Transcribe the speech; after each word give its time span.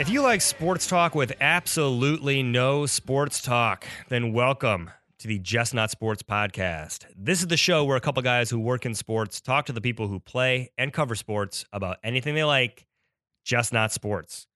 If 0.00 0.08
you 0.08 0.22
like 0.22 0.40
sports 0.40 0.86
talk 0.86 1.14
with 1.14 1.34
absolutely 1.42 2.42
no 2.42 2.86
sports 2.86 3.42
talk, 3.42 3.86
then 4.08 4.32
welcome 4.32 4.90
to 5.18 5.28
the 5.28 5.38
Just 5.38 5.74
Not 5.74 5.90
Sports 5.90 6.22
podcast. 6.22 7.04
This 7.14 7.40
is 7.40 7.48
the 7.48 7.58
show 7.58 7.84
where 7.84 7.98
a 7.98 8.00
couple 8.00 8.22
guys 8.22 8.48
who 8.48 8.58
work 8.58 8.86
in 8.86 8.94
sports 8.94 9.42
talk 9.42 9.66
to 9.66 9.74
the 9.74 9.80
people 9.82 10.08
who 10.08 10.18
play 10.18 10.70
and 10.78 10.90
cover 10.90 11.14
sports 11.14 11.66
about 11.70 11.98
anything 12.02 12.34
they 12.34 12.44
like, 12.44 12.86
just 13.44 13.74
not 13.74 13.92
sports. 13.92 14.46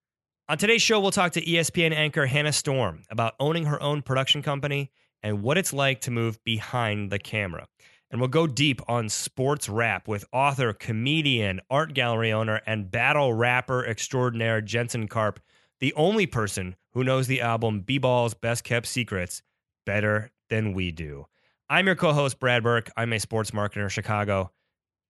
On 0.47 0.59
today's 0.59 0.83
show, 0.83 0.99
we'll 0.99 1.09
talk 1.09 1.31
to 1.31 1.43
ESPN 1.43 1.91
anchor 1.91 2.27
Hannah 2.27 2.53
Storm 2.53 3.01
about 3.09 3.33
owning 3.39 3.65
her 3.65 3.81
own 3.81 4.03
production 4.03 4.43
company 4.43 4.91
and 5.23 5.41
what 5.41 5.57
it's 5.57 5.73
like 5.73 6.01
to 6.01 6.11
move 6.11 6.37
behind 6.43 7.11
the 7.11 7.17
camera. 7.17 7.67
And 8.11 8.21
we'll 8.21 8.27
go 8.27 8.45
deep 8.45 8.79
on 8.87 9.09
sports 9.09 9.67
rap 9.67 10.07
with 10.07 10.23
author, 10.31 10.71
comedian, 10.71 11.61
art 11.71 11.95
gallery 11.95 12.31
owner, 12.31 12.61
and 12.67 12.91
battle 12.91 13.33
rapper 13.33 13.83
extraordinaire 13.87 14.61
Jensen 14.61 15.07
Karp, 15.07 15.39
the 15.79 15.95
only 15.95 16.27
person 16.27 16.75
who 16.93 17.03
knows 17.03 17.25
the 17.25 17.41
album 17.41 17.79
B 17.79 17.97
Ball's 17.97 18.35
Best 18.35 18.63
Kept 18.63 18.85
Secrets 18.85 19.41
better 19.83 20.29
than 20.51 20.73
we 20.73 20.91
do. 20.91 21.25
I'm 21.71 21.87
your 21.87 21.95
co 21.95 22.13
host, 22.13 22.39
Brad 22.39 22.61
Burke. 22.61 22.91
I'm 22.95 23.13
a 23.13 23.19
sports 23.19 23.49
marketer 23.49 23.81
in 23.81 23.89
Chicago. 23.89 24.51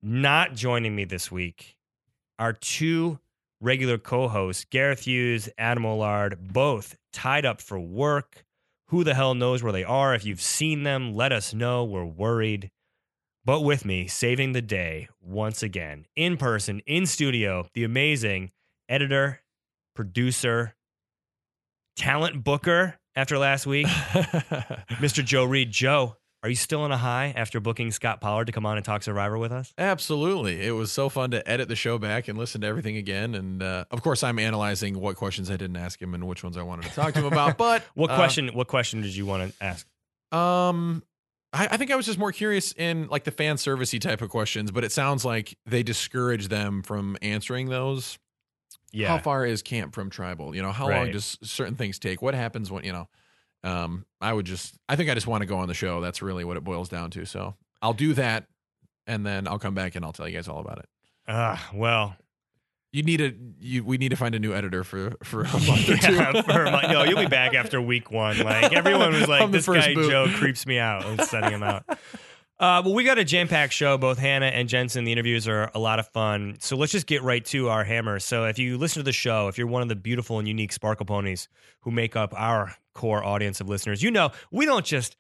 Not 0.02 0.56
joining 0.56 0.96
me 0.96 1.04
this 1.04 1.30
week 1.30 1.76
are 2.40 2.54
two 2.54 3.20
regular 3.66 3.98
co 3.98 4.28
hosts, 4.28 4.66
Gareth 4.70 5.02
Hughes, 5.02 5.50
Adam 5.58 5.86
Ollard, 5.86 6.54
both 6.54 6.96
tied 7.12 7.46
up 7.46 7.60
for 7.60 7.80
work. 7.80 8.46
Who 8.90 9.04
the 9.04 9.16
hell 9.16 9.34
knows 9.34 9.64
where 9.64 9.74
they 9.74 9.84
are? 9.84 10.14
If 10.14 10.24
you've 10.24 10.42
seen 10.42 10.84
them, 10.84 11.16
let 11.16 11.32
us 11.32 11.54
know. 11.54 11.84
We're 11.84 12.06
worried. 12.06 12.70
But 13.44 13.62
with 13.62 13.84
me, 13.84 14.08
saving 14.08 14.54
the 14.54 14.62
day 14.62 15.10
once 15.20 15.64
again, 15.64 16.06
in 16.16 16.38
person, 16.38 16.82
in 16.86 17.06
studio, 17.06 17.68
the 17.74 17.84
amazing 17.84 18.52
editor, 18.88 19.42
producer, 19.96 20.76
talent 21.96 22.44
booker 22.44 22.96
after 23.16 23.38
last 23.38 23.66
week, 23.66 23.88
Mr. 25.00 25.26
Joe 25.26 25.46
Reed. 25.46 25.72
Joe, 25.72 26.18
are 26.46 26.50
you 26.50 26.56
still 26.56 26.82
on 26.82 26.92
a 26.92 26.98
high 26.98 27.34
after 27.36 27.60
booking 27.60 27.90
Scott 27.90 28.22
Pollard 28.22 28.46
to 28.46 28.52
come 28.52 28.68
on 28.68 28.78
and 28.78 28.86
talk 28.86 29.02
Survivor 29.02 29.36
with 29.36 29.52
us? 29.52 29.74
Absolutely. 29.80 30.62
It 30.62 30.74
was 30.74 30.92
so 30.92 31.10
fun 31.10 31.32
to 31.32 31.50
edit 31.50 31.70
the 31.70 31.76
show 31.76 31.98
back 31.98 32.28
and 32.28 32.38
listen 32.38 32.62
to 32.62 32.68
everything 32.68 32.98
again. 32.98 33.34
And 33.34 33.64
uh, 33.64 33.86
of 33.90 34.04
course, 34.04 34.22
I'm 34.22 34.38
analyzing 34.38 35.00
what 35.00 35.16
questions 35.16 35.50
I 35.50 35.58
didn't 35.58 35.78
ask 35.78 36.00
him 36.00 36.14
and 36.14 36.28
which 36.28 36.44
ones 36.44 36.56
I 36.56 36.62
wanted 36.62 36.86
to 36.86 36.94
talk 36.94 37.16
to 37.16 37.22
him 37.22 37.26
about. 37.26 37.58
But 37.58 37.82
What 37.96 38.12
uh, 38.12 38.16
question? 38.16 38.50
What 38.50 38.68
question 38.68 39.02
did 39.02 39.16
you 39.16 39.26
want 39.26 39.58
to 39.58 39.66
ask? 39.66 39.88
Um, 40.32 41.02
I, 41.52 41.68
I 41.72 41.78
think 41.78 41.90
I 41.90 41.96
was 41.96 42.06
just 42.06 42.20
more 42.20 42.32
curious 42.32 42.74
in 42.74 43.08
like 43.08 43.24
the 43.24 43.32
fan 43.32 43.56
servicey 43.56 44.00
type 44.00 44.22
of 44.22 44.30
questions, 44.30 44.70
but 44.70 44.84
it 44.84 44.92
sounds 44.92 45.26
like 45.26 45.58
they 45.66 45.82
discourage 45.82 46.50
them 46.50 46.84
from 46.84 47.18
answering 47.24 47.70
those. 47.70 48.20
Yeah, 48.92 49.08
How 49.08 49.18
far 49.18 49.48
is 49.48 49.64
camp 49.64 49.96
from 49.96 50.12
tribal? 50.12 50.56
You 50.56 50.62
know, 50.62 50.72
how 50.72 50.90
long 50.90 51.12
does 51.12 51.40
certain 51.42 51.76
things 51.76 51.98
take? 51.98 52.22
What 52.22 52.36
happens 52.36 52.70
when, 52.70 52.84
you 52.84 52.94
know, 52.94 53.10
um, 53.66 54.06
I 54.22 54.32
would 54.32 54.46
just, 54.46 54.78
I 54.88 54.96
think 54.96 55.10
I 55.10 55.14
just 55.14 55.28
want 55.28 55.42
to 55.42 55.46
go 55.46 55.58
on 55.58 55.68
the 55.68 55.74
show. 55.74 56.00
That's 56.02 56.22
really 56.22 56.44
what 56.44 56.56
it 56.58 56.64
boils 56.64 56.88
down 56.90 57.12
to. 57.12 57.26
So 57.26 57.56
I'll 57.82 57.94
do 57.94 58.14
that 58.14 58.46
and 59.08 59.26
then 59.26 59.48
I'll 59.48 59.60
come 59.60 59.74
back 59.74 59.96
and 59.96 60.06
I'll 60.06 60.14
tell 60.14 60.28
you 60.28 60.36
guys 60.36 60.48
all 60.48 60.60
about 60.60 60.80
it. 60.80 60.86
Ah, 61.28 61.70
well, 61.74 62.16
You 62.92 63.04
need 63.04 63.20
a, 63.22 63.34
you, 63.60 63.84
we 63.84 63.98
need 63.98 64.10
to 64.10 64.16
find 64.16 64.36
a 64.36 64.40
new 64.40 64.54
editor 64.54 64.84
for, 64.84 65.16
for 65.24 65.42
a 65.42 65.52
month 65.52 65.90
or 65.90 65.98
two. 65.98 66.14
yeah, 66.14 66.42
for 66.44 66.64
a 66.66 66.72
month. 66.72 66.88
No, 66.90 67.04
you'll 67.04 67.20
be 67.20 67.26
back 67.28 67.54
after 67.56 67.82
week 67.82 68.12
one. 68.12 68.38
Like 68.40 68.72
everyone 68.74 69.12
was 69.14 69.28
like, 69.28 69.52
this 69.52 69.66
guy 69.68 69.94
boot. 69.94 70.10
Joe 70.10 70.28
creeps 70.36 70.66
me 70.66 70.78
out. 70.80 71.04
I 71.06 71.16
was 71.16 71.30
setting 71.30 71.52
him 71.52 71.64
out. 71.64 71.84
Uh, 72.58 72.82
well, 72.86 72.94
we 72.94 73.04
got 73.04 73.18
a 73.18 73.24
jam 73.26 73.50
packed 73.50 73.74
show. 73.74 73.98
Both 73.98 74.18
Hannah 74.18 74.46
and 74.46 74.70
Jensen. 74.70 75.04
The 75.04 75.12
interviews 75.12 75.48
are 75.48 75.70
a 75.76 75.80
lot 75.80 76.00
of 76.00 76.08
fun. 76.08 76.56
So 76.60 76.78
let's 76.78 76.92
just 76.92 77.06
get 77.06 77.22
right 77.22 77.44
to 77.46 77.68
our 77.68 77.84
hammer. 77.84 78.20
So 78.20 78.46
if 78.46 78.58
you 78.58 78.78
listen 78.78 79.02
to 79.02 79.04
the 79.04 79.12
show, 79.12 79.50
if 79.50 79.58
you're 79.58 79.68
one 79.68 79.82
of 79.82 79.90
the 79.90 79.96
beautiful 79.96 80.40
and 80.40 80.48
unique 80.48 80.72
Sparkle 80.72 81.06
Ponies 81.06 81.50
who 81.82 81.92
make 81.92 82.16
up 82.16 82.34
our 82.38 82.76
core 82.94 83.24
audience 83.24 83.60
of 83.60 83.68
listeners, 83.68 84.02
you 84.02 84.10
know 84.10 84.32
we 84.52 84.66
don't 84.66 84.86
just 84.86 85.18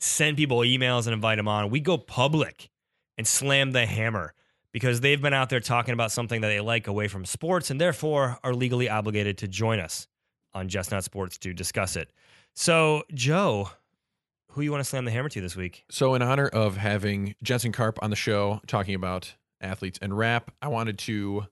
send 0.00 0.36
people 0.36 0.58
emails 0.58 1.06
and 1.06 1.14
invite 1.14 1.38
them 1.38 1.48
on. 1.48 1.70
We 1.70 1.80
go 1.80 1.96
public 1.96 2.68
and 3.16 3.26
slam 3.26 3.72
the 3.72 3.86
hammer 3.86 4.34
because 4.72 5.00
they've 5.00 5.20
been 5.20 5.32
out 5.32 5.48
there 5.48 5.60
talking 5.60 5.94
about 5.94 6.12
something 6.12 6.42
that 6.42 6.48
they 6.48 6.60
like 6.60 6.86
away 6.86 7.08
from 7.08 7.24
sports 7.24 7.70
and 7.70 7.80
therefore 7.80 8.38
are 8.44 8.52
legally 8.52 8.90
obligated 8.90 9.38
to 9.38 9.48
join 9.48 9.80
us 9.80 10.06
on 10.52 10.68
Just 10.68 10.90
Not 10.90 11.04
Sports 11.04 11.38
to 11.38 11.54
discuss 11.54 11.96
it. 11.96 12.12
So, 12.54 13.02
Joe, 13.14 13.70
who 14.56 14.62
you 14.62 14.72
want 14.72 14.82
to 14.82 14.88
slam 14.88 15.04
the 15.04 15.10
hammer 15.10 15.28
to 15.28 15.40
this 15.42 15.54
week? 15.54 15.84
So, 15.90 16.14
in 16.14 16.22
honor 16.22 16.48
of 16.48 16.78
having 16.78 17.34
Jensen 17.42 17.72
Karp 17.72 17.98
on 18.00 18.08
the 18.08 18.16
show 18.16 18.62
talking 18.66 18.94
about 18.94 19.34
athletes 19.60 19.98
and 20.00 20.16
rap, 20.16 20.50
I 20.62 20.68
wanted 20.68 20.98
to 21.00 21.46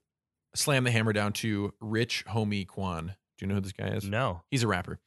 slam 0.55 0.83
the 0.83 0.91
hammer 0.91 1.13
down 1.13 1.31
to 1.33 1.71
Rich 1.79 2.25
Homie 2.27 2.67
Quan. 2.67 3.13
Do 3.37 3.45
you 3.45 3.47
know 3.47 3.55
who 3.55 3.61
this 3.61 3.73
guy 3.73 3.89
is? 3.89 4.05
No. 4.05 4.41
He's 4.49 4.63
a 4.63 4.67
rapper. 4.67 4.97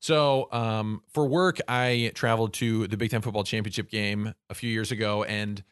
So, 0.00 0.48
um, 0.50 1.02
for 1.12 1.26
work, 1.26 1.60
I 1.68 2.10
traveled 2.16 2.54
to 2.54 2.88
the 2.88 2.96
Big 2.96 3.10
Ten 3.10 3.22
Football 3.22 3.44
Championship 3.44 3.88
game 3.88 4.34
a 4.50 4.54
few 4.54 4.70
years 4.70 4.90
ago, 4.90 5.22
and 5.22 5.62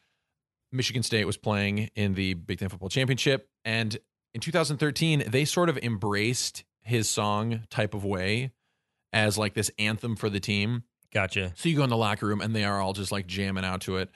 Michigan 0.71 1.03
State 1.03 1.25
was 1.25 1.37
playing 1.37 1.91
in 1.97 2.15
the 2.15 2.34
Big 2.34 2.60
Ten 2.60 2.69
Football 2.69 2.91
Championship. 2.91 3.48
And 3.65 3.98
in 4.34 4.41
2013, 4.41 5.25
they 5.26 5.44
sort 5.44 5.69
of 5.69 5.76
embraced 5.78 6.62
his 6.81 7.09
song 7.09 7.62
type 7.71 7.92
of 7.92 8.04
way 8.04 8.53
as 9.12 9.37
like 9.37 9.54
this 9.54 9.71
anthem 9.81 10.15
for 10.15 10.31
the 10.31 10.41
team. 10.41 10.84
Gotcha. 11.12 11.52
So 11.56 11.68
you 11.68 11.76
go 11.76 11.84
in 11.84 11.90
the 11.90 11.96
locker 11.96 12.26
room 12.26 12.40
and 12.40 12.54
they 12.54 12.64
are 12.64 12.80
all 12.80 12.92
just 12.92 13.12
like 13.12 13.26
jamming 13.26 13.64
out 13.64 13.82
to 13.82 13.98
it. 13.98 14.10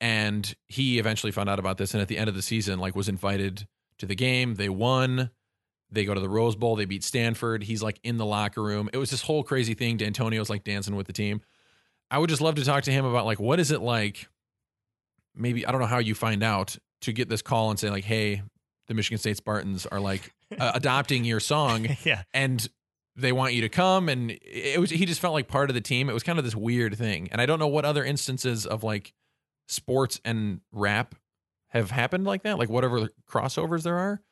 And 0.00 0.52
he 0.66 0.98
eventually 0.98 1.32
found 1.32 1.48
out 1.48 1.58
about 1.58 1.78
this 1.78 1.94
and 1.94 2.00
at 2.00 2.08
the 2.08 2.18
end 2.18 2.28
of 2.28 2.34
the 2.34 2.42
season 2.42 2.78
like 2.78 2.94
was 2.94 3.08
invited 3.08 3.66
to 3.98 4.06
the 4.06 4.14
game. 4.14 4.56
They 4.56 4.68
won. 4.68 5.30
They 5.90 6.04
go 6.04 6.14
to 6.14 6.20
the 6.20 6.28
Rose 6.28 6.56
Bowl. 6.56 6.76
They 6.76 6.86
beat 6.86 7.04
Stanford. 7.04 7.62
He's 7.62 7.82
like 7.82 8.00
in 8.02 8.16
the 8.16 8.26
locker 8.26 8.62
room. 8.62 8.90
It 8.92 8.98
was 8.98 9.10
this 9.10 9.22
whole 9.22 9.42
crazy 9.42 9.74
thing. 9.74 9.98
Dantonio's 9.98 10.50
like 10.50 10.64
dancing 10.64 10.96
with 10.96 11.06
the 11.06 11.12
team. 11.12 11.40
I 12.10 12.18
would 12.18 12.28
just 12.28 12.42
love 12.42 12.56
to 12.56 12.64
talk 12.64 12.84
to 12.84 12.92
him 12.92 13.04
about 13.04 13.24
like 13.24 13.40
what 13.40 13.60
is 13.60 13.70
it 13.70 13.80
like 13.80 14.28
maybe 15.34 15.64
I 15.66 15.72
don't 15.72 15.80
know 15.80 15.86
how 15.86 15.98
you 15.98 16.14
find 16.14 16.42
out 16.42 16.76
to 17.02 17.12
get 17.12 17.28
this 17.28 17.42
call 17.42 17.70
and 17.70 17.78
say 17.78 17.90
like 17.90 18.04
hey, 18.04 18.42
the 18.88 18.94
Michigan 18.94 19.18
State 19.18 19.36
Spartans 19.36 19.86
are 19.86 20.00
like 20.00 20.32
uh, 20.58 20.72
adopting 20.74 21.24
your 21.24 21.40
song 21.40 21.86
yeah. 22.04 22.22
and 22.34 22.68
they 23.16 23.32
want 23.32 23.54
you 23.54 23.60
to 23.60 23.68
come 23.68 24.08
and 24.08 24.30
it 24.42 24.80
was 24.80 24.90
he 24.90 25.04
just 25.04 25.20
felt 25.20 25.34
like 25.34 25.48
part 25.48 25.70
of 25.70 25.74
the 25.74 25.80
team. 25.80 26.08
It 26.08 26.14
was 26.14 26.22
kind 26.22 26.38
of 26.38 26.44
this 26.44 26.56
weird 26.56 26.96
thing 26.96 27.28
and 27.30 27.40
i 27.40 27.46
don't 27.46 27.58
know 27.58 27.68
what 27.68 27.84
other 27.84 28.04
instances 28.04 28.66
of 28.66 28.82
like 28.82 29.12
sports 29.68 30.20
and 30.24 30.60
rap 30.72 31.14
have 31.68 31.90
happened 31.90 32.24
like 32.24 32.42
that 32.42 32.58
like 32.58 32.68
whatever 32.68 33.08
crossovers 33.28 33.82
there 33.82 33.98
are. 33.98 34.22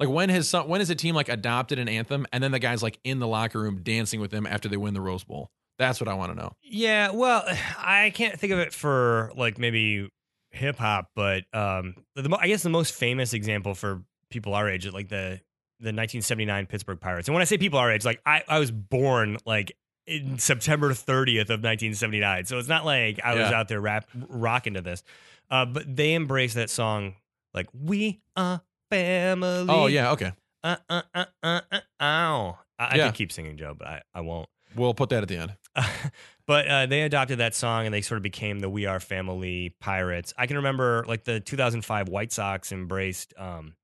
Like 0.00 0.08
when 0.08 0.28
has 0.28 0.48
some 0.48 0.68
when 0.68 0.80
has 0.80 0.90
a 0.90 0.94
team 0.94 1.14
like 1.14 1.28
adopted 1.28 1.78
an 1.78 1.88
anthem 1.88 2.26
and 2.32 2.42
then 2.42 2.52
the 2.52 2.58
guys 2.58 2.82
like 2.82 3.00
in 3.04 3.18
the 3.18 3.26
locker 3.26 3.60
room 3.60 3.82
dancing 3.82 4.20
with 4.20 4.30
them 4.30 4.46
after 4.46 4.68
they 4.68 4.76
win 4.76 4.94
the 4.94 5.00
rose 5.00 5.24
bowl? 5.24 5.50
That's 5.78 6.00
what 6.00 6.08
i 6.08 6.14
want 6.14 6.32
to 6.32 6.38
know. 6.38 6.52
Yeah. 6.62 7.10
Well, 7.12 7.44
I 7.78 8.10
can't 8.14 8.38
think 8.38 8.52
of 8.52 8.58
it 8.58 8.72
for 8.72 9.32
like 9.36 9.58
maybe 9.58 10.08
hip 10.50 10.76
hop, 10.76 11.10
but 11.14 11.44
um, 11.52 11.94
the, 12.14 12.36
I 12.40 12.48
guess 12.48 12.62
the 12.62 12.68
most 12.68 12.94
famous 12.94 13.32
example 13.32 13.74
for 13.74 14.02
people 14.30 14.54
our 14.54 14.68
age, 14.68 14.86
is 14.86 14.92
like 14.92 15.08
the 15.08 15.40
the 15.80 15.88
1979 15.88 16.66
Pittsburgh 16.66 17.00
Pirates. 17.00 17.28
And 17.28 17.34
when 17.34 17.42
I 17.42 17.44
say 17.44 17.58
people 17.58 17.78
our 17.78 17.90
age, 17.92 18.04
like 18.04 18.20
I, 18.26 18.42
I 18.48 18.58
was 18.58 18.70
born 18.70 19.38
like 19.46 19.76
in 20.06 20.38
September 20.38 20.90
30th 20.92 21.50
of 21.50 21.60
1979, 21.62 22.46
so 22.46 22.58
it's 22.58 22.68
not 22.68 22.84
like 22.84 23.20
I 23.22 23.34
was 23.34 23.50
Yeah. 23.50 23.58
out 23.60 23.68
there 23.68 23.80
rap 23.80 24.06
rocking 24.28 24.74
to 24.74 24.80
this. 24.80 25.02
Uh, 25.50 25.64
but 25.66 25.84
they 25.96 26.14
embraced 26.14 26.54
that 26.56 26.70
song 26.70 27.14
like 27.54 27.66
"We 27.72 28.20
Are 28.36 28.62
Family." 28.90 29.66
oh 29.68 29.86
yeah 29.86 30.12
okay 30.12 30.32
Uh, 30.64 30.76
uh, 30.90 31.02
uh, 31.14 31.24
uh, 31.42 31.60
uh, 31.72 31.80
ow. 32.02 32.58
I, 32.78 32.84
I 32.84 32.94
Yeah. 32.96 33.06
could 33.06 33.14
keep 33.16 33.32
singing, 33.32 33.56
Joe, 33.56 33.74
but 33.78 33.86
I, 33.88 34.02
I 34.14 34.20
won't. 34.20 34.48
we'll 34.74 34.94
put 34.94 35.08
that 35.10 35.22
at 35.22 35.28
the 35.28 35.36
end 35.36 35.54
but 36.46 36.66
uh, 36.68 36.86
they 36.86 37.02
adopted 37.02 37.38
that 37.38 37.54
song 37.54 37.84
and 37.86 37.94
they 37.94 38.00
sort 38.00 38.16
of 38.16 38.22
became 38.22 38.58
the 38.60 38.68
We 38.70 38.86
Are 38.86 39.00
Family 39.00 39.74
Pirates. 39.80 40.34
I 40.36 40.46
can 40.46 40.56
remember 40.56 41.04
like 41.06 41.24
the 41.24 41.40
2005 41.40 42.08
White 42.08 42.32
Sox 42.32 42.72
embraced 42.72 43.32
um, 43.38 43.74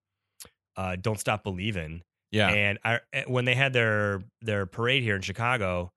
uh, 0.76 0.97
"Don't 0.97 1.19
Stop 1.21 1.43
Believing," 1.44 2.03
yeah 2.31 2.50
and 2.50 2.79
I, 2.85 3.00
eh, 3.12 3.25
when 3.26 3.44
they 3.44 3.55
had 3.55 3.73
their 3.73 4.23
their 4.43 4.67
parade 4.67 5.03
here 5.03 5.17
in 5.17 5.23
Chicago, 5.23 5.91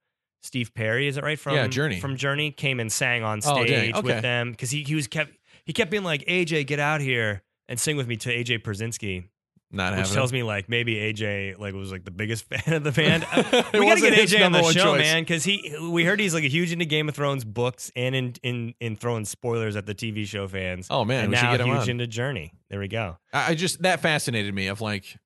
Steve 0.44 0.74
Perry, 0.74 1.08
is 1.08 1.18
it 1.18 1.24
right 1.24 1.40
from 1.40 1.56
Yeah, 1.56 1.68
Journey. 1.68 2.00
from 2.00 2.16
Journey 2.18 2.52
came 2.52 2.80
and 2.80 2.92
sang 2.92 3.24
on 3.24 3.40
Oh, 3.44 3.64
stage 3.66 3.96
Okay. 3.96 4.02
with 4.06 4.22
them 4.22 4.52
because 4.52 4.70
he 4.72 4.84
he 4.84 4.96
was 4.96 5.08
kept 5.08 5.32
he 5.66 5.74
kept 5.74 5.92
being 5.92 6.04
like 6.04 6.24
AJ, 6.28 6.66
get 6.68 6.80
out 6.80 7.02
here 7.02 7.42
and 7.68 7.80
sing 7.80 7.98
with 7.98 8.08
me 8.08 8.16
to 8.18 8.30
AJ 8.30 8.60
Pierzynski. 8.64 9.26
Not 9.70 9.92
which 9.92 10.00
having 10.00 10.14
tells 10.14 10.32
me 10.32 10.44
like 10.44 10.70
maybe 10.70 10.96
AJ 10.96 11.60
like 11.60 11.74
was 11.74 11.92
like 11.92 12.06
the 12.06 12.12
biggest 12.12 12.46
fan 12.50 12.74
of 12.76 12.84
the 12.84 12.92
band. 12.94 13.26
We 13.74 13.86
gotta 13.86 14.00
get 14.02 14.14
AJ 14.14 14.46
on 14.46 14.52
the 14.54 14.64
show, 14.72 14.94
choice. 14.96 15.00
man, 15.00 15.24
because 15.24 15.44
he 15.44 15.76
we 15.92 16.06
heard 16.06 16.20
he's 16.20 16.34
like 16.34 16.46
a 16.46 16.50
huge 16.50 16.72
into 16.72 16.86
Game 16.86 17.10
of 17.10 17.16
Thrones 17.16 17.44
books 17.44 17.92
and 17.96 18.16
in 18.16 18.34
in 18.44 18.74
in 18.80 18.96
throwing 18.96 19.26
spoilers 19.26 19.76
at 19.76 19.86
the 19.86 19.94
TV 19.96 20.26
show 20.26 20.48
fans. 20.48 20.88
Oh 20.90 21.04
man, 21.04 21.26
and 21.26 21.32
we 21.32 21.36
should 21.38 21.44
now 21.44 21.52
get 21.52 21.62
him 21.62 21.68
huge 21.68 21.82
on. 21.82 21.90
into 21.90 22.08
Journey. 22.08 22.54
There 22.70 22.80
we 22.80 22.88
go. 22.88 23.18
I 23.34 23.52
I 23.52 23.56
just 23.56 23.82
that 23.82 24.00
fascinated 24.00 24.54
me 24.54 24.68
of 24.68 24.80
like 24.80 25.18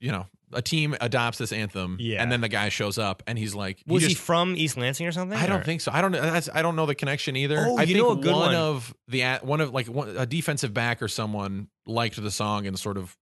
you 0.00 0.12
know, 0.12 0.26
a 0.52 0.60
team 0.60 0.94
adopts 1.00 1.38
this 1.38 1.50
anthem, 1.50 1.96
Yeah. 1.98 2.22
and 2.22 2.30
then 2.30 2.42
the 2.42 2.48
guy 2.50 2.68
shows 2.68 2.98
up 2.98 3.22
and 3.26 3.38
he's 3.38 3.54
like, 3.54 3.82
Was 3.86 4.02
he, 4.02 4.10
just, 4.10 4.20
from 4.20 4.54
East 4.54 4.76
Lansing 4.76 5.06
or 5.06 5.12
something? 5.12 5.36
I 5.36 5.46
don't 5.46 5.62
or- 5.62 5.64
think 5.64 5.80
so. 5.80 5.90
I 5.92 6.02
don't. 6.02 6.14
I 6.14 6.60
don't 6.60 6.76
know 6.76 6.84
the 6.84 6.94
connection 6.94 7.36
either. 7.36 7.64
Oh, 7.66 7.78
I 7.78 7.82
you 7.84 7.94
think 7.94 7.98
know 8.06 8.12
a 8.12 8.16
good 8.16 8.32
one, 8.32 8.40
one. 8.48 8.54
of 8.54 8.94
the 9.08 9.22
at- 9.22 9.44
one 9.46 9.62
of 9.62 9.72
like 9.72 9.86
one, 9.86 10.14
a 10.14 10.26
defensive 10.26 10.74
back 10.74 11.00
or 11.02 11.08
someone 11.08 11.68
liked 11.86 12.22
the 12.22 12.30
song 12.30 12.66
and 12.66 12.78
sort 12.78 12.98
of 12.98 13.16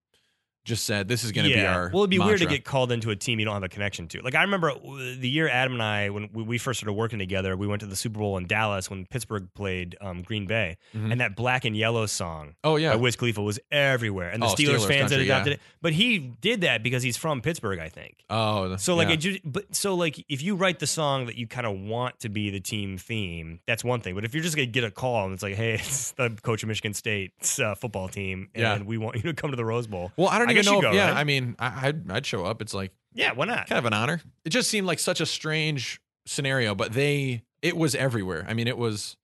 just 0.67 0.85
said, 0.85 1.09
"This 1.09 1.25
is 1.25 1.33
going 1.33 1.49
to 1.49 1.55
be 1.55 1.65
our." 1.65 1.91
Well, 1.93 2.03
it'd 2.03 2.11
be 2.11 2.19
weird 2.19 2.41
to 2.41 2.47
get 2.47 2.65
called 2.65 2.93
into 2.93 3.11
a 3.11 3.17
team 3.17 3.39
you 3.39 3.45
don't 3.47 3.55
have 3.55 3.63
a 3.63 3.69
connection 3.69 4.09
to. 4.09 4.21
Like 4.21 4.35
I 4.35 4.43
remember 4.43 4.73
the 4.75 5.29
year 5.29 5.49
Adam 5.49 5.73
and 5.75 5.83
I, 5.83 6.11
when 6.11 6.29
we- 6.33 6.59
first 6.59 6.81
started 6.81 6.93
working 6.95 7.19
together, 7.19 7.57
we 7.57 7.67
went 7.67 7.81
to 7.81 7.87
the 7.87 7.97
Super 7.97 8.19
Bowl 8.19 8.37
in 8.37 8.47
Dallas 8.47 8.91
when 8.91 9.07
Pittsburgh 9.07 9.49
played 9.55 9.97
um, 10.01 10.23
Green 10.23 10.47
Bay, 10.47 10.77
Mhm. 10.95 11.13
and 11.13 11.21
that 11.21 11.37
Black 11.37 11.65
and 11.65 11.77
Yellow 11.77 12.07
song 12.07 12.57
Oh 12.65 12.77
yeah. 12.77 12.91
by 12.91 12.97
Wiz 12.97 13.15
Khalifa 13.17 13.41
was 13.43 13.59
everywhere, 13.71 14.29
and 14.31 14.43
the 14.43 14.47
Oh, 14.47 14.51
Steelers, 14.51 14.77
Steelers 14.81 14.89
fans 14.89 15.11
country, 15.11 15.17
had 15.19 15.21
adopted 15.27 15.51
yeah. 15.53 15.55
it. 15.55 15.61
But 15.81 15.93
he 15.93 16.19
did 16.19 16.63
that 16.63 16.83
because 16.83 17.03
he's 17.03 17.17
from 17.17 17.41
Pittsburgh, 17.41 17.79
I 17.79 17.89
think. 17.89 18.17
oh, 18.29 18.77
So 18.77 18.95
like 18.97 19.09
yeah. 19.09 19.15
it 19.15 19.17
just, 19.19 19.41
but 19.45 19.75
so 19.75 19.95
like 19.95 20.25
if 20.29 20.43
you 20.43 20.57
write 20.57 20.81
the 20.81 20.87
song 20.87 21.27
that 21.27 21.37
you 21.37 21.47
kind 21.47 21.67
of 21.67 21.79
want 21.79 22.19
to 22.21 22.29
be 22.29 22.51
the 22.51 22.61
team 22.61 22.99
theme, 22.99 23.61
that's 23.67 23.85
one 23.85 24.01
thing. 24.01 24.15
But 24.15 24.25
if 24.25 24.35
you're 24.35 24.43
just 24.43 24.57
gonna 24.57 24.67
get 24.67 24.83
a 24.85 24.91
call 24.91 25.25
and 25.25 25.35
it's 25.35 25.43
like, 25.43 25.55
hey, 25.55 25.75
it's 25.81 26.13
the 26.13 26.31
coach 26.43 26.63
of 26.63 26.69
Michigan 26.69 26.95
State 26.95 27.33
uh, 27.63 27.75
football 27.77 28.09
team, 28.09 28.49
and 28.55 28.63
Yeah. 28.63 28.83
we 28.83 28.99
want 28.99 29.17
you 29.17 29.23
to 29.23 29.35
come 29.35 29.51
to 29.51 29.57
the 29.57 29.65
Rose 29.65 29.87
Bowl. 29.87 30.11
Well, 30.17 30.29
I 30.29 30.39
don't 30.39 30.49
I 30.49 30.55
even 30.61 30.73
know. 30.73 30.79
if- 30.79 30.83
go, 30.83 30.93
yeah, 30.93 31.09
right? 31.11 31.17
I 31.19 31.25
mean, 31.25 31.57
I, 31.59 31.89
I'd 31.89 32.11
I'd 32.11 32.27
show 32.27 32.45
up. 32.45 32.61
It's 32.63 32.75
like 32.75 32.93
Yeah, 33.15 33.33
why 33.33 33.47
not? 33.47 33.67
kind 33.69 33.79
of 33.79 33.85
an 33.87 33.93
honor. 33.93 34.21
It 34.45 34.51
just 34.51 34.69
seemed 34.71 34.87
like 34.87 34.99
such 34.99 35.21
a 35.21 35.27
strange 35.27 36.01
scenario, 36.27 36.75
but 36.75 36.93
they 36.93 37.43
it 37.63 37.77
was 37.77 37.95
everywhere. 37.95 38.45
I 38.49 38.55
mean, 38.55 38.69
it 38.69 38.79
was. 38.79 39.17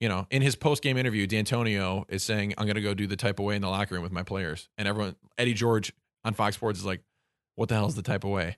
You 0.00 0.08
know, 0.08 0.26
in 0.30 0.40
his 0.40 0.56
post 0.56 0.82
game 0.82 0.96
interview, 0.96 1.26
Dantonio 1.26 2.04
is 2.08 2.22
saying, 2.22 2.54
"I'm 2.56 2.64
going 2.64 2.76
to 2.76 2.80
go 2.80 2.94
do 2.94 3.06
the 3.06 3.16
type 3.16 3.38
of 3.38 3.44
way 3.44 3.54
in 3.54 3.60
the 3.60 3.68
locker 3.68 3.94
room 3.94 4.02
with 4.02 4.12
my 4.12 4.22
players," 4.22 4.70
and 4.78 4.88
everyone, 4.88 5.14
Eddie 5.36 5.52
George 5.52 5.92
on 6.24 6.32
Fox 6.32 6.56
Sports 6.56 6.78
is 6.78 6.86
like, 6.86 7.02
"What 7.56 7.68
the 7.68 7.74
hell 7.74 7.86
is 7.86 7.96
the 7.96 8.02
type 8.02 8.24
of 8.24 8.30
way?" 8.30 8.56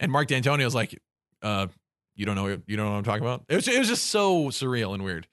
And 0.00 0.12
Mark 0.12 0.28
Dantonio 0.28 0.66
is 0.66 0.74
like, 0.74 1.00
"Uh, 1.40 1.68
you 2.14 2.26
don't 2.26 2.34
know, 2.34 2.46
you 2.48 2.76
don't 2.76 2.84
know 2.84 2.90
what 2.90 2.98
I'm 2.98 3.04
talking 3.04 3.22
about." 3.22 3.44
It 3.48 3.54
was, 3.56 3.68
it 3.68 3.78
was 3.78 3.88
just 3.88 4.08
so 4.08 4.48
surreal 4.48 4.92
and 4.92 5.02
weird. 5.02 5.26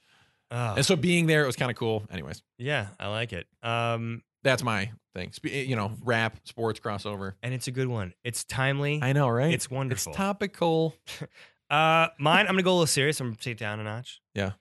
Oh, 0.50 0.76
And 0.78 0.86
so 0.86 0.96
being 0.96 1.26
there, 1.28 1.44
it 1.44 1.48
was 1.48 1.58
kind 1.58 1.70
of 1.70 1.76
cool. 1.76 2.04
Anyways, 2.10 2.42
yeah, 2.58 2.88
I 2.98 3.08
like 3.10 3.34
it. 3.34 3.46
Um, 3.62 4.24
that's 4.44 4.64
my 4.64 4.92
thing. 5.14 5.32
Spe- 5.32 5.46
You 5.48 5.76
know, 5.76 5.92
rap, 6.04 6.38
sports 6.46 6.80
crossover. 6.80 7.34
and 7.44 7.54
it's 7.54 7.68
a 7.68 7.72
good 7.72 7.88
one. 7.88 8.14
It's 8.24 8.44
timely. 8.44 9.00
I 9.02 9.14
know, 9.14 9.28
right? 9.30 9.54
It's 9.54 9.70
wonderful. 9.70 10.12
It's 10.12 10.18
topical. 10.18 10.96
Uh, 11.72 12.08
mine. 12.18 12.48
I'm 12.48 12.54
gonna 12.54 12.64
go 12.64 12.72
a 12.72 12.74
little 12.74 12.88
serious. 12.88 13.20
I'm 13.20 13.28
gonna 13.28 13.36
take 13.36 13.52
it 13.52 13.60
down 13.60 13.80
a 13.80 13.84
notch. 13.84 14.22
Yeah. 14.34 14.54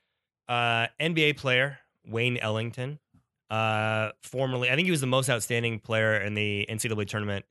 Uh, 0.47 0.89
NBA 1.01 1.39
player 1.39 1.79
Wayne 2.07 2.37
Ellington. 2.37 2.99
Uh, 3.49 4.11
formerly, 4.23 4.69
I 4.71 4.75
think 4.75 4.85
he 4.85 4.91
was 4.91 5.01
the 5.01 5.07
most 5.07 5.31
outstanding 5.31 5.79
player 5.81 6.19
in 6.21 6.35
the 6.35 6.67
NCAA 6.69 7.09
tournament 7.09 7.47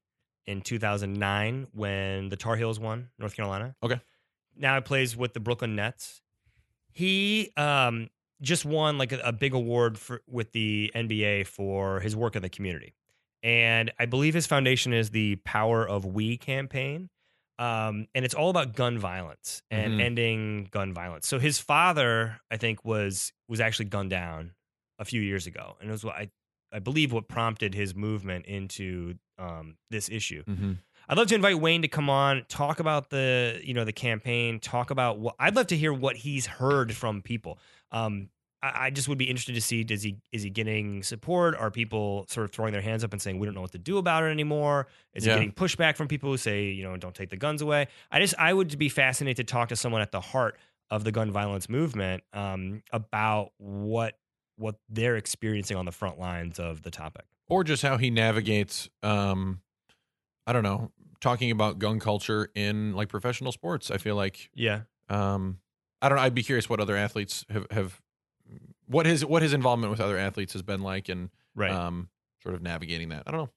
in 0.46 0.62
2009 0.62 1.70
when 1.74 2.30
the 2.30 2.36
Tar 2.36 2.56
Heels 2.56 2.80
won 2.80 3.10
North 3.18 3.36
Carolina. 3.36 3.76
Okay. 3.82 4.00
Now 4.56 4.76
he 4.76 4.82
plays 4.82 5.18
with 5.18 5.34
the 5.34 5.40
Brooklyn 5.40 5.76
Nets. 5.76 6.22
He 6.92 7.52
um 7.58 8.12
just 8.42 8.66
won 8.66 8.98
like 8.98 9.12
a, 9.12 9.20
a 9.24 9.32
big 9.34 9.54
award 9.54 9.98
for 9.98 10.22
with 10.28 10.52
the 10.52 10.92
NBA 10.96 11.48
for 11.48 12.00
his 12.00 12.16
work 12.16 12.36
in 12.36 12.42
the 12.42 12.50
community. 12.50 12.94
And 13.44 13.92
I 14.00 14.06
believe 14.06 14.34
his 14.34 14.48
foundation 14.48 14.94
is 14.94 15.12
the 15.12 15.38
Power 15.38 15.88
of 15.88 16.06
We 16.06 16.38
campaign. 16.38 17.10
Um, 17.60 18.08
and 18.14 18.24
it's 18.24 18.36
all 18.36 18.50
about 18.52 18.76
gun 18.76 19.00
violence 19.00 19.64
and 19.72 19.94
Mhm. 19.94 20.02
ending 20.02 20.68
gun 20.70 20.94
violence. 20.94 21.28
So 21.28 21.40
his 21.40 21.58
father, 21.60 22.40
I 22.52 22.58
think, 22.58 22.86
was 22.86 23.34
was 23.48 23.60
actually 23.60 23.86
gunned 23.86 24.12
down 24.12 24.52
a 25.00 25.06
few 25.06 25.22
years 25.22 25.48
ago, 25.48 25.76
and 25.80 25.90
it 25.90 25.92
was 25.92 26.04
what 26.04 26.16
I 26.16 26.30
I 26.72 26.80
believe 26.80 27.14
what 27.14 27.28
prompted 27.30 27.74
his 27.74 27.96
movement 27.96 28.46
into 28.46 29.16
um, 29.40 29.78
this 29.90 30.10
issue. 30.10 30.44
Mm-hmm. 30.44 30.74
I'd 31.10 31.18
love 31.18 31.28
to 31.28 31.36
invite 31.36 31.60
Wayne 31.60 31.82
to 31.84 31.88
come 31.88 32.10
on, 32.10 32.44
talk 32.50 32.80
about 32.80 33.10
the 33.10 33.60
you 33.64 33.74
know 33.74 33.86
the 33.86 33.94
campaign, 33.94 34.60
talk 34.60 34.92
about 34.92 35.18
what 35.18 35.36
I'd 35.40 35.56
love 35.56 35.68
to 35.68 35.78
hear 35.78 35.94
what 35.94 36.18
he's 36.18 36.46
heard 36.46 36.94
from 36.96 37.22
people. 37.24 37.58
Um, 37.92 38.30
I, 38.62 38.88
I 38.88 38.90
just 38.90 39.08
would 39.08 39.18
be 39.18 39.26
interested 39.26 39.54
to 39.56 39.62
see 39.62 39.84
does 39.84 40.02
he 40.04 40.18
is 40.32 40.44
he 40.44 40.50
getting 40.50 41.04
support? 41.04 41.56
Are 41.56 41.70
people 41.72 42.26
sort 42.30 42.46
of 42.46 42.52
throwing 42.52 42.72
their 42.74 42.82
hands 42.82 43.04
up 43.04 43.14
and 43.14 43.22
saying 43.22 43.38
we 43.40 43.46
don't 43.46 43.54
know 43.54 43.62
what 43.62 43.72
to 43.74 43.78
do 43.78 43.98
about 43.98 44.24
it 44.24 44.28
anymore? 44.28 44.88
Is 45.14 45.26
Yeah. 45.26 45.34
he 45.34 45.40
getting 45.40 45.52
pushback 45.54 45.96
from 45.96 46.08
people 46.08 46.30
who 46.32 46.38
say 46.38 46.66
you 46.66 46.84
know 46.84 46.98
don't 46.98 47.14
take 47.16 47.30
the 47.30 47.38
guns 47.38 47.62
away? 47.62 47.88
I 48.12 48.20
just 48.20 48.34
I 48.40 48.54
would 48.54 48.78
be 48.80 48.90
fascinated 48.90 49.48
to 49.48 49.52
talk 49.52 49.70
to 49.70 49.76
someone 49.76 50.02
at 50.02 50.12
the 50.12 50.22
heart 50.22 50.58
of 50.90 51.04
the 51.04 51.12
gun 51.12 51.32
violence 51.32 51.70
movement 51.70 52.24
um, 52.34 52.82
about 52.92 53.52
what 53.58 54.18
what 54.58 54.76
they're 54.90 55.18
experiencing 55.18 55.78
on 55.78 55.86
the 55.86 55.92
front 55.92 56.18
lines 56.20 56.58
of 56.60 56.82
the 56.82 56.90
topic. 56.90 57.26
Or 57.50 57.64
just 57.64 57.84
how 57.84 57.98
he 57.98 58.10
navigates. 58.10 58.90
Um, 59.04 59.62
I 60.48 60.54
don't 60.54 60.64
know, 60.64 60.92
talking 61.22 61.52
about 61.52 61.78
gun 61.78 62.00
culture 62.00 62.50
in 62.56 62.94
like 62.94 63.08
professional 63.10 63.52
sports. 63.52 63.92
I 63.92 63.98
feel 63.98 64.16
like 64.16 64.50
Yeah, 64.56 64.82
um, 65.10 65.60
I 66.02 66.10
don't 66.10 66.18
know. 66.18 66.24
I'd 66.24 66.36
be 66.36 66.44
curious 66.44 66.70
what 66.70 66.80
other 66.80 66.96
athletes 66.96 67.46
have 67.50 67.68
have 67.72 68.02
what 68.88 69.06
his 69.06 69.26
what 69.26 69.42
his 69.42 69.54
involvement 69.54 69.92
with 69.92 70.00
other 70.00 70.18
athletes 70.18 70.54
has 70.54 70.62
been 70.62 70.82
like, 70.82 71.10
and 71.10 71.30
right. 71.56 71.72
um, 71.72 72.10
sort 72.42 72.56
of 72.56 72.62
navigating 72.62 73.10
that. 73.10 73.24
I 73.28 73.32
don't 73.32 73.42
know. 73.42 73.50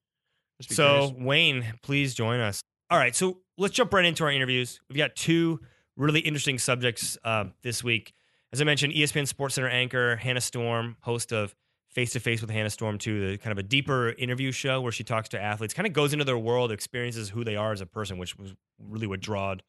So, 0.63 1.09
curious. 1.09 1.27
Wayne, 1.27 1.75
please 1.83 2.15
join 2.15 2.41
us. 2.41 2.63
All 2.91 2.99
right, 2.99 3.15
so 3.15 3.39
let's 3.57 3.75
jump 3.75 3.93
right 3.93 4.05
into 4.05 4.25
our 4.25 4.33
interviews. 4.33 4.81
We've 4.89 4.99
got 4.99 5.15
two 5.15 5.61
really 5.97 6.21
interesting 6.21 6.59
subjects 6.59 7.17
uh, 7.25 7.45
this 7.63 7.85
week. 7.85 8.13
As 8.53 8.61
I 8.61 8.65
mentioned, 8.65 8.95
ESPN 8.95 9.29
Sports 9.29 9.55
Center 9.55 9.69
anchor 9.69 10.17
Hannah 10.17 10.41
Storm, 10.41 10.97
host 11.03 11.33
of 11.33 11.55
Face 11.89 12.13
to 12.13 12.21
Face 12.21 12.41
with 12.41 12.51
Hannah 12.51 12.71
Storm, 12.71 12.99
too, 12.99 13.31
the 13.31 13.39
kind 13.39 13.53
of 13.53 13.59
a 13.59 13.63
deeper 13.63 14.11
interview 14.11 14.51
show 14.51 14.81
where 14.81 14.91
she 14.91 15.05
talks 15.05 15.29
to 15.31 15.41
athletes, 15.41 15.73
kind 15.73 15.87
of 15.87 15.93
goes 15.93 16.13
into 16.13 16.25
their 16.25 16.39
world, 16.39 16.73
experiences 16.73 17.29
who 17.29 17.45
they 17.45 17.55
are 17.55 17.73
as 17.73 17.81
a 17.81 17.87
person, 17.87 18.19
which 18.19 18.37
was 18.37 18.55
really 18.79 19.07
what 19.07 19.21
drawed 19.21 19.63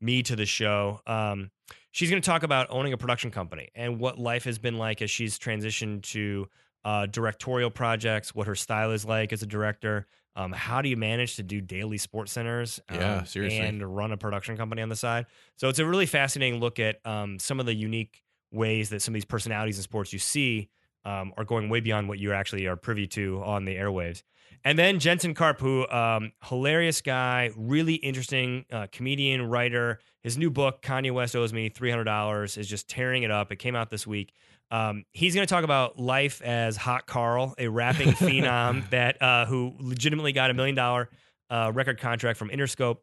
me 0.00 0.22
to 0.22 0.36
the 0.36 0.46
show. 0.46 1.00
Um, 1.06 1.50
she's 1.94 2.10
going 2.10 2.20
to 2.20 2.26
talk 2.26 2.42
about 2.42 2.66
owning 2.70 2.92
a 2.92 2.98
production 2.98 3.30
company 3.30 3.68
and 3.76 4.00
what 4.00 4.18
life 4.18 4.44
has 4.44 4.58
been 4.58 4.76
like 4.76 5.00
as 5.00 5.10
she's 5.10 5.38
transitioned 5.38 6.02
to 6.02 6.48
uh, 6.84 7.06
directorial 7.06 7.70
projects, 7.70 8.34
what 8.34 8.48
her 8.48 8.56
style 8.56 8.90
is 8.90 9.04
like 9.04 9.32
as 9.32 9.42
a 9.42 9.46
director. 9.46 10.06
Um, 10.34 10.50
how 10.50 10.82
do 10.82 10.88
you 10.88 10.96
manage 10.96 11.36
to 11.36 11.44
do 11.44 11.60
daily 11.60 11.96
sports 11.96 12.32
centers? 12.32 12.80
um, 12.88 13.00
Yeah, 13.00 13.22
seriously. 13.22 13.60
And 13.60 13.96
run 13.96 14.10
a 14.10 14.16
production 14.16 14.56
company 14.56 14.82
on 14.82 14.88
the 14.88 14.96
side. 14.96 15.26
So 15.56 15.68
it's 15.68 15.78
a 15.78 15.86
really 15.86 16.06
fascinating 16.06 16.58
look 16.58 16.80
at 16.80 16.98
um, 17.06 17.38
some 17.38 17.60
of 17.60 17.66
the 17.66 17.74
unique 17.74 18.24
ways 18.50 18.90
that 18.90 19.00
some 19.00 19.12
of 19.12 19.14
these 19.14 19.24
personalities 19.24 19.76
in 19.76 19.84
sports 19.84 20.12
you 20.12 20.18
see 20.18 20.68
um, 21.04 21.32
are 21.36 21.44
going 21.44 21.68
way 21.68 21.78
beyond 21.78 22.08
what 22.08 22.18
you 22.18 22.32
actually 22.32 22.66
are 22.66 22.76
privy 22.76 23.06
to 23.06 23.40
on 23.44 23.66
the 23.66 23.76
airwaves. 23.76 24.24
And 24.64 24.78
then 24.78 24.98
Jensen 24.98 25.34
Karp, 25.34 25.60
who 25.60 25.86
um, 25.88 26.32
hilarious 26.44 27.02
guy, 27.02 27.50
really 27.56 27.94
interesting 27.94 28.64
uh, 28.72 28.86
comedian, 28.90 29.42
writer. 29.48 30.00
His 30.22 30.38
new 30.38 30.50
book, 30.50 30.80
Kanye 30.80 31.12
West 31.12 31.36
owes 31.36 31.52
me 31.52 31.68
three 31.68 31.90
hundred 31.90 32.04
dollars, 32.04 32.56
is 32.56 32.66
just 32.66 32.88
tearing 32.88 33.24
it 33.24 33.30
up. 33.30 33.52
It 33.52 33.56
came 33.56 33.76
out 33.76 33.90
this 33.90 34.06
week. 34.06 34.32
Um, 34.70 35.04
he's 35.12 35.34
going 35.34 35.46
to 35.46 35.52
talk 35.52 35.64
about 35.64 35.98
life 35.98 36.40
as 36.42 36.76
Hot 36.78 37.06
Karl, 37.06 37.54
a 37.58 37.68
rapping 37.68 38.08
phenom 38.12 38.88
that 38.90 39.20
uh, 39.20 39.44
who 39.46 39.74
legitimately 39.78 40.32
got 40.32 40.50
a 40.50 40.54
million 40.54 40.74
dollar 40.74 41.10
uh, 41.50 41.70
record 41.74 42.00
contract 42.00 42.38
from 42.38 42.48
Interscope. 42.48 42.98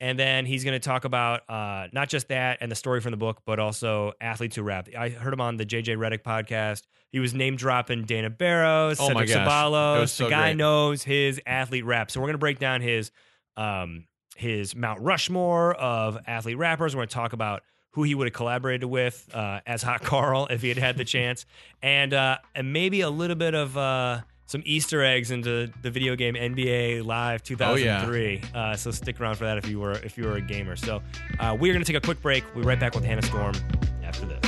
And 0.00 0.18
then 0.18 0.46
he's 0.46 0.64
going 0.64 0.72
to 0.80 0.84
talk 0.84 1.04
about 1.04 1.42
uh, 1.48 1.88
not 1.92 2.08
just 2.08 2.28
that 2.28 2.58
and 2.62 2.72
the 2.72 2.76
story 2.76 3.00
from 3.02 3.10
the 3.10 3.18
book, 3.18 3.42
but 3.44 3.58
also 3.58 4.12
athletes 4.20 4.56
who 4.56 4.62
rap. 4.62 4.88
I 4.98 5.10
heard 5.10 5.32
him 5.34 5.40
on 5.42 5.58
the 5.58 5.66
JJ 5.66 5.96
Redick 5.98 6.22
podcast. 6.22 6.84
He 7.12 7.18
was 7.18 7.34
name 7.34 7.56
dropping 7.56 8.04
Dana 8.04 8.30
Barros, 8.30 8.98
Oh 8.98 9.08
Cedric 9.08 9.28
gosh. 9.28 9.46
Ceballos. 9.46 10.08
So 10.08 10.24
the 10.24 10.30
guy 10.30 10.48
great. 10.50 10.56
knows 10.56 11.02
his 11.02 11.40
athlete 11.46 11.84
rap. 11.84 12.10
So 12.10 12.20
we're 12.20 12.28
going 12.28 12.34
to 12.34 12.38
break 12.38 12.58
down 12.58 12.80
his 12.80 13.10
um, 13.56 14.06
his 14.36 14.74
Mount 14.74 15.00
Rushmore 15.00 15.74
of 15.74 16.16
athlete 16.26 16.56
rappers. 16.56 16.94
We're 16.96 17.00
going 17.00 17.08
to 17.08 17.14
talk 17.14 17.32
about 17.34 17.62
who 17.90 18.04
he 18.04 18.14
would 18.14 18.28
have 18.28 18.32
collaborated 18.34 18.88
with 18.88 19.28
uh, 19.34 19.60
as 19.66 19.82
Hot 19.82 20.00
Karl 20.02 20.46
if 20.48 20.62
he 20.62 20.68
had 20.68 20.78
had 20.78 20.96
the 20.96 21.04
chance, 21.04 21.44
and 21.82 22.14
uh, 22.14 22.38
and 22.54 22.72
maybe 22.72 23.00
a 23.02 23.10
little 23.10 23.36
bit 23.36 23.54
of 23.54 23.76
uh, 23.76 24.20
some 24.50 24.64
Easter 24.66 25.04
eggs 25.04 25.30
into 25.30 25.70
the 25.82 25.92
video 25.92 26.16
game 26.16 26.34
NBA 26.34 27.04
Live 27.04 27.40
2003. 27.44 28.42
uh, 28.52 28.74
so 28.74 28.90
stick 28.90 29.20
around 29.20 29.36
for 29.36 29.44
that 29.44 29.58
if 29.58 29.68
you 29.68 29.78
were 29.78 29.92
if 29.92 30.18
you 30.18 30.24
were 30.24 30.34
a 30.34 30.40
gamer. 30.40 30.74
So 30.74 31.00
uh, 31.38 31.56
we're 31.58 31.72
going 31.72 31.84
to 31.84 31.92
take 31.92 32.02
a 32.02 32.04
quick 32.04 32.20
break. 32.20 32.42
We'll 32.52 32.64
be 32.64 32.68
right 32.68 32.80
back 32.80 32.96
with 32.96 33.04
Hannah 33.04 33.22
Storm 33.22 33.54
after 34.02 34.26
this. 34.26 34.40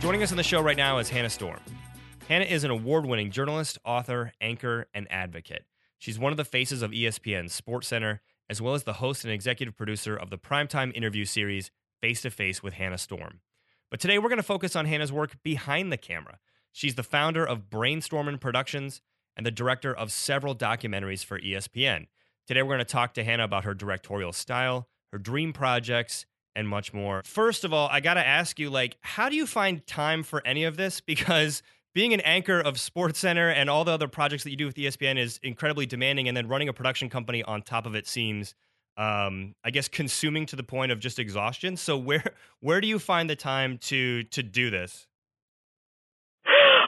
Joining 0.00 0.22
us 0.22 0.30
on 0.30 0.38
the 0.38 0.42
show 0.42 0.62
right 0.62 0.78
now 0.78 0.96
is 0.96 1.10
Hannah 1.10 1.28
Storm. 1.28 1.60
Hannah 2.28 2.46
is 2.46 2.64
an 2.64 2.70
award 2.70 3.04
winning 3.04 3.30
journalist, 3.30 3.76
author, 3.84 4.32
anchor, 4.40 4.86
and 4.94 5.06
advocate. 5.12 5.66
She's 6.02 6.18
one 6.18 6.32
of 6.32 6.36
the 6.36 6.44
faces 6.44 6.82
of 6.82 6.90
ESPN's 6.90 7.54
Sports 7.54 7.86
Center, 7.86 8.22
as 8.50 8.60
well 8.60 8.74
as 8.74 8.82
the 8.82 8.94
host 8.94 9.22
and 9.22 9.32
executive 9.32 9.76
producer 9.76 10.16
of 10.16 10.30
the 10.30 10.36
primetime 10.36 10.92
interview 10.96 11.24
series 11.24 11.70
Face 12.00 12.22
to 12.22 12.30
Face 12.32 12.60
with 12.60 12.74
Hannah 12.74 12.98
Storm. 12.98 13.38
But 13.88 14.00
today 14.00 14.18
we're 14.18 14.28
going 14.28 14.38
to 14.38 14.42
focus 14.42 14.74
on 14.74 14.86
Hannah's 14.86 15.12
work 15.12 15.36
behind 15.44 15.92
the 15.92 15.96
camera. 15.96 16.40
She's 16.72 16.96
the 16.96 17.04
founder 17.04 17.44
of 17.44 17.70
Brainstorming 17.70 18.40
Productions 18.40 19.00
and 19.36 19.46
the 19.46 19.52
director 19.52 19.94
of 19.94 20.10
several 20.10 20.56
documentaries 20.56 21.24
for 21.24 21.38
ESPN. 21.38 22.08
Today, 22.48 22.64
we're 22.64 22.74
going 22.74 22.78
to 22.80 22.84
talk 22.84 23.14
to 23.14 23.22
Hannah 23.22 23.44
about 23.44 23.62
her 23.62 23.72
directorial 23.72 24.32
style, 24.32 24.88
her 25.12 25.18
dream 25.18 25.52
projects, 25.52 26.26
and 26.56 26.68
much 26.68 26.92
more. 26.92 27.22
First 27.24 27.62
of 27.62 27.72
all, 27.72 27.88
I 27.92 28.00
got 28.00 28.14
to 28.14 28.26
ask 28.26 28.58
you, 28.58 28.70
like, 28.70 28.96
how 29.02 29.28
do 29.28 29.36
you 29.36 29.46
find 29.46 29.86
time 29.86 30.24
for 30.24 30.44
any 30.44 30.64
of 30.64 30.76
this? 30.76 31.00
Because 31.06 31.62
being 31.94 32.14
an 32.14 32.20
anchor 32.20 32.60
of 32.60 32.80
Sports 32.80 33.18
Center 33.18 33.48
and 33.48 33.68
all 33.68 33.84
the 33.84 33.92
other 33.92 34.08
projects 34.08 34.44
that 34.44 34.50
you 34.50 34.56
do 34.56 34.66
with 34.66 34.76
ESPN 34.76 35.18
is 35.18 35.38
incredibly 35.42 35.86
demanding, 35.86 36.28
and 36.28 36.36
then 36.36 36.48
running 36.48 36.68
a 36.68 36.72
production 36.72 37.08
company 37.08 37.42
on 37.42 37.62
top 37.62 37.86
of 37.86 37.94
it 37.94 38.06
seems, 38.06 38.54
um, 38.96 39.54
I 39.64 39.70
guess, 39.70 39.88
consuming 39.88 40.46
to 40.46 40.56
the 40.56 40.62
point 40.62 40.92
of 40.92 41.00
just 41.00 41.18
exhaustion. 41.18 41.76
So 41.76 41.96
where 41.98 42.24
where 42.60 42.80
do 42.80 42.86
you 42.86 42.98
find 42.98 43.28
the 43.28 43.36
time 43.36 43.78
to 43.82 44.22
to 44.24 44.42
do 44.42 44.70
this? 44.70 45.06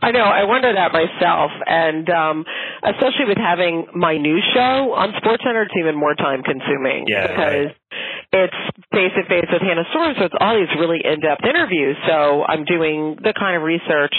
I 0.03 0.11
know. 0.11 0.25
I 0.25 0.45
wonder 0.45 0.73
that 0.75 0.93
myself, 0.93 1.51
and 1.65 2.11
um, 2.11 2.45
especially 2.85 3.25
with 3.27 3.39
having 3.39 3.87
my 3.95 4.19
new 4.19 4.37
show 4.53 4.93
on 4.93 5.13
SportsCenter, 5.17 5.65
it's 5.65 5.75
even 5.81 5.97
more 5.97 6.15
time 6.15 6.43
consuming 6.43 7.07
Yeah, 7.09 7.27
because 7.29 7.73
it's 8.35 8.61
face 8.91 9.15
to 9.15 9.23
face 9.31 9.47
with 9.47 9.63
Hannah 9.63 9.87
Storm, 9.95 10.15
so 10.19 10.25
it's 10.27 10.35
all 10.43 10.59
these 10.59 10.71
really 10.79 10.99
in 11.07 11.21
depth 11.23 11.47
interviews. 11.47 11.95
So 12.11 12.43
I'm 12.43 12.65
doing 12.67 13.15
the 13.23 13.33
kind 13.33 13.55
of 13.57 13.63
research, 13.63 14.15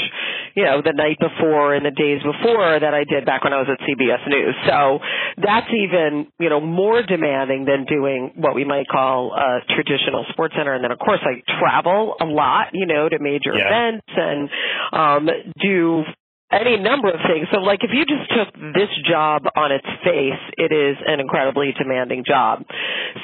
you 0.55 0.63
know, 0.63 0.79
the 0.81 0.93
night 0.95 1.19
before 1.19 1.75
and 1.75 1.85
the 1.85 1.91
days 1.91 2.23
before 2.23 2.79
that 2.79 2.93
I 2.95 3.03
did 3.03 3.25
back 3.27 3.43
when 3.43 3.51
I 3.51 3.59
was 3.59 3.67
at 3.67 3.79
CBS 3.83 4.23
News. 4.31 4.55
So 4.67 4.99
that's 5.43 5.67
even, 5.75 6.27
you 6.39 6.47
know, 6.49 6.61
more 6.61 7.03
demanding 7.03 7.65
than 7.65 7.83
doing 7.85 8.31
what 8.39 8.55
we 8.55 8.63
might 8.63 8.87
call 8.87 9.35
a 9.35 9.59
traditional 9.75 10.23
sports 10.31 10.55
center. 10.57 10.73
And 10.73 10.83
then 10.83 10.91
of 10.91 10.99
course 10.99 11.19
I 11.21 11.43
travel 11.59 12.15
a 12.21 12.25
lot, 12.25 12.67
you 12.71 12.85
know, 12.87 13.09
to 13.09 13.19
major 13.19 13.51
Yeah. 13.51 13.67
events 13.67 14.07
and 14.15 14.49
um 14.95 15.29
do 15.61 16.03
any 16.51 16.77
number 16.77 17.09
of 17.09 17.19
things. 17.27 17.47
So 17.51 17.59
like 17.59 17.83
if 17.83 17.91
you 17.91 18.05
just 18.05 18.29
took 18.31 18.53
this 18.73 18.89
job 19.09 19.43
on 19.57 19.71
its 19.71 19.85
face, 20.05 20.39
it 20.57 20.71
is 20.71 20.95
an 21.05 21.19
incredibly 21.19 21.73
demanding 21.77 22.23
job. 22.25 22.63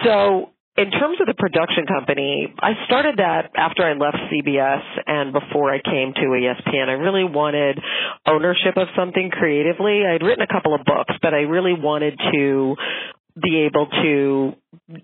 So 0.04 0.50
in 0.78 0.90
terms 0.90 1.20
of 1.20 1.28
the 1.28 1.34
production 1.34 1.86
company, 1.86 2.54
I 2.60 2.72
started 2.86 3.18
that 3.18 3.52
after 3.56 3.84
I 3.84 3.92
left 3.92 4.18
CBS 4.32 4.82
and 5.06 5.34
before 5.34 5.70
I 5.74 5.82
came 5.84 6.14
to 6.16 6.22
ESPN. 6.22 6.88
I 6.88 6.94
really 6.94 7.26
wanted 7.26 7.78
ownership 8.26 8.78
of 8.78 8.88
something 8.96 9.32
creatively. 9.32 10.04
I'd 10.06 10.24
written 10.24 10.42
a 10.42 10.52
couple 10.52 10.74
of 10.74 10.86
books, 10.86 11.14
but 11.22 11.34
I 11.34 11.44
really 11.44 11.74
wanted 11.74 12.18
to 12.34 12.76
be 13.40 13.64
able 13.64 13.88
to 13.88 14.54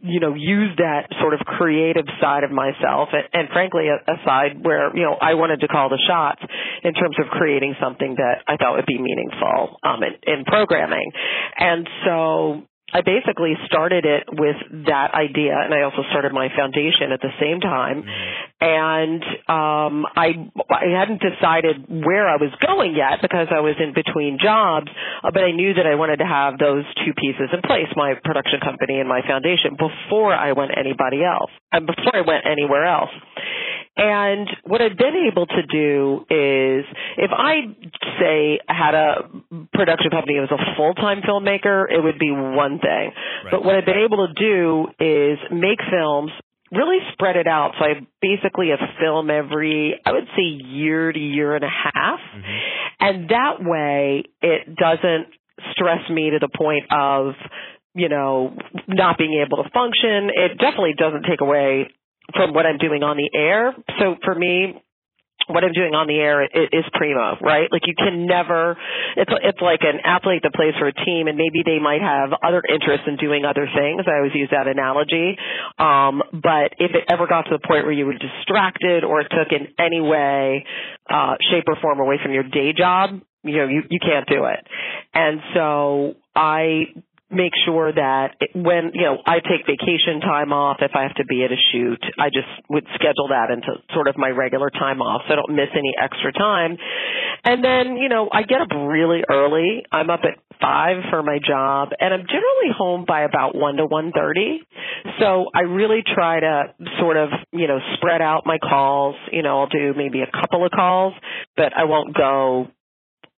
you 0.03 0.19
know 0.19 0.33
use 0.35 0.75
that 0.77 1.07
sort 1.21 1.33
of 1.33 1.39
creative 1.39 2.05
side 2.19 2.43
of 2.43 2.51
myself 2.51 3.07
and, 3.13 3.23
and 3.31 3.49
frankly 3.53 3.87
a, 3.87 3.95
a 4.11 4.15
side 4.25 4.59
where 4.61 4.93
you 4.95 5.03
know 5.03 5.15
I 5.15 5.35
wanted 5.35 5.61
to 5.61 5.67
call 5.69 5.87
the 5.87 6.01
shots 6.09 6.41
in 6.83 6.93
terms 6.93 7.15
of 7.19 7.27
creating 7.31 7.75
something 7.81 8.15
that 8.17 8.43
I 8.45 8.57
thought 8.57 8.75
would 8.75 8.85
be 8.85 8.99
meaningful 8.99 9.79
um 9.81 10.03
in, 10.03 10.19
in 10.27 10.43
programming 10.43 11.09
and 11.57 11.87
so 12.03 12.67
I 12.93 13.01
basically 13.01 13.53
started 13.67 14.05
it 14.05 14.23
with 14.31 14.55
that 14.87 15.11
idea 15.13 15.59
and 15.59 15.73
I 15.73 15.83
also 15.83 16.07
started 16.09 16.31
my 16.31 16.47
foundation 16.55 17.11
at 17.11 17.19
the 17.19 17.35
same 17.35 17.59
time. 17.59 18.07
And 18.61 19.21
um 19.51 20.07
I 20.15 20.39
I 20.71 20.87
hadn't 20.95 21.19
decided 21.19 21.83
where 21.89 22.27
I 22.27 22.39
was 22.39 22.55
going 22.63 22.95
yet 22.95 23.19
because 23.21 23.47
I 23.51 23.59
was 23.59 23.75
in 23.79 23.91
between 23.93 24.39
jobs 24.41 24.87
uh, 25.23 25.31
but 25.35 25.43
I 25.43 25.51
knew 25.51 25.73
that 25.75 25.85
I 25.85 25.95
wanted 25.95 26.23
to 26.23 26.25
have 26.25 26.57
those 26.57 26.85
two 27.03 27.11
pieces 27.13 27.51
in 27.51 27.61
place 27.61 27.91
my 27.95 28.15
production 28.23 28.59
company 28.63 28.99
and 28.99 29.09
my 29.09 29.21
foundation 29.21 29.75
before 29.75 30.33
I 30.33 30.53
went 30.53 30.71
anybody 30.71 31.23
else 31.27 31.51
and 31.71 31.85
before 31.85 32.15
I 32.15 32.21
went 32.21 32.47
anywhere 32.47 32.85
else 32.85 33.11
and 33.97 34.47
what 34.65 34.81
I've 34.81 34.97
been 34.97 35.27
able 35.31 35.45
to 35.47 35.61
do 35.65 36.25
is 36.29 36.85
if 37.17 37.31
I 37.33 37.61
say 38.19 38.59
had 38.67 38.93
a 38.93 39.29
production 39.73 40.11
company 40.11 40.35
that 40.39 40.49
was 40.49 40.59
a 40.59 40.75
full-time 40.75 41.21
filmmaker 41.21 41.85
it 41.89 42.01
would 42.03 42.19
be 42.19 42.31
one 42.31 42.79
thing 42.79 43.11
Right. 43.43 43.51
but 43.51 43.65
what 43.65 43.75
I've 43.75 43.85
been 43.85 44.03
able 44.05 44.27
to 44.27 44.33
do 44.33 44.87
is 44.99 45.39
make 45.51 45.79
films 45.89 46.31
really 46.69 46.97
spread 47.13 47.37
it 47.37 47.47
out. 47.47 47.71
So 47.79 47.85
I 47.85 47.93
basically 48.21 48.71
a 48.71 48.77
film 48.99 49.29
every, 49.29 49.97
I 50.05 50.11
would 50.11 50.27
say 50.35 50.43
year 50.43 51.13
to 51.13 51.17
year 51.19 51.55
and 51.55 51.63
a 51.63 51.69
half. 51.69 52.19
Mhm. 52.19 52.59
And 52.99 53.29
that 53.29 53.63
way 53.63 54.23
it 54.41 54.75
doesn't 54.75 55.27
stress 55.71 56.09
me 56.09 56.31
to 56.31 56.39
the 56.39 56.49
point 56.49 56.91
of, 56.91 57.35
you 57.95 58.09
know, 58.09 58.53
not 58.87 59.17
being 59.17 59.41
able 59.41 59.63
to 59.63 59.69
function. 59.69 60.29
It 60.29 60.57
definitely 60.57 60.93
doesn't 60.97 61.23
take 61.23 61.39
away 61.39 61.87
from 62.33 62.53
what 62.53 62.65
I'm 62.65 62.77
doing 62.77 63.03
on 63.03 63.17
the 63.17 63.29
air. 63.37 63.73
So 63.99 64.15
for 64.23 64.35
me, 64.35 64.81
what 65.47 65.63
I'm 65.63 65.71
doing 65.71 65.95
on 65.95 66.07
the 66.07 66.19
air 66.19 66.43
is, 66.43 66.83
primo, 66.93 67.37
right? 67.39 67.71
Like 67.71 67.87
you 67.87 67.95
can 67.95 68.27
never, 68.27 68.75
it's 69.15 69.31
it's 69.43 69.61
like 69.61 69.79
an 69.81 70.03
athlete 70.03 70.43
that 70.43 70.53
plays 70.53 70.73
for 70.77 70.87
a 70.87 70.93
team, 70.93 71.27
and 71.27 71.37
maybe 71.37 71.63
they 71.63 71.79
might 71.79 72.01
have 72.01 72.35
other 72.43 72.61
interests 72.67 73.07
in 73.07 73.15
doing 73.15 73.45
other 73.45 73.63
things. 73.63 74.03
I 74.07 74.17
always 74.17 74.35
use 74.35 74.49
that 74.51 74.67
analogy. 74.67 75.37
Um, 75.79 76.21
but 76.33 76.75
if 76.83 76.91
it 76.91 77.07
ever 77.07 77.27
got 77.27 77.43
to 77.47 77.55
the 77.55 77.63
point 77.65 77.85
where 77.85 77.95
you 77.95 78.05
were 78.05 78.19
distracted 78.19 79.05
or 79.05 79.21
it 79.21 79.31
took 79.31 79.55
in 79.55 79.71
any 79.79 80.01
way, 80.01 80.65
uh, 81.09 81.35
shape 81.49 81.63
or 81.67 81.77
form 81.79 81.99
away 81.99 82.19
from 82.21 82.33
your 82.33 82.43
day 82.43 82.73
job, 82.73 83.21
you 83.43 83.57
know, 83.57 83.67
you 83.67 83.83
you 83.89 83.99
can't 84.03 84.27
do 84.27 84.45
it. 84.51 84.59
And 85.13 85.39
so 85.55 86.15
I 86.35 86.91
make 87.29 87.51
sure 87.65 87.91
that 87.91 88.35
when 88.55 88.91
you 88.93 89.03
know 89.03 89.17
I 89.25 89.39
take 89.39 89.67
vacation 89.67 90.21
time 90.21 90.53
off 90.53 90.77
if 90.81 90.91
I 90.95 91.03
have 91.03 91.15
to 91.15 91.25
be 91.25 91.43
at 91.43 91.51
a 91.51 91.59
shoot, 91.71 91.99
I 92.17 92.29
just 92.29 92.47
would 92.69 92.85
schedule 92.95 93.29
that 93.29 93.51
into 93.51 93.81
sort 93.93 94.07
of 94.07 94.17
my 94.17 94.29
regular 94.29 94.69
time 94.69 95.01
off, 95.01 95.23
so 95.27 95.33
I 95.33 95.35
don't 95.35 95.55
miss 95.55 95.69
any 95.73 95.93
extra 96.01 96.31
time. 96.31 96.77
And 97.43 97.63
then 97.63 97.97
you 97.97 98.09
know 98.09 98.29
I 98.31 98.43
get 98.43 98.61
up 98.61 98.69
really 98.71 99.23
early. 99.29 99.83
I'm 99.91 100.09
up 100.09 100.21
at 100.23 100.39
five 100.61 101.03
for 101.09 101.21
my 101.21 101.39
job, 101.45 101.89
and 101.99 102.13
I'm 102.13 102.25
generally 102.27 102.71
home 102.75 103.05
by 103.07 103.23
about 103.23 103.55
one 103.55 103.75
to 103.75 103.85
one 103.85 104.11
thirty. 104.15 104.61
So 105.19 105.47
I 105.53 105.61
really 105.61 106.03
try 106.15 106.39
to 106.39 106.73
sort 106.99 107.17
of 107.17 107.29
you 107.51 107.67
know 107.67 107.79
spread 107.95 108.21
out 108.21 108.43
my 108.45 108.57
calls. 108.57 109.15
You 109.33 109.43
know 109.43 109.59
I'll 109.59 109.67
do 109.67 109.93
maybe 109.95 110.21
a 110.21 110.31
couple 110.31 110.65
of 110.65 110.71
calls, 110.71 111.13
but 111.57 111.73
I 111.77 111.83
won't 111.83 112.15
go 112.15 112.67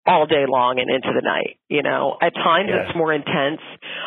all 0.08 0.26
day 0.26 0.44
long 0.48 0.80
and 0.80 0.88
into 0.90 1.12
the 1.14 1.22
night. 1.22 1.58
You 1.68 1.82
know, 1.82 2.16
at 2.20 2.34
times 2.34 2.70
Yeah. 2.72 2.88
it's 2.88 2.96
more 2.96 3.12
intense, 3.12 3.60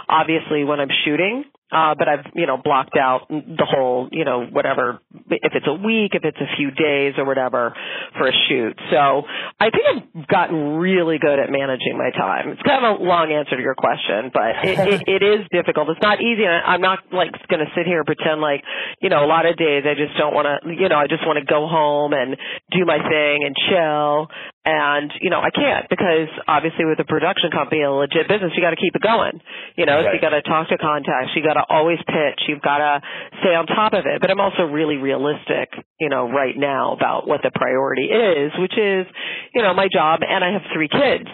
obviously 0.09 0.63
when 0.63 0.79
I'm 0.79 0.89
shooting. 1.05 1.45
Uh, 1.71 1.95
but 1.97 2.07
I've, 2.07 2.25
you 2.35 2.45
know, 2.45 2.57
blocked 2.57 2.97
out 2.99 3.29
the 3.29 3.65
whole, 3.65 4.09
you 4.11 4.25
know, 4.25 4.45
whatever, 4.45 4.99
if 5.29 5.53
it's 5.55 5.67
a 5.67 5.73
week, 5.73 6.11
if 6.13 6.23
it's 6.23 6.37
a 6.37 6.49
few 6.57 6.71
days 6.71 7.15
or 7.17 7.25
whatever 7.25 7.73
for 8.17 8.27
a 8.27 8.35
shoot. 8.49 8.75
So 8.91 9.23
I 9.59 9.71
think 9.71 9.85
I've 9.87 10.27
gotten 10.27 10.75
really 10.75 11.17
good 11.17 11.39
at 11.39 11.49
managing 11.49 11.97
my 11.97 12.11
time. 12.11 12.49
It's 12.49 12.61
kind 12.61 12.83
of 12.83 12.99
a 12.99 13.03
long 13.03 13.31
answer 13.31 13.55
to 13.55 13.63
your 13.63 13.75
question, 13.75 14.31
but 14.33 14.67
it, 14.67 14.79
it, 14.79 15.01
it 15.19 15.23
is 15.23 15.47
difficult. 15.51 15.87
It's 15.89 16.03
not 16.03 16.19
easy. 16.19 16.43
And 16.43 16.59
I'm 16.59 16.81
not 16.81 17.07
like 17.11 17.31
going 17.47 17.63
to 17.63 17.71
sit 17.71 17.87
here 17.87 18.03
and 18.03 18.07
pretend 18.07 18.41
like, 18.41 18.63
you 18.99 19.07
know, 19.07 19.23
a 19.23 19.29
lot 19.29 19.45
of 19.45 19.55
days 19.55 19.87
I 19.87 19.95
just 19.95 20.17
don't 20.19 20.35
want 20.35 20.51
to, 20.51 20.67
you 20.67 20.89
know, 20.89 20.99
I 20.99 21.07
just 21.07 21.23
want 21.23 21.39
to 21.39 21.47
go 21.47 21.71
home 21.71 22.11
and 22.11 22.35
do 22.75 22.83
my 22.83 22.99
thing 22.99 23.47
and 23.47 23.55
chill. 23.55 24.27
And, 24.61 25.09
you 25.21 25.31
know, 25.31 25.41
I 25.41 25.49
can't 25.49 25.89
because 25.89 26.29
obviously 26.47 26.85
with 26.85 26.99
a 26.99 27.07
production 27.07 27.49
company, 27.49 27.81
a 27.81 27.89
legit 27.89 28.29
business, 28.29 28.53
you 28.53 28.61
got 28.61 28.75
to 28.75 28.81
keep 28.81 28.93
it 28.93 29.01
going. 29.01 29.41
You 29.73 29.89
know, 29.89 30.03
so 30.05 30.13
you 30.13 30.21
got 30.21 30.37
to 30.37 30.43
talk 30.45 30.69
to 30.69 30.77
contacts. 30.77 31.33
You 31.33 31.41
got 31.41 31.57
to 31.57 31.60
always 31.69 31.97
pitch. 31.99 32.41
You've 32.47 32.61
got 32.61 32.77
to 32.77 33.01
stay 33.41 33.55
on 33.55 33.67
top 33.67 33.93
of 33.93 34.05
it. 34.05 34.21
But 34.21 34.31
I'm 34.31 34.39
also 34.39 34.63
really 34.63 34.97
realistic, 34.97 35.69
you 35.99 36.09
know, 36.09 36.29
right 36.29 36.55
now 36.57 36.93
about 36.93 37.27
what 37.27 37.41
the 37.43 37.51
priority 37.53 38.05
is, 38.05 38.51
which 38.57 38.73
is, 38.77 39.05
you 39.53 39.61
know, 39.61 39.73
my 39.73 39.87
job 39.91 40.21
and 40.27 40.43
I 40.43 40.53
have 40.53 40.63
three 40.73 40.89
kids. 40.89 41.29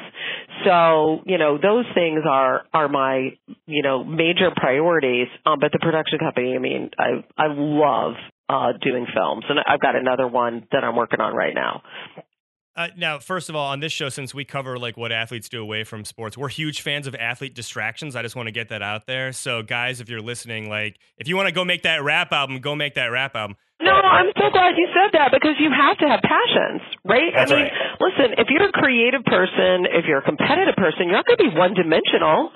So, 0.65 1.21
you 1.25 1.37
know, 1.37 1.57
those 1.57 1.85
things 1.93 2.21
are, 2.29 2.63
are 2.73 2.87
my, 2.87 3.29
you 3.65 3.83
know, 3.83 4.03
major 4.03 4.49
priorities. 4.55 5.27
Um, 5.45 5.59
but 5.59 5.71
the 5.71 5.79
production 5.79 6.19
company, 6.19 6.55
I 6.55 6.59
mean, 6.59 6.89
I, 6.97 7.23
I 7.37 7.47
love, 7.49 8.13
uh, 8.49 8.71
doing 8.81 9.05
films 9.13 9.43
and 9.49 9.59
I've 9.67 9.81
got 9.81 9.97
another 9.97 10.25
one 10.25 10.67
that 10.71 10.83
I'm 10.83 10.95
working 10.95 11.19
on 11.19 11.35
right 11.35 11.53
now. 11.53 11.81
Uh, 12.77 12.89
now, 12.95 13.17
first 13.17 13.49
of 13.49 13.55
all, 13.55 13.73
on 13.73 13.79
this 13.79 13.91
show, 13.91 14.07
since 14.07 14.35
we 14.35 14.45
cover 14.45 14.77
like 14.77 14.95
what 14.97 15.11
athletes 15.11 15.49
do 15.49 15.59
away 15.59 15.83
from 15.83 16.05
sports, 16.05 16.37
we're 16.37 16.47
huge 16.47 16.81
fans 16.81 17.07
of 17.07 17.15
athlete 17.15 17.55
distractions. 17.55 18.15
I 18.15 18.21
just 18.21 18.35
want 18.35 18.45
to 18.45 18.53
get 18.53 18.69
that 18.69 18.83
out 18.83 19.07
there. 19.07 19.33
So, 19.33 19.63
guys, 19.63 19.99
if 19.99 20.09
you're 20.09 20.21
listening, 20.21 20.69
like 20.69 20.99
if 21.17 21.27
you 21.27 21.35
want 21.35 21.47
to 21.49 21.53
go 21.53 21.65
make 21.65 21.81
that 21.89 22.03
rap 22.03 22.31
album, 22.31 22.59
go 22.61 22.75
make 22.75 22.93
that 22.93 23.07
rap 23.07 23.35
album. 23.35 23.57
No, 23.81 23.93
I'm 23.93 24.29
so 24.37 24.49
glad 24.53 24.77
you 24.77 24.85
said 24.93 25.17
that 25.17 25.33
because 25.33 25.57
you 25.57 25.73
have 25.73 25.97
to 26.01 26.05
have 26.05 26.21
passions, 26.21 26.81
right? 27.01 27.33
That's 27.33 27.51
I 27.51 27.55
mean, 27.55 27.65
right. 27.65 27.97
listen, 27.97 28.37
if 28.37 28.49
you're 28.49 28.69
a 28.69 28.71
creative 28.73 29.25
person, 29.25 29.89
if 29.89 30.05
you're 30.05 30.21
a 30.21 30.25
competitive 30.25 30.77
person, 30.77 31.09
you're 31.09 31.17
not 31.17 31.25
going 31.25 31.37
to 31.37 31.45
be 31.49 31.53
one 31.57 31.73
dimensional. 31.73 32.53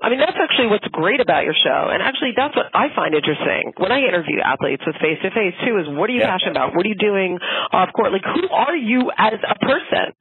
I 0.00 0.10
mean, 0.10 0.20
that's 0.20 0.38
actually 0.38 0.68
what's 0.68 0.86
great 0.94 1.20
about 1.20 1.44
your 1.44 1.54
show. 1.54 1.90
And 1.90 2.02
actually, 2.02 2.32
that's 2.36 2.54
what 2.54 2.66
I 2.74 2.88
find 2.94 3.14
interesting 3.14 3.72
when 3.78 3.90
I 3.90 3.98
interview 4.00 4.38
athletes 4.40 4.82
with 4.86 4.94
face 5.02 5.18
to 5.22 5.30
face, 5.30 5.54
too, 5.66 5.78
is 5.78 5.86
what 5.90 6.08
are 6.10 6.12
you 6.12 6.20
Yeah. 6.20 6.30
passionate 6.30 6.52
about? 6.54 6.74
What 6.74 6.86
are 6.86 6.88
you 6.88 6.94
doing 6.98 7.38
off 7.72 7.92
court? 7.92 8.12
Like, 8.12 8.24
who 8.24 8.48
are 8.48 8.76
you 8.76 9.10
as 9.16 9.40
a 9.42 9.56
person? 9.58 10.14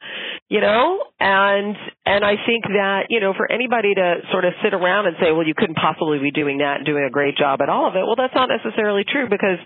You 0.49 0.61
know? 0.61 1.03
And, 1.19 1.75
and 2.05 2.25
I 2.25 2.35
think 2.45 2.65
that, 2.65 3.07
you 3.09 3.19
know, 3.19 3.33
for 3.33 3.51
anybody 3.51 3.93
to 3.93 4.21
sort 4.31 4.45
of 4.45 4.53
sit 4.63 4.73
around 4.73 5.07
and 5.07 5.15
say, 5.21 5.31
well, 5.31 5.45
you 5.45 5.53
couldn't 5.55 5.75
possibly 5.77 6.19
be 6.19 6.31
doing 6.31 6.59
that 6.59 6.77
and 6.77 6.85
doing 6.85 7.03
a 7.03 7.11
great 7.11 7.37
job 7.37 7.61
at 7.61 7.69
all 7.69 7.87
of 7.87 7.95
it, 7.95 8.03
well, 8.05 8.15
that's 8.17 8.35
not 8.35 8.49
necessarily 8.49 9.03
true 9.03 9.27
because 9.29 9.59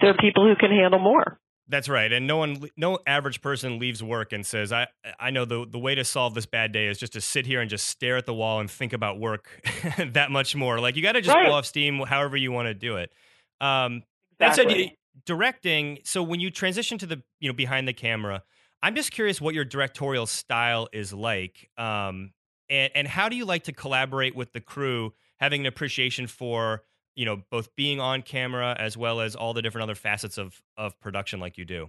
there 0.00 0.10
are 0.10 0.16
people 0.18 0.46
who 0.46 0.54
can 0.56 0.70
handle 0.70 1.00
more. 1.00 1.38
That's 1.68 1.88
right, 1.88 2.12
and 2.12 2.28
no 2.28 2.36
one, 2.36 2.68
no 2.76 3.00
average 3.08 3.40
person 3.40 3.80
leaves 3.80 4.00
work 4.00 4.32
and 4.32 4.46
says, 4.46 4.72
"I, 4.72 4.86
I 5.18 5.30
know 5.30 5.44
the 5.44 5.66
the 5.68 5.80
way 5.80 5.96
to 5.96 6.04
solve 6.04 6.34
this 6.34 6.46
bad 6.46 6.70
day 6.70 6.86
is 6.86 6.96
just 6.96 7.14
to 7.14 7.20
sit 7.20 7.44
here 7.44 7.60
and 7.60 7.68
just 7.68 7.88
stare 7.88 8.16
at 8.16 8.24
the 8.24 8.34
wall 8.34 8.60
and 8.60 8.70
think 8.70 8.92
about 8.92 9.18
work 9.18 9.48
that 10.12 10.30
much 10.30 10.54
more." 10.54 10.78
Like 10.78 10.94
you 10.94 11.02
got 11.02 11.12
to 11.12 11.20
just 11.20 11.34
Right. 11.34 11.40
blow 11.40 11.54
off 11.54 11.66
steam, 11.66 11.98
however 12.00 12.36
you 12.36 12.52
want 12.52 12.66
to 12.66 12.74
do 12.74 12.98
it. 12.98 13.12
Um, 13.60 14.04
that 14.38 14.54
said, 14.54 14.68
directing. 15.24 15.98
So 16.04 16.22
when 16.22 16.40
you 16.40 16.50
transition 16.50 16.98
to 16.98 17.06
the 17.06 17.22
you 17.40 17.48
know 17.48 17.54
behind 17.54 17.88
the 17.88 17.92
camera, 17.92 18.44
I'm 18.82 18.94
just 18.94 19.10
curious 19.10 19.40
what 19.40 19.54
your 19.54 19.64
directorial 19.64 20.26
style 20.26 20.88
is 20.92 21.12
like, 21.12 21.68
um, 21.76 22.32
and 22.70 22.92
and 22.94 23.08
how 23.08 23.28
do 23.28 23.36
you 23.36 23.44
like 23.44 23.64
to 23.64 23.72
collaborate 23.72 24.36
with 24.36 24.52
the 24.52 24.60
crew, 24.60 25.14
having 25.40 25.62
an 25.62 25.66
appreciation 25.66 26.26
for 26.28 26.82
you 27.16 27.24
know 27.24 27.42
both 27.50 27.74
being 27.74 27.98
on 27.98 28.22
camera 28.22 28.76
as 28.78 28.96
well 28.96 29.20
as 29.20 29.34
all 29.34 29.54
the 29.54 29.62
different 29.62 29.82
other 29.82 29.96
facets 29.96 30.38
of 30.38 30.62
of 30.76 30.98
production 31.00 31.40
like 31.40 31.58
you 31.58 31.64
do. 31.64 31.88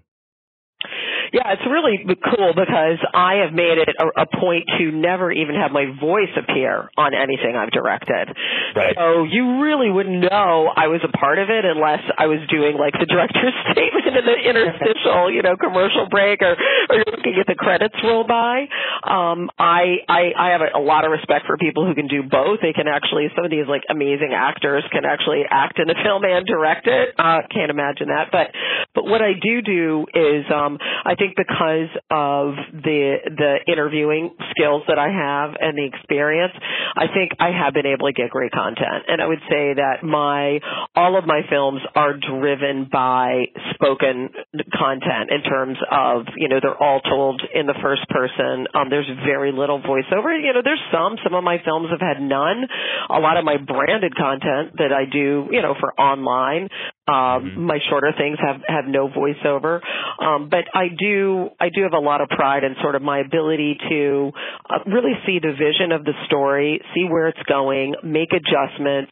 Yeah, 1.33 1.51
it's 1.51 1.67
really 1.67 1.99
cool 2.07 2.55
because 2.55 3.03
I 3.13 3.43
have 3.43 3.51
made 3.51 3.77
it 3.83 3.89
a, 3.99 4.23
a 4.23 4.25
point 4.25 4.63
to 4.79 4.91
never 4.91 5.31
even 5.31 5.55
have 5.55 5.71
my 5.71 5.91
voice 5.99 6.31
appear 6.39 6.87
on 6.95 7.11
anything 7.11 7.55
I've 7.55 7.71
directed. 7.71 8.31
Right. 8.75 8.95
So 8.95 9.27
you 9.27 9.59
really 9.59 9.91
wouldn't 9.91 10.23
know 10.23 10.71
I 10.71 10.87
was 10.87 11.03
a 11.03 11.11
part 11.11 11.39
of 11.39 11.49
it 11.49 11.65
unless 11.65 11.99
I 12.17 12.27
was 12.27 12.39
doing 12.47 12.77
like 12.79 12.95
the 12.95 13.05
director's 13.11 13.55
statement 13.71 14.06
in 14.15 14.23
the 14.23 14.37
interstitial, 14.39 15.31
you 15.33 15.41
know, 15.41 15.57
commercial 15.57 16.07
break 16.09 16.41
or, 16.41 16.55
or 16.89 16.95
you're 16.95 17.11
looking 17.11 17.35
at 17.39 17.47
the 17.47 17.55
credits 17.55 17.95
roll 18.03 18.23
by. 18.23 18.69
Um, 19.03 19.49
I, 19.59 20.07
I, 20.07 20.21
I 20.37 20.47
have 20.55 20.61
a, 20.61 20.79
a 20.79 20.83
lot 20.83 21.03
of 21.03 21.11
respect 21.11 21.45
for 21.45 21.57
people 21.57 21.85
who 21.85 21.93
can 21.93 22.07
do 22.07 22.23
both. 22.23 22.59
They 22.61 22.73
can 22.73 22.87
actually, 22.87 23.27
some 23.35 23.43
of 23.43 23.51
these 23.51 23.67
like 23.67 23.83
amazing 23.89 24.31
actors 24.31 24.83
can 24.91 25.03
actually 25.03 25.43
act 25.49 25.79
in 25.79 25.89
a 25.89 25.97
film 26.03 26.23
and 26.23 26.45
direct 26.45 26.87
it. 26.87 27.15
Uh, 27.19 27.43
can't 27.51 27.71
imagine 27.71 28.07
that. 28.07 28.31
But, 28.31 28.55
but 28.95 29.03
what 29.05 29.21
I 29.21 29.33
do 29.35 29.61
do 29.61 30.05
is, 30.13 30.45
um, 30.53 30.77
I 30.79 31.15
think 31.15 31.35
because 31.35 31.91
of 32.09 32.55
the, 32.71 33.27
the 33.27 33.53
interviewing 33.67 34.31
skills 34.51 34.83
that 34.87 34.97
I 34.97 35.11
have 35.11 35.55
and 35.59 35.77
the 35.77 35.85
experience, 35.85 36.53
I 36.95 37.11
think 37.11 37.31
I 37.39 37.51
have 37.51 37.73
been 37.73 37.85
able 37.85 38.07
to 38.07 38.13
get 38.13 38.29
great 38.31 38.51
content. 38.51 39.05
And 39.07 39.21
I 39.21 39.27
would 39.27 39.43
say 39.49 39.75
that 39.75 40.03
my, 40.03 40.59
all 40.95 41.17
of 41.17 41.25
my 41.25 41.41
films 41.49 41.81
are 41.95 42.15
driven 42.15 42.87
by 42.91 43.51
spoken 43.73 43.96
content 43.97 45.31
in 45.31 45.41
terms 45.43 45.77
of, 45.91 46.25
you 46.37 46.47
know, 46.47 46.59
they're 46.61 46.81
all 46.81 47.01
told 47.01 47.41
in 47.53 47.65
the 47.65 47.75
first 47.81 48.07
person. 48.09 48.67
Um, 48.73 48.89
there's 48.89 49.09
very 49.25 49.51
little 49.51 49.79
voiceover. 49.81 50.35
You 50.37 50.53
know, 50.53 50.61
there's 50.63 50.81
some, 50.91 51.17
some 51.23 51.33
of 51.33 51.43
my 51.43 51.57
films 51.63 51.89
have 51.91 52.01
had 52.01 52.21
none. 52.21 52.67
A 53.09 53.19
lot 53.19 53.37
of 53.37 53.45
my 53.45 53.57
branded 53.57 54.15
content 54.15 54.77
that 54.77 54.91
I 54.93 55.05
do, 55.05 55.47
you 55.51 55.61
know, 55.61 55.75
for 55.79 55.93
online, 55.99 56.69
um, 57.07 57.15
Mhm. 57.17 57.57
my 57.57 57.79
shorter 57.89 58.11
things 58.17 58.37
have, 58.39 58.61
have 58.67 58.85
no 58.87 59.07
voiceover. 59.07 59.81
Um, 60.19 60.49
but 60.49 60.65
I 60.73 60.89
do, 60.89 61.49
I 61.59 61.69
do 61.69 61.83
have 61.83 61.93
a 61.93 61.99
lot 61.99 62.21
of 62.21 62.29
pride 62.29 62.63
in 62.63 62.75
sort 62.81 62.95
of 62.95 63.01
my 63.01 63.19
ability 63.19 63.77
to 63.89 64.31
uh, 64.69 64.79
really 64.85 65.17
see 65.25 65.39
the 65.39 65.53
vision 65.53 65.91
of 65.91 66.03
the 66.03 66.13
story, 66.25 66.81
see 66.93 67.05
where 67.05 67.27
it's 67.27 67.41
going, 67.43 67.95
make 68.03 68.33
adjustments, 68.33 69.11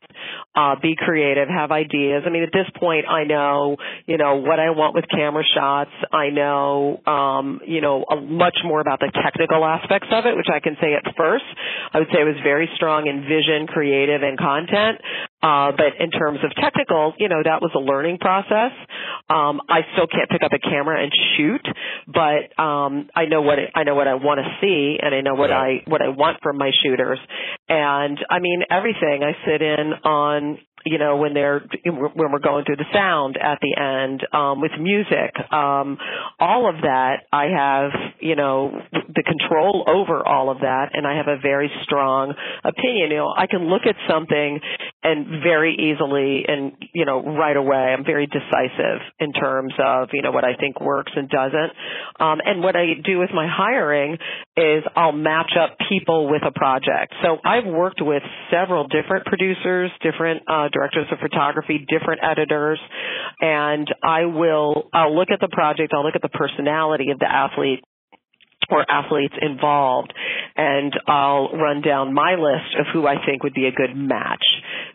uh, 0.55 0.75
be 0.81 0.95
creative, 0.97 1.47
have 1.50 1.71
ideas. 1.71 2.24
I 2.25 2.29
mean, 2.29 2.43
at 2.43 2.53
this 2.53 2.67
point, 2.79 3.05
I 3.07 3.25
know, 3.25 3.77
you 4.05 4.17
know, 4.17 4.38
what 4.38 4.59
I 4.59 4.69
want 4.69 4.95
with 4.95 5.05
camera 5.09 5.43
shots. 5.43 5.91
I 6.12 6.29
know, 6.29 7.01
um, 7.05 7.59
you 7.65 7.81
know, 7.81 8.05
a, 8.09 8.21
much 8.21 8.57
more 8.63 8.79
about 8.79 9.00
the 9.00 9.12
technical 9.24 9.65
aspects 9.65 10.07
of 10.12 10.25
it, 10.25 10.35
which 10.35 10.47
I 10.53 10.59
can 10.59 10.77
say 10.81 10.93
at 10.93 11.03
first. 11.17 11.45
I 11.93 12.00
would 12.00 12.07
say 12.13 12.21
I 12.21 12.24
was 12.24 12.38
very 12.43 12.69
strong 12.75 13.07
in 13.07 13.21
vision, 13.24 13.67
creative, 13.67 14.24
and 14.24 14.38
content. 14.38 15.01
Uh, 15.45 15.71
but 15.77 16.01
in 16.01 16.09
terms 16.09 16.39
of 16.43 16.50
technical, 16.55 17.13
you 17.19 17.29
know, 17.29 17.43
that 17.43 17.62
was 17.62 17.69
a 17.75 17.79
learning 17.79 18.17
process. 18.17 18.71
Um, 19.29 19.62
I 19.69 19.81
still 19.93 20.07
can't 20.07 20.29
pick 20.29 20.41
up 20.41 20.53
a 20.53 20.59
camera 20.59 21.03
and 21.03 21.12
shoot, 21.38 21.62
but 22.07 22.50
um, 22.62 23.09
I 23.15 23.25
know 23.25 23.41
what 23.41 23.59
I 23.75 23.83
know 23.83 23.93
what 23.93 24.07
I 24.07 24.15
want 24.15 24.39
to 24.39 24.47
see, 24.62 24.97
and 25.00 25.13
I 25.13 25.21
know 25.21 25.35
what 25.35 25.51
I 25.51 25.83
what 25.85 26.01
I 26.01 26.09
want 26.09 26.38
from 26.41 26.57
my 26.57 26.71
shooters. 26.81 27.19
And 27.69 28.17
I 28.29 28.39
mean, 28.39 28.63
everything 28.71 29.21
I 29.21 29.33
sit 29.45 29.62
in 29.62 29.93
on 30.03 30.44
you 30.85 30.97
know 30.97 31.17
when 31.17 31.33
they're 31.33 31.61
when 31.85 32.31
we're 32.31 32.39
going 32.39 32.63
through 32.65 32.77
the 32.77 32.85
sound 32.93 33.37
at 33.41 33.59
the 33.61 33.75
end 33.75 34.21
um 34.31 34.61
with 34.61 34.71
music 34.79 35.33
um 35.51 35.97
all 36.39 36.69
of 36.69 36.81
that 36.81 37.25
i 37.33 37.45
have 37.45 37.91
you 38.19 38.35
know 38.35 38.71
the 38.93 39.24
control 39.24 39.83
over 39.87 40.25
all 40.25 40.50
of 40.50 40.59
that 40.59 40.89
and 40.93 41.07
i 41.07 41.17
have 41.17 41.27
a 41.27 41.39
very 41.41 41.69
strong 41.83 42.33
opinion. 42.63 43.09
You 43.11 43.17
know 43.17 43.33
i 43.35 43.48
can 43.48 43.67
look 43.67 43.83
at 43.85 43.95
something 44.09 44.59
and 45.03 45.41
very 45.43 45.74
easily 45.74 46.45
and 46.48 46.74
you 46.93 47.05
know 47.05 47.21
right 47.24 47.57
away 47.57 47.93
i'm 47.98 48.05
very 48.05 48.27
decisive 48.27 49.01
in 49.19 49.33
terms 49.33 49.74
of 49.83 50.09
you 50.13 50.21
know 50.21 50.31
what 50.31 50.43
i 50.43 50.55
think 50.55 50.79
works 50.79 51.11
and 51.15 51.29
doesn't. 51.29 51.71
Um 52.19 52.39
and 52.45 52.61
what 52.61 52.75
i 52.75 52.93
do 53.03 53.19
with 53.19 53.29
my 53.33 53.48
hiring 53.50 54.17
is 54.55 54.83
i'll 54.95 55.11
match 55.11 55.51
up 55.59 55.77
people 55.89 56.29
with 56.29 56.43
a 56.45 56.51
project. 56.51 57.13
So 57.24 57.37
i've 57.43 57.65
worked 57.65 58.01
with 58.01 58.24
several 58.51 58.87
different 58.87 59.25
producers 59.25 59.91
different 60.01 60.43
uh 60.48 60.69
directors 60.75 61.07
of 61.11 61.18
photography 61.20 61.85
different 61.88 62.20
editors 62.22 62.79
and 63.40 63.88
i 64.03 64.25
will 64.25 64.90
i'll 64.94 65.16
look 65.16 65.29
at 65.31 65.40
the 65.40 65.48
project 65.48 65.94
i'll 65.96 66.03
look 66.03 66.16
at 66.16 66.22
the 66.22 66.35
personality 66.35 67.11
of 67.11 67.20
the 67.20 67.31
athlete 67.31 67.79
or 68.70 68.85
athletes 68.90 69.35
involved 69.42 70.14
and 70.55 70.94
I'll 71.07 71.50
run 71.51 71.81
down 71.81 72.14
my 72.14 72.35
list 72.35 72.79
of 72.79 72.85
who 72.94 73.05
I 73.05 73.16
think 73.25 73.44
would 73.44 73.53
be 73.53 73.66
a 73.66 73.72
good 73.72 73.96
match. 73.96 74.44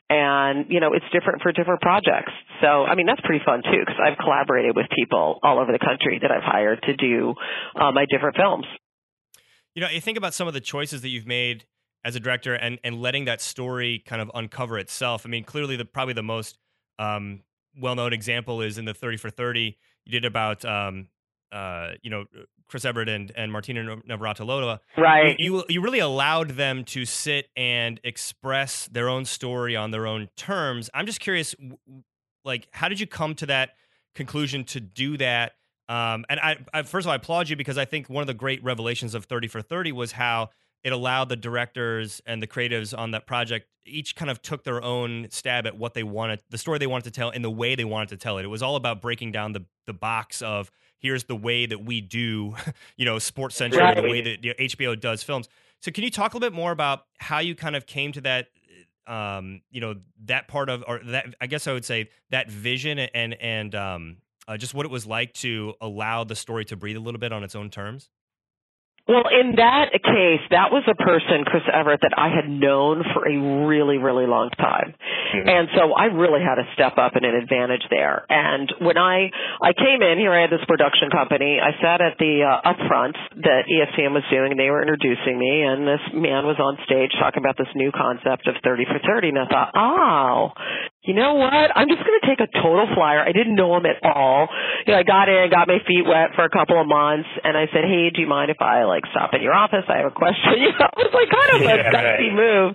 And, 0.09 0.67
you 0.69 0.81
know, 0.81 0.93
it's 0.93 1.05
different 1.13 1.43
for 1.43 1.53
different 1.53 1.81
projects. 1.81 2.33
So, 2.63 2.85
I 2.85 2.95
mean, 2.95 3.07
that's 3.07 3.21
pretty 3.21 3.45
fun 3.45 3.63
too 3.63 3.79
because 3.79 4.01
I've 4.03 4.19
collaborated 4.19 4.75
with 4.75 4.87
people 4.97 5.39
all 5.43 5.61
over 5.61 5.71
the 5.71 5.79
country 5.79 6.19
that 6.21 6.31
I've 6.31 6.43
hired 6.43 6.83
to 6.83 6.97
do 6.97 7.35
uh, 7.77 7.93
my 7.93 8.07
different 8.11 8.37
films. 8.37 8.67
You 9.75 9.83
know, 9.83 9.89
you 9.89 10.01
think 10.01 10.19
about 10.19 10.35
some 10.35 10.49
of 10.49 10.55
the 10.55 10.61
choices 10.61 11.03
that 11.03 11.09
you've 11.11 11.27
made 11.27 11.65
as 12.05 12.17
a 12.17 12.21
director 12.21 12.55
and 12.55 12.79
and 12.85 13.01
letting 13.01 13.27
that 13.27 13.41
story 13.41 14.03
kind 14.05 14.23
of 14.23 14.31
uncover 14.35 14.79
itself. 14.79 15.27
I 15.27 15.29
mean, 15.29 15.45
clearly 15.45 15.77
the 15.77 15.85
probably 15.85 16.15
the 16.15 16.23
most 16.23 16.59
um, 16.99 17.43
well 17.79 17.95
known 17.95 18.13
example 18.13 18.63
is 18.63 18.79
in 18.79 18.85
the 18.85 18.95
Thirty 18.95 19.17
for 19.17 19.31
Thirty. 19.31 19.79
You 20.05 20.13
did 20.13 20.25
about 20.25 20.65
um, 20.65 21.09
uh, 21.53 21.93
you 22.03 22.11
know 22.11 22.25
Chris 22.71 22.85
Evert 22.85 23.09
and 23.09 23.33
and 23.35 23.53
Martina 23.53 23.97
Navratilova. 24.09 24.79
Right. 24.97 25.37
You, 25.39 25.65
you 25.69 25.83
really 25.83 25.99
allowed 25.99 26.51
them 26.51 26.85
to 26.85 27.05
sit 27.05 27.49
and 27.57 28.01
express 28.05 28.87
their 28.87 29.09
own 29.09 29.25
story 29.25 29.77
on 29.77 29.91
their 29.91 30.07
own 30.07 30.29
terms. 30.37 30.89
I'm 30.95 31.05
just 31.05 31.21
curious, 31.21 31.55
like, 32.45 32.69
how 32.71 32.89
did 32.89 33.01
you 33.01 33.07
come 33.07 33.35
to 33.37 33.47
that 33.47 33.71
conclusion 34.15 34.65
to 34.65 34.81
do 34.81 35.17
that? 35.19 35.53
Um, 35.89 36.25
and 36.31 36.39
I, 36.39 36.57
I, 36.73 36.83
first 36.83 37.05
of 37.05 37.09
all, 37.09 37.13
I 37.13 37.17
applaud 37.17 37.49
you 37.49 37.57
because 37.57 37.77
I 37.77 37.85
think 37.85 38.09
one 38.09 38.21
of 38.23 38.29
the 38.29 38.35
great 38.35 38.63
revelations 38.63 39.17
of 39.17 39.25
30 39.25 39.49
for 39.49 39.61
30 39.61 39.91
was 39.91 40.13
how 40.13 40.51
it 40.83 40.93
allowed 40.93 41.29
the 41.29 41.37
directors 41.37 42.23
and 42.27 42.43
the 42.43 42.47
creatives 42.47 42.97
on 42.97 43.11
that 43.11 43.27
project 43.27 43.67
each 43.87 44.15
kind 44.15 44.31
of 44.31 44.41
took 44.43 44.65
their 44.65 44.83
own 44.83 45.27
stab 45.31 45.67
at 45.67 45.77
what 45.77 45.95
they 45.95 46.03
wanted, 46.03 46.41
the 46.51 46.59
story 46.59 46.79
they 46.79 46.87
wanted 46.87 47.05
to 47.05 47.11
tell, 47.11 47.31
and 47.31 47.45
the 47.45 47.51
way 47.51 47.75
they 47.75 47.85
wanted 47.85 48.09
to 48.11 48.17
tell 48.17 48.39
it. 48.39 48.45
It 48.45 48.49
was 48.49 48.63
all 48.63 48.77
about 48.77 49.01
breaking 49.01 49.33
down 49.33 49.53
the 49.53 49.65
the 49.87 49.93
box 49.93 50.43
of 50.43 50.71
here's 50.99 51.25
the 51.25 51.37
way 51.37 51.67
that 51.67 51.85
we 51.85 52.01
do, 52.01 52.55
you 52.97 53.05
know, 53.05 53.19
Sports 53.19 53.57
Central, 53.57 53.95
the 53.95 54.03
way 54.03 54.21
that 54.21 54.45
you 54.45 54.51
know, 54.51 54.65
HBO 54.65 54.99
does 54.99 55.23
films. 55.23 55.49
So, 55.81 55.91
can 55.91 56.05
you 56.05 56.11
talk 56.11 56.35
a 56.35 56.37
little 56.37 56.51
bit 56.51 56.55
more 56.55 56.73
about 56.73 57.07
how 57.19 57.39
you 57.39 57.55
kind 57.55 57.77
of 57.77 57.87
came 57.87 58.13
to 58.13 58.21
that? 58.23 58.49
Um, 59.07 59.63
you 59.71 59.81
know, 59.81 59.97
that 60.27 60.47
part 60.47 60.69
of, 60.69 60.85
or 60.87 61.01
that 61.07 61.35
I 61.41 61.47
guess 61.49 61.67
I 61.67 61.73
would 61.73 61.85
say 61.85 62.11
that 62.31 62.49
vision 62.49 62.99
and 62.99 63.35
and 63.35 63.75
um, 63.75 64.17
uh, 64.47 64.57
just 64.57 64.75
what 64.75 64.87
it 64.87 64.93
was 64.93 65.07
like 65.07 65.33
to 65.35 65.75
allow 65.81 66.23
the 66.25 66.37
story 66.37 66.65
to 66.67 66.77
breathe 66.77 66.97
a 66.97 67.01
little 67.01 67.19
bit 67.19 67.33
on 67.33 67.43
its 67.43 67.57
own 67.57 67.71
terms. 67.71 68.09
Well, 69.09 69.27
in 69.27 69.57
that 69.57 69.91
case, 69.91 70.45
that 70.55 70.71
was 70.71 70.87
a 70.87 70.95
person, 70.95 71.43
Chris 71.43 71.67
Evert, 71.67 72.01
that 72.03 72.15
I 72.15 72.31
had 72.31 72.47
known 72.49 73.03
for 73.13 73.27
a 73.27 73.67
really, 73.67 73.99
really 73.99 74.27
long 74.27 74.51
time. 74.55 74.95
And 75.35 75.67
so 75.75 75.95
I 75.95 76.15
really 76.15 76.43
had 76.43 76.59
a 76.59 76.67
step 76.75 76.99
up 76.99 77.17
and 77.17 77.25
an 77.25 77.35
advantage 77.35 77.83
there. 77.91 78.23
And 78.29 78.71
when 78.79 78.99
I, 78.99 79.31
I 79.63 79.75
came 79.75 80.03
in 80.03 80.19
here, 80.19 80.31
I 80.31 80.43
had 80.43 80.51
this 80.51 80.63
production 80.67 81.11
company. 81.11 81.59
I 81.59 81.75
sat 81.83 81.99
at 82.01 82.19
the 82.19 82.47
uh, 82.47 82.71
upfront 82.71 83.19
that 83.43 83.67
ESPN 83.67 84.15
was 84.15 84.27
doing 84.31 84.53
and 84.55 84.61
they 84.61 84.71
were 84.71 84.83
introducing 84.83 85.39
me 85.39 85.63
and 85.63 85.87
this 85.87 86.05
man 86.15 86.47
was 86.47 86.59
on 86.63 86.79
stage 86.87 87.11
talking 87.19 87.43
about 87.43 87.59
this 87.59 87.71
new 87.75 87.91
concept 87.91 88.47
of 88.47 88.55
30 88.63 88.85
for 88.87 88.99
30 89.03 89.35
and 89.35 89.39
I 89.39 89.47
thought, 89.47 89.71
oh, 89.75 90.51
you 91.03 91.15
know 91.17 91.33
what? 91.41 91.73
I'm 91.73 91.89
just 91.89 92.05
going 92.05 92.21
to 92.21 92.27
take 92.29 92.41
a 92.45 92.51
total 92.61 92.85
flyer. 92.95 93.25
I 93.25 93.33
didn't 93.33 93.57
know 93.57 93.73
him 93.75 93.87
at 93.89 94.05
all. 94.05 94.49
You 94.85 94.93
know, 94.93 94.99
I 95.01 95.03
got 95.03 95.33
in, 95.33 95.49
got 95.49 95.65
my 95.67 95.81
feet 95.89 96.05
wet 96.05 96.37
for 96.37 96.45
a 96.45 96.51
couple 96.53 96.77
of 96.77 96.87
months, 96.87 97.25
and 97.43 97.57
I 97.57 97.73
said, 97.73 97.89
"Hey, 97.89 98.11
do 98.13 98.21
you 98.21 98.29
mind 98.29 98.51
if 98.51 98.61
I 98.61 98.85
like 98.85 99.05
stop 99.11 99.33
in 99.33 99.41
your 99.41 99.55
office? 99.57 99.89
I 99.89 100.05
have 100.05 100.13
a 100.13 100.15
question." 100.15 100.61
You 100.61 100.77
know, 100.77 100.93
it 100.93 101.09
was 101.09 101.15
like 101.17 101.31
kind 101.33 101.51
of 101.57 101.61
a 101.65 101.65
Yeah, 101.73 101.89
gutsy 101.89 102.29
right. 102.29 102.37
move. 102.37 102.71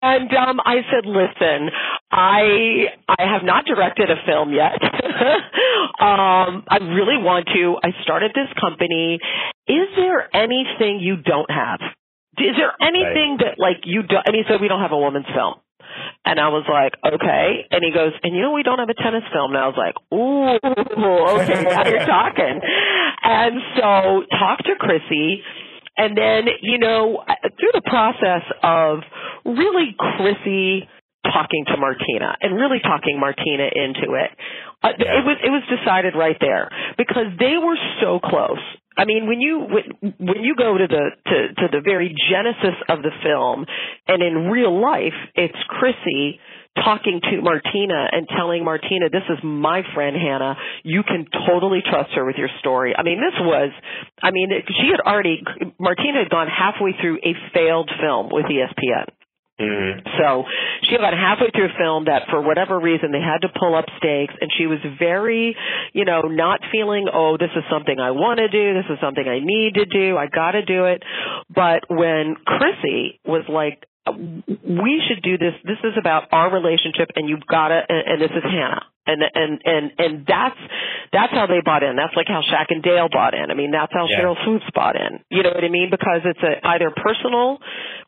And 0.00 0.28
um, 0.32 0.60
I 0.64 0.80
said, 0.88 1.04
"Listen, 1.04 1.68
I 2.10 2.88
I 3.04 3.28
have 3.28 3.44
not 3.44 3.66
directed 3.66 4.08
a 4.10 4.16
film 4.24 4.52
yet. 4.56 4.80
um, 6.00 6.64
I 6.72 6.78
really 6.80 7.20
want 7.20 7.48
to. 7.52 7.76
I 7.84 7.92
started 8.02 8.32
this 8.34 8.48
company. 8.60 9.20
Is 9.68 9.88
there 9.96 10.24
anything 10.34 11.00
you 11.04 11.16
don't 11.20 11.50
have? 11.50 11.80
Is 12.38 12.56
there 12.56 12.72
anything 12.80 13.38
that 13.44 13.58
like 13.60 13.84
you 13.84 14.02
don't? 14.04 14.24
I 14.26 14.32
mean, 14.32 14.44
so 14.48 14.56
we 14.56 14.68
don't 14.68 14.80
have 14.80 14.92
a 14.92 14.98
woman's 14.98 15.26
film." 15.34 15.60
And 16.24 16.38
I 16.40 16.48
was 16.48 16.64
like, 16.68 16.92
okay. 17.04 17.66
And 17.70 17.82
he 17.84 17.90
goes, 17.92 18.12
and 18.22 18.34
you 18.34 18.42
know, 18.42 18.52
we 18.52 18.62
don't 18.62 18.78
have 18.78 18.88
a 18.90 18.94
tennis 19.02 19.24
film. 19.32 19.52
And 19.54 19.58
I 19.62 19.66
was 19.66 19.78
like, 19.78 19.96
ooh, 20.12 20.58
okay, 21.42 21.64
now 21.64 21.86
you're 21.88 22.06
talking. 22.06 22.60
And 23.22 23.54
so 23.76 24.24
talk 24.38 24.58
to 24.64 24.74
Chrissy. 24.78 25.42
And 25.96 26.16
then, 26.16 26.46
you 26.62 26.78
know, 26.78 27.24
through 27.58 27.74
the 27.74 27.82
process 27.82 28.42
of 28.62 29.00
really 29.44 29.96
Chrissy 29.98 30.88
talking 31.24 31.64
to 31.66 31.76
Martina 31.76 32.36
and 32.40 32.54
really 32.54 32.78
talking 32.80 33.18
Martina 33.18 33.66
into 33.74 34.14
it, 34.14 34.30
uh, 34.82 34.90
Yeah. 34.98 35.18
it 35.18 35.24
was 35.26 35.36
it 35.42 35.50
was 35.50 35.62
decided 35.68 36.14
right 36.14 36.36
there 36.40 36.70
because 36.96 37.26
they 37.38 37.56
were 37.58 37.76
so 38.00 38.20
close. 38.20 38.62
I 38.98 39.04
mean, 39.04 39.28
when 39.28 39.40
you 39.40 39.60
when, 39.60 40.42
you 40.42 40.56
go 40.58 40.76
to 40.76 40.86
the 40.88 41.04
to, 41.30 41.54
to 41.54 41.68
the 41.70 41.80
very 41.80 42.14
genesis 42.30 42.74
of 42.88 43.02
the 43.02 43.14
film, 43.22 43.64
and 44.08 44.22
in 44.22 44.50
real 44.50 44.74
life, 44.74 45.14
it's 45.36 45.56
Chrissy 45.68 46.40
talking 46.84 47.20
to 47.30 47.40
Martina 47.40 48.08
and 48.10 48.26
telling 48.36 48.64
Martina, 48.64 49.08
"This 49.08 49.22
is 49.30 49.38
my 49.44 49.82
friend 49.94 50.16
Hannah. 50.16 50.56
You 50.82 51.04
can 51.04 51.26
totally 51.46 51.80
trust 51.88 52.10
her 52.16 52.24
with 52.24 52.36
your 52.36 52.50
story." 52.58 52.92
I 52.98 53.04
mean, 53.04 53.20
this 53.20 53.38
was, 53.38 53.70
I 54.20 54.32
mean, 54.32 54.50
she 54.66 54.90
had 54.90 55.00
already 55.00 55.44
Martina 55.78 56.18
had 56.18 56.30
gone 56.30 56.48
halfway 56.48 56.92
through 57.00 57.18
a 57.22 57.34
failed 57.54 57.90
film 58.00 58.30
with 58.32 58.46
ESPN. 58.46 59.06
Mhm. 59.60 60.18
So 60.18 60.46
she 60.82 60.96
got 60.96 61.12
halfway 61.12 61.50
through 61.50 61.70
film 61.76 62.04
that 62.04 62.28
for 62.30 62.40
whatever 62.40 62.78
reason 62.78 63.10
they 63.10 63.20
had 63.20 63.42
to 63.42 63.48
pull 63.48 63.74
up 63.74 63.86
stakes 63.98 64.34
and 64.40 64.52
she 64.56 64.66
was 64.66 64.78
very, 64.98 65.56
you 65.92 66.04
know, 66.04 66.22
not 66.22 66.60
feeling, 66.70 67.08
oh, 67.12 67.36
this 67.36 67.50
is 67.56 67.64
something 67.68 67.98
I 67.98 68.12
want 68.12 68.38
to 68.38 68.48
do, 68.48 68.74
this 68.74 68.86
is 68.88 69.00
something 69.00 69.26
I 69.26 69.40
need 69.40 69.74
to 69.74 69.84
do, 69.84 70.16
I 70.16 70.26
got 70.26 70.52
to 70.52 70.64
do 70.64 70.84
it. 70.84 71.02
But 71.50 71.84
when 71.88 72.36
Chrissy 72.46 73.20
was 73.26 73.42
like, 73.48 73.84
we 74.06 75.02
should 75.06 75.22
do 75.22 75.36
this, 75.36 75.54
this 75.64 75.78
is 75.84 75.94
about 75.98 76.28
our 76.32 76.50
relationship 76.52 77.10
and 77.16 77.28
you've 77.28 77.46
got 77.46 77.68
to, 77.68 77.82
and, 77.88 78.06
and 78.06 78.22
this 78.22 78.30
is 78.30 78.42
Hannah. 78.44 78.86
And, 79.08 79.24
and, 79.24 79.52
and, 79.64 79.84
and 79.98 80.12
that's, 80.28 80.60
that's 81.12 81.32
how 81.32 81.46
they 81.48 81.64
bought 81.64 81.82
in. 81.82 81.96
That's 81.96 82.14
like 82.14 82.28
how 82.28 82.42
Shaq 82.44 82.68
and 82.68 82.82
Dale 82.82 83.08
bought 83.10 83.32
in. 83.34 83.50
I 83.50 83.54
mean, 83.54 83.72
that's 83.72 83.92
how 83.92 84.06
Yeah. 84.06 84.20
Sheryl 84.20 84.36
Swoopes 84.44 84.68
bought 84.74 84.96
in. 84.96 85.24
You 85.30 85.42
know 85.42 85.50
what 85.56 85.64
I 85.64 85.68
mean? 85.72 85.88
Because 85.90 86.20
it's 86.24 86.42
a, 86.44 86.60
either 86.76 86.92
personal 86.94 87.58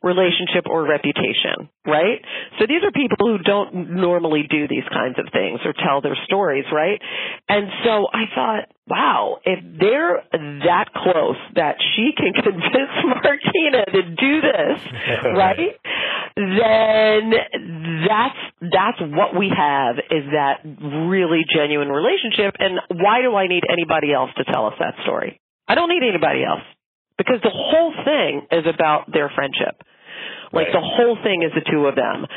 relationship 0.03 0.69
or 0.69 0.85
reputation, 0.87 1.69
right? 1.85 2.21
So 2.59 2.65
these 2.67 2.83
are 2.85 2.91
people 2.91 3.25
who 3.27 3.37
don't 3.41 3.97
normally 3.97 4.45
do 4.49 4.67
these 4.67 4.85
kinds 4.93 5.17
of 5.17 5.25
things 5.33 5.59
or 5.65 5.73
tell 5.73 6.01
their 6.01 6.17
stories, 6.25 6.65
right? 6.71 7.01
And 7.49 7.67
so 7.83 8.07
I 8.13 8.23
thought, 8.33 8.63
wow, 8.87 9.37
if 9.45 9.59
they're 9.79 10.23
that 10.65 10.93
close 10.93 11.37
that 11.55 11.75
she 11.95 12.11
can 12.15 12.33
convince 12.43 12.93
Martina 13.05 13.85
to 13.85 14.01
do 14.15 14.41
this, 14.41 14.79
right? 15.25 15.79
Then 16.35 17.33
that's 18.07 18.39
that's 18.61 19.01
what 19.01 19.37
we 19.37 19.51
have 19.55 19.95
is 20.09 20.25
that 20.31 20.63
really 21.09 21.41
genuine 21.55 21.89
relationship 21.89 22.55
and 22.59 22.79
why 23.01 23.21
do 23.21 23.35
I 23.35 23.47
need 23.47 23.63
anybody 23.69 24.13
else 24.13 24.31
to 24.37 24.43
tell 24.43 24.67
us 24.67 24.73
that 24.79 24.95
story? 25.03 25.39
I 25.67 25.75
don't 25.75 25.89
need 25.89 26.03
anybody 26.07 26.43
else 26.43 26.63
because 27.17 27.41
the 27.43 27.53
whole 27.53 27.93
thing 28.03 28.47
is 28.51 28.65
about 28.67 29.11
their 29.11 29.29
friendship. 29.33 29.81
Like 30.53 30.67
Right. 30.67 30.73
the 30.73 30.81
whole 30.81 31.15
thing 31.23 31.43
is 31.43 31.53
the 31.53 31.61
two 31.61 31.87
of 31.87 31.95
them. 31.95 32.27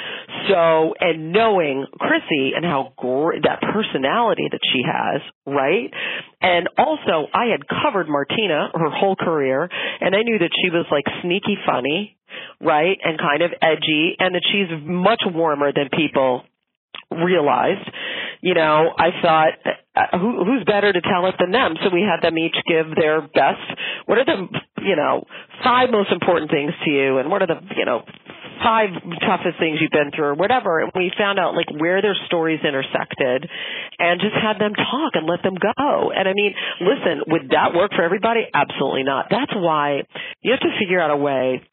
So, 0.48 0.94
and 1.00 1.32
knowing 1.32 1.84
Chrissy 1.98 2.52
and 2.54 2.64
how 2.64 2.92
great 2.96 3.42
that 3.42 3.60
personality 3.60 4.46
that 4.50 4.60
she 4.72 4.82
has, 4.86 5.20
right? 5.46 5.92
And 6.40 6.68
also, 6.78 7.26
I 7.34 7.46
had 7.46 7.66
covered 7.66 8.08
Martina 8.08 8.70
her 8.72 8.90
whole 8.90 9.16
career, 9.16 9.68
and 10.00 10.14
I 10.14 10.22
knew 10.22 10.38
that 10.38 10.50
she 10.62 10.70
was 10.70 10.86
like 10.92 11.04
sneaky 11.22 11.58
funny, 11.66 12.16
right? 12.60 12.96
And 13.02 13.18
kind 13.18 13.42
of 13.42 13.50
edgy, 13.60 14.16
and 14.20 14.34
that 14.34 14.42
she's 14.46 14.70
much 14.84 15.22
warmer 15.26 15.72
than 15.72 15.88
people 15.90 16.44
realized. 17.22 17.86
You 18.40 18.54
know, 18.54 18.92
I 18.92 19.08
thought, 19.22 19.54
uh, 19.96 20.18
who, 20.18 20.44
who's 20.44 20.64
better 20.66 20.92
to 20.92 21.00
tell 21.00 21.26
it 21.26 21.34
than 21.38 21.50
them? 21.50 21.76
So 21.82 21.88
we 21.88 22.04
had 22.04 22.20
them 22.20 22.36
each 22.36 22.56
give 22.68 22.92
their 22.94 23.22
best. 23.22 23.64
What 24.06 24.18
are 24.18 24.26
the, 24.26 24.48
you 24.84 24.96
know, 24.96 25.24
five 25.62 25.88
most 25.90 26.12
important 26.12 26.50
things 26.50 26.72
to 26.84 26.90
you, 26.90 27.18
and 27.18 27.30
what 27.30 27.40
are 27.40 27.48
the, 27.48 27.60
you 27.76 27.86
know, 27.86 28.04
five 28.62 28.92
toughest 29.24 29.56
things 29.58 29.80
you've 29.80 29.96
been 29.96 30.12
through, 30.14 30.34
or 30.34 30.34
whatever. 30.34 30.80
And 30.80 30.92
we 30.94 31.10
found 31.16 31.38
out 31.38 31.56
like 31.56 31.72
where 31.72 32.02
their 32.02 32.16
stories 32.26 32.60
intersected, 32.60 33.48
and 33.98 34.20
just 34.20 34.36
had 34.36 34.60
them 34.60 34.76
talk 34.76 35.16
and 35.16 35.24
let 35.24 35.42
them 35.42 35.56
go. 35.56 36.12
And 36.12 36.28
I 36.28 36.32
mean, 36.36 36.52
listen, 36.84 37.24
would 37.32 37.48
that 37.56 37.72
work 37.72 37.92
for 37.96 38.02
everybody? 38.02 38.44
Absolutely 38.52 39.04
not. 39.04 39.26
That's 39.30 39.54
why 39.56 40.04
you 40.42 40.52
have 40.52 40.60
to 40.60 40.72
figure 40.78 41.00
out 41.00 41.10
a 41.10 41.16
way 41.16 41.64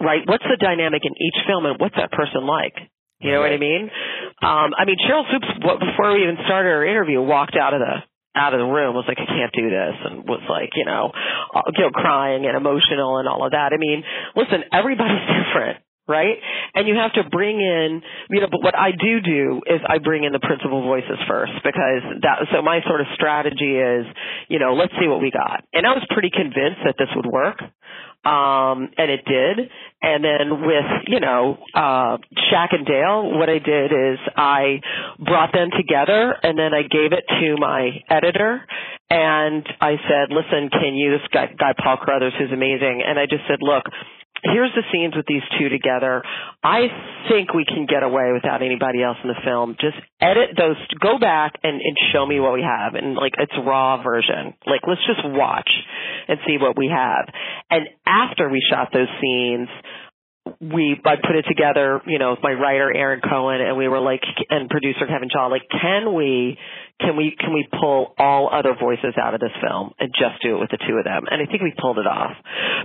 right? 0.00 0.20
What's 0.26 0.44
the 0.44 0.56
dynamic 0.60 1.02
in 1.04 1.12
each 1.12 1.38
film, 1.46 1.64
and 1.64 1.80
what's 1.80 1.96
that 1.96 2.12
person 2.12 2.46
like? 2.46 2.74
You 3.20 3.32
know 3.32 3.40
what 3.40 3.52
I 3.52 3.56
mean? 3.56 3.90
Um, 4.42 4.76
I 4.76 4.84
mean, 4.84 4.96
Sheryl 5.08 5.24
what- 5.64 5.80
before 5.80 6.12
we 6.12 6.22
even 6.22 6.36
started 6.44 6.68
our 6.68 6.84
interview, 6.84 7.20
walked 7.22 7.56
out 7.56 7.72
of 7.72 7.80
the 7.80 8.04
out 8.36 8.52
of 8.52 8.60
the 8.60 8.66
room 8.66 8.94
was 8.94 9.06
like, 9.08 9.18
I 9.18 9.24
can't 9.24 9.52
do 9.54 9.70
this, 9.70 9.96
and 10.04 10.28
was 10.28 10.44
like, 10.44 10.68
you 10.76 10.84
know, 10.84 11.10
uh, 11.54 11.62
you 11.72 11.84
know, 11.84 11.90
crying 11.90 12.44
and 12.44 12.54
emotional 12.54 13.16
and 13.16 13.26
all 13.26 13.46
of 13.46 13.52
that. 13.52 13.72
I 13.72 13.78
mean, 13.78 14.04
listen, 14.36 14.62
everybody's 14.72 15.24
different. 15.40 15.78
Right? 16.08 16.38
And 16.72 16.86
you 16.86 16.94
have 16.94 17.14
to 17.14 17.28
bring 17.28 17.58
in, 17.58 18.00
you 18.30 18.40
know, 18.40 18.46
but 18.48 18.62
what 18.62 18.78
I 18.78 18.92
do 18.92 19.20
do 19.20 19.60
is 19.66 19.80
I 19.82 19.98
bring 19.98 20.22
in 20.22 20.30
the 20.30 20.38
principal 20.38 20.82
voices 20.82 21.18
first 21.26 21.50
because 21.64 22.22
that, 22.22 22.46
so 22.54 22.62
my 22.62 22.78
sort 22.86 23.00
of 23.00 23.08
strategy 23.16 23.74
is, 23.74 24.06
you 24.46 24.60
know, 24.60 24.74
let's 24.74 24.92
see 25.00 25.08
what 25.08 25.20
we 25.20 25.32
got. 25.32 25.64
And 25.72 25.84
I 25.84 25.98
was 25.98 26.06
pretty 26.10 26.30
convinced 26.30 26.78
that 26.86 26.94
this 26.96 27.08
would 27.16 27.26
work 27.26 27.58
um, 28.26 28.90
and 28.98 29.10
it 29.10 29.22
did. 29.24 29.70
And 30.02 30.22
then 30.22 30.60
with 30.60 31.08
you 31.08 31.20
know 31.20 31.58
uh, 31.74 32.18
Shaq 32.52 32.68
and 32.72 32.86
Dale, 32.86 33.32
what 33.38 33.48
I 33.48 33.58
did 33.58 33.92
is 33.92 34.18
I 34.36 34.80
brought 35.18 35.52
them 35.52 35.70
together, 35.76 36.36
and 36.42 36.58
then 36.58 36.74
I 36.74 36.82
gave 36.82 37.12
it 37.12 37.24
to 37.40 37.56
my 37.58 37.90
editor, 38.10 38.60
and 39.08 39.66
I 39.80 39.96
said, 40.06 40.28
"Listen, 40.30 40.68
can 40.70 40.94
you 40.94 41.12
this 41.12 41.26
guy, 41.32 41.46
guy 41.58 41.72
Paul 41.82 41.96
Carruthers, 42.04 42.34
who's 42.38 42.52
amazing?" 42.52 43.02
And 43.06 43.18
I 43.18 43.26
just 43.26 43.44
said, 43.48 43.58
"Look." 43.60 43.84
Here's 44.42 44.70
the 44.76 44.82
scenes 44.92 45.16
with 45.16 45.24
these 45.26 45.42
two 45.58 45.70
together. 45.70 46.22
I 46.62 46.86
think 47.28 47.54
we 47.54 47.64
can 47.64 47.86
get 47.86 48.02
away 48.02 48.32
without 48.32 48.62
anybody 48.62 49.02
else 49.02 49.16
in 49.24 49.28
the 49.28 49.40
film. 49.42 49.76
Just 49.80 49.96
edit 50.20 50.50
those, 50.56 50.76
go 51.00 51.18
back 51.18 51.54
and, 51.64 51.80
and 51.80 51.96
show 52.12 52.24
me 52.24 52.38
what 52.38 52.52
we 52.52 52.62
have. 52.62 52.94
And 52.94 53.16
like, 53.16 53.32
it's 53.38 53.52
raw 53.66 54.02
version. 54.02 54.54
Like, 54.66 54.82
let's 54.86 55.00
just 55.06 55.24
watch 55.24 55.70
and 56.28 56.38
see 56.46 56.58
what 56.60 56.76
we 56.76 56.92
have. 56.94 57.32
And 57.70 57.88
after 58.06 58.48
we 58.48 58.62
shot 58.70 58.90
those 58.92 59.08
scenes, 59.20 59.68
we 60.60 60.96
I 61.04 61.16
put 61.16 61.36
it 61.36 61.44
together, 61.48 62.00
you 62.06 62.18
know, 62.18 62.30
with 62.32 62.42
my 62.42 62.52
writer 62.52 62.92
Aaron 62.94 63.20
Cohen, 63.20 63.60
and 63.60 63.76
we 63.76 63.88
were 63.88 64.00
like, 64.00 64.22
and 64.50 64.70
producer 64.70 65.06
Kevin 65.06 65.28
Shaw, 65.32 65.46
like, 65.46 65.66
can 65.70 66.14
we, 66.14 66.58
can 67.00 67.16
we, 67.16 67.36
can 67.38 67.52
we 67.52 67.68
pull 67.68 68.14
all 68.18 68.48
other 68.52 68.74
voices 68.78 69.14
out 69.20 69.34
of 69.34 69.40
this 69.40 69.52
film 69.60 69.92
and 69.98 70.12
just 70.14 70.42
do 70.42 70.56
it 70.56 70.60
with 70.60 70.70
the 70.70 70.78
two 70.78 70.96
of 70.96 71.04
them? 71.04 71.24
And 71.30 71.42
I 71.42 71.46
think 71.50 71.62
we 71.62 71.74
pulled 71.76 71.98
it 71.98 72.06
off. 72.06 72.32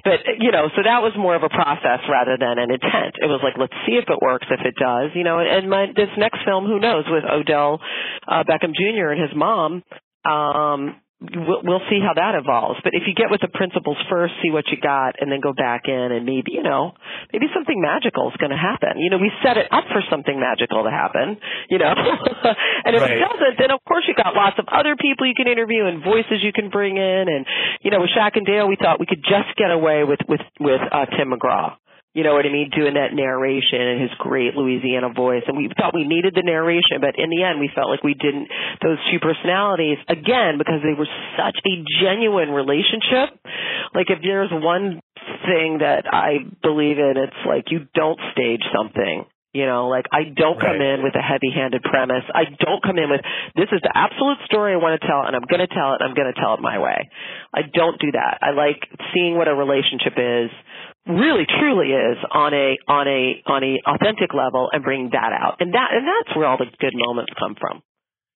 But 0.04 0.26
you 0.40 0.52
know, 0.52 0.70
so 0.76 0.82
that 0.84 1.02
was 1.02 1.14
more 1.18 1.36
of 1.36 1.44
a 1.44 1.50
process 1.50 2.02
rather 2.10 2.38
than 2.38 2.58
an 2.58 2.72
intent. 2.72 3.22
It 3.22 3.30
was 3.30 3.42
like, 3.44 3.56
let's 3.58 3.76
see 3.86 3.96
if 3.96 4.06
it 4.10 4.20
works. 4.22 4.48
If 4.50 4.62
it 4.66 4.76
does, 4.76 5.12
you 5.14 5.24
know, 5.24 5.40
and 5.40 5.70
my 5.70 5.88
this 5.96 6.10
next 6.18 6.40
film, 6.46 6.66
who 6.66 6.80
knows, 6.80 7.06
with 7.08 7.24
Odell 7.24 7.80
uh, 8.28 8.44
Beckham 8.44 8.74
Jr. 8.74 9.14
and 9.14 9.22
his 9.22 9.36
mom. 9.36 9.84
Um, 10.26 11.02
we'll, 11.22 11.62
we'll 11.64 11.86
see 11.90 12.02
how 12.02 12.14
that 12.18 12.34
evolves. 12.36 12.80
But 12.84 12.94
if 12.98 13.04
you 13.06 13.14
get 13.14 13.30
with 13.30 13.42
the 13.42 13.48
principles 13.54 13.98
first, 14.10 14.34
see 14.42 14.50
what 14.50 14.66
you 14.74 14.78
got, 14.82 15.16
and 15.22 15.32
then 15.32 15.40
go 15.40 15.54
back 15.54 15.86
in, 15.86 16.10
and 16.12 16.26
maybe 16.26 16.52
you 16.58 16.64
know, 16.64 16.94
maybe 17.32 17.46
something 17.54 17.78
magical 17.80 18.30
is 18.30 18.38
going 18.38 18.52
to 18.52 18.58
happen. 18.58 18.98
You 18.98 19.10
know, 19.10 19.18
we 19.18 19.32
set 19.46 19.58
it 19.58 19.68
up 19.72 19.86
for 19.94 20.02
something 20.10 20.40
magical 20.40 20.84
to 20.84 20.92
happen. 20.92 21.38
You 21.70 21.78
know, 21.78 21.94
and 22.86 22.96
if 22.96 23.02
Right. 23.02 23.18
it 23.18 23.20
doesn't, 23.22 23.56
then 23.58 23.72
of 23.72 23.80
course 23.88 24.06
you 24.08 24.16
got 24.16 24.34
lots 24.36 24.58
of 24.60 24.66
other 24.68 24.96
people 24.96 25.26
you 25.28 25.34
can 25.38 25.48
interview 25.48 25.86
and 25.86 26.04
voices 26.04 26.42
you 26.42 26.52
can 26.54 26.70
bring 26.70 26.98
in. 26.98 27.26
And 27.30 27.46
you 27.82 27.92
know, 27.92 28.02
with 28.02 28.10
Shaq 28.18 28.36
and 28.36 28.46
Dale, 28.46 28.68
we 28.68 28.76
thought 28.76 29.00
we 29.00 29.06
could 29.06 29.24
just 29.24 29.54
get 29.58 29.72
away 29.72 30.04
with 30.04 30.20
with 30.28 30.42
with 30.60 30.82
uh, 30.92 31.06
Tim 31.18 31.32
McGraw. 31.32 31.78
You 32.14 32.24
know 32.28 32.34
what 32.36 32.46
I 32.46 32.52
mean? 32.52 32.70
Doing 32.76 32.96
that 33.00 33.16
narration 33.16 33.80
and 33.80 34.02
his 34.02 34.12
great 34.20 34.52
Louisiana 34.54 35.14
voice. 35.16 35.44
And 35.48 35.56
we 35.56 35.72
thought 35.80 35.96
we 35.96 36.04
needed 36.04 36.36
the 36.36 36.44
narration, 36.44 37.00
but 37.00 37.16
in 37.16 37.30
the 37.32 37.44
end, 37.44 37.60
we 37.64 37.72
felt 37.74 37.88
like 37.88 38.04
we 38.04 38.16
didn't. 38.16 38.52
Those 38.84 39.00
two 39.12 39.20
personalities, 39.24 39.98
again, 40.12 40.60
because 40.60 40.84
they 40.84 40.92
were 40.92 41.08
such 41.40 41.56
a 41.64 41.74
genuine 42.04 42.52
relationship. 42.52 43.40
Like 43.96 44.12
if 44.12 44.20
there's 44.22 44.52
one 44.52 45.00
thing 45.48 45.80
that 45.80 46.04
I 46.12 46.44
believe 46.62 47.00
in, 47.00 47.16
it's 47.16 47.42
like 47.48 47.72
you 47.72 47.88
don't 47.96 48.20
stage 48.36 48.64
something. 48.76 49.24
You 49.54 49.66
know, 49.68 49.88
like 49.92 50.08
I 50.16 50.32
don't 50.32 50.60
come 50.60 50.80
Right. 50.80 50.96
in 50.96 51.04
with 51.04 51.12
a 51.16 51.22
heavy-handed 51.22 51.84
premise. 51.84 52.24
I 52.34 52.46
don't 52.60 52.80
come 52.82 52.98
in 52.98 53.12
with 53.12 53.20
this 53.56 53.68
is 53.72 53.84
the 53.84 53.92
absolute 53.92 54.40
story 54.48 54.72
I 54.72 54.80
want 54.80 54.96
to 55.00 55.04
tell, 55.06 55.28
and 55.28 55.36
I'm 55.36 55.44
going 55.44 55.60
to 55.60 55.68
tell 55.68 55.92
it. 55.92 56.00
and 56.00 56.08
I'm 56.08 56.16
going 56.16 56.32
to 56.32 56.40
tell 56.40 56.56
it 56.56 56.62
my 56.64 56.80
way. 56.80 57.10
I 57.54 57.64
don't 57.68 58.00
do 58.00 58.12
that. 58.16 58.40
I 58.42 58.52
like 58.52 58.80
seeing 59.14 59.36
what 59.36 59.50
a 59.52 59.56
relationship 59.56 60.16
is, 60.16 60.52
really 61.08 61.46
truly 61.60 61.88
is 61.88 62.18
on 62.32 62.54
a 62.54 62.78
on 62.88 63.08
a 63.08 63.42
on 63.50 63.64
a 63.64 63.82
authentic 63.90 64.34
level, 64.34 64.70
and 64.72 64.84
bringing 64.84 65.10
that 65.12 65.32
out. 65.34 65.58
And 65.60 65.74
that 65.74 65.90
and 65.94 66.06
that's 66.08 66.36
where 66.36 66.48
all 66.48 66.58
the 66.58 66.66
good 66.80 66.94
moments 66.94 67.34
come 67.40 67.56
from. 67.60 67.82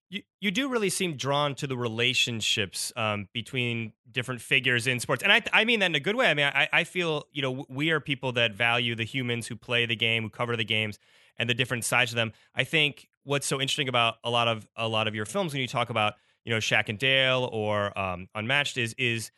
You, 0.09 0.21
you 0.39 0.51
do 0.51 0.69
really 0.69 0.91
seem 0.91 1.17
drawn 1.17 1.55
to 1.55 1.67
the 1.67 1.75
relationships 1.75 2.93
um, 2.95 3.27
between 3.33 3.93
different 4.11 4.39
figures 4.39 4.85
in 4.85 4.99
sports, 4.99 5.23
and 5.23 5.31
I 5.31 5.41
I 5.53 5.65
mean 5.65 5.79
that 5.79 5.87
in 5.87 5.95
a 5.95 5.99
good 5.99 6.15
way. 6.15 6.27
I 6.27 6.33
mean 6.33 6.45
I 6.45 6.67
I 6.71 6.83
feel 6.83 7.25
you 7.31 7.41
know 7.41 7.65
we 7.69 7.91
are 7.91 7.99
people 7.99 8.31
that 8.33 8.53
value 8.53 8.95
the 8.95 9.03
humans 9.03 9.47
who 9.47 9.55
play 9.55 9.85
the 9.85 9.95
game, 9.95 10.23
who 10.23 10.29
cover 10.29 10.55
the 10.55 10.65
games, 10.65 10.99
and 11.37 11.49
the 11.49 11.53
different 11.53 11.83
sides 11.83 12.11
of 12.11 12.15
them. 12.15 12.33
I 12.55 12.63
think 12.63 13.07
what's 13.23 13.47
so 13.47 13.59
interesting 13.59 13.89
about 13.89 14.15
a 14.23 14.29
lot 14.29 14.47
of 14.47 14.67
a 14.75 14.87
lot 14.87 15.07
of 15.07 15.15
your 15.15 15.25
films 15.25 15.53
when 15.53 15.61
you 15.61 15.67
talk 15.67 15.89
about 15.89 16.13
you 16.43 16.51
know 16.51 16.59
Shaq 16.59 16.89
and 16.89 16.97
Dale 16.97 17.49
or 17.51 17.97
um, 17.97 18.27
Unmatched 18.35 18.77
is 18.77 18.95
is 18.97 19.31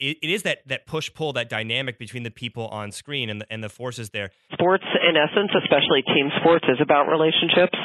it, 0.00 0.18
it 0.22 0.30
is 0.30 0.42
that 0.42 0.66
that 0.66 0.86
push 0.86 1.10
pull 1.12 1.32
that 1.34 1.48
dynamic 1.48 1.98
between 1.98 2.22
the 2.22 2.30
people 2.30 2.68
on 2.68 2.92
screen 2.92 3.30
and 3.30 3.40
the, 3.40 3.46
and 3.50 3.62
the 3.62 3.68
forces 3.68 4.10
there. 4.10 4.30
Sports, 4.52 4.84
in 5.08 5.16
essence, 5.16 5.50
especially 5.62 6.02
team 6.02 6.30
sports, 6.40 6.64
is 6.68 6.78
about 6.80 7.08
relationships. 7.08 7.78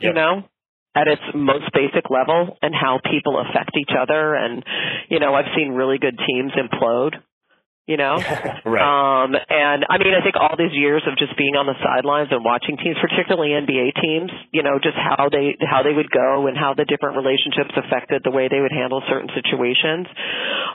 You 0.00 0.12
know, 0.12 0.42
at 0.96 1.06
its 1.06 1.22
most 1.32 1.70
basic 1.72 2.10
level, 2.10 2.58
and 2.60 2.74
how 2.74 2.98
people 3.08 3.40
affect 3.40 3.70
each 3.78 3.94
other. 3.96 4.34
And 4.34 4.64
you 5.08 5.20
know, 5.20 5.34
I've 5.34 5.52
seen 5.56 5.70
really 5.72 5.98
good 5.98 6.18
teams 6.18 6.52
implode. 6.52 7.14
You 7.82 7.98
know, 7.98 8.14
right. 8.62 8.86
Um, 8.86 9.34
and 9.34 9.82
I 9.90 9.98
mean, 9.98 10.14
I 10.14 10.22
think 10.22 10.38
all 10.38 10.54
these 10.54 10.70
years 10.70 11.02
of 11.10 11.18
just 11.18 11.34
being 11.34 11.58
on 11.58 11.66
the 11.66 11.74
sidelines 11.82 12.30
and 12.30 12.46
watching 12.46 12.78
teams, 12.78 12.94
particularly 13.02 13.58
NBA 13.58 13.98
teams, 13.98 14.30
you 14.54 14.62
know, 14.62 14.78
just 14.78 14.94
how 14.94 15.26
they 15.26 15.58
how 15.66 15.82
they 15.82 15.90
would 15.90 16.06
go 16.06 16.46
and 16.46 16.54
how 16.54 16.78
the 16.78 16.86
different 16.86 17.18
relationships 17.18 17.74
affected 17.74 18.22
the 18.22 18.30
way 18.30 18.46
they 18.46 18.62
would 18.62 18.70
handle 18.70 19.02
certain 19.10 19.26
situations. 19.34 20.06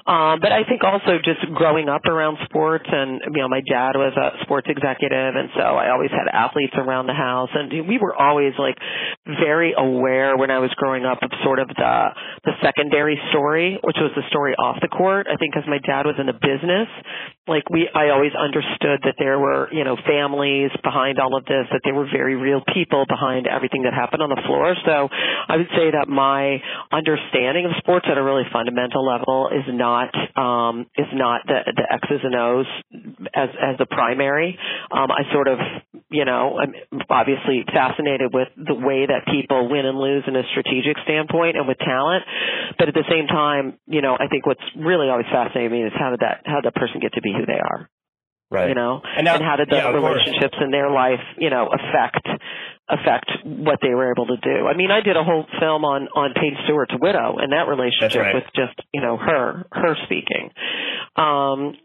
Um, 0.04 0.43
but 0.43 0.52
I 0.52 0.67
think 0.67 0.84
also 0.84 1.15
just 1.24 1.48
growing 1.56 1.88
up 1.88 2.04
around 2.12 2.43
sports, 2.43 2.91
and 2.91 3.24
you 3.32 3.39
know, 3.39 3.48
my 3.48 3.63
dad 3.63 3.96
was 3.96 4.12
a 4.20 4.43
sports 4.43 4.67
executive, 4.67 5.32
and 5.39 5.48
so 5.56 5.63
I 5.63 5.96
always 5.96 6.12
had 6.12 6.28
athletes 6.28 6.76
around 6.76 7.08
the 7.08 7.15
house, 7.15 7.56
and 7.56 7.88
we 7.88 8.04
were 8.04 8.20
always 8.20 8.52
like 8.60 8.76
very 9.24 9.72
aware 9.80 10.36
when 10.36 10.52
I 10.52 10.60
was 10.60 10.76
growing 10.76 11.08
up 11.08 11.24
of 11.24 11.32
sort 11.48 11.63
of 11.63 11.72
the 11.72 11.96
the 12.43 12.52
secondary 12.60 13.15
story, 13.32 13.80
which 13.80 13.96
was 13.96 14.12
the 14.20 14.28
story 14.28 14.60
off 14.60 14.84
the 14.84 14.91
court. 14.91 15.32
I 15.32 15.39
think 15.39 15.56
because 15.56 15.72
my 15.72 15.80
dad 15.80 16.04
was 16.04 16.20
in 16.20 16.28
the 16.28 16.36
business 16.36 16.91
like 17.47 17.69
we 17.69 17.89
I 17.93 18.10
always 18.10 18.33
understood 18.36 19.01
that 19.03 19.15
there 19.17 19.39
were, 19.39 19.69
you 19.71 19.83
know, 19.83 19.95
families 20.05 20.71
behind 20.83 21.19
all 21.19 21.36
of 21.38 21.45
this, 21.45 21.65
that 21.71 21.81
there 21.83 21.93
were 21.93 22.07
very 22.12 22.36
real 22.36 22.62
people 22.73 23.05
behind 23.07 23.47
everything 23.47 23.83
that 23.83 23.93
happened 23.93 24.21
on 24.21 24.29
the 24.29 24.41
floor. 24.45 24.75
So 24.86 25.07
I 25.47 25.57
would 25.57 25.71
say 25.71 25.91
that 25.91 26.07
my 26.07 26.62
understanding 26.91 27.65
of 27.65 27.71
sports 27.79 28.05
at 28.12 28.17
a 28.17 28.23
really 28.23 28.43
fundamental 28.51 29.05
level 29.05 29.49
is 29.49 29.63
not 29.67 30.12
um 30.36 30.86
is 30.97 31.07
not 31.13 31.41
the 31.47 31.60
the 31.75 31.86
X's 31.93 32.21
and 32.23 32.36
O's 32.36 32.67
as 33.33 33.49
as 33.62 33.77
the 33.77 33.86
primary. 33.86 34.57
Um 34.91 35.12
I 35.12 35.23
sort 35.31 35.47
of, 35.47 35.60
you 36.10 36.24
know, 36.24 36.58
I'm 36.58 36.74
obviously 37.10 37.65
fascinated 37.67 38.32
with 38.34 38.48
the 38.56 38.76
way 38.76 39.06
that 39.06 39.28
people 39.28 39.67
win 39.70 39.86
and 39.86 40.00
lose 40.00 40.24
in 40.28 40.36
a 40.36 40.43
strategic 40.52 40.96
standpoint 41.04 41.58
and 41.58 41.67
with 41.67 41.78
talent. 41.80 42.24
But 42.80 42.88
at 42.88 42.93
the 42.93 43.04
same 43.12 43.28
time, 43.28 43.78
you 43.88 44.02
know, 44.02 44.15
I 44.15 44.28
think 44.28 44.46
what's 44.46 44.63
really 44.78 45.10
always 45.10 45.28
fascinating 45.32 45.72
me 45.72 45.84
is 45.84 45.91
how 45.98 46.12
did 46.12 46.22
that 46.22 46.41
how 46.46 46.62
did 46.62 46.72
that 46.72 46.76
person 46.80 47.02
get 47.02 47.13
to 47.13 47.22
be 47.22 47.34
who 47.36 47.46
they 47.46 47.60
are, 47.60 47.89
right. 48.50 48.70
you 48.70 48.76
know, 48.76 49.02
And 49.04 49.26
now- 49.26 49.39
how 49.43 49.58
did 49.58 49.70
the 49.70 49.76
yeah, 49.76 49.89
of 49.89 50.00
course. 50.00 50.15
relationships 50.15 50.56
in 50.63 50.72
their 50.72 50.89
life, 50.89 51.24
you 51.38 51.50
know, 51.50 51.67
affect 51.67 52.24
affect 52.89 53.28
what 53.43 53.80
they 53.82 53.91
were 53.93 54.12
able 54.12 54.28
to 54.28 54.38
do. 54.38 54.65
I 54.65 54.74
mean, 54.74 54.91
I 54.91 55.02
did 55.02 55.17
a 55.17 55.24
whole 55.24 55.46
film 55.60 55.84
on 55.84 56.08
on 56.15 56.34
Payne 56.34 56.56
Stewart's 56.63 56.96
widow 57.00 57.36
and 57.38 57.52
that 57.52 57.67
relationship 57.67 58.22
right. 58.22 58.36
with 58.36 58.46
just 58.56 58.80
you 58.93 59.02
know 59.02 59.17
her 59.17 59.65
her 59.74 59.96
speaking. 60.06 60.52
Um, 61.17 61.76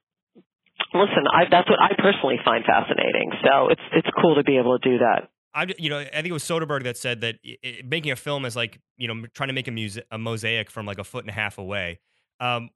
listen, 0.95 1.25
I, 1.33 1.45
that's 1.51 1.69
what 1.69 1.81
I 1.81 1.95
personally 1.99 2.37
find 2.45 2.65
fascinating. 2.65 3.33
So 3.45 3.69
it's 3.69 3.83
it's 3.93 4.09
cool 4.21 4.37
to 4.37 4.45
be 4.45 4.59
able 4.59 4.79
to 4.79 4.91
do 4.91 4.99
that. 4.99 5.31
I, 5.55 5.67
you 5.79 5.91
know, 5.91 5.99
I 5.99 6.05
think 6.05 6.29
it 6.29 6.33
was 6.33 6.45
Soderbergh 6.45 6.85
that 6.85 6.97
said 6.97 7.21
that 7.21 7.37
i 7.45 7.57
i 7.63 7.83
making 7.85 8.11
a 8.11 8.17
film 8.17 8.45
is 8.45 8.57
like, 8.57 8.81
you 8.97 9.09
know, 9.09 9.27
trying 9.35 9.49
to 9.49 9.53
make 9.53 9.69
a, 9.69 9.71
muse- 9.71 9.99
a 10.11 10.19
mosaic 10.19 10.71
from 10.71 10.87
like 10.87 10.99
a 10.99 11.05
foot 11.05 11.25
and 11.25 11.31
a 11.31 11.35
half 11.35 11.59
away. 11.59 12.01
Um, 12.41 12.71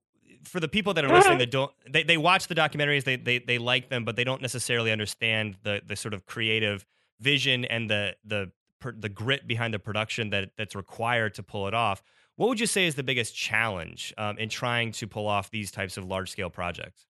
for 0.44 0.60
the 0.60 0.68
people 0.68 0.94
that 0.94 1.04
are 1.04 1.08
listening 1.08 1.38
that 1.38 1.50
don't, 1.50 1.72
they, 1.88 2.02
they 2.02 2.18
watch 2.18 2.48
the 2.48 2.54
documentaries, 2.54 3.04
they, 3.04 3.16
they, 3.16 3.38
they 3.38 3.58
like 3.58 3.88
them, 3.88 4.04
but 4.04 4.14
they 4.16 4.24
don't 4.24 4.42
necessarily 4.42 4.92
understand 4.92 5.56
the, 5.62 5.80
the 5.86 5.96
sort 5.96 6.12
of 6.12 6.26
creative 6.26 6.84
vision 7.18 7.64
and 7.64 7.90
the, 7.90 8.14
the, 8.24 8.52
the 8.98 9.08
grit 9.08 9.48
behind 9.48 9.72
the 9.72 9.78
production 9.78 10.30
that 10.30 10.50
that's 10.56 10.76
required 10.76 11.34
to 11.34 11.42
pull 11.42 11.66
it 11.66 11.74
off. 11.74 12.02
What 12.36 12.48
would 12.50 12.60
you 12.60 12.66
say 12.66 12.86
is 12.86 12.94
the 12.94 13.02
biggest 13.02 13.34
challenge 13.34 14.12
um, 14.18 14.36
in 14.38 14.50
trying 14.50 14.92
to 14.92 15.06
pull 15.06 15.26
off 15.26 15.50
these 15.50 15.70
types 15.70 15.96
of 15.96 16.04
large 16.04 16.30
scale 16.30 16.50
projects? 16.50 17.06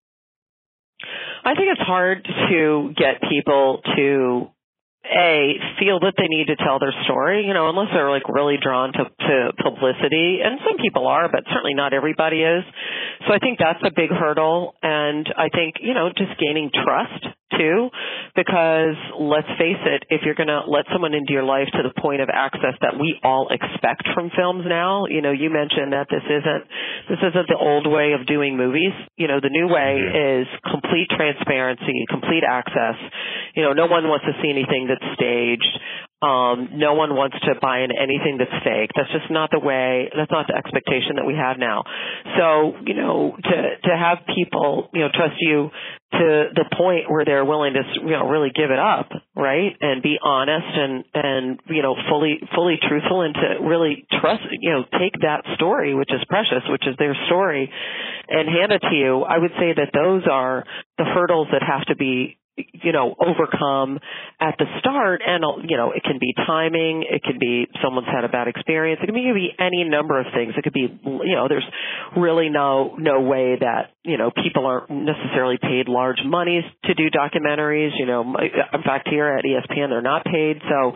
I 1.47 1.55
think 1.55 1.69
it's 1.71 1.87
hard 1.87 2.27
to 2.51 2.93
get 2.99 3.23
people 3.31 3.81
to 3.95 4.51
a 5.07 5.55
feel 5.79 6.01
that 6.03 6.15
they 6.19 6.27
need 6.27 6.51
to 6.51 6.57
tell 6.57 6.81
their 6.81 6.93
story, 7.05 7.47
you 7.47 7.55
know, 7.55 7.71
unless 7.71 7.95
they're 7.95 8.11
like 8.11 8.29
really 8.29 8.57
drawn 8.61 8.93
to, 8.93 9.05
to 9.07 9.53
publicity, 9.63 10.43
and 10.43 10.59
some 10.67 10.77
people 10.83 11.07
are, 11.07 11.31
but 11.31 11.47
certainly 11.47 11.75
not 11.75 11.95
everybody 11.95 12.43
is. 12.43 12.65
So 13.27 13.33
I 13.33 13.39
think 13.39 13.59
that's 13.59 13.79
a 13.87 13.95
big 13.95 14.11
hurdle, 14.11 14.75
and 14.83 15.27
I 15.39 15.49
think 15.49 15.77
you 15.81 15.95
know 15.95 16.11
just 16.11 16.35
gaining 16.41 16.71
trust 16.75 17.23
too, 17.55 17.89
because 18.35 18.99
let's 19.19 19.47
face 19.59 19.81
it, 19.87 20.05
if 20.11 20.23
you're 20.25 20.35
going 20.35 20.51
to 20.51 20.67
let 20.67 20.85
someone 20.93 21.15
into 21.15 21.33
your 21.33 21.45
life 21.47 21.69
to 21.73 21.83
the 21.87 21.95
point 22.01 22.21
of 22.21 22.29
access 22.33 22.75
that 22.83 22.99
we 22.99 23.19
all 23.23 23.49
expect 23.51 24.03
from 24.15 24.31
films 24.35 24.65
now, 24.67 25.07
you 25.07 25.23
know, 25.23 25.31
you 25.31 25.51
mentioned 25.51 25.93
that 25.93 26.11
this 26.11 26.25
isn't 26.27 26.65
this 27.09 27.23
isn't 27.23 27.47
the 27.47 27.59
old 27.59 27.87
way 27.87 28.13
of 28.19 28.27
doing 28.27 28.57
movies. 28.57 28.93
You 29.17 29.29
know, 29.29 29.39
the 29.41 29.51
new 29.51 29.69
way 29.69 30.03
is 30.03 30.47
complete 30.67 31.07
transparency, 31.15 32.05
complete 32.11 32.43
access. 32.43 32.99
You 33.55 33.63
know, 33.63 33.73
no 33.73 33.87
one 33.87 34.09
wants 34.11 34.27
to 34.27 34.35
see 34.43 34.51
anything 34.51 34.91
that's 34.91 35.07
staged. 35.15 35.71
Um, 36.23 36.81
no 36.81 36.95
one 36.95 37.15
wants 37.15 37.37
to 37.45 37.55
buy 37.61 37.85
in 37.85 37.93
anything 37.93 38.41
that's 38.41 38.65
fake. 38.65 38.89
That's 38.97 39.13
just 39.13 39.31
not 39.31 39.51
the 39.53 39.61
way. 39.61 40.09
That's 40.17 40.33
not 40.33 40.49
the 40.49 40.57
expectation 40.57 41.21
that 41.21 41.27
we 41.29 41.37
have 41.37 41.61
now. 41.61 41.85
So, 42.41 42.73
you 42.89 42.95
know, 42.95 43.37
to 43.37 43.57
to 43.85 43.93
have 43.93 44.25
people, 44.35 44.89
you 44.95 45.05
know, 45.05 45.13
trust 45.13 45.37
you 45.39 45.71
to 46.19 46.49
the 46.55 46.65
point 46.77 47.11
where 47.11 47.25
they're 47.25 47.45
willing 47.45 47.75
to, 47.75 47.83
you 48.01 48.17
know, 48.17 48.29
really 48.29 48.51
give 48.55 48.71
it 48.71 48.79
up, 48.79 49.11
right, 49.35 49.77
and 49.81 50.03
be 50.03 50.17
honest 50.23 50.67
and 50.75 51.05
and 51.15 51.61
you 51.69 51.83
know, 51.83 51.95
fully 52.09 52.41
fully 52.55 52.77
truthful, 52.89 53.23
and 53.23 53.35
to 53.35 53.65
really 53.65 54.07
trust, 54.21 54.43
you 54.61 54.71
know, 54.71 54.85
take 54.99 55.21
that 55.23 55.45
story, 55.57 55.95
which 55.95 56.11
is 56.11 56.21
precious, 56.29 56.65
which 56.69 56.87
is 56.87 56.97
their 56.99 57.17
story, 57.27 57.71
and 58.29 58.49
hand 58.49 58.73
it 58.73 58.81
to 58.81 58.95
you. 58.95 59.23
I 59.23 59.39
would 59.39 59.53
say 59.59 59.75
that 59.77 59.91
those 59.93 60.23
are 60.31 60.65
the 60.99 61.05
hurdles 61.05 61.49
that 61.53 61.63
have 61.63 61.85
to 61.87 61.97
be 61.97 62.39
you 62.57 62.93
know 62.93 63.15
overcome 63.21 63.99
at 64.41 64.55
the 64.59 64.65
start 64.79 65.21
and 65.27 65.45
you 65.69 65.77
know 65.77 65.93
it 65.93 66.03
can 66.03 66.19
be 66.19 66.33
timing 66.47 67.05
it 67.09 67.23
can 67.23 67.39
be 67.39 67.67
someone's 67.83 68.07
had 68.07 68.25
a 68.25 68.29
bad 68.29 68.49
experience 68.49 69.01
it 69.03 69.07
can 69.07 69.15
be, 69.15 69.51
any 69.59 69.85
number 69.85 70.19
of 70.19 70.27
things 70.35 70.55
it 70.57 70.65
could 70.65 70.73
be 70.73 70.89
you 71.05 71.35
know 71.35 71.49
there's 71.49 71.67
really 72.17 72.49
no 72.49 72.95
no 72.99 73.21
way 73.21 73.57
that 73.61 73.93
you 74.05 74.17
know 74.17 74.31
people 74.31 74.67
aren't 74.67 74.91
necessarily 74.91 75.59
paid 75.61 75.89
large 75.89 76.19
monies 76.25 76.65
to 76.85 76.95
do 76.95 77.11
documentaries 77.11 77.91
you 77.99 78.07
know 78.07 78.23
in 78.23 78.83
fact 78.83 79.09
here 79.09 79.29
at 79.29 79.45
ESPN 79.45 79.91
they're 79.91 80.03
not 80.03 80.25
paid 80.25 80.57
so 80.69 80.93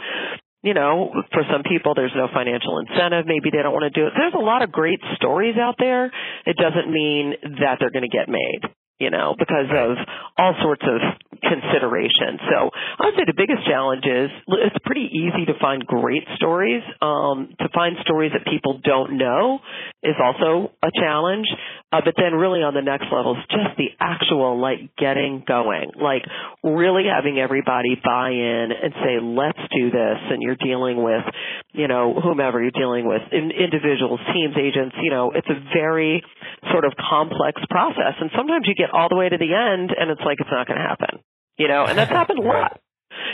you 0.62 0.74
know, 0.74 1.10
for 1.32 1.42
some 1.50 1.62
people, 1.64 1.94
there's 1.94 2.12
no 2.14 2.28
financial 2.34 2.84
incentive. 2.84 3.24
Maybe 3.24 3.48
they 3.48 3.62
don't 3.62 3.72
want 3.72 3.88
to 3.88 3.96
do 3.98 4.06
it. 4.06 4.12
There's 4.14 4.34
a 4.34 4.44
lot 4.44 4.60
of 4.60 4.70
great 4.70 5.00
stories 5.16 5.56
out 5.56 5.76
there. 5.78 6.12
It 6.44 6.56
doesn't 6.56 6.92
mean 6.92 7.32
that 7.64 7.80
they're 7.80 7.90
going 7.90 8.04
to 8.04 8.12
get 8.12 8.28
made, 8.28 8.60
you 9.00 9.10
know, 9.10 9.34
because 9.38 9.66
of 9.72 9.96
all 10.36 10.54
sorts 10.62 10.82
of 10.84 11.00
considerations. 11.40 12.38
So 12.52 12.70
I 13.00 13.08
would 13.08 13.16
say 13.16 13.24
the 13.26 13.36
biggest 13.36 13.66
challenge 13.66 14.04
is 14.04 14.28
it's 14.60 14.76
pretty 14.84 15.08
easy 15.08 15.46
to 15.46 15.56
find 15.58 15.86
great 15.86 16.24
stories. 16.36 16.82
Um, 17.00 17.56
to 17.58 17.68
find 17.74 17.96
stories 18.02 18.32
that 18.36 18.44
people 18.44 18.78
don't 18.84 19.16
know 19.16 19.58
is 20.02 20.14
also 20.20 20.70
a 20.82 20.90
challenge. 20.94 21.46
Uh, 21.92 22.00
but 22.04 22.14
then 22.16 22.34
really 22.38 22.62
on 22.62 22.74
the 22.74 22.84
next 22.84 23.10
level 23.10 23.34
is 23.34 23.42
just 23.50 23.74
the 23.74 23.90
actual 23.98 24.60
like 24.60 24.94
getting 24.94 25.42
going, 25.42 25.90
like 25.98 26.22
really 26.62 27.10
having 27.10 27.40
everybody 27.40 27.98
buy 27.98 28.30
in 28.30 28.68
and 28.70 28.94
say, 29.02 29.18
let's 29.18 29.58
do 29.74 29.90
this. 29.90 30.18
And 30.30 30.38
you're 30.38 30.60
dealing 30.60 31.02
with, 31.02 31.24
you 31.72 31.88
know, 31.88 32.14
whomever 32.14 32.62
you're 32.62 32.70
dealing 32.70 33.08
with, 33.08 33.22
in, 33.32 33.50
individuals, 33.50 34.20
teams, 34.30 34.54
agents, 34.54 34.94
you 35.02 35.10
know, 35.10 35.32
it's 35.34 35.48
a 35.50 35.58
very 35.74 36.22
sort 36.70 36.84
of 36.84 36.92
complex 36.94 37.58
process. 37.70 38.14
And 38.20 38.30
sometimes 38.36 38.70
you 38.70 38.74
get 38.74 38.89
all 38.92 39.08
the 39.08 39.16
way 39.16 39.28
to 39.28 39.38
the 39.38 39.52
end 39.54 39.90
and 39.96 40.10
it's 40.10 40.22
like, 40.24 40.38
it's 40.40 40.50
not 40.50 40.66
going 40.66 40.78
to 40.78 40.86
happen, 40.86 41.20
you 41.58 41.68
know, 41.68 41.84
and 41.84 41.96
that's 41.96 42.10
happened 42.10 42.38
a 42.38 42.42
lot, 42.46 42.80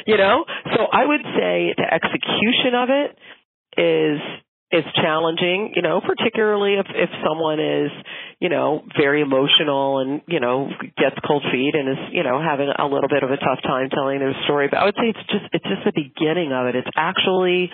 you 0.07 0.17
know? 0.17 0.45
So 0.65 0.87
I 0.93 1.07
would 1.07 1.23
say 1.23 1.75
the 1.77 1.89
execution 1.89 2.75
of 2.75 2.89
it 2.91 3.11
is 3.77 4.21
is 4.73 4.83
challenging, 4.97 5.73
you 5.77 5.83
know, 5.83 6.01
particularly 6.01 6.75
if 6.75 6.87
if 6.91 7.11
someone 7.23 7.61
is, 7.61 7.91
you 8.41 8.49
know, 8.49 8.83
very 8.99 9.23
emotional 9.23 10.01
and, 10.01 10.23
you 10.27 10.41
know, 10.41 10.69
gets 10.99 11.15
cold 11.27 11.45
feet 11.53 11.75
and 11.75 11.89
is, 11.89 12.03
you 12.11 12.25
know, 12.25 12.43
having 12.43 12.69
a 12.69 12.85
little 12.85 13.09
bit 13.09 13.23
of 13.23 13.31
a 13.31 13.37
tough 13.37 13.63
time 13.63 13.91
telling 13.91 14.19
their 14.19 14.35
story. 14.45 14.67
But 14.69 14.79
I 14.79 14.85
would 14.87 14.97
say 14.97 15.15
it's 15.15 15.27
just 15.31 15.47
it's 15.53 15.65
just 15.65 15.85
the 15.85 15.95
beginning 15.95 16.53
of 16.53 16.67
it. 16.67 16.75
It's 16.75 16.91
actually 16.97 17.71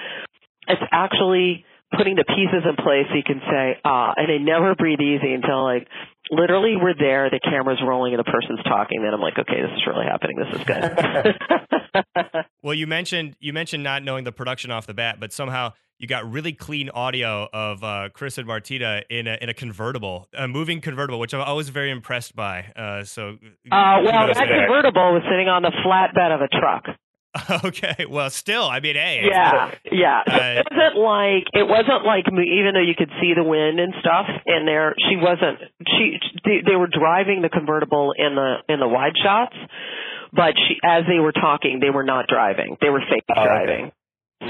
it's 0.69 0.85
actually 0.93 1.65
putting 1.97 2.17
the 2.17 2.25
pieces 2.25 2.65
in 2.65 2.77
place 2.77 3.09
so 3.09 3.17
you 3.17 3.25
can 3.25 3.41
say, 3.41 3.81
ah, 3.85 4.13
and 4.17 4.29
they 4.29 4.39
never 4.39 4.75
breathe 4.75 5.01
easy 5.01 5.33
until 5.33 5.65
like 5.65 5.89
literally 6.33 6.75
we're 6.81 6.95
there, 6.99 7.31
the 7.31 7.39
camera's 7.39 7.81
rolling 7.87 8.15
and 8.15 8.19
the 8.19 8.31
person's 8.31 8.63
talking, 8.65 9.03
then 9.03 9.15
I'm 9.15 9.21
like, 9.21 9.39
okay, 9.39 9.61
this 9.63 9.71
is 9.77 9.87
really 9.87 10.07
happening. 10.07 10.37
This 10.39 10.61
is 10.61 10.65
good. 10.65 11.39
Well, 12.63 12.75
you 12.75 12.87
mentioned 12.87 13.37
you 13.41 13.53
mentioned 13.53 13.83
not 13.83 14.03
knowing 14.05 14.25
the 14.25 14.33
production 14.33 14.71
off 14.71 14.87
the 14.87 14.95
bat, 14.95 15.19
but 15.19 15.33
somehow 15.33 15.73
you 15.99 16.07
got 16.07 16.31
really 16.31 16.53
clean 16.53 16.89
audio 16.91 17.49
of 17.53 17.83
uh, 17.85 18.09
Chris 18.15 18.39
and 18.39 18.47
Martina 18.47 19.03
in 19.11 19.27
a 19.27 19.37
in 19.43 19.49
a 19.49 19.55
convertible, 19.55 20.29
a 20.33 20.47
moving 20.49 20.81
convertible, 20.81 21.19
which 21.19 21.35
I'm 21.35 21.41
always 21.43 21.69
very 21.69 21.91
impressed 21.91 22.35
by. 22.37 22.61
Uh, 22.77 23.05
so, 23.05 23.37
Uh, 23.71 23.99
well, 24.05 24.27
that 24.29 24.35
there. 24.37 24.67
convertible 24.67 25.13
was 25.13 25.23
sitting 25.29 25.49
on 25.49 25.63
the 25.63 25.73
flatbed 25.85 26.35
of 26.35 26.41
a 26.41 26.49
truck. 26.49 26.85
Okay, 27.65 28.07
well, 28.09 28.31
still, 28.31 28.65
I 28.65 28.81
mean, 28.81 28.95
hey, 28.95 29.23
Yeah, 29.25 29.75
yeah. 29.91 30.21
Uh, 30.29 30.61
it 30.61 30.67
wasn't 30.71 30.97
like 30.97 31.45
it 31.55 31.69
wasn't 31.69 32.05
like 32.05 32.25
even 32.29 32.75
though 32.75 32.85
you 32.85 32.95
could 32.97 33.11
see 33.21 33.33
the 33.35 33.45
wind 33.45 33.81
and 33.81 33.95
stuff 34.01 34.27
in 34.47 34.67
there. 34.67 34.95
She 35.09 35.17
wasn't. 35.17 35.59
She 35.87 36.19
they, 36.45 36.63
they 36.67 36.77
were 36.77 36.89
driving 36.89 37.43
the 37.43 37.49
convertible 37.49 38.13
in 38.17 38.35
the 38.35 38.57
in 38.69 38.81
the 38.81 38.89
wide 38.89 39.15
shots, 39.23 39.57
but 40.33 40.55
she 40.57 40.77
as 40.85 41.05
they 41.09 41.21
were 41.21 41.33
talking, 41.33 41.81
they 41.81 41.91
were 41.91 42.05
not 42.05 42.27
driving. 42.29 42.77
They 42.81 42.89
were 42.91 43.03
fake 43.09 43.25
Oh, 43.35 43.43
okay. 43.43 43.93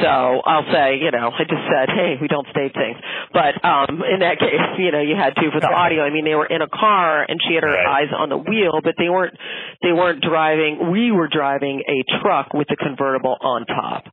So 0.00 0.40
I'll 0.46 0.64
say, 0.72 0.96
you 1.02 1.11
know, 1.11 1.28
I 1.35 1.42
just 1.44 1.66
said, 1.68 1.90
hey, 1.92 2.16
we 2.20 2.28
don't 2.28 2.46
state 2.48 2.72
things. 2.72 2.96
But 3.33 3.61
um 3.64 4.00
in 4.07 4.20
that 4.24 4.38
case, 4.40 4.78
you 4.78 4.90
know, 4.92 5.00
you 5.02 5.14
had 5.16 5.35
to 5.37 5.50
for 5.52 5.61
the 5.61 5.68
audio. 5.68 6.02
I 6.02 6.11
mean, 6.11 6.24
they 6.24 6.35
were 6.35 6.46
in 6.46 6.62
a 6.62 6.68
car 6.68 7.22
and 7.28 7.38
she 7.46 7.55
had 7.55 7.64
her 7.64 7.72
Right. 7.76 8.05
eyes 8.07 8.12
on 8.16 8.28
the 8.31 8.38
wheel, 8.38 8.81
but 8.83 8.94
they 8.98 9.09
weren't 9.11 9.37
they 9.83 9.92
weren't 9.92 10.22
driving. 10.22 10.90
We 10.90 11.11
were 11.12 11.28
driving 11.28 11.83
a 11.87 12.02
truck 12.22 12.55
with 12.55 12.68
the 12.68 12.76
convertible 12.76 13.37
on 13.40 13.66
top. 13.66 14.05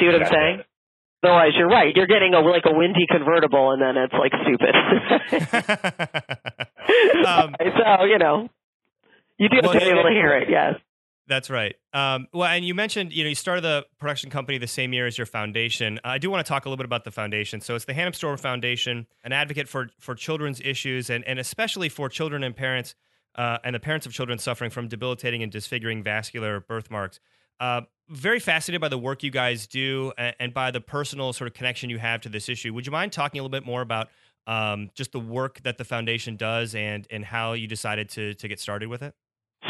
See 0.00 0.06
what 0.06 0.16
I'm 0.20 0.30
saying? 0.32 0.62
Otherwise, 1.22 1.52
you're 1.56 1.68
right. 1.68 1.94
You're 1.96 2.06
getting 2.06 2.34
a 2.34 2.40
like 2.40 2.64
a 2.66 2.72
windy 2.74 3.06
convertible, 3.10 3.70
and 3.72 3.80
then 3.80 3.96
it's 3.96 4.12
like 4.12 4.32
stupid. 4.44 4.74
um, 7.26 7.54
so 7.58 8.04
you 8.04 8.18
know, 8.18 8.48
you 9.38 9.48
do 9.48 9.56
have 9.56 9.64
Well, 9.64 9.72
to 9.72 9.80
be 9.80 9.86
able 9.90 10.02
to 10.04 10.10
hear 10.10 10.36
it. 10.38 10.48
Yes. 10.50 10.74
That's 11.26 11.48
right. 11.48 11.74
Um, 11.94 12.28
well, 12.34 12.48
and 12.48 12.64
you 12.64 12.74
mentioned, 12.74 13.12
you 13.12 13.24
know, 13.24 13.30
you 13.30 13.34
started 13.34 13.62
the 13.62 13.86
production 13.98 14.28
company 14.28 14.58
the 14.58 14.66
same 14.66 14.92
year 14.92 15.06
as 15.06 15.16
your 15.16 15.26
foundation. 15.26 15.98
I 16.04 16.18
do 16.18 16.30
want 16.30 16.44
to 16.44 16.48
talk 16.48 16.66
a 16.66 16.68
little 16.68 16.76
bit 16.76 16.84
about 16.84 17.04
the 17.04 17.10
foundation. 17.10 17.62
So 17.62 17.74
it's 17.74 17.86
the 17.86 17.94
Hannah 17.94 18.12
Storm 18.12 18.36
Foundation, 18.36 19.06
an 19.22 19.32
advocate 19.32 19.68
for 19.68 19.88
for 19.98 20.14
children's 20.14 20.60
issues, 20.60 21.08
and 21.08 21.24
and 21.24 21.38
especially 21.38 21.88
for 21.88 22.10
children 22.10 22.42
and 22.42 22.54
parents, 22.54 22.94
uh, 23.36 23.58
and 23.64 23.74
the 23.74 23.80
parents 23.80 24.04
of 24.04 24.12
children 24.12 24.38
suffering 24.38 24.70
from 24.70 24.88
debilitating 24.88 25.42
and 25.42 25.50
disfiguring 25.50 26.02
vascular 26.02 26.60
birthmarks. 26.60 27.20
Uh, 27.58 27.82
very 28.10 28.38
fascinated 28.38 28.82
by 28.82 28.88
the 28.88 28.98
work 28.98 29.22
you 29.22 29.30
guys 29.30 29.66
do 29.66 30.12
and, 30.18 30.34
and 30.38 30.54
by 30.54 30.70
the 30.70 30.80
personal 30.80 31.32
sort 31.32 31.48
of 31.48 31.54
connection 31.54 31.88
you 31.88 31.98
have 31.98 32.20
to 32.20 32.28
this 32.28 32.50
issue. 32.50 32.74
Would 32.74 32.84
you 32.84 32.92
mind 32.92 33.12
talking 33.12 33.40
a 33.40 33.42
little 33.42 33.50
bit 33.50 33.64
more 33.64 33.80
about 33.80 34.08
um, 34.46 34.90
just 34.94 35.12
the 35.12 35.20
work 35.20 35.62
that 35.62 35.78
the 35.78 35.84
foundation 35.84 36.36
does 36.36 36.74
and 36.74 37.06
and 37.10 37.24
how 37.24 37.54
you 37.54 37.66
decided 37.66 38.10
to 38.10 38.34
to 38.34 38.48
get 38.48 38.60
started 38.60 38.88
with 38.88 39.02
it? 39.02 39.14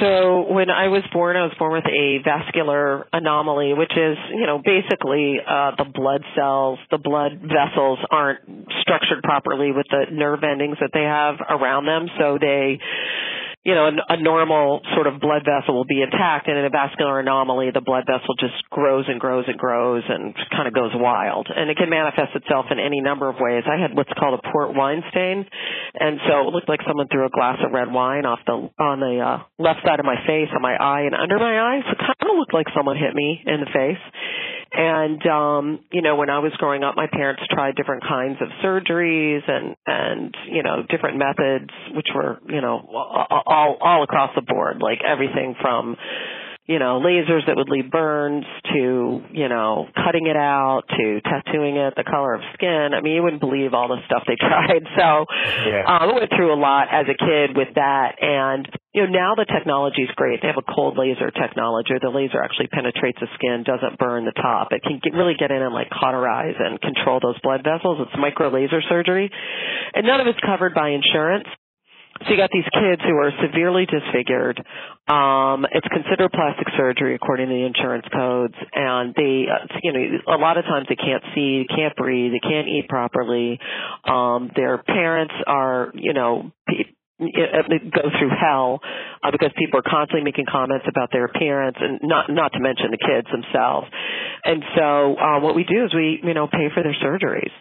So 0.04 0.52
when 0.52 0.68
I 0.68 0.88
was 0.88 1.00
born, 1.14 1.34
I 1.34 1.48
was 1.48 1.56
born 1.58 1.72
with 1.72 1.88
a 1.88 2.18
vascular 2.22 3.06
anomaly, 3.10 3.72
which 3.72 3.92
is, 3.96 4.18
you 4.36 4.44
know, 4.44 4.60
basically 4.60 5.40
uh, 5.40 5.72
the 5.78 5.88
blood 5.88 6.20
cells, 6.36 6.78
the 6.90 6.98
blood 6.98 7.40
vessels 7.40 7.98
aren't 8.10 8.40
structured 8.82 9.22
properly 9.22 9.72
with 9.72 9.86
the 9.88 10.12
nerve 10.12 10.44
endings 10.44 10.76
that 10.82 10.90
they 10.92 11.08
have 11.08 11.36
around 11.48 11.86
them. 11.86 12.12
So 12.20 12.36
they, 12.38 12.80
you 13.64 13.74
know, 13.74 13.88
a, 13.88 14.14
a 14.14 14.16
normal 14.20 14.84
sort 14.94 15.08
of 15.08 15.20
blood 15.20 15.42
vessel 15.48 15.74
will 15.74 15.88
be 15.88 16.04
intact, 16.04 16.48
and 16.48 16.58
in 16.58 16.64
a 16.64 16.70
vascular 16.70 17.18
anomaly, 17.18 17.72
the 17.72 17.80
blood 17.80 18.04
vessel 18.04 18.36
just 18.36 18.60
grows 18.68 19.06
and 19.08 19.18
grows 19.18 19.44
and 19.48 19.56
grows 19.56 20.04
and 20.06 20.36
kind 20.52 20.68
of 20.68 20.74
goes 20.74 20.92
wild. 20.92 21.48
And 21.48 21.70
it 21.70 21.76
can 21.76 21.88
manifest 21.88 22.36
itself 22.36 22.66
in 22.70 22.78
any 22.78 23.00
number 23.00 23.28
of 23.28 23.36
ways. 23.40 23.64
I 23.64 23.80
had 23.80 23.96
what's 23.96 24.12
called 24.20 24.38
a 24.38 24.42
port 24.52 24.76
wine 24.76 25.02
stain, 25.10 25.48
and 25.96 26.20
so 26.28 26.46
it 26.46 26.52
looked 26.52 26.68
like 26.68 26.80
someone 26.86 27.08
threw 27.08 27.24
a 27.24 27.32
glass 27.32 27.56
of 27.64 27.72
red 27.72 27.88
wine 27.90 28.26
off 28.26 28.40
the 28.44 28.68
on 28.76 29.00
the 29.00 29.16
uh, 29.24 29.38
left 29.58 29.80
side 29.80 29.98
of 29.98 30.04
my 30.04 30.20
face, 30.28 30.52
on 30.52 30.60
my 30.60 30.76
eye, 30.76 31.08
and 31.08 31.14
under 31.16 31.38
my 31.40 31.56
eye. 31.56 31.80
So 31.88 31.96
it 31.96 32.04
kind 32.04 32.30
of 32.30 32.36
looked 32.36 32.52
like 32.52 32.68
someone 32.76 33.00
hit 33.00 33.16
me 33.16 33.40
in 33.46 33.64
the 33.64 33.70
face. 33.72 34.02
And 34.76 35.24
um, 35.26 35.80
you 35.92 36.02
know, 36.02 36.16
when 36.16 36.30
I 36.30 36.40
was 36.40 36.52
growing 36.58 36.82
up, 36.82 36.96
my 36.96 37.06
parents 37.06 37.42
tried 37.48 37.76
different 37.76 38.02
kinds 38.02 38.38
of 38.40 38.48
surgeries 38.64 39.48
and 39.48 39.76
and 39.86 40.34
you 40.50 40.64
know 40.64 40.82
different 40.88 41.16
methods, 41.16 41.70
which 41.94 42.08
were 42.12 42.40
you 42.48 42.60
know 42.60 42.82
all 43.46 43.78
all 43.80 44.02
across 44.02 44.30
the 44.34 44.42
board, 44.42 44.78
like 44.80 44.98
everything 45.06 45.54
from 45.60 45.96
you 46.66 46.78
know 46.78 47.00
lasers 47.04 47.44
that 47.46 47.56
would 47.56 47.68
leave 47.68 47.90
burns 47.90 48.44
to 48.72 49.20
you 49.32 49.48
know 49.48 49.86
cutting 49.94 50.26
it 50.26 50.36
out 50.36 50.82
to 50.88 51.20
tattooing 51.20 51.76
it 51.76 51.94
the 51.96 52.04
color 52.04 52.34
of 52.34 52.40
skin. 52.54 52.90
I 52.96 53.00
mean, 53.00 53.14
you 53.14 53.22
wouldn't 53.22 53.40
believe 53.40 53.74
all 53.74 53.88
the 53.88 54.00
stuff 54.06 54.22
they 54.26 54.36
tried. 54.40 54.82
So 54.96 55.26
Yeah. 55.68 55.84
um, 55.86 55.98
I 56.02 56.06
went 56.14 56.30
through 56.34 56.52
a 56.54 56.60
lot 56.60 56.88
as 56.90 57.06
a 57.08 57.14
kid 57.16 57.56
with 57.56 57.74
that, 57.76 58.16
and 58.20 58.68
you 58.92 59.04
know 59.04 59.10
now 59.12 59.34
the 59.34 59.44
technology 59.44 60.02
is 60.02 60.10
great. 60.16 60.40
They 60.40 60.48
have 60.48 60.56
a 60.60 60.72
cold 60.72 60.96
laser 60.96 61.30
technology. 61.30 61.92
The 62.00 62.08
laser 62.10 62.42
actually 62.42 62.68
penetrates 62.68 63.18
the 63.20 63.28
skin, 63.34 63.64
doesn't 63.66 63.98
burn 63.98 64.24
the 64.24 64.32
top. 64.32 64.72
It 64.72 64.82
can 64.82 65.00
get, 65.02 65.12
really 65.12 65.34
get 65.38 65.50
in 65.50 65.60
and 65.60 65.74
like 65.74 65.90
cauterize 65.90 66.56
and 66.58 66.80
control 66.80 67.20
those 67.20 67.38
blood 67.42 67.60
vessels. 67.62 67.98
It's 68.00 68.16
micro 68.18 68.48
laser 68.48 68.80
surgery, 68.88 69.30
and 69.94 70.06
none 70.06 70.20
of 70.20 70.26
it's 70.26 70.40
covered 70.40 70.74
by 70.74 70.90
insurance. 70.96 71.46
So 72.22 72.30
you 72.30 72.36
got 72.36 72.50
these 72.52 72.68
kids 72.72 73.02
who 73.02 73.16
are 73.18 73.32
severely 73.42 73.86
disfigured. 73.86 74.62
Um, 75.08 75.66
it's 75.70 75.86
considered 75.88 76.30
plastic 76.32 76.68
surgery 76.76 77.14
according 77.14 77.48
to 77.48 77.54
the 77.54 77.66
insurance 77.66 78.06
codes, 78.12 78.54
and 78.72 79.14
they, 79.14 79.46
uh, 79.50 79.66
you 79.82 79.92
know, 79.92 80.34
a 80.34 80.38
lot 80.38 80.56
of 80.56 80.64
times 80.64 80.86
they 80.88 80.96
can't 80.96 81.22
see, 81.34 81.66
they 81.68 81.74
can't 81.74 81.94
breathe, 81.96 82.32
they 82.32 82.40
can't 82.40 82.68
eat 82.68 82.88
properly. 82.88 83.58
Um, 84.08 84.50
their 84.54 84.78
parents 84.78 85.34
are, 85.46 85.90
you 85.94 86.12
know, 86.14 86.52
uh, 86.68 87.62
go 87.94 88.10
through 88.18 88.30
hell 88.30 88.80
uh, 89.22 89.30
because 89.30 89.50
people 89.58 89.78
are 89.80 89.88
constantly 89.88 90.24
making 90.24 90.46
comments 90.50 90.86
about 90.88 91.10
their 91.12 91.26
appearance, 91.26 91.76
and 91.80 92.00
not 92.02 92.30
not 92.30 92.52
to 92.52 92.60
mention 92.60 92.90
the 92.90 92.98
kids 92.98 93.26
themselves. 93.30 93.88
And 94.44 94.62
so, 94.76 95.16
uh, 95.16 95.40
what 95.40 95.54
we 95.54 95.64
do 95.64 95.84
is 95.84 95.94
we, 95.94 96.20
you 96.22 96.34
know, 96.34 96.46
pay 96.46 96.68
for 96.72 96.82
their 96.82 96.96
surgeries. 97.02 97.52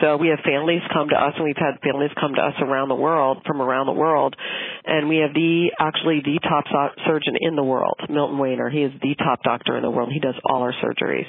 So 0.00 0.16
we 0.16 0.28
have 0.28 0.40
families 0.44 0.82
come 0.92 1.08
to 1.08 1.16
us, 1.16 1.34
and 1.36 1.44
we've 1.44 1.56
had 1.56 1.80
families 1.82 2.10
come 2.18 2.34
to 2.34 2.42
us 2.42 2.54
around 2.60 2.88
the 2.88 2.94
world, 2.94 3.42
from 3.46 3.60
around 3.60 3.86
the 3.86 3.92
world, 3.92 4.36
and 4.84 5.08
we 5.08 5.18
have 5.18 5.34
the 5.34 5.70
actually 5.78 6.20
the 6.24 6.38
top 6.42 6.64
surgeon 7.06 7.34
in 7.40 7.56
the 7.56 7.62
world, 7.62 7.98
Milton 8.08 8.38
Waner. 8.38 8.70
He 8.70 8.82
is 8.82 8.92
the 9.00 9.14
top 9.16 9.42
doctor 9.42 9.76
in 9.76 9.82
the 9.82 9.90
world. 9.90 10.10
He 10.12 10.20
does 10.20 10.34
all 10.44 10.62
our 10.62 10.74
surgeries. 10.82 11.28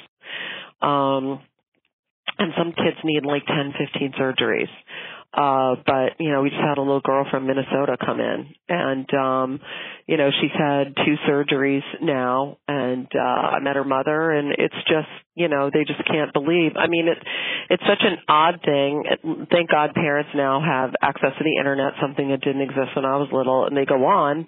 Um, 0.80 1.40
and 2.38 2.52
some 2.58 2.72
kids 2.72 2.96
need 3.04 3.24
like 3.24 3.44
10, 3.46 3.74
15 3.78 4.12
surgeries. 4.18 4.70
Uh, 5.36 5.74
but, 5.84 6.14
you 6.20 6.30
know, 6.30 6.42
we 6.42 6.50
just 6.50 6.62
had 6.62 6.78
a 6.78 6.80
little 6.80 7.00
girl 7.00 7.26
from 7.28 7.46
Minnesota 7.46 7.96
come 7.98 8.20
in 8.20 8.54
and, 8.68 9.12
um, 9.14 9.60
you 10.06 10.16
know, 10.16 10.30
she's 10.40 10.54
had 10.56 10.94
two 10.94 11.16
surgeries 11.28 11.82
now 12.00 12.58
and, 12.68 13.08
uh, 13.12 13.18
I 13.18 13.58
met 13.58 13.74
her 13.74 13.82
mother 13.82 14.30
and 14.30 14.54
it's 14.56 14.76
just, 14.86 15.08
you 15.34 15.48
know, 15.48 15.70
they 15.74 15.82
just 15.82 16.06
can't 16.06 16.32
believe. 16.32 16.76
I 16.78 16.86
mean, 16.86 17.08
it, 17.08 17.18
it's 17.68 17.82
such 17.82 18.02
an 18.02 18.18
odd 18.28 18.60
thing. 18.64 19.46
Thank 19.50 19.70
God 19.70 19.94
parents 19.94 20.30
now 20.36 20.62
have 20.64 20.94
access 21.02 21.32
to 21.36 21.42
the 21.42 21.58
internet, 21.58 21.94
something 22.00 22.28
that 22.28 22.40
didn't 22.40 22.62
exist 22.62 22.94
when 22.94 23.04
I 23.04 23.16
was 23.16 23.28
little 23.32 23.66
and 23.66 23.76
they 23.76 23.86
go 23.86 24.06
on, 24.06 24.46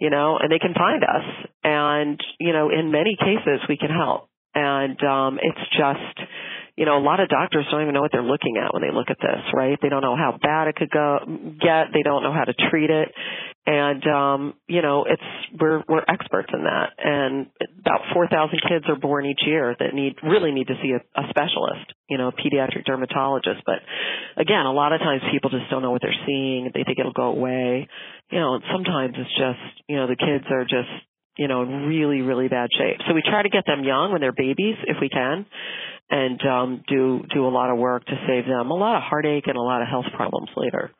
you 0.00 0.10
know, 0.10 0.38
and 0.42 0.50
they 0.50 0.58
can 0.58 0.74
find 0.74 1.04
us. 1.04 1.48
And, 1.62 2.18
you 2.40 2.52
know, 2.52 2.70
in 2.70 2.90
many 2.90 3.16
cases 3.16 3.60
we 3.68 3.76
can 3.76 3.90
help. 3.90 4.28
And, 4.56 5.00
um, 5.04 5.38
it's 5.40 5.70
just, 5.70 6.28
you 6.76 6.84
know, 6.84 6.98
a 6.98 7.04
lot 7.04 7.20
of 7.20 7.28
doctors 7.30 7.64
don't 7.70 7.80
even 7.80 7.94
know 7.94 8.02
what 8.02 8.12
they're 8.12 8.22
looking 8.22 8.60
at 8.60 8.74
when 8.74 8.82
they 8.82 8.92
look 8.92 9.08
at 9.08 9.16
this, 9.16 9.40
right? 9.54 9.78
They 9.80 9.88
don't 9.88 10.02
know 10.02 10.14
how 10.14 10.36
bad 10.40 10.68
it 10.68 10.76
could 10.76 10.90
go 10.90 11.20
get. 11.24 11.88
They 11.94 12.02
don't 12.04 12.22
know 12.22 12.34
how 12.34 12.44
to 12.44 12.52
treat 12.70 12.90
it. 12.90 13.08
And 13.66 14.06
um, 14.06 14.54
you 14.68 14.82
know, 14.82 15.06
it's 15.08 15.24
we're 15.58 15.82
we're 15.88 16.04
experts 16.06 16.52
in 16.52 16.64
that. 16.64 16.92
And 17.02 17.46
about 17.80 18.12
4,000 18.12 18.60
kids 18.68 18.84
are 18.88 18.94
born 18.94 19.24
each 19.24 19.40
year 19.46 19.74
that 19.78 19.94
need 19.94 20.16
really 20.22 20.52
need 20.52 20.68
to 20.68 20.76
see 20.82 20.92
a, 20.92 21.00
a 21.18 21.24
specialist, 21.30 21.96
you 22.08 22.18
know, 22.18 22.28
a 22.28 22.32
pediatric 22.32 22.84
dermatologist. 22.84 23.62
But 23.64 23.80
again, 24.36 24.66
a 24.66 24.72
lot 24.72 24.92
of 24.92 25.00
times 25.00 25.22
people 25.32 25.48
just 25.48 25.70
don't 25.70 25.80
know 25.82 25.90
what 25.90 26.02
they're 26.02 26.22
seeing. 26.26 26.70
They 26.74 26.84
think 26.84 26.98
it'll 27.00 27.16
go 27.16 27.32
away. 27.32 27.88
You 28.30 28.38
know, 28.38 28.54
and 28.54 28.64
sometimes 28.70 29.14
it's 29.16 29.34
just, 29.34 29.82
you 29.88 29.96
know, 29.96 30.06
the 30.06 30.16
kids 30.16 30.44
are 30.50 30.64
just 30.64 30.92
you 31.38 31.48
know, 31.48 31.62
in 31.62 31.84
really, 31.84 32.22
really 32.22 32.48
bad 32.48 32.70
shape. 32.72 32.96
So 33.06 33.14
we 33.14 33.22
try 33.22 33.42
to 33.42 33.50
get 33.50 33.66
them 33.66 33.84
young 33.84 34.10
when 34.10 34.22
they're 34.22 34.32
babies, 34.32 34.76
if 34.86 34.96
we 35.00 35.10
can, 35.10 35.44
and 36.10 36.40
um, 36.46 36.84
do 36.88 37.24
do 37.34 37.46
a 37.46 37.50
lot 37.50 37.70
of 37.70 37.78
work 37.78 38.04
to 38.06 38.14
save 38.26 38.46
them 38.46 38.70
a 38.70 38.74
lot 38.74 38.96
of 38.96 39.02
heartache 39.02 39.46
and 39.46 39.56
a 39.56 39.62
lot 39.62 39.82
of 39.82 39.88
health 39.88 40.06
problems 40.14 40.48
later. 40.56 40.90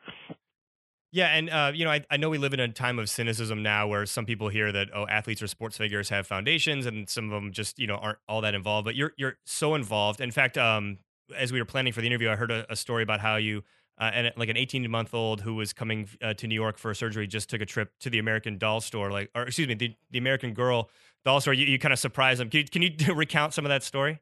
Yeah, 1.11 1.27
and 1.27 1.49
uh, 1.49 1.71
you 1.73 1.85
know, 1.85 1.91
I, 1.91 2.03
I 2.11 2.17
know 2.17 2.29
we 2.29 2.37
live 2.37 2.53
in 2.53 2.59
a 2.59 2.67
time 2.67 2.99
of 2.99 3.09
cynicism 3.09 3.63
now, 3.63 3.87
where 3.87 4.05
some 4.05 4.25
people 4.25 4.49
hear 4.49 4.71
that 4.71 4.89
oh, 4.93 5.07
athletes 5.07 5.41
or 5.41 5.47
sports 5.47 5.77
figures 5.77 6.09
have 6.09 6.27
foundations, 6.27 6.85
and 6.85 7.09
some 7.09 7.25
of 7.25 7.31
them 7.31 7.51
just 7.51 7.79
you 7.79 7.87
know 7.87 7.95
aren't 7.95 8.19
all 8.27 8.41
that 8.41 8.53
involved. 8.53 8.85
But 8.85 8.95
you're 8.95 9.13
you're 9.17 9.37
so 9.45 9.75
involved. 9.75 10.19
In 10.19 10.31
fact, 10.31 10.57
um, 10.57 10.97
as 11.35 11.53
we 11.53 11.59
were 11.59 11.65
planning 11.65 11.93
for 11.93 12.01
the 12.01 12.07
interview, 12.07 12.29
I 12.29 12.35
heard 12.35 12.51
a, 12.51 12.71
a 12.71 12.75
story 12.75 13.03
about 13.03 13.21
how 13.21 13.37
you 13.37 13.63
uh, 13.99 14.11
and 14.13 14.31
like 14.37 14.49
an 14.49 14.57
18 14.57 14.89
month 14.89 15.13
old 15.13 15.41
who 15.41 15.55
was 15.55 15.73
coming 15.73 16.07
uh, 16.21 16.33
to 16.35 16.47
New 16.47 16.55
York 16.55 16.77
for 16.77 16.93
surgery 16.93 17.25
just 17.25 17.49
took 17.49 17.61
a 17.61 17.65
trip 17.65 17.91
to 18.01 18.09
the 18.09 18.19
American 18.19 18.57
Doll 18.57 18.81
store, 18.81 19.11
like 19.11 19.31
or 19.33 19.43
excuse 19.43 19.67
me, 19.67 19.73
the, 19.73 19.95
the 20.11 20.19
American 20.19 20.53
Girl 20.53 20.89
Doll 21.25 21.41
store. 21.41 21.53
You, 21.53 21.65
you 21.65 21.79
kind 21.79 21.93
of 21.93 21.99
surprised 21.99 22.39
them. 22.39 22.49
Can 22.49 22.61
you, 22.61 22.67
can 22.67 22.81
you 23.07 23.13
recount 23.15 23.53
some 23.53 23.65
of 23.65 23.69
that 23.69 23.83
story? 23.83 24.19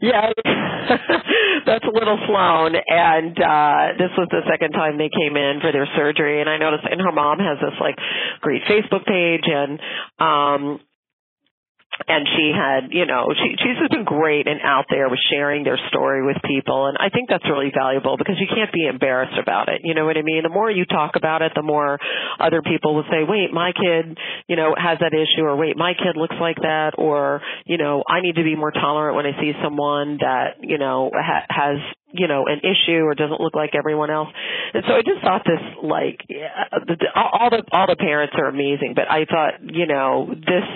Yeah, 0.00 0.30
that's 1.66 1.84
a 1.84 1.92
little 1.92 2.18
flown. 2.26 2.74
And 2.76 3.36
uh 3.38 3.98
this 3.98 4.10
was 4.16 4.28
the 4.30 4.42
second 4.48 4.72
time 4.72 4.98
they 4.98 5.10
came 5.10 5.36
in 5.36 5.60
for 5.60 5.72
their 5.72 5.88
surgery. 5.96 6.40
And 6.40 6.48
I 6.48 6.58
noticed, 6.58 6.84
and 6.90 7.00
her 7.00 7.12
mom 7.12 7.38
has 7.38 7.58
this 7.60 7.74
like 7.80 7.96
great 8.40 8.62
Facebook 8.64 9.04
page, 9.04 9.44
and 9.46 9.78
um 10.18 10.80
and 12.08 12.26
she 12.36 12.52
had, 12.54 12.92
you 12.92 13.06
know, 13.06 13.28
she 13.34 13.56
she's 13.58 13.78
just 13.78 13.90
been 13.90 14.04
great 14.04 14.46
and 14.46 14.60
out 14.62 14.86
there 14.88 15.08
with 15.08 15.18
sharing 15.30 15.64
their 15.64 15.78
story 15.88 16.24
with 16.24 16.36
people, 16.44 16.86
and 16.86 16.96
I 16.98 17.08
think 17.08 17.28
that's 17.28 17.44
really 17.48 17.72
valuable 17.74 18.16
because 18.16 18.36
you 18.38 18.46
can't 18.46 18.72
be 18.72 18.86
embarrassed 18.86 19.38
about 19.40 19.68
it. 19.68 19.82
You 19.84 19.94
know 19.94 20.04
what 20.04 20.16
I 20.16 20.22
mean? 20.22 20.42
The 20.42 20.52
more 20.52 20.70
you 20.70 20.84
talk 20.84 21.16
about 21.16 21.42
it, 21.42 21.52
the 21.54 21.62
more 21.62 21.98
other 22.38 22.62
people 22.62 22.94
will 22.94 23.08
say, 23.10 23.24
"Wait, 23.26 23.52
my 23.52 23.72
kid, 23.72 24.18
you 24.48 24.56
know, 24.56 24.74
has 24.76 24.98
that 25.00 25.12
issue," 25.12 25.44
or 25.44 25.56
"Wait, 25.56 25.76
my 25.76 25.94
kid 25.94 26.16
looks 26.16 26.36
like 26.40 26.56
that," 26.62 26.92
or 26.98 27.42
you 27.66 27.78
know, 27.78 28.02
I 28.08 28.20
need 28.20 28.36
to 28.36 28.44
be 28.44 28.56
more 28.56 28.72
tolerant 28.72 29.16
when 29.16 29.26
I 29.26 29.32
see 29.40 29.52
someone 29.62 30.18
that 30.18 30.58
you 30.60 30.78
know 30.78 31.10
ha- 31.14 31.46
has 31.50 31.78
you 32.12 32.26
know 32.26 32.46
an 32.46 32.60
issue 32.60 33.02
or 33.02 33.14
doesn't 33.14 33.40
look 33.40 33.54
like 33.54 33.70
everyone 33.74 34.10
else 34.10 34.28
and 34.74 34.82
so 34.86 34.94
i 34.94 35.02
just 35.02 35.22
thought 35.22 35.42
this 35.44 35.60
like 35.82 36.20
yeah, 36.28 36.48
all 37.14 37.50
the 37.50 37.62
all 37.72 37.86
the 37.86 37.96
parents 37.96 38.34
are 38.36 38.48
amazing 38.48 38.94
but 38.94 39.10
i 39.10 39.24
thought 39.24 39.54
you 39.62 39.86
know 39.86 40.28
this 40.34 40.66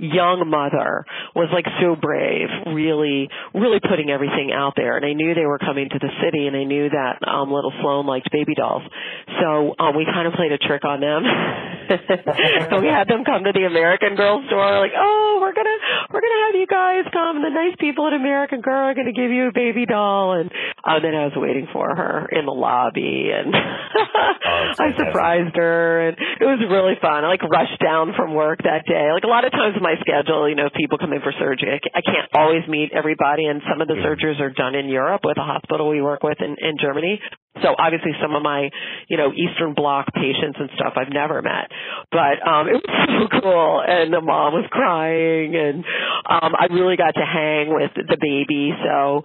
young 0.00 0.48
mother 0.48 1.04
was 1.36 1.52
like 1.52 1.68
so 1.80 1.94
brave, 1.94 2.48
really, 2.72 3.28
really 3.52 3.78
putting 3.84 4.08
everything 4.10 4.50
out 4.50 4.72
there. 4.74 4.96
And 4.96 5.04
I 5.04 5.12
knew 5.12 5.34
they 5.34 5.46
were 5.46 5.60
coming 5.60 5.88
to 5.92 5.98
the 6.00 6.08
city, 6.24 6.48
and 6.48 6.56
I 6.56 6.64
knew 6.64 6.88
that 6.88 7.20
um, 7.28 7.52
little 7.52 7.72
Sloan 7.80 8.06
liked 8.06 8.32
baby 8.32 8.56
dolls, 8.56 8.82
so 9.40 9.76
um, 9.78 9.96
we 9.96 10.08
kind 10.08 10.26
of 10.26 10.32
played 10.34 10.52
a 10.52 10.58
trick 10.58 10.84
on 10.84 11.00
them. 11.00 11.22
so 12.70 12.80
we 12.80 12.88
had 12.88 13.08
them 13.08 13.24
come 13.24 13.44
to 13.44 13.52
the 13.52 13.66
American 13.66 14.16
Girl 14.16 14.42
store, 14.46 14.80
like, 14.80 14.96
oh, 14.96 15.38
we're 15.40 15.54
gonna 15.54 15.78
we're 16.08 16.22
gonna 16.22 16.42
have 16.48 16.56
you 16.56 16.66
guys 16.66 17.04
come, 17.12 17.36
and 17.36 17.44
the 17.44 17.54
nice 17.54 17.76
people 17.78 18.06
at 18.06 18.14
American 18.14 18.60
Girl 18.60 18.88
are 18.88 18.94
gonna 18.94 19.12
give 19.12 19.30
you 19.30 19.48
a 19.48 19.54
baby 19.54 19.86
doll, 19.86 20.38
and 20.38 20.50
uh, 20.84 21.00
then 21.02 21.14
I 21.14 21.28
was 21.28 21.36
waiting 21.36 21.68
for 21.72 21.88
her 21.88 22.28
in 22.30 22.46
the 22.46 22.54
lobby, 22.54 23.30
and 23.34 23.50
I 24.78 24.94
surprised 24.96 25.56
her, 25.56 26.08
and 26.08 26.16
it 26.16 26.46
was 26.46 26.62
really 26.70 26.94
fun. 27.00 27.24
I 27.24 27.28
like 27.28 27.42
rushed 27.42 27.80
down 27.82 28.14
from 28.16 28.34
work 28.34 28.62
that 28.62 28.86
day. 28.86 29.10
Like 29.12 29.24
a 29.24 29.32
lot 29.32 29.44
of 29.44 29.52
times 29.52 29.76
my 29.80 29.89
schedule, 30.00 30.48
you 30.48 30.54
know, 30.54 30.66
if 30.66 30.72
people 30.74 30.98
come 30.98 31.12
in 31.12 31.20
for 31.20 31.32
surgery, 31.38 31.80
I, 31.80 31.98
I 31.98 32.02
can't 32.02 32.28
always 32.34 32.62
meet 32.68 32.92
everybody, 32.92 33.46
and 33.46 33.62
some 33.68 33.80
of 33.80 33.88
the 33.88 33.94
surgeries 34.04 34.40
are 34.40 34.50
done 34.50 34.74
in 34.74 34.88
Europe 34.88 35.22
with 35.24 35.38
a 35.38 35.44
hospital 35.44 35.88
we 35.88 36.02
work 36.02 36.22
with 36.22 36.38
in, 36.40 36.56
in 36.60 36.78
Germany. 36.80 37.20
So 37.62 37.74
obviously 37.76 38.12
some 38.22 38.34
of 38.34 38.42
my, 38.42 38.70
you 39.08 39.16
know, 39.16 39.32
Eastern 39.32 39.74
Bloc 39.74 40.06
patients 40.14 40.56
and 40.58 40.70
stuff 40.76 40.94
I've 40.96 41.12
never 41.12 41.42
met. 41.42 41.68
But 42.10 42.38
um 42.46 42.68
it 42.68 42.78
was 42.78 42.86
so 43.30 43.40
cool 43.42 43.82
and 43.84 44.12
the 44.14 44.20
mom 44.20 44.54
was 44.54 44.66
crying 44.70 45.56
and 45.56 45.84
um 46.30 46.54
I 46.54 46.72
really 46.72 46.96
got 46.96 47.12
to 47.18 47.26
hang 47.26 47.74
with 47.74 47.90
the 47.94 48.16
baby 48.20 48.72
so 48.84 49.22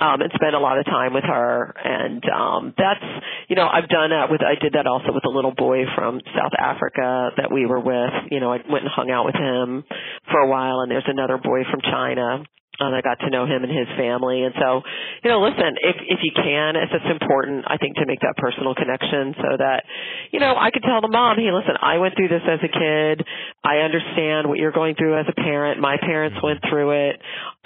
um 0.00 0.20
and 0.20 0.30
spend 0.34 0.54
a 0.54 0.58
lot 0.58 0.78
of 0.78 0.84
time 0.86 1.14
with 1.14 1.24
her. 1.24 1.74
And 1.84 2.22
um 2.28 2.74
that's 2.76 3.04
you 3.48 3.56
know 3.56 3.66
I've 3.66 3.88
done 3.88 4.10
that 4.10 4.30
with 4.30 4.42
I 4.42 4.54
did 4.60 4.74
that 4.74 4.86
also 4.86 5.12
with 5.12 5.24
a 5.24 5.30
little 5.30 5.54
boy 5.54 5.84
from 5.94 6.20
South 6.36 6.52
Africa 6.58 7.30
that 7.36 7.52
we 7.52 7.66
were 7.66 7.80
with. 7.80 8.30
You 8.30 8.40
know 8.40 8.52
I 8.52 8.58
went 8.68 8.84
and 8.84 8.92
hung 8.94 9.10
out 9.10 9.24
with 9.26 9.36
him 9.36 9.84
for 10.30 10.40
a 10.40 10.48
while 10.48 10.80
and 10.80 10.90
there's 10.90 11.08
another 11.08 11.38
boy 11.38 11.62
from 11.70 11.80
China 11.80 12.44
and 12.80 12.94
I 12.94 13.00
got 13.02 13.18
to 13.20 13.30
know 13.30 13.44
him 13.44 13.64
and 13.64 13.72
his 13.72 13.88
family. 13.98 14.42
And 14.42 14.54
so, 14.54 14.82
you 15.24 15.30
know, 15.30 15.42
listen, 15.42 15.74
if 15.82 15.96
if 16.06 16.20
you 16.22 16.30
can, 16.34 16.76
if 16.76 16.90
it's 16.94 17.10
important, 17.10 17.66
I 17.66 17.76
think 17.76 17.96
to 17.96 18.06
make 18.06 18.20
that 18.20 18.38
personal 18.38 18.74
connection 18.74 19.34
so 19.34 19.50
that, 19.58 19.82
you 20.30 20.38
know, 20.38 20.54
I 20.54 20.70
could 20.70 20.82
tell 20.82 21.00
the 21.00 21.10
mom, 21.10 21.36
hey, 21.38 21.50
listen, 21.50 21.74
I 21.80 21.98
went 21.98 22.14
through 22.14 22.28
this 22.28 22.46
as 22.46 22.60
a 22.62 22.70
kid. 22.70 23.26
I 23.64 23.82
understand 23.82 24.48
what 24.48 24.58
you're 24.58 24.74
going 24.74 24.94
through 24.94 25.18
as 25.18 25.26
a 25.28 25.34
parent. 25.34 25.80
My 25.80 25.96
parents 25.98 26.38
went 26.42 26.60
through 26.68 27.10
it. 27.10 27.16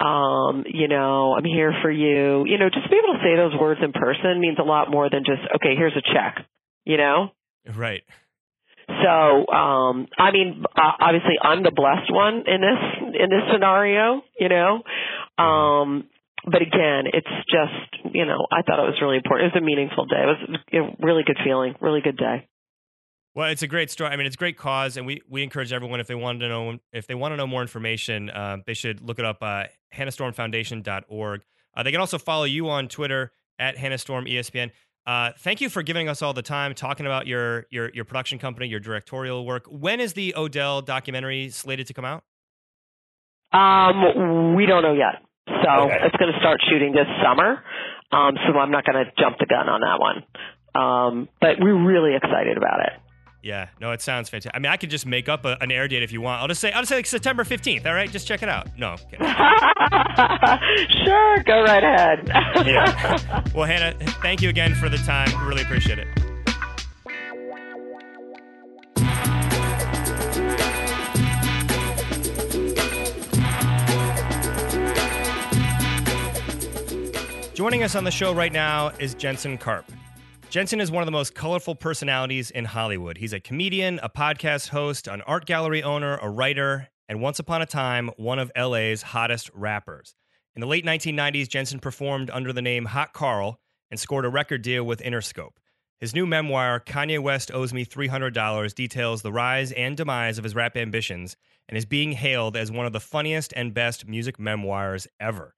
Um, 0.01 0.65
you 0.65 0.87
know, 0.87 1.37
I'm 1.37 1.45
here 1.45 1.73
for 1.81 1.91
you. 1.91 2.45
You 2.49 2.57
know, 2.57 2.69
just 2.73 2.83
to 2.83 2.89
be 2.89 2.97
able 2.97 3.13
to 3.13 3.23
say 3.23 3.37
those 3.37 3.53
words 3.59 3.81
in 3.83 3.93
person 3.93 4.41
means 4.41 4.57
a 4.59 4.65
lot 4.65 4.89
more 4.89 5.09
than 5.09 5.23
just, 5.25 5.41
okay, 5.55 5.75
here's 5.77 5.95
a 5.95 6.01
check. 6.01 6.45
You 6.85 6.97
know? 6.97 7.31
Right. 7.77 8.03
So, 8.87 9.47
um, 9.47 10.07
I 10.17 10.31
mean, 10.31 10.63
obviously, 10.75 11.35
I'm 11.41 11.63
the 11.63 11.71
blessed 11.71 12.11
one 12.11 12.43
in 12.47 12.61
this 12.61 13.19
in 13.21 13.29
this 13.29 13.43
scenario, 13.51 14.21
you 14.39 14.49
know. 14.49 14.83
Um, 15.43 16.09
but 16.45 16.61
again, 16.61 17.05
it's 17.13 17.27
just, 17.49 18.13
you 18.13 18.25
know, 18.25 18.45
I 18.51 18.61
thought 18.63 18.79
it 18.79 18.89
was 18.89 18.99
really 19.01 19.17
important. 19.17 19.47
It 19.47 19.55
was 19.55 19.61
a 19.61 19.65
meaningful 19.65 20.05
day. 20.05 20.23
It 20.23 20.25
was 20.25 20.59
a 20.73 21.05
really 21.05 21.23
good 21.25 21.37
feeling, 21.43 21.75
really 21.79 22.01
good 22.01 22.17
day. 22.17 22.47
Well, 23.35 23.49
it's 23.49 23.63
a 23.63 23.67
great 23.67 23.89
story. 23.89 24.11
I 24.11 24.15
mean, 24.15 24.27
it's 24.27 24.35
a 24.35 24.37
great 24.37 24.57
cause, 24.57 24.95
and 24.95 25.07
we, 25.07 25.21
we 25.27 25.41
encourage 25.41 25.73
everyone 25.73 25.99
if 25.99 26.07
they 26.07 26.15
want 26.15 26.41
to 26.41 26.49
know 26.49 26.77
if 26.91 27.07
they 27.07 27.15
want 27.15 27.31
to 27.31 27.37
know 27.37 27.47
more 27.47 27.61
information, 27.61 28.29
uh, 28.29 28.57
they 28.67 28.75
should 28.75 29.01
look 29.01 29.17
it 29.17 29.25
up. 29.25 29.37
Uh, 29.41 29.63
HannahStormFoundation.org. 29.95 31.41
Uh, 31.75 31.83
they 31.83 31.91
can 31.91 31.99
also 31.99 32.19
follow 32.19 32.43
you 32.43 32.69
on 32.69 32.87
Twitter 32.87 33.31
at 33.57 33.75
HannahStormESPN. 33.75 34.71
Uh, 35.05 35.31
thank 35.39 35.59
you 35.59 35.69
for 35.69 35.83
giving 35.83 36.07
us 36.07 36.21
all 36.21 36.33
the 36.33 36.41
time 36.41 36.73
talking 36.73 37.05
about 37.05 37.27
your 37.27 37.65
your 37.69 37.89
your 37.93 38.05
production 38.05 38.39
company, 38.39 38.67
your 38.67 38.79
directorial 38.79 39.45
work. 39.45 39.65
When 39.69 39.99
is 39.99 40.13
the 40.13 40.33
Odell 40.37 40.81
documentary 40.81 41.49
slated 41.49 41.87
to 41.87 41.93
come 41.93 42.05
out? 42.05 42.23
Um, 43.51 44.55
we 44.55 44.65
don't 44.65 44.81
know 44.81 44.93
yet. 44.93 45.21
So 45.45 45.69
Okay. 45.87 45.99
it's 46.03 46.15
going 46.15 46.31
to 46.31 46.39
start 46.39 46.59
shooting 46.69 46.93
this 46.93 47.05
summer. 47.21 47.61
Um, 48.11 48.35
so 48.47 48.57
I'm 48.57 48.71
not 48.71 48.85
going 48.85 49.03
to 49.05 49.11
jump 49.19 49.37
the 49.39 49.45
gun 49.45 49.67
on 49.67 49.81
that 49.81 49.99
one. 49.99 50.23
Um, 50.75 51.29
but 51.41 51.59
we're 51.59 51.75
really 51.85 52.15
excited 52.15 52.57
about 52.57 52.79
it. 52.79 52.93
Yeah, 53.43 53.67
no, 53.81 53.91
it 53.91 54.01
sounds 54.01 54.29
fantastic. 54.29 54.55
I 54.55 54.59
mean, 54.59 54.71
I 54.71 54.77
could 54.77 54.89
just 54.89 55.05
make 55.05 55.27
up 55.27 55.43
a, 55.43 55.57
an 55.59 55.69
air 55.69 55.89
date 55.89 56.01
if 56.01 56.13
you 56.13 56.21
want. 56.21 56.41
I'll 56.41 56.47
just 56.47 56.61
say 56.61 56.71
I'll 56.71 56.81
just 56.81 56.89
say 56.89 56.95
like 56.95 57.05
September 57.05 57.43
fifteenth. 57.43 57.85
All 57.85 57.93
right, 57.93 58.09
just 58.09 58.25
check 58.25 58.41
it 58.41 58.47
out. 58.47 58.69
No, 58.77 58.95
sure, 61.03 61.43
go 61.43 61.61
right 61.61 61.83
ahead. 61.83 62.25
yeah. 62.65 63.41
Well, 63.53 63.65
Hannah, 63.65 63.93
thank 64.21 64.41
you 64.41 64.49
again 64.49 64.73
for 64.73 64.89
the 64.89 64.97
time. 64.97 65.29
Really 65.47 65.61
appreciate 65.61 65.99
it. 65.99 66.07
Joining 77.53 77.83
us 77.83 77.95
on 77.95 78.03
the 78.05 78.11
show 78.11 78.33
right 78.33 78.51
now 78.51 78.89
is 78.99 79.13
Jensen 79.13 79.57
Karp. 79.57 79.85
Jensen 80.53 80.79
is 80.79 80.91
one 80.91 81.01
of 81.01 81.07
the 81.07 81.11
most 81.11 81.33
colorful 81.33 81.73
personalities 81.73 82.51
in 82.51 82.65
Hollywood. 82.65 83.17
He's 83.17 83.33
a 83.33 83.39
comedian, 83.39 83.99
a 84.03 84.07
podcast 84.07 84.69
host, 84.69 85.07
an 85.07 85.23
art 85.23 85.47
gallery 85.47 85.81
owner, 85.81 86.17
a 86.17 86.29
writer, 86.29 86.89
and 87.09 87.19
once 87.19 87.39
upon 87.39 87.63
a 87.63 87.65
time, 87.65 88.11
one 88.17 88.37
of 88.37 88.51
LA's 88.55 89.01
hottest 89.01 89.49
rappers. 89.55 90.13
In 90.55 90.61
the 90.61 90.67
late 90.67 90.85
1990s, 90.85 91.49
Jensen 91.49 91.79
performed 91.79 92.29
under 92.29 92.53
the 92.53 92.61
name 92.61 92.85
Hot 92.85 93.13
Karl 93.13 93.59
and 93.89 93.99
scored 93.99 94.25
a 94.25 94.29
record 94.29 94.61
deal 94.61 94.83
with 94.83 95.01
Interscope. 95.01 95.57
His 95.99 96.13
new 96.13 96.27
memoir, 96.27 96.79
Kanye 96.79 97.17
West 97.17 97.51
Owes 97.51 97.73
Me 97.73 97.83
$300, 97.83 98.75
details 98.75 99.23
the 99.23 99.31
rise 99.31 99.71
and 99.71 99.97
demise 99.97 100.37
of 100.37 100.43
his 100.43 100.53
rap 100.53 100.77
ambitions 100.77 101.35
and 101.67 101.79
is 101.79 101.85
being 101.87 102.11
hailed 102.11 102.55
as 102.55 102.71
one 102.71 102.85
of 102.85 102.93
the 102.93 102.99
funniest 102.99 103.53
and 103.55 103.73
best 103.73 104.07
music 104.07 104.37
memoirs 104.37 105.07
ever. 105.19 105.55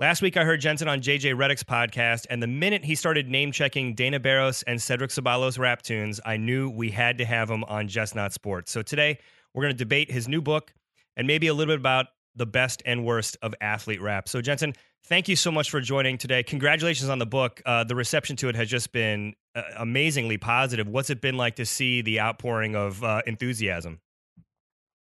Last 0.00 0.22
week, 0.22 0.36
I 0.36 0.44
heard 0.44 0.60
Jensen 0.60 0.88
on 0.88 1.00
JJ 1.00 1.34
Redick's 1.34 1.62
podcast, 1.62 2.26
and 2.30 2.42
the 2.42 2.46
minute 2.46 2.84
he 2.84 2.94
started 2.94 3.28
name 3.28 3.52
checking 3.52 3.94
Dana 3.94 4.18
Barros 4.18 4.62
and 4.62 4.80
Cedric 4.80 5.10
Ceballos 5.10 5.58
rap 5.58 5.82
tunes, 5.82 6.18
I 6.24 6.38
knew 6.38 6.70
we 6.70 6.90
had 6.90 7.18
to 7.18 7.24
have 7.26 7.50
him 7.50 7.62
on 7.64 7.88
Just 7.88 8.14
Not 8.14 8.32
Sports. 8.32 8.72
So 8.72 8.82
today, 8.82 9.18
we're 9.52 9.62
going 9.62 9.74
to 9.74 9.78
debate 9.78 10.10
his 10.10 10.28
new 10.28 10.40
book 10.40 10.72
and 11.16 11.26
maybe 11.26 11.46
a 11.46 11.54
little 11.54 11.72
bit 11.72 11.80
about 11.80 12.06
the 12.34 12.46
best 12.46 12.82
and 12.86 13.04
worst 13.04 13.36
of 13.42 13.54
athlete 13.60 14.00
rap. 14.00 14.28
So, 14.28 14.40
Jensen, 14.40 14.72
thank 15.04 15.28
you 15.28 15.36
so 15.36 15.52
much 15.52 15.70
for 15.70 15.80
joining 15.80 16.16
today. 16.16 16.42
Congratulations 16.42 17.10
on 17.10 17.18
the 17.18 17.26
book. 17.26 17.60
Uh, 17.66 17.84
the 17.84 17.94
reception 17.94 18.34
to 18.36 18.48
it 18.48 18.56
has 18.56 18.68
just 18.68 18.92
been 18.92 19.34
uh, 19.54 19.62
amazingly 19.78 20.38
positive. 20.38 20.88
What's 20.88 21.10
it 21.10 21.20
been 21.20 21.36
like 21.36 21.56
to 21.56 21.66
see 21.66 22.00
the 22.00 22.18
outpouring 22.18 22.74
of 22.74 23.04
uh, 23.04 23.20
enthusiasm? 23.26 24.00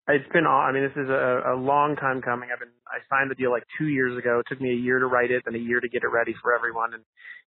It's 0.09 0.31
been, 0.31 0.47
I 0.47 0.71
mean, 0.71 0.83
this 0.83 0.93
is 1.03 1.09
a, 1.09 1.55
a 1.55 1.57
long 1.57 1.97
time 1.97 2.21
coming. 2.21 2.51
I've 2.53 2.61
been, 2.61 2.69
I 2.87 2.99
signed 3.09 3.31
the 3.31 3.35
deal 3.35 3.51
like 3.51 3.65
two 3.79 3.89
years 3.89 4.17
ago. 4.19 4.41
It 4.41 4.47
took 4.49 4.61
me 4.61 4.71
a 4.71 4.77
year 4.77 4.99
to 4.99 5.07
write 5.07 5.31
it 5.31 5.43
and 5.47 5.57
a 5.57 5.59
year 5.59 5.81
to 5.81 5.89
get 5.89 6.03
it 6.03 6.09
ready 6.09 6.35
for 6.41 6.55
everyone. 6.55 6.95
And 6.95 7.03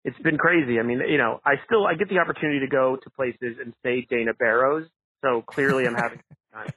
it's 0.05 0.19
been 0.21 0.39
crazy. 0.39 0.79
I 0.79 0.83
mean, 0.83 1.01
you 1.09 1.19
know, 1.19 1.41
I 1.45 1.55
still, 1.67 1.87
I 1.87 1.95
get 1.95 2.09
the 2.09 2.19
opportunity 2.19 2.61
to 2.61 2.69
go 2.69 2.97
to 2.97 3.11
places 3.11 3.59
and 3.63 3.75
say 3.85 4.07
Dana 4.09 4.33
Barros. 4.39 4.87
So 5.25 5.43
clearly 5.43 5.87
I'm 5.87 5.95
having 5.95 6.21
time. 6.53 6.71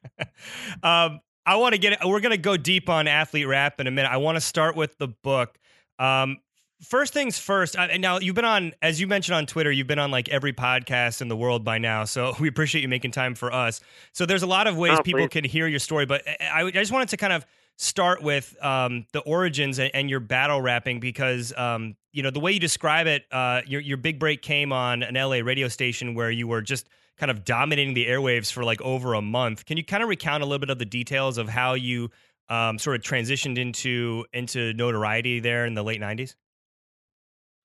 um, 0.83 1.19
I 1.45 1.55
want 1.55 1.73
to 1.73 1.79
get. 1.79 1.99
We're 2.05 2.19
going 2.19 2.31
to 2.31 2.37
go 2.37 2.57
deep 2.57 2.89
on 2.89 3.07
athlete 3.07 3.47
rap 3.47 3.79
in 3.79 3.87
a 3.87 3.91
minute. 3.91 4.11
I 4.11 4.17
want 4.17 4.35
to 4.35 4.41
start 4.41 4.75
with 4.75 4.97
the 4.97 5.07
book. 5.07 5.57
Um, 5.97 6.37
first 6.81 7.13
things 7.13 7.37
first. 7.37 7.77
I, 7.77 7.97
now 7.97 8.19
you've 8.19 8.35
been 8.35 8.45
on, 8.45 8.73
as 8.81 8.99
you 8.99 9.07
mentioned 9.07 9.35
on 9.35 9.45
Twitter, 9.45 9.71
you've 9.71 9.87
been 9.87 9.99
on 9.99 10.11
like 10.11 10.29
every 10.29 10.53
podcast 10.53 11.21
in 11.21 11.27
the 11.27 11.35
world 11.35 11.63
by 11.63 11.77
now. 11.77 12.05
So 12.05 12.33
we 12.39 12.47
appreciate 12.47 12.81
you 12.81 12.87
making 12.87 13.11
time 13.11 13.35
for 13.35 13.53
us. 13.53 13.81
So 14.13 14.25
there's 14.25 14.43
a 14.43 14.47
lot 14.47 14.67
of 14.67 14.77
ways 14.77 14.97
Oh, 14.99 15.03
people 15.03 15.27
can 15.27 15.43
hear 15.43 15.67
your 15.67 15.79
story, 15.79 16.05
but 16.05 16.23
I, 16.27 16.63
I 16.63 16.71
just 16.71 16.91
wanted 16.91 17.09
to 17.09 17.17
kind 17.17 17.33
of 17.33 17.45
start 17.79 18.21
with 18.21 18.61
um, 18.61 19.05
the 19.13 19.21
origins 19.21 19.79
and, 19.79 19.89
and 19.93 20.09
your 20.09 20.19
battle 20.19 20.61
rapping 20.61 20.99
because 20.99 21.53
um, 21.57 21.95
you 22.11 22.21
know 22.21 22.29
the 22.29 22.39
way 22.39 22.51
you 22.51 22.59
describe 22.59 23.07
it. 23.07 23.23
Uh, 23.31 23.61
your 23.65 23.81
your 23.81 23.97
big 23.97 24.19
break 24.19 24.41
came 24.41 24.71
on 24.71 25.01
an 25.01 25.15
LA 25.15 25.37
radio 25.37 25.67
station 25.67 26.13
where 26.13 26.29
you 26.29 26.47
were 26.47 26.61
just 26.61 26.89
kind 27.17 27.31
of 27.31 27.43
dominating 27.43 27.93
the 27.93 28.05
airwaves 28.05 28.51
for 28.51 28.63
like 28.63 28.81
over 28.81 29.13
a 29.13 29.21
month. 29.21 29.65
Can 29.65 29.77
you 29.77 29.83
kind 29.83 30.03
of 30.03 30.09
recount 30.09 30.43
a 30.43 30.45
little 30.45 30.59
bit 30.59 30.69
of 30.69 30.77
the 30.77 30.85
details 30.85 31.37
of 31.37 31.49
how 31.49 31.73
you 31.73 32.11
um, 32.49 32.77
sort 32.77 32.95
of 32.97 33.01
transitioned 33.01 33.57
into 33.57 34.25
into 34.33 34.73
notoriety 34.73 35.39
there 35.39 35.65
in 35.65 35.73
the 35.73 35.83
late 35.83 36.01
'90s? 36.01 36.35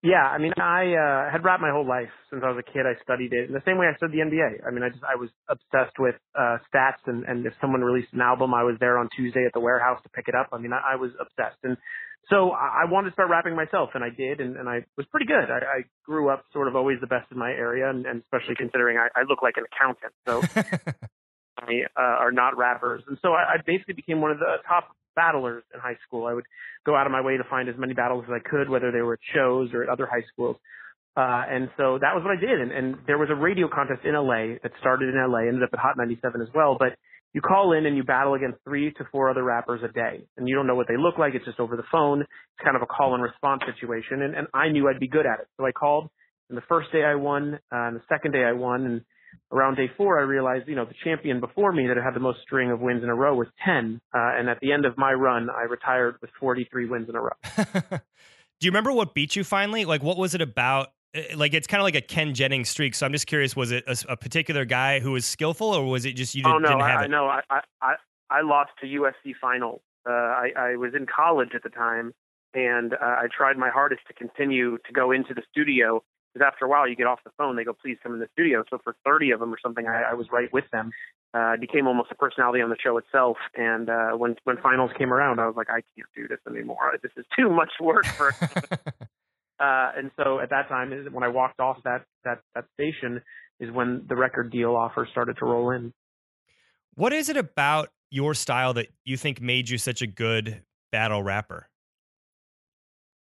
Yeah, 0.05 0.21
I 0.21 0.37
mean, 0.37 0.53
I 0.61 0.93
uh, 0.93 1.33
had 1.33 1.45
rap 1.45 1.65
my 1.65 1.71
whole 1.73 1.89
life 1.89 2.13
since 2.29 2.45
I 2.45 2.53
was 2.53 2.61
a 2.61 2.73
kid. 2.73 2.85
I 2.85 2.93
studied 3.03 3.33
it 3.33 3.49
in 3.49 3.55
the 3.55 3.65
same 3.65 3.79
way 3.79 3.89
I 3.89 3.97
studied 3.97 4.21
the 4.21 4.25
NBA. 4.29 4.61
I 4.61 4.71
mean, 4.71 4.85
I 4.85 4.91
just 4.91 5.01
I 5.01 5.17
was 5.17 5.31
obsessed 5.49 5.97
with 5.99 6.17
uh, 6.37 6.61
stats, 6.69 7.01
and 7.07 7.25
and 7.25 7.47
if 7.47 7.55
someone 7.59 7.81
released 7.81 8.13
an 8.13 8.21
album, 8.21 8.53
I 8.53 8.65
was 8.65 8.77
there 8.81 8.99
on 8.99 9.09
Tuesday 9.17 9.47
at 9.47 9.55
the 9.55 9.65
warehouse 9.65 9.99
to 10.03 10.11
pick 10.11 10.29
it 10.29 10.35
up. 10.35 10.51
I 10.53 10.59
mean, 10.59 10.75
I, 10.75 10.93
I 10.93 10.97
was 10.97 11.13
obsessed, 11.19 11.57
and 11.65 11.79
so 12.29 12.51
I, 12.51 12.85
I 12.85 12.91
wanted 12.91 13.11
to 13.11 13.13
start 13.15 13.31
rapping 13.31 13.57
myself, 13.57 13.97
and 13.97 14.05
I 14.05 14.11
did, 14.11 14.41
and, 14.45 14.57
and 14.57 14.69
I 14.69 14.85
was 14.99 15.07
pretty 15.07 15.25
good. 15.25 15.49
I, 15.49 15.65
I 15.65 15.79
grew 16.05 16.29
up 16.29 16.45
sort 16.53 16.69
of 16.69 16.77
always 16.77 17.01
the 17.01 17.07
best 17.07 17.33
in 17.33 17.39
my 17.39 17.51
area, 17.51 17.89
and, 17.89 18.05
and 18.05 18.21
especially 18.21 18.57
considering 18.57 18.99
I, 18.99 19.09
I 19.17 19.25
look 19.27 19.41
like 19.41 19.55
an 19.57 19.65
accountant, 19.73 20.13
so 20.29 20.45
I 21.59 21.87
uh, 21.97 22.25
are 22.25 22.33
not 22.33 22.57
rappers, 22.57 23.03
and 23.07 23.19
so 23.23 23.33
I, 23.33 23.55
I 23.55 23.57
basically 23.65 23.95
became 23.95 24.21
one 24.21 24.31
of 24.31 24.39
the 24.39 24.57
top 24.67 24.89
battlers 25.15 25.63
in 25.73 25.81
high 25.81 25.97
school. 26.07 26.27
I 26.27 26.35
would 26.35 26.45
go 26.85 26.97
out 26.97 27.07
of 27.07 27.13
my 27.13 27.21
way 27.21 27.37
to 27.37 27.45
find 27.49 27.69
as 27.69 27.77
many 27.79 27.95
battles 27.95 28.25
as 28.27 28.33
I 28.35 28.49
could, 28.49 28.69
whether 28.69 28.91
they 28.91 29.01
were 29.01 29.15
at 29.15 29.21
shows 29.35 29.71
or 29.73 29.85
at 29.85 29.89
other 29.89 30.07
high 30.07 30.25
schools. 30.33 30.57
Uh, 31.17 31.47
and 31.49 31.71
so 31.77 31.99
that 32.03 32.11
was 32.15 32.25
what 32.25 32.37
I 32.37 32.41
did. 32.41 32.61
And, 32.61 32.73
and 32.73 32.97
there 33.07 33.19
was 33.19 33.29
a 33.31 33.39
radio 33.39 33.69
contest 33.69 34.03
in 34.05 34.15
LA 34.15 34.59
that 34.63 34.73
started 34.81 35.15
in 35.15 35.15
LA, 35.15 35.47
ended 35.47 35.63
up 35.63 35.71
at 35.73 35.79
Hot 35.79 35.97
97 35.97 36.43
as 36.43 36.49
well. 36.55 36.77
But 36.79 36.99
you 37.33 37.41
call 37.41 37.73
in 37.73 37.87
and 37.87 37.97
you 37.97 38.03
battle 38.03 38.35
against 38.35 38.59
three 38.65 38.93
to 38.95 39.05
four 39.13 39.31
other 39.31 39.45
rappers 39.45 39.81
a 39.85 39.93
day. 39.93 40.27
And 40.37 40.49
you 40.49 40.57
don't 40.57 40.67
know 40.67 40.75
what 40.75 40.89
they 40.89 40.97
look 40.97 41.19
like. 41.19 41.35
It's 41.35 41.45
just 41.45 41.61
over 41.61 41.77
the 41.77 41.87
phone. 41.91 42.23
It's 42.23 42.65
kind 42.65 42.77
of 42.77 42.83
a 42.83 42.87
call 42.87 43.15
and 43.15 43.23
response 43.23 43.63
situation. 43.67 44.23
And, 44.23 44.35
and 44.35 44.49
I 44.53 44.71
knew 44.71 44.89
I'd 44.89 45.01
be 45.01 45.09
good 45.09 45.27
at 45.27 45.41
it. 45.41 45.47
So 45.57 45.67
I 45.67 45.71
called. 45.71 46.11
And 46.49 46.59
the 46.59 46.67
first 46.69 46.93
day 46.93 47.03
I 47.03 47.15
won, 47.15 47.55
uh, 47.73 47.89
and 47.89 47.97
the 47.97 48.03
second 48.09 48.33
day 48.33 48.45
I 48.45 48.53
won. 48.53 48.85
And 48.85 49.01
around 49.53 49.77
day 49.77 49.91
four, 49.97 50.19
I 50.19 50.23
realized, 50.23 50.69
you 50.69 50.75
know, 50.75 50.85
the 50.85 50.95
champion 51.05 51.41
before 51.41 51.73
me 51.73 51.87
that 51.87 51.97
had 51.97 52.15
the 52.15 52.21
most 52.21 52.41
string 52.43 52.71
of 52.71 52.81
wins 52.81 53.03
in 53.03 53.09
a 53.09 53.15
row 53.15 53.35
was 53.35 53.49
10. 53.65 54.01
Uh, 54.13 54.19
and 54.19 54.49
at 54.49 54.61
the 54.61 54.73
end 54.73 54.85
of 54.85 54.97
my 54.99 55.13
run, 55.13 55.49
I 55.51 55.63
retired 55.63 56.17
with 56.21 56.31
43 56.41 56.87
wins 56.87 57.09
in 57.09 57.17
a 57.17 57.21
row. 57.21 57.31
Do 58.61 58.67
you 58.67 58.71
remember 58.71 58.93
what 58.93 59.15
beat 59.15 59.37
you 59.37 59.45
finally? 59.45 59.85
Like, 59.85 60.03
what 60.03 60.17
was 60.17 60.35
it 60.35 60.41
about? 60.41 60.93
Uh, 61.17 61.23
Like, 61.37 61.55
it's 61.55 61.67
kind 61.67 61.81
of 61.81 61.85
like 61.85 61.95
a 61.97 62.01
Ken 62.01 62.35
Jennings 62.35 62.69
streak. 62.69 62.95
So 62.95 63.05
I'm 63.07 63.13
just 63.13 63.27
curious, 63.27 63.55
was 63.57 63.73
it 63.73 63.85
a, 63.87 63.97
a 64.13 64.17
particular 64.17 64.65
guy 64.65 65.01
who 65.01 65.13
was 65.13 65.25
skillful 65.27 65.69
or 65.69 65.85
was 65.87 66.05
it 66.05 66.13
just 66.13 66.35
you 66.35 66.43
didn't, 66.43 66.57
oh 66.57 66.59
no, 66.59 66.69
didn't 66.69 66.83
have 66.83 67.01
I, 67.01 67.05
it? 67.05 67.11
know. 67.11 67.27
I, 67.27 67.41
I 67.51 67.61
I 67.83 67.95
I 68.31 68.41
lost 68.43 68.71
to 68.81 68.87
USC 68.87 69.35
finals. 69.41 69.81
Uh, 70.09 70.13
I, 70.13 70.51
I 70.57 70.77
was 70.77 70.93
in 70.95 71.07
college 71.07 71.51
at 71.55 71.63
the 71.63 71.69
time, 71.71 72.13
and 72.53 72.95
uh, 72.95 72.99
I 73.01 73.27
tried 73.37 73.57
my 73.57 73.71
hardest 73.71 74.03
to 74.09 74.13
continue 74.15 74.79
to 74.79 74.93
go 74.93 75.13
into 75.13 75.35
the 75.35 75.43
studio. 75.51 76.03
Because 76.35 76.51
after 76.53 76.65
a 76.65 76.69
while, 76.69 76.89
you 76.89 76.97
get 76.97 77.07
off 77.07 77.21
the 77.25 77.31
phone. 77.39 77.55
They 77.55 77.65
go, 77.65 77.73
"Please 77.73 77.97
come 78.03 78.13
in 78.15 78.19
the 78.19 78.29
studio." 78.33 78.65
So 78.69 78.79
for 78.83 78.97
30 79.05 79.31
of 79.31 79.41
them 79.41 79.55
or 79.55 79.59
something, 79.63 79.87
I, 79.87 80.11
I 80.11 80.15
was 80.15 80.27
right 80.33 80.53
with 80.53 80.65
them. 80.73 80.91
Uh, 81.33 81.39
I 81.39 81.57
became 81.57 81.87
almost 81.87 82.11
a 82.11 82.17
personality 82.17 82.61
on 82.61 82.71
the 82.71 82.77
show 82.83 82.99
itself. 82.99 83.37
And 83.55 83.89
uh, 83.89 84.11
when 84.17 84.37
when 84.45 84.57
finals 84.59 84.91
came 84.99 85.13
around, 85.13 85.39
I 85.39 85.47
was 85.47 85.55
like, 85.57 85.71
"I 85.71 85.83
can't 85.97 86.09
do 86.17 86.27
this 86.29 86.41
anymore. 86.49 86.93
This 87.03 87.13
is 87.17 87.25
too 87.39 87.51
much 87.51 87.71
work 87.81 88.07
for." 88.07 88.35
uh, 89.61 89.93
and 89.97 90.11
so 90.17 90.41
at 90.41 90.51
that 90.51 90.69
time, 90.69 90.91
when 91.13 91.23
I 91.23 91.29
walked 91.29 91.61
off 91.61 91.79
that 91.85 92.05
that 92.25 92.41
that 92.55 92.65
station, 92.75 93.23
is 93.61 93.71
when 93.71 94.05
the 94.09 94.17
record 94.17 94.51
deal 94.51 94.75
offer 94.75 95.07
started 95.11 95.37
to 95.39 95.45
roll 95.45 95.71
in. 95.71 95.93
what 96.95 97.13
is 97.13 97.29
it 97.29 97.37
about 97.37 97.91
your 98.11 98.35
style 98.35 98.75
that 98.75 98.89
you 99.05 99.17
think 99.17 99.41
made 99.41 99.69
you 99.69 99.79
such 99.79 100.03
a 100.03 100.07
good 100.07 100.63
battle 100.93 101.23
rapper? 101.23 101.69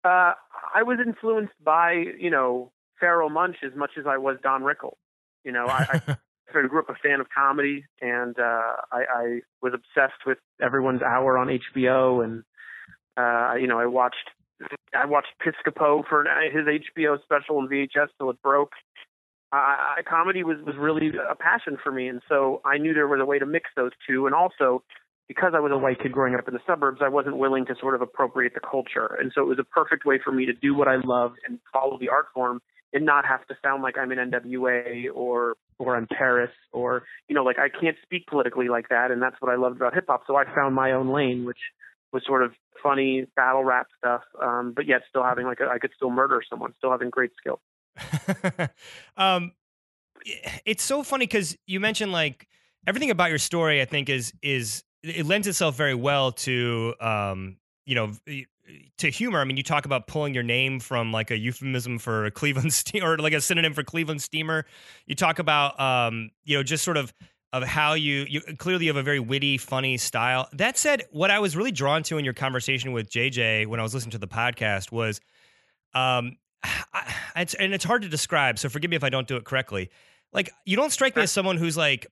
Uh, 0.04 0.34
I 0.74 0.84
was 0.84 0.98
influenced 1.06 1.54
by, 1.64 2.04
you 2.20 2.32
know, 2.32 2.72
Pharoahe 3.02 3.32
Monch 3.32 3.58
as 3.66 3.76
much 3.76 3.92
as 3.98 4.06
I 4.08 4.18
was 4.18 4.38
Don 4.44 4.64
Rickles. 4.64 4.98
You 5.44 5.52
know, 5.52 5.66
I, 5.66 6.02
I 6.08 6.18
sort 6.52 6.66
of 6.66 6.72
grew 6.72 6.80
up 6.80 6.90
a 6.90 6.96
fan 6.96 7.20
of 7.20 7.28
comedy, 7.36 7.86
and 8.02 8.38
uh, 8.38 8.74
I, 8.92 9.04
I 9.16 9.40
was 9.62 9.74
obsessed 9.74 10.26
with 10.26 10.38
Everyone's 10.62 11.02
Hour 11.02 11.38
on 11.38 11.48
HBO, 11.48 12.24
and 12.24 12.44
uh, 13.18 13.56
you 13.56 13.68
know, 13.68 13.80
I 13.80 13.86
watched 13.86 14.30
I 14.94 15.06
watched 15.06 15.34
Piscopo 15.44 16.04
for 16.08 16.26
his 16.52 16.66
HBO 16.66 17.22
special 17.24 17.58
on 17.58 17.68
VHS 17.68 18.08
till 18.18 18.30
it 18.30 18.42
broke. 18.42 18.74
I, 19.52 19.98
I, 19.98 20.02
comedy 20.04 20.44
was 20.44 20.58
was 20.66 20.76
really 20.78 21.10
a 21.30 21.36
passion 21.36 21.78
for 21.84 21.92
me, 21.92 22.08
and 22.08 22.22
so 22.30 22.62
I 22.64 22.78
knew 22.78 22.94
there 22.94 23.08
was 23.08 23.20
a 23.22 23.26
way 23.26 23.40
to 23.40 23.46
mix 23.46 23.70
those 23.76 23.92
two, 24.08 24.26
and 24.26 24.36
also 24.36 24.84
because 25.28 25.54
I 25.56 25.62
was 25.62 25.72
a 25.72 25.78
white 25.78 26.02
kid 26.02 26.12
growing 26.12 26.36
up 26.36 26.46
in 26.50 26.54
the 26.54 26.60
suburbs, 26.68 27.00
I 27.02 27.08
wasn't 27.08 27.38
willing 27.38 27.66
to 27.68 27.76
sort 27.80 27.96
of 27.96 28.02
appropriate 28.02 28.54
the 28.54 28.60
culture. 28.60 29.18
And 29.18 29.32
so 29.34 29.42
it 29.42 29.48
was 29.48 29.60
a 29.60 29.64
perfect 29.64 30.06
way 30.06 30.20
for 30.22 30.34
me 30.34 30.46
to 30.46 30.52
do 30.52 30.76
what 30.76 30.90
I 30.90 30.98
loved 31.06 31.38
and 31.48 31.58
follow 31.72 31.98
the 31.98 32.10
art 32.10 32.26
form 32.34 32.60
and 32.94 33.06
not 33.06 33.26
have 33.26 33.46
to 33.48 33.56
sound 33.64 33.84
like 33.84 33.98
I'm 33.98 34.12
in 34.12 34.18
NWA 34.32 35.08
or 35.14 35.56
or 35.80 35.96
I'm 35.96 36.08
Paris 36.08 36.52
or 36.72 37.04
you 37.28 37.36
know, 37.36 37.44
like 37.44 37.58
I 37.60 37.70
can't 37.70 37.98
speak 38.04 38.28
politically 38.28 38.70
like 38.70 38.90
that 38.90 39.12
and 39.12 39.22
that's 39.22 39.36
what 39.40 39.52
I 39.52 39.56
loved 39.56 39.78
about 39.78 39.94
hip 39.94 40.06
hop. 40.08 40.24
So 40.28 40.36
I 40.36 40.46
found 40.46 40.76
my 40.76 40.92
own 40.92 41.10
lane, 41.10 41.46
which 41.46 41.60
was 42.12 42.24
sort 42.26 42.44
of 42.44 42.52
funny 42.84 43.26
battle 43.36 43.64
rap 43.64 43.88
stuff, 43.98 44.22
um, 44.42 44.74
but 44.76 44.86
yet 44.86 45.02
still 45.10 45.24
having 45.24 45.46
like 45.46 45.60
a, 45.60 45.68
I 45.68 45.80
could 45.80 45.92
still 45.96 46.10
murder 46.10 46.42
someone, 46.50 46.74
still 46.78 46.92
having 46.92 47.10
great 47.10 47.32
skill. 47.38 47.62
um, 49.18 49.52
it's 50.66 50.84
so 50.84 51.04
funny 51.04 51.26
because 51.26 51.58
you 51.66 51.80
mentioned 51.80 52.12
like 52.12 52.48
everything 52.88 53.12
about 53.12 53.30
your 53.30 53.40
story. 53.40 53.82
I 53.82 53.86
think 53.86 54.10
is 54.10 54.34
is 54.42 54.84
it 55.04 55.26
lends 55.26 55.48
itself 55.48 55.76
very 55.76 55.96
well 55.96 56.32
to 56.32 56.94
um, 57.00 57.58
you 57.86 57.96
know 57.96 58.12
to 58.98 59.10
humor. 59.10 59.40
I 59.40 59.44
mean, 59.44 59.58
you 59.58 59.64
talk 59.64 59.86
about 59.86 60.08
pulling 60.08 60.34
your 60.34 60.44
name 60.44 60.80
from 60.80 61.12
like 61.12 61.32
a 61.32 61.38
euphemism 61.38 62.00
for 62.00 62.26
a 62.26 62.32
Cleveland 62.32 62.74
ste- 62.74 63.02
or 63.02 63.18
like 63.18 63.34
a 63.34 63.42
synonym 63.42 63.74
for 63.74 63.84
Cleveland 63.84 64.22
steamer. 64.22 64.66
You 65.06 65.16
talk 65.16 65.40
about 65.40 65.80
um, 65.80 66.32
you 66.44 66.58
know 66.58 66.64
just 66.64 66.84
sort 66.84 66.98
of 66.98 67.14
of 67.54 67.64
how 67.64 67.94
you 67.94 68.26
you 68.30 68.42
clearly 68.58 68.88
have 68.88 68.96
a 68.96 69.04
very 69.04 69.20
witty, 69.20 69.58
funny 69.58 69.98
style. 69.98 70.48
That 70.54 70.78
said, 70.78 71.04
what 71.12 71.32
I 71.32 71.40
was 71.40 71.56
really 71.56 71.72
drawn 71.72 72.04
to 72.04 72.18
in 72.18 72.26
your 72.26 72.34
conversation 72.34 72.92
with 72.92 73.10
JJ 73.10 73.68
when 73.68 73.80
I 73.80 73.84
was 73.84 73.94
listening 73.94 74.12
to 74.12 74.18
the 74.18 74.28
podcast 74.28 74.92
was 74.92 75.20
um 75.94 76.38
I, 76.94 77.14
it's, 77.38 77.54
and 77.54 77.74
it's 77.74 77.84
hard 77.84 78.04
to 78.04 78.10
describe, 78.10 78.60
so 78.60 78.70
forgive 78.70 78.90
me 78.90 78.96
if 78.96 79.04
I 79.04 79.10
don't 79.10 79.28
do 79.28 79.36
it 79.38 79.46
correctly. 79.46 79.90
Like, 80.34 80.52
you 80.66 80.76
don't 80.76 80.92
strike 80.92 81.16
me 81.16 81.24
as 81.24 81.32
someone 81.32 81.58
who's 81.58 81.76
like 81.76 82.08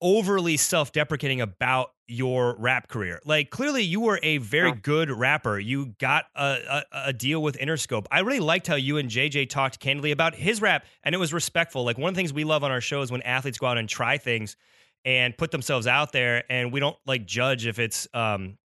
overly 0.00 0.56
self-deprecating 0.56 1.40
about 1.40 1.92
your 2.12 2.56
rap 2.58 2.88
career. 2.88 3.20
Like, 3.24 3.50
clearly, 3.50 3.82
you 3.82 4.00
were 4.00 4.20
a 4.22 4.38
very 4.38 4.72
good 4.72 5.10
rapper. 5.10 5.58
You 5.58 5.94
got 5.98 6.26
a, 6.34 6.42
a, 6.70 6.82
a 7.06 7.12
deal 7.12 7.42
with 7.42 7.58
Interscope. 7.58 8.06
I 8.10 8.20
really 8.20 8.40
liked 8.40 8.66
how 8.66 8.76
you 8.76 8.98
and 8.98 9.08
JJ 9.08 9.48
talked 9.48 9.80
candidly 9.80 10.10
about 10.10 10.34
his 10.34 10.60
rap, 10.60 10.84
and 11.02 11.14
it 11.14 11.18
was 11.18 11.32
respectful. 11.32 11.84
Like, 11.84 11.98
one 11.98 12.10
of 12.10 12.14
the 12.14 12.18
things 12.18 12.32
we 12.32 12.44
love 12.44 12.62
on 12.64 12.70
our 12.70 12.80
show 12.80 13.02
is 13.02 13.10
when 13.10 13.22
athletes 13.22 13.58
go 13.58 13.66
out 13.66 13.78
and 13.78 13.88
try 13.88 14.18
things 14.18 14.56
and 15.04 15.36
put 15.36 15.50
themselves 15.50 15.86
out 15.86 16.12
there, 16.12 16.44
and 16.50 16.72
we 16.72 16.80
don't 16.80 16.96
like 17.06 17.26
judge 17.26 17.66
if 17.66 17.78
it's 17.78 18.06
um 18.14 18.58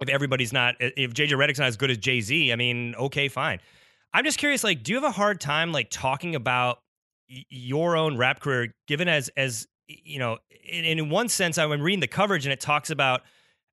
if 0.00 0.08
everybody's 0.08 0.52
not 0.52 0.76
if 0.80 1.12
JJ 1.12 1.30
Redick's 1.30 1.58
not 1.58 1.68
as 1.68 1.76
good 1.76 1.90
as 1.90 1.98
Jay 1.98 2.20
Z. 2.20 2.52
I 2.52 2.56
mean, 2.56 2.94
okay, 2.94 3.28
fine. 3.28 3.60
I'm 4.14 4.24
just 4.24 4.38
curious, 4.38 4.62
like, 4.62 4.82
do 4.82 4.92
you 4.92 4.96
have 4.96 5.04
a 5.04 5.10
hard 5.10 5.40
time 5.40 5.72
like 5.72 5.88
talking 5.90 6.34
about 6.34 6.80
your 7.48 7.96
own 7.96 8.16
rap 8.16 8.40
career, 8.40 8.74
given 8.86 9.08
as 9.08 9.28
as 9.36 9.66
you 9.86 10.18
know, 10.18 10.38
in, 10.64 10.84
in 10.84 11.10
one 11.10 11.28
sense, 11.28 11.58
I'm 11.58 11.80
reading 11.80 12.00
the 12.00 12.06
coverage 12.06 12.46
and 12.46 12.52
it 12.52 12.60
talks 12.60 12.90
about, 12.90 13.22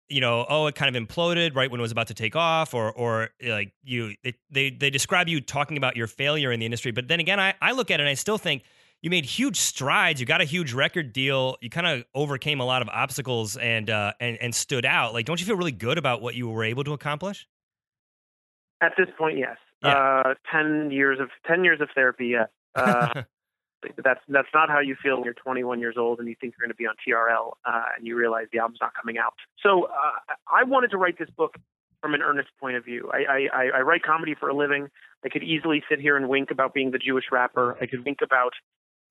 you 0.08 0.22
know, 0.22 0.46
oh, 0.50 0.68
it 0.68 0.76
kind 0.76 0.96
of 0.96 1.02
imploded 1.02 1.56
right 1.56 1.70
when 1.70 1.80
it 1.80 1.84
was 1.84 1.92
about 1.92 2.08
to 2.08 2.14
take 2.14 2.36
off, 2.36 2.74
or 2.74 2.92
or 2.92 3.30
like 3.46 3.74
you, 3.84 4.16
it, 4.24 4.36
they 4.50 4.72
they 4.72 4.90
describe 4.90 5.28
you 5.28 5.40
talking 5.40 5.78
about 5.78 5.96
your 5.96 6.08
failure 6.08 6.52
in 6.52 6.60
the 6.60 6.66
industry, 6.66 6.92
but 6.92 7.08
then 7.08 7.20
again, 7.20 7.40
I 7.40 7.54
I 7.62 7.74
look 7.74 7.92
at 7.92 8.00
it 8.00 8.04
and 8.04 8.10
I 8.10 8.16
still 8.16 8.38
think 8.38 8.64
you 9.02 9.10
made 9.10 9.26
huge 9.26 9.58
strides. 9.58 10.20
You 10.20 10.26
got 10.26 10.42
a 10.42 10.46
huge 10.46 10.74
record 10.74 11.14
deal. 11.14 11.58
You 11.62 11.70
kind 11.70 11.88
of 11.88 12.04
overcame 12.14 12.60
a 12.60 12.66
lot 12.66 12.82
of 12.82 12.90
obstacles 12.90 13.56
and 13.58 13.90
uh 13.90 14.14
and 14.20 14.38
and 14.38 14.54
stood 14.54 14.86
out. 14.86 15.14
Like, 15.14 15.26
don't 15.26 15.40
you 15.40 15.46
feel 15.46 15.56
really 15.56 15.72
good 15.72 15.98
about 15.98 16.22
what 16.22 16.36
you 16.36 16.50
were 16.50 16.64
able 16.64 16.84
to 16.84 16.94
accomplish? 16.94 17.48
At 18.82 18.94
this 18.98 19.08
point, 19.18 19.38
yes. 19.38 19.58
Yeah. 19.84 19.92
Uh, 20.26 20.34
ten 20.52 20.92
years 20.92 21.20
of 21.20 21.30
ten 21.46 21.64
years 21.64 21.82
of 21.82 21.90
therapy, 21.94 22.28
yes. 22.28 22.50
Uh, 22.76 23.24
that's 24.04 24.22
that's 24.28 24.48
not 24.54 24.70
how 24.70 24.80
you 24.80 24.96
feel 25.02 25.16
when 25.16 25.26
you're 25.26 25.34
21 25.34 25.80
years 25.80 25.96
old 25.98 26.20
and 26.20 26.28
you 26.28 26.36
think 26.40 26.54
you're 26.58 26.68
going 26.68 26.74
to 26.74 26.78
be 26.78 26.86
on 26.86 26.96
TRL 27.08 27.54
uh, 27.66 27.96
and 27.98 28.06
you 28.06 28.16
realize 28.16 28.48
the 28.52 28.60
album's 28.60 28.80
not 28.82 28.94
coming 28.94 29.18
out. 29.18 29.34
So 29.64 29.86
uh, 29.86 30.34
I 30.52 30.64
wanted 30.64 30.92
to 30.92 30.98
write 30.98 31.18
this 31.18 31.30
book 31.30 31.56
from 32.02 32.14
an 32.14 32.22
earnest 32.22 32.50
point 32.60 32.78
of 32.78 32.86
view. 32.86 33.10
I, 33.14 33.48
I, 33.54 33.78
I 33.78 33.82
write 33.82 34.04
comedy 34.04 34.36
for 34.40 34.50
a 34.50 34.54
living. 34.56 34.90
I 35.24 35.30
could 35.30 35.44
easily 35.44 35.84
sit 35.90 36.00
here 36.00 36.16
and 36.16 36.30
wink 36.30 36.50
about 36.52 36.74
being 36.74 36.92
the 36.92 36.98
Jewish 36.98 37.26
rapper. 37.32 37.78
I 37.82 37.88
could 37.88 38.06
wink 38.06 38.20
about 38.24 38.54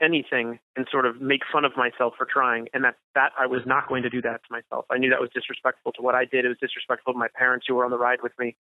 anything 0.01 0.59
and 0.76 0.86
sort 0.90 1.07
of 1.07 1.20
make 1.20 1.40
fun 1.53 1.64
of 1.64 1.72
myself 1.76 2.14
for 2.16 2.26
trying. 2.30 2.68
And 2.72 2.84
that 2.84 2.96
that 3.14 3.32
I 3.38 3.46
was 3.46 3.62
not 3.66 3.88
going 3.88 4.03
to 4.03 4.11
do 4.11 4.22
that 4.22 4.40
to 4.44 4.49
myself. 4.51 4.86
I 4.90 4.99
knew 4.99 5.11
that 5.11 5.20
was 5.20 5.30
disrespectful 5.34 5.92
to 5.92 6.03
what 6.03 6.14
I 6.14 6.24
did. 6.24 6.44
It 6.44 6.49
was 6.49 6.59
disrespectful 6.61 7.12
to 7.12 7.18
my 7.18 7.28
parents 7.34 7.66
who 7.68 7.74
were 7.74 7.84
on 7.84 7.90
the 7.90 7.99
ride 7.99 8.22
with 8.22 8.32
me. 8.38 8.57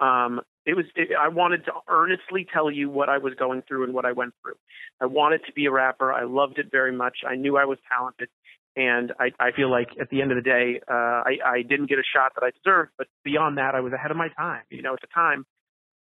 Um, 0.00 0.40
it 0.66 0.74
was. 0.74 0.86
It, 0.96 1.10
I 1.18 1.28
wanted 1.28 1.64
to 1.66 1.72
earnestly 1.88 2.46
tell 2.52 2.70
you 2.70 2.90
what 2.90 3.08
I 3.08 3.18
was 3.18 3.34
going 3.34 3.62
through 3.62 3.84
and 3.84 3.94
what 3.94 4.04
I 4.04 4.12
went 4.12 4.34
through. 4.42 4.56
I 5.00 5.06
wanted 5.06 5.42
to 5.46 5.52
be 5.52 5.66
a 5.66 5.70
rapper. 5.70 6.12
I 6.12 6.24
loved 6.24 6.58
it 6.58 6.70
very 6.70 6.92
much. 6.92 7.18
I 7.28 7.36
knew 7.36 7.56
I 7.56 7.64
was 7.64 7.78
talented. 7.88 8.28
And 8.76 9.12
I, 9.18 9.32
I 9.40 9.50
feel 9.50 9.68
like 9.68 9.88
at 10.00 10.10
the 10.10 10.22
end 10.22 10.30
of 10.30 10.36
the 10.36 10.42
day, 10.42 10.80
uh, 10.88 10.94
I, 10.94 11.38
I 11.44 11.62
didn't 11.62 11.86
get 11.86 11.98
a 11.98 12.04
shot 12.14 12.32
that 12.36 12.44
I 12.44 12.50
deserved. 12.50 12.92
But 12.96 13.08
beyond 13.24 13.58
that, 13.58 13.74
I 13.74 13.80
was 13.80 13.92
ahead 13.92 14.12
of 14.12 14.16
my 14.16 14.28
time. 14.28 14.62
You 14.70 14.82
know, 14.82 14.94
at 14.94 15.00
the 15.00 15.08
time, 15.12 15.44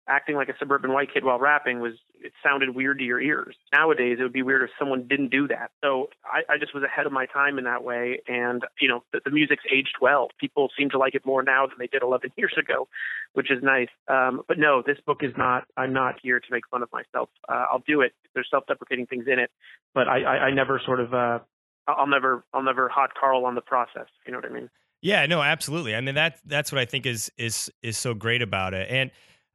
acting 0.08 0.36
like 0.36 0.50
a 0.50 0.54
suburban 0.60 0.94
white 0.94 1.14
kid 1.14 1.24
while 1.24 1.40
rapping 1.40 1.80
was 1.80 1.94
it 2.20 2.32
sounded 2.44 2.76
weird 2.76 3.00
to 3.00 3.04
your 3.04 3.22
ears. 3.22 3.56
Nowadays, 3.74 4.18
it 4.20 4.24
would 4.24 4.34
be 4.34 4.42
weird 4.42 4.64
if 4.64 4.70
someone 4.78 5.08
didn't 5.08 5.30
do 5.30 5.48
that. 5.48 5.72
So 5.84 6.10
I, 6.24 6.54
I 6.54 6.58
just 6.58 6.74
was 6.74 6.84
ahead 6.84 7.06
of 7.06 7.12
my 7.12 7.26
time 7.26 7.58
in 7.58 7.66
that 7.66 7.84
way, 7.84 8.22
and 8.28 8.64
you 8.80 8.88
know 8.88 9.04
the, 9.14 9.22
the 9.24 9.32
music's 9.32 9.64
aged 9.72 9.96
well. 10.02 10.30
People 10.40 10.70
seem 10.78 10.90
to 10.92 10.98
like 10.98 11.16
it 11.16 11.26
more 11.26 11.44
now 11.44 11.68
than 11.68 11.76
they 11.80 11.88
did 11.88 12.04
11 12.04 12.32
years 12.38 12.54
ago, 12.58 12.88
which 13.34 13.52
is 13.52 13.62
nice. 13.64 13.90
Um, 14.08 14.42
but 14.48 14.58
no, 14.58 14.82
this 14.86 14.98
book 15.06 15.20
is 15.22 15.34
not. 15.38 15.66
I'm 15.78 15.94
not 15.94 16.16
here 16.22 16.40
to 16.40 16.48
make 16.52 16.68
fun 16.70 16.84
of 16.84 16.90
myself. 16.92 17.30
Uh, 17.48 17.66
I'll 17.72 17.84
do 17.86 18.02
it. 18.02 18.14
There's 18.34 18.48
self-deprecating 18.50 19.08
things 19.08 19.26
in 19.28 19.40
it, 19.40 19.52
but 19.94 20.08
I, 20.08 20.22
I, 20.22 20.36
I 20.46 20.52
never 20.52 20.82
sort 20.86 21.00
of. 21.00 21.14
Uh, 21.14 21.40
I'll 21.88 22.08
never. 22.08 22.44
I'll 22.54 22.64
never 22.64 22.90
hot 22.90 23.12
Karl 23.20 23.46
on 23.46 23.56
the 23.56 23.62
process. 23.62 24.08
You 24.26 24.34
know 24.34 24.40
what 24.40 24.46
I 24.46 24.54
mean? 24.54 24.70
Yeah, 25.02 25.28
no, 25.28 25.42
absolutely. 25.44 25.96
I 25.96 26.02
mean 26.02 26.16
that 26.16 26.40
that's 26.46 26.72
what 26.72 26.80
I 26.80 26.86
think 26.86 27.06
is 27.06 27.32
is 27.38 27.72
is 27.84 27.96
so 27.96 28.16
great 28.16 28.42
about 28.42 28.74
it. 28.74 28.90
And 28.90 29.12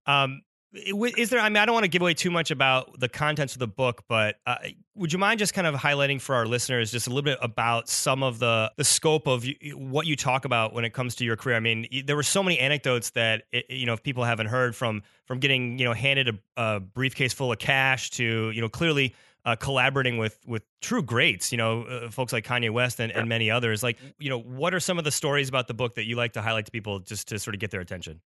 um, 0.06 0.42
is 0.72 1.30
there? 1.30 1.40
I 1.40 1.48
mean, 1.48 1.56
I 1.56 1.66
don't 1.66 1.72
want 1.72 1.84
to 1.84 1.88
give 1.88 2.00
away 2.00 2.14
too 2.14 2.30
much 2.30 2.52
about 2.52 3.00
the 3.00 3.08
contents 3.08 3.54
of 3.54 3.58
the 3.58 3.66
book, 3.66 4.04
but 4.08 4.36
uh, 4.46 4.56
would 4.94 5.12
you 5.12 5.18
mind 5.18 5.40
just 5.40 5.52
kind 5.52 5.66
of 5.66 5.74
highlighting 5.74 6.20
for 6.20 6.36
our 6.36 6.46
listeners 6.46 6.92
just 6.92 7.08
a 7.08 7.10
little 7.10 7.22
bit 7.22 7.38
about 7.42 7.88
some 7.88 8.22
of 8.22 8.38
the 8.38 8.70
the 8.76 8.84
scope 8.84 9.26
of 9.26 9.44
what 9.74 10.06
you 10.06 10.14
talk 10.14 10.44
about 10.44 10.72
when 10.72 10.84
it 10.84 10.92
comes 10.92 11.16
to 11.16 11.24
your 11.24 11.36
career? 11.36 11.56
I 11.56 11.60
mean, 11.60 11.88
there 12.04 12.14
were 12.14 12.22
so 12.22 12.42
many 12.42 12.58
anecdotes 12.60 13.10
that 13.10 13.44
you 13.68 13.84
know 13.84 13.94
if 13.94 14.02
people 14.04 14.22
haven't 14.22 14.46
heard 14.46 14.76
from 14.76 15.02
from 15.26 15.40
getting 15.40 15.76
you 15.78 15.84
know 15.84 15.92
handed 15.92 16.28
a, 16.28 16.38
a 16.56 16.80
briefcase 16.80 17.32
full 17.32 17.50
of 17.50 17.58
cash 17.58 18.10
to 18.10 18.50
you 18.50 18.60
know 18.60 18.68
clearly. 18.68 19.14
Uh, 19.42 19.56
collaborating 19.56 20.18
with 20.18 20.38
with 20.46 20.62
true 20.82 21.02
greats, 21.02 21.50
you 21.50 21.56
know, 21.56 21.84
uh, 21.84 22.10
folks 22.10 22.30
like 22.30 22.44
Kanye 22.44 22.70
West 22.70 23.00
and, 23.00 23.10
and 23.10 23.26
many 23.26 23.50
others. 23.50 23.82
Like, 23.82 23.96
you 24.18 24.28
know, 24.28 24.38
what 24.38 24.74
are 24.74 24.80
some 24.80 24.98
of 24.98 25.04
the 25.04 25.10
stories 25.10 25.48
about 25.48 25.66
the 25.66 25.72
book 25.72 25.94
that 25.94 26.04
you 26.04 26.14
like 26.14 26.34
to 26.34 26.42
highlight 26.42 26.66
to 26.66 26.70
people 26.70 26.98
just 26.98 27.28
to 27.28 27.38
sort 27.38 27.54
of 27.54 27.58
get 27.58 27.70
their 27.70 27.80
attention? 27.80 28.20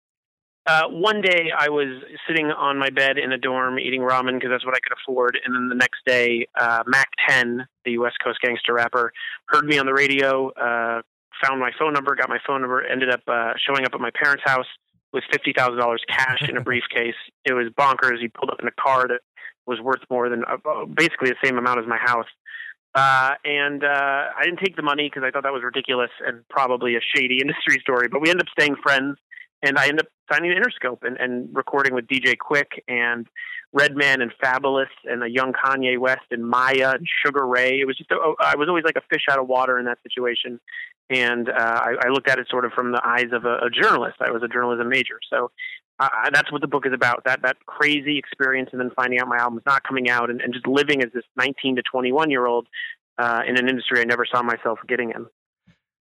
Uh, 0.66 0.88
one 0.88 1.20
day 1.20 1.50
I 1.56 1.68
was 1.68 2.02
sitting 2.26 2.46
on 2.46 2.78
my 2.78 2.88
bed 2.88 3.18
in 3.18 3.32
a 3.32 3.38
dorm 3.38 3.78
eating 3.78 4.00
ramen 4.00 4.34
because 4.34 4.48
that's 4.50 4.64
what 4.64 4.74
I 4.74 4.80
could 4.80 4.96
afford. 4.96 5.38
And 5.44 5.54
then 5.54 5.68
the 5.68 5.74
next 5.74 5.98
day, 6.06 6.46
uh, 6.58 6.82
Mack 6.86 7.08
10, 7.28 7.66
the 7.84 7.98
West 7.98 8.16
Coast 8.24 8.38
gangster 8.40 8.72
rapper, 8.72 9.12
heard 9.48 9.66
me 9.66 9.78
on 9.78 9.84
the 9.84 9.92
radio, 9.92 10.50
uh, 10.52 11.02
found 11.44 11.60
my 11.60 11.70
phone 11.78 11.92
number, 11.92 12.14
got 12.14 12.30
my 12.30 12.38
phone 12.46 12.62
number, 12.62 12.82
ended 12.82 13.10
up 13.10 13.20
uh, 13.28 13.52
showing 13.58 13.84
up 13.84 13.92
at 13.92 14.00
my 14.00 14.10
parents' 14.14 14.42
house 14.46 14.66
with 15.12 15.24
$50,000 15.34 15.96
cash 16.08 16.48
in 16.48 16.56
a 16.56 16.60
briefcase. 16.62 17.14
It 17.44 17.52
was 17.52 17.68
bonkers. 17.78 18.20
He 18.20 18.28
pulled 18.28 18.50
up 18.50 18.60
in 18.60 18.66
a 18.66 18.72
car 18.72 19.06
that 19.06 19.20
was 19.66 19.80
worth 19.80 20.00
more 20.10 20.30
than 20.30 20.44
uh, 20.44 20.86
basically 20.86 21.28
the 21.28 21.36
same 21.44 21.58
amount 21.58 21.80
as 21.80 21.86
my 21.86 21.98
house. 21.98 22.26
Uh, 22.94 23.34
and 23.44 23.82
uh, 23.84 24.30
I 24.38 24.44
didn't 24.44 24.60
take 24.60 24.76
the 24.76 24.82
money 24.82 25.10
because 25.12 25.26
I 25.26 25.30
thought 25.30 25.42
that 25.42 25.52
was 25.52 25.62
ridiculous 25.64 26.10
and 26.26 26.46
probably 26.48 26.96
a 26.96 27.00
shady 27.14 27.38
industry 27.42 27.80
story. 27.80 28.08
But 28.08 28.22
we 28.22 28.30
ended 28.30 28.46
up 28.46 28.52
staying 28.58 28.76
friends 28.82 29.18
and 29.64 29.78
I 29.78 29.88
ended 29.88 30.06
up 30.06 30.12
signing 30.30 30.52
Interscope 30.52 31.02
and, 31.02 31.16
and 31.16 31.48
recording 31.54 31.94
with 31.94 32.06
DJ 32.06 32.36
Quik 32.36 32.80
and 32.86 33.26
Redman 33.72 34.20
and 34.20 34.32
Fabolous 34.42 34.86
and 35.04 35.22
a 35.24 35.28
young 35.28 35.52
Kanye 35.52 35.98
West 35.98 36.26
and 36.30 36.46
Maya 36.48 36.92
and 36.92 37.06
Sugar 37.24 37.46
Ray. 37.46 37.80
It 37.80 37.86
was 37.86 37.96
just 37.96 38.10
a, 38.10 38.34
I 38.40 38.56
was 38.56 38.68
always 38.68 38.84
like 38.84 38.96
a 38.96 39.02
fish 39.10 39.24
out 39.30 39.38
of 39.38 39.48
water 39.48 39.78
in 39.78 39.86
that 39.86 39.98
situation, 40.02 40.60
and 41.10 41.48
uh, 41.48 41.52
I, 41.56 41.94
I 42.06 42.08
looked 42.10 42.28
at 42.28 42.38
it 42.38 42.46
sort 42.48 42.64
of 42.64 42.72
from 42.72 42.92
the 42.92 43.00
eyes 43.04 43.32
of 43.32 43.44
a, 43.44 43.56
a 43.56 43.70
journalist. 43.70 44.16
I 44.20 44.30
was 44.30 44.42
a 44.42 44.48
journalism 44.48 44.88
major, 44.88 45.18
so 45.28 45.50
uh, 45.98 46.08
that's 46.32 46.52
what 46.52 46.60
the 46.60 46.68
book 46.68 46.86
is 46.86 46.92
about. 46.92 47.24
That 47.24 47.42
that 47.42 47.56
crazy 47.66 48.18
experience, 48.18 48.70
and 48.72 48.80
then 48.80 48.90
finding 48.94 49.18
out 49.18 49.28
my 49.28 49.38
album's 49.38 49.62
not 49.66 49.82
coming 49.82 50.08
out, 50.08 50.30
and, 50.30 50.40
and 50.40 50.52
just 50.52 50.66
living 50.66 51.02
as 51.02 51.10
this 51.12 51.24
19 51.36 51.76
to 51.76 51.82
21 51.82 52.30
year 52.30 52.46
old 52.46 52.68
uh, 53.18 53.42
in 53.46 53.58
an 53.58 53.68
industry 53.68 54.00
I 54.00 54.04
never 54.04 54.26
saw 54.26 54.42
myself 54.42 54.78
getting 54.86 55.10
in. 55.10 55.26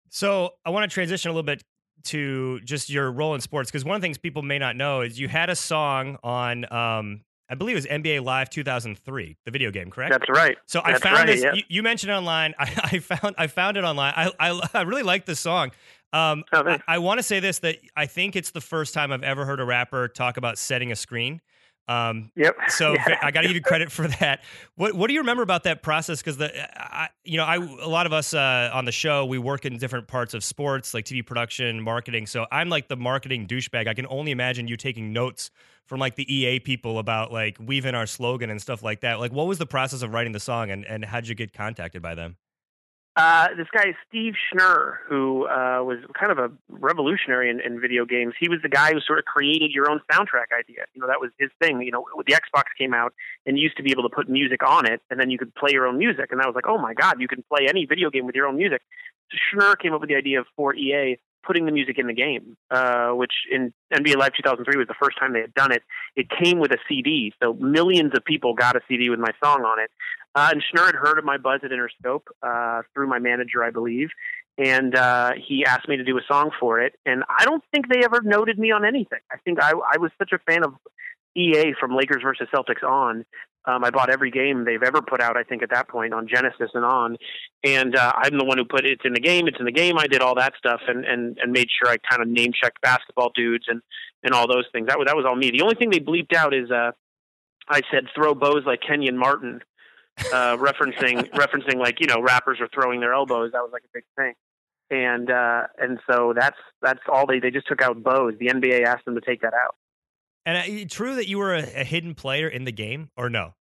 So 0.10 0.56
I 0.66 0.72
want 0.72 0.90
to 0.90 0.94
transition 0.94 1.30
a 1.30 1.34
little 1.34 1.44
bit 1.44 1.64
to 2.06 2.60
just 2.62 2.90
your 2.90 3.12
role 3.12 3.36
in 3.36 3.42
sports 3.42 3.70
because 3.70 3.86
one 3.86 3.96
of 3.96 4.02
the 4.02 4.06
things 4.06 4.18
people 4.18 4.42
may 4.42 4.60
not 4.60 4.76
know 4.76 5.02
is 5.02 5.20
you 5.20 5.28
had 5.28 5.50
a 5.50 5.56
song 5.56 6.18
on 6.24 6.72
um, 6.72 7.22
I 7.52 7.56
believe 7.56 7.74
it 7.74 7.80
was 7.80 7.86
NBA 7.86 8.24
Live 8.24 8.50
2003, 8.50 9.38
the 9.44 9.52
video 9.52 9.72
game, 9.72 9.90
correct? 9.90 10.12
That's 10.12 10.30
right. 10.30 10.58
So 10.68 10.82
That's 10.86 11.02
I 11.02 11.04
found 11.04 11.18
right, 11.18 11.28
this. 11.28 11.44
Yeah. 11.44 11.54
You, 11.54 11.64
you, 11.68 11.84
mentioned 11.84 12.12
it 12.12 12.16
online. 12.16 12.54
I, 12.60 12.72
I, 12.84 13.00
found 13.00 13.36
I 13.38 13.48
found 13.48 13.76
it 13.76 13.84
online. 13.84 14.14
I 14.16 14.32
I, 14.40 14.70
I 14.74 14.82
really 14.84 15.04
like 15.04 15.26
the 15.26 15.36
song. 15.36 15.72
Um, 16.14 16.46
oh, 16.54 16.64
I, 16.66 16.82
I 16.88 16.98
want 17.00 17.20
to 17.20 17.24
say 17.24 17.42
this 17.42 17.60
that 17.60 17.78
I 17.96 18.06
think 18.06 18.38
it's 18.38 18.52
the 18.52 18.62
first 18.62 18.94
time 18.94 19.12
I've 19.12 19.24
ever 19.24 19.46
heard 19.46 19.60
a 19.60 19.66
rapper 19.66 20.08
talk 20.08 20.38
about 20.38 20.58
setting 20.58 20.94
a 20.94 20.96
screen. 20.96 21.42
Um, 21.88 22.32
yep. 22.36 22.56
So 22.70 22.94
yeah. 22.94 23.20
I 23.22 23.32
got 23.32 23.42
to 23.42 23.48
give 23.48 23.56
you 23.56 23.62
credit 23.62 23.92
for 23.92 24.08
that. 24.08 24.42
What 24.76 24.94
What 24.94 25.08
do 25.08 25.14
you 25.14 25.20
remember 25.20 25.44
about 25.44 25.64
that 25.64 25.84
process? 25.84 26.20
Because 26.20 26.38
the, 26.38 26.52
I, 26.80 27.10
you 27.24 27.38
know, 27.38 27.44
I 27.44 27.56
a 27.56 27.90
lot 27.90 28.06
of 28.06 28.14
us 28.14 28.34
uh, 28.34 28.70
on 28.74 28.86
the 28.86 28.92
show 28.92 29.26
we 29.26 29.38
work 29.38 29.66
in 29.66 29.78
different 29.78 30.08
parts 30.08 30.34
of 30.34 30.44
sports, 30.44 30.94
like 30.94 31.06
TV 31.06 31.26
production, 31.26 31.82
marketing. 31.82 32.28
So 32.28 32.46
I'm 32.52 32.70
like 32.70 32.88
the 32.88 32.96
marketing 32.96 33.48
douchebag. 33.48 33.88
I 33.88 33.94
can 33.94 34.08
only 34.08 34.32
imagine 34.32 34.68
you 34.68 34.78
taking 34.78 35.12
notes 35.12 35.52
from 35.86 36.00
like 36.00 36.16
the 36.16 36.34
EA 36.34 36.60
people 36.60 37.00
about 37.00 37.34
like 37.34 37.58
weaving 37.60 37.96
our 37.96 38.06
slogan 38.06 38.50
and 38.50 38.62
stuff 38.62 38.82
like 38.82 39.02
that. 39.02 39.20
Like, 39.20 39.34
what 39.34 39.48
was 39.48 39.58
the 39.58 39.66
process 39.66 40.02
of 40.02 40.14
writing 40.14 40.32
the 40.32 40.40
song, 40.40 40.72
and 40.72 40.86
and 40.86 41.04
how'd 41.04 41.28
you 41.28 41.36
get 41.36 41.54
contacted 41.54 42.02
by 42.02 42.16
them? 42.16 42.38
Uh, 43.18 43.50
this 43.58 43.68
guy 43.74 43.94
Steve 44.08 44.34
Schnur, 44.40 44.96
who 45.08 45.46
uh, 45.46 45.84
was 45.84 45.98
kind 46.18 46.32
of 46.32 46.38
a 46.38 46.50
revolutionary 46.70 47.50
in, 47.50 47.60
in 47.60 47.82
video 47.82 48.06
games. 48.06 48.34
He 48.40 48.48
was 48.48 48.60
the 48.64 48.70
guy 48.70 48.94
who 48.94 49.02
sort 49.02 49.20
of 49.20 49.26
created 49.26 49.72
your 49.72 49.92
own 49.92 50.00
soundtrack 50.10 50.58
idea. 50.58 50.86
You 50.94 51.02
know, 51.02 51.08
that 51.08 51.20
was 51.20 51.30
his 51.38 51.50
thing. 51.62 51.82
You 51.82 51.92
know, 51.92 52.06
the 52.26 52.34
Xbox 52.34 52.64
came 52.78 52.94
out 52.94 53.14
and 53.46 53.58
you 53.58 53.64
used 53.64 53.76
to 53.78 53.84
be 53.84 53.92
able 53.92 54.04
to 54.04 54.16
put 54.16 54.30
music 54.30 54.62
on 54.66 54.86
it, 54.86 55.02
and 55.10 55.20
then 55.20 55.30
you 55.30 55.38
could 55.38 55.54
play 55.56 55.72
your 55.74 55.88
own 55.88 55.98
music. 55.98 56.28
And 56.32 56.40
that 56.40 56.48
was 56.48 56.56
like, 56.56 56.68
oh 56.68 56.78
my 56.78 56.94
god, 56.94 57.20
you 57.20 57.28
can 57.28 57.44
play 57.44 57.68
any 57.68 57.86
video 57.86 58.10
game 58.10 58.26
with 58.26 58.36
your 58.36 58.48
own 58.48 58.56
music. 58.56 58.82
So 59.30 59.38
Schnur 59.38 59.78
came 59.78 59.94
up 59.94 60.00
with 60.00 60.10
the 60.10 60.16
idea 60.16 60.40
of 60.40 60.46
for 60.56 60.74
EA 60.74 61.18
putting 61.44 61.66
the 61.66 61.72
music 61.72 61.98
in 61.98 62.08
the 62.08 62.14
game, 62.14 62.56
uh, 62.70 63.10
which 63.10 63.34
in 63.52 63.74
NBA 63.94 64.16
Live 64.16 64.34
2003 64.36 64.78
was 64.78 64.88
the 64.88 64.96
first 65.02 65.18
time 65.20 65.34
they 65.34 65.42
had 65.42 65.54
done 65.54 65.72
it. 65.72 65.84
It 66.16 66.28
came 66.30 66.60
with 66.60 66.72
a 66.72 66.78
CD, 66.88 67.34
so 67.42 67.54
millions 67.54 68.12
of 68.16 68.24
people 68.24 68.54
got 68.54 68.76
a 68.76 68.82
CD 68.88 69.10
with 69.10 69.20
my 69.20 69.32
song 69.44 69.64
on 69.64 69.80
it. 69.80 69.90
Uh, 70.34 70.50
and 70.54 70.64
Schnur 70.64 70.86
had 70.86 70.96
heard 70.96 71.18
of 71.18 71.26
my 71.26 71.38
buzz 71.38 71.62
at 71.64 71.72
Interscope 71.72 72.24
uh, 72.42 72.84
through 72.94 73.08
my 73.08 73.20
manager, 73.20 73.64
I 73.64 73.70
believe, 73.70 74.10
and 74.58 74.96
uh, 74.96 75.32
he 75.36 75.66
asked 75.66 75.88
me 75.88 75.98
to 75.98 76.04
do 76.04 76.18
a 76.18 76.22
song 76.28 76.52
for 76.60 76.80
it. 76.80 76.94
And 77.06 77.24
I 77.28 77.46
don't 77.46 77.64
think 77.72 77.88
they 77.90 78.04
ever 78.04 78.22
noted 78.24 78.58
me 78.58 78.72
on 78.72 78.86
anything. 78.86 79.20
I 79.32 79.38
think 79.38 79.62
I, 79.62 79.72
I 79.72 79.98
was 79.98 80.12
such 80.18 80.32
a 80.32 80.40
fan 80.40 80.64
of 80.64 80.74
EA 81.36 81.74
from 81.80 81.96
Lakers 81.96 82.22
versus 82.24 82.48
Celtics 82.54 82.84
on. 82.84 83.26
Um, 83.66 83.84
I 83.84 83.92
bought 83.92 84.10
every 84.10 84.32
game 84.32 84.66
they've 84.66 84.82
ever 84.82 85.02
put 85.02 85.22
out. 85.22 85.38
I 85.38 85.44
think 85.44 85.62
at 85.62 85.70
that 85.70 85.88
point 85.88 86.14
on 86.14 86.28
Genesis 86.28 86.72
and 86.74 86.84
on, 86.84 87.18
and 87.64 87.96
uh, 87.96 88.12
I'm 88.16 88.40
the 88.40 88.44
one 88.44 88.58
who 88.58 88.66
put 88.66 88.86
it's 88.86 89.04
in 89.06 89.14
the 89.14 89.20
game. 89.20 89.48
It's 89.48 89.60
in 89.60 89.66
the 89.66 89.72
game. 89.72 90.00
I 90.00 90.08
did 90.08 90.22
all 90.22 90.34
that 90.36 90.54
stuff 90.58 90.82
and 90.88 91.06
and 91.06 91.38
and 91.38 91.52
made 91.52 91.68
sure 91.70 91.92
I 91.92 91.98
kind 91.98 92.24
of 92.24 92.28
name 92.28 92.54
checked 92.60 92.82
basketball 92.82 93.32
dudes 93.36 93.66
and 93.68 93.82
and 94.24 94.34
all 94.34 94.48
those 94.48 94.66
things. 94.72 94.88
That 94.88 94.98
was 94.98 95.06
that 95.06 95.16
was 95.16 95.26
all 95.28 95.36
me. 95.36 95.52
The 95.52 95.62
only 95.62 95.76
thing 95.76 95.92
they 95.92 96.00
bleeped 96.00 96.36
out 96.36 96.56
is 96.56 96.72
uh, 96.72 96.92
I 97.70 97.82
said 97.92 98.08
throw 98.16 98.34
bows 98.34 98.64
like 98.66 98.82
Kenyon 98.82 99.18
Martin 99.18 99.62
uh, 100.34 100.58
referencing 100.58 101.30
referencing 101.34 101.78
like 101.78 102.00
you 102.00 102.08
know 102.08 102.22
rappers 102.22 102.60
are 102.62 102.70
throwing 102.74 103.00
their 103.00 103.14
elbows. 103.14 103.52
That 103.54 103.62
was 103.62 103.72
like 103.72 103.84
a 103.84 103.92
big 103.94 104.04
thing, 104.16 104.34
and 104.90 105.30
uh, 105.30 105.64
and 105.78 106.00
so 106.10 106.34
that's 106.36 106.58
that's 106.82 107.02
all 107.12 107.26
they 107.26 107.40
they 107.40 107.52
just 107.52 107.68
took 107.68 107.82
out 107.82 108.02
bows. 108.04 108.34
The 108.40 108.48
NBA 108.48 108.84
asked 108.84 109.06
them 109.06 109.16
to 109.16 109.22
take 109.22 109.42
that 109.42 109.54
out. 109.54 109.76
And 110.46 110.58
uh, 110.58 110.86
true 110.90 111.16
that 111.16 111.28
you 111.28 111.38
were 111.38 111.54
a, 111.54 111.82
a 111.82 111.84
hidden 111.84 112.16
player 112.16 112.48
in 112.48 112.64
the 112.64 112.72
game, 112.72 113.10
or 113.16 113.30
no? 113.30 113.54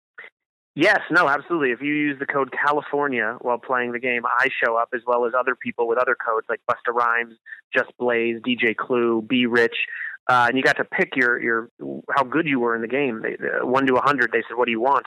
Yes, 0.78 1.00
no, 1.10 1.28
absolutely. 1.28 1.72
If 1.72 1.80
you 1.82 1.92
use 1.92 2.20
the 2.20 2.26
code 2.26 2.52
California 2.52 3.36
while 3.40 3.58
playing 3.58 3.90
the 3.90 3.98
game, 3.98 4.22
I 4.24 4.48
show 4.64 4.76
up 4.76 4.90
as 4.94 5.00
well 5.04 5.26
as 5.26 5.32
other 5.36 5.56
people 5.56 5.88
with 5.88 5.98
other 5.98 6.14
codes 6.14 6.46
like 6.48 6.60
Busta 6.70 6.94
Rhymes, 6.94 7.34
Just 7.74 7.90
Blaze, 7.98 8.40
DJ 8.46 8.76
Clue, 8.76 9.20
B-Rich, 9.28 9.74
uh, 10.28 10.46
and 10.48 10.56
you 10.56 10.62
got 10.62 10.76
to 10.76 10.84
pick 10.84 11.16
your 11.16 11.40
your 11.40 11.70
how 12.14 12.22
good 12.22 12.46
you 12.46 12.60
were 12.60 12.76
in 12.76 12.82
the 12.82 12.88
game. 12.88 13.22
They, 13.22 13.34
uh, 13.34 13.66
one 13.66 13.86
to 13.86 13.96
a 13.96 14.00
hundred, 14.00 14.30
they 14.30 14.42
said, 14.48 14.56
"What 14.56 14.66
do 14.66 14.70
you 14.70 14.80
want?" 14.80 15.06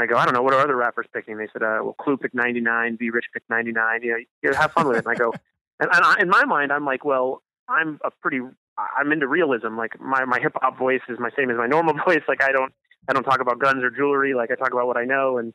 I 0.00 0.06
go, 0.06 0.16
I 0.16 0.24
don't 0.24 0.34
know. 0.34 0.42
What 0.42 0.54
are 0.54 0.60
other 0.60 0.76
rappers 0.76 1.06
picking? 1.12 1.38
They 1.38 1.48
said, 1.52 1.62
uh, 1.62 1.80
well, 1.82 1.96
Clue 2.00 2.16
picked 2.16 2.34
99, 2.34 2.96
B-Rich 2.96 3.26
picked 3.32 3.50
99. 3.50 4.02
You 4.02 4.10
know, 4.10 4.18
you 4.42 4.52
have 4.54 4.72
fun 4.72 4.86
with 4.86 4.98
it. 4.98 5.04
And 5.06 5.08
I 5.08 5.14
go, 5.14 5.32
and, 5.80 5.90
and 5.92 6.04
I, 6.04 6.16
in 6.20 6.28
my 6.28 6.44
mind, 6.44 6.72
I'm 6.72 6.84
like, 6.84 7.04
well, 7.04 7.42
I'm 7.68 7.98
a 8.04 8.10
pretty, 8.22 8.40
I'm 8.78 9.12
into 9.12 9.26
realism. 9.26 9.76
Like 9.76 10.00
my, 10.00 10.24
my 10.24 10.38
hip 10.40 10.52
hop 10.56 10.78
voice 10.78 11.00
is 11.08 11.18
my 11.18 11.30
same 11.36 11.50
as 11.50 11.56
my 11.56 11.66
normal 11.66 11.94
voice. 12.06 12.22
Like 12.28 12.42
I 12.42 12.52
don't, 12.52 12.72
I 13.08 13.12
don't 13.12 13.24
talk 13.24 13.40
about 13.40 13.58
guns 13.58 13.82
or 13.82 13.90
jewelry. 13.90 14.34
Like 14.34 14.50
I 14.50 14.54
talk 14.54 14.72
about 14.72 14.86
what 14.86 14.96
I 14.96 15.04
know. 15.04 15.38
And 15.38 15.52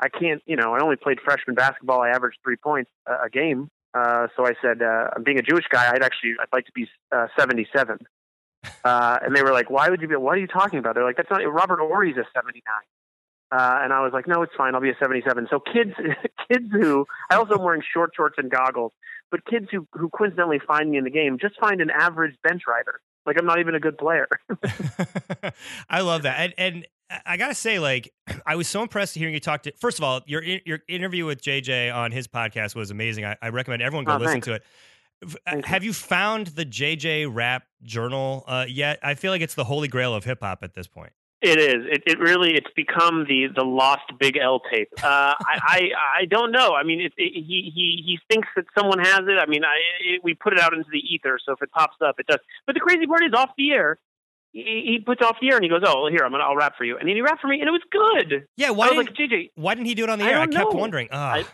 I 0.00 0.08
can't, 0.08 0.42
you 0.46 0.56
know, 0.56 0.74
I 0.74 0.82
only 0.82 0.96
played 0.96 1.20
freshman 1.24 1.54
basketball. 1.54 2.00
I 2.02 2.10
averaged 2.10 2.38
three 2.42 2.56
points 2.56 2.90
a, 3.06 3.26
a 3.26 3.30
game. 3.30 3.68
Uh, 3.94 4.26
so 4.36 4.44
I 4.44 4.54
said, 4.60 4.82
uh, 4.82 5.10
being 5.24 5.38
a 5.38 5.42
Jewish 5.42 5.66
guy, 5.70 5.88
I'd 5.92 6.02
actually, 6.02 6.32
I'd 6.40 6.48
like 6.52 6.66
to 6.66 6.72
be 6.74 6.88
uh, 7.12 7.28
77. 7.38 7.98
Uh, 8.82 9.18
and 9.22 9.36
they 9.36 9.42
were 9.42 9.52
like, 9.52 9.68
why 9.68 9.90
would 9.90 10.00
you 10.00 10.08
be, 10.08 10.16
what 10.16 10.36
are 10.36 10.40
you 10.40 10.46
talking 10.46 10.78
about? 10.78 10.94
They're 10.94 11.04
like, 11.04 11.18
that's 11.18 11.28
not, 11.30 11.40
Robert 11.52 11.80
Horry's 11.80 12.16
a 12.16 12.24
79. 12.34 12.62
Uh, 13.54 13.78
and 13.82 13.92
I 13.92 14.00
was 14.00 14.12
like, 14.12 14.26
no, 14.26 14.42
it's 14.42 14.52
fine. 14.56 14.74
I'll 14.74 14.80
be 14.80 14.90
a 14.90 14.96
77. 14.98 15.46
So 15.48 15.60
kids, 15.60 15.92
kids 16.50 16.64
who, 16.72 17.06
I 17.30 17.36
also 17.36 17.54
am 17.54 17.62
wearing 17.62 17.82
short 17.92 18.10
shorts 18.16 18.34
and 18.36 18.50
goggles, 18.50 18.90
but 19.30 19.44
kids 19.46 19.66
who, 19.70 19.86
who 19.92 20.08
coincidentally 20.08 20.58
find 20.66 20.90
me 20.90 20.98
in 20.98 21.04
the 21.04 21.10
game 21.10 21.38
just 21.40 21.54
find 21.60 21.80
an 21.80 21.90
average 21.90 22.34
bench 22.42 22.62
rider. 22.66 23.00
Like 23.24 23.36
I'm 23.38 23.46
not 23.46 23.60
even 23.60 23.76
a 23.76 23.80
good 23.80 23.96
player. 23.96 24.26
I 25.88 26.00
love 26.00 26.22
that. 26.22 26.40
And, 26.40 26.54
and 26.58 26.86
I 27.24 27.36
gotta 27.36 27.54
say, 27.54 27.78
like, 27.78 28.12
I 28.46 28.56
was 28.56 28.66
so 28.66 28.82
impressed 28.82 29.14
hearing 29.14 29.34
you 29.34 29.40
talk 29.40 29.62
to. 29.62 29.72
First 29.78 29.98
of 29.98 30.04
all, 30.04 30.22
your 30.26 30.42
your 30.42 30.80
interview 30.88 31.24
with 31.24 31.40
JJ 31.40 31.94
on 31.94 32.10
his 32.10 32.26
podcast 32.26 32.74
was 32.74 32.90
amazing. 32.90 33.24
I, 33.24 33.36
I 33.40 33.50
recommend 33.50 33.82
everyone 33.82 34.04
go 34.04 34.14
oh, 34.14 34.16
listen 34.16 34.32
thanks. 34.32 34.46
to 34.46 34.54
it. 34.54 34.62
Uh, 35.22 35.28
Thank 35.46 35.66
you. 35.66 35.70
Have 35.70 35.84
you 35.84 35.92
found 35.92 36.48
the 36.48 36.66
JJ 36.66 37.32
Rap 37.32 37.64
Journal 37.82 38.44
uh, 38.46 38.66
yet? 38.68 38.98
I 39.02 39.14
feel 39.14 39.30
like 39.30 39.42
it's 39.42 39.54
the 39.54 39.64
holy 39.64 39.88
grail 39.88 40.14
of 40.14 40.24
hip 40.24 40.40
hop 40.42 40.62
at 40.62 40.74
this 40.74 40.86
point. 40.86 41.12
It 41.44 41.58
is. 41.58 41.84
It, 41.92 42.02
it 42.06 42.18
really. 42.18 42.54
It's 42.54 42.70
become 42.74 43.26
the 43.28 43.48
the 43.54 43.64
lost 43.64 44.10
Big 44.18 44.38
L 44.38 44.60
tape. 44.72 44.88
Uh, 45.02 45.34
I, 45.38 45.58
I 45.62 45.90
I 46.20 46.24
don't 46.24 46.52
know. 46.52 46.70
I 46.70 46.84
mean, 46.84 47.02
it, 47.02 47.12
it, 47.18 47.34
he 47.34 47.70
he 47.74 48.02
he 48.02 48.18
thinks 48.32 48.48
that 48.56 48.64
someone 48.76 48.98
has 48.98 49.20
it. 49.28 49.38
I 49.38 49.44
mean, 49.44 49.62
I 49.62 50.18
we 50.22 50.32
put 50.32 50.54
it 50.54 50.58
out 50.58 50.72
into 50.72 50.88
the 50.90 51.00
ether, 51.00 51.38
so 51.44 51.52
if 51.52 51.60
it 51.60 51.70
pops 51.70 51.96
up, 52.02 52.18
it 52.18 52.26
does. 52.26 52.38
But 52.66 52.72
the 52.74 52.80
crazy 52.80 53.06
part 53.06 53.22
is, 53.24 53.34
off 53.34 53.50
the 53.58 53.72
air, 53.72 53.98
he, 54.52 54.84
he 54.86 54.98
puts 55.04 55.20
off 55.20 55.36
the 55.38 55.50
air 55.50 55.56
and 55.56 55.64
he 55.64 55.68
goes, 55.68 55.82
"Oh, 55.84 56.04
well, 56.04 56.10
here 56.10 56.24
I'm 56.24 56.30
gonna 56.30 56.44
I'll 56.44 56.56
rap 56.56 56.78
for 56.78 56.84
you," 56.84 56.96
and 56.96 57.06
then 57.06 57.14
he 57.14 57.20
rapped 57.20 57.42
for 57.42 57.48
me, 57.48 57.60
and 57.60 57.68
it 57.68 57.72
was 57.72 57.82
good. 57.90 58.46
Yeah, 58.56 58.70
why 58.70 58.86
I 58.88 58.92
was 58.92 59.04
didn't 59.04 59.18
like, 59.20 59.30
JJ, 59.30 59.50
why 59.56 59.74
didn't 59.74 59.88
he 59.88 59.94
do 59.94 60.04
it 60.04 60.08
on 60.10 60.18
the 60.18 60.24
I 60.24 60.30
air? 60.30 60.38
I 60.38 60.46
kept 60.46 60.72
know. 60.72 60.80
wondering. 60.80 61.08
Ugh. 61.10 61.44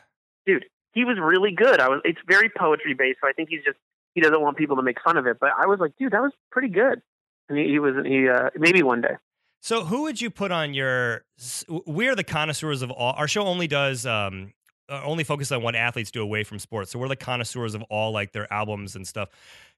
dude, 0.47 0.66
he 0.93 1.05
was 1.05 1.18
really 1.20 1.51
good. 1.51 1.80
I 1.80 1.88
was. 1.88 2.01
It's 2.05 2.20
very 2.28 2.49
poetry 2.49 2.95
based, 2.95 3.18
so 3.20 3.28
I 3.28 3.32
think 3.32 3.49
he's 3.49 3.64
just 3.64 3.78
he 4.14 4.20
doesn't 4.20 4.41
want 4.41 4.57
people 4.57 4.76
to 4.76 4.82
make 4.82 5.01
fun 5.03 5.16
of 5.16 5.26
it. 5.26 5.38
But 5.41 5.51
I 5.59 5.66
was 5.66 5.80
like, 5.80 5.97
dude, 5.99 6.12
that 6.12 6.22
was 6.22 6.32
pretty 6.53 6.68
good. 6.68 7.03
And 7.49 7.59
he, 7.59 7.64
he 7.70 7.78
was 7.80 7.95
he 8.07 8.28
uh, 8.28 8.51
maybe 8.57 8.84
one 8.84 9.01
day. 9.01 9.16
So 9.61 9.84
who 9.84 10.02
would 10.02 10.20
you 10.20 10.30
put 10.30 10.50
on 10.50 10.74
your? 10.74 11.24
We're 11.68 12.14
the 12.14 12.24
connoisseurs 12.24 12.82
of 12.82 12.90
all. 12.90 13.12
Our 13.12 13.28
show 13.28 13.42
only 13.42 13.66
does 13.66 14.06
um 14.06 14.52
uh, 14.88 15.02
only 15.04 15.22
focuses 15.22 15.52
on 15.52 15.62
what 15.62 15.76
athletes 15.76 16.11
do 16.11 16.22
away 16.22 16.44
from 16.44 16.58
sports. 16.58 16.90
So 16.90 16.98
we're 16.98 17.08
the 17.08 17.16
connoisseurs 17.16 17.74
of 17.74 17.82
all 17.82 18.11
like 18.11 18.32
their 18.32 18.52
albums 18.52 18.96
and 18.96 19.06
stuff. 19.06 19.28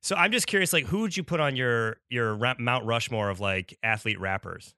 So 0.00 0.16
I'm 0.16 0.32
just 0.32 0.46
curious, 0.46 0.72
like 0.72 0.86
who 0.86 1.00
would 1.00 1.16
you 1.16 1.22
put 1.22 1.40
on 1.40 1.56
your 1.56 1.98
your 2.08 2.36
Mount 2.58 2.86
Rushmore 2.86 3.28
of 3.28 3.40
like 3.40 3.76
athlete 3.82 4.20
rappers? 4.20 4.74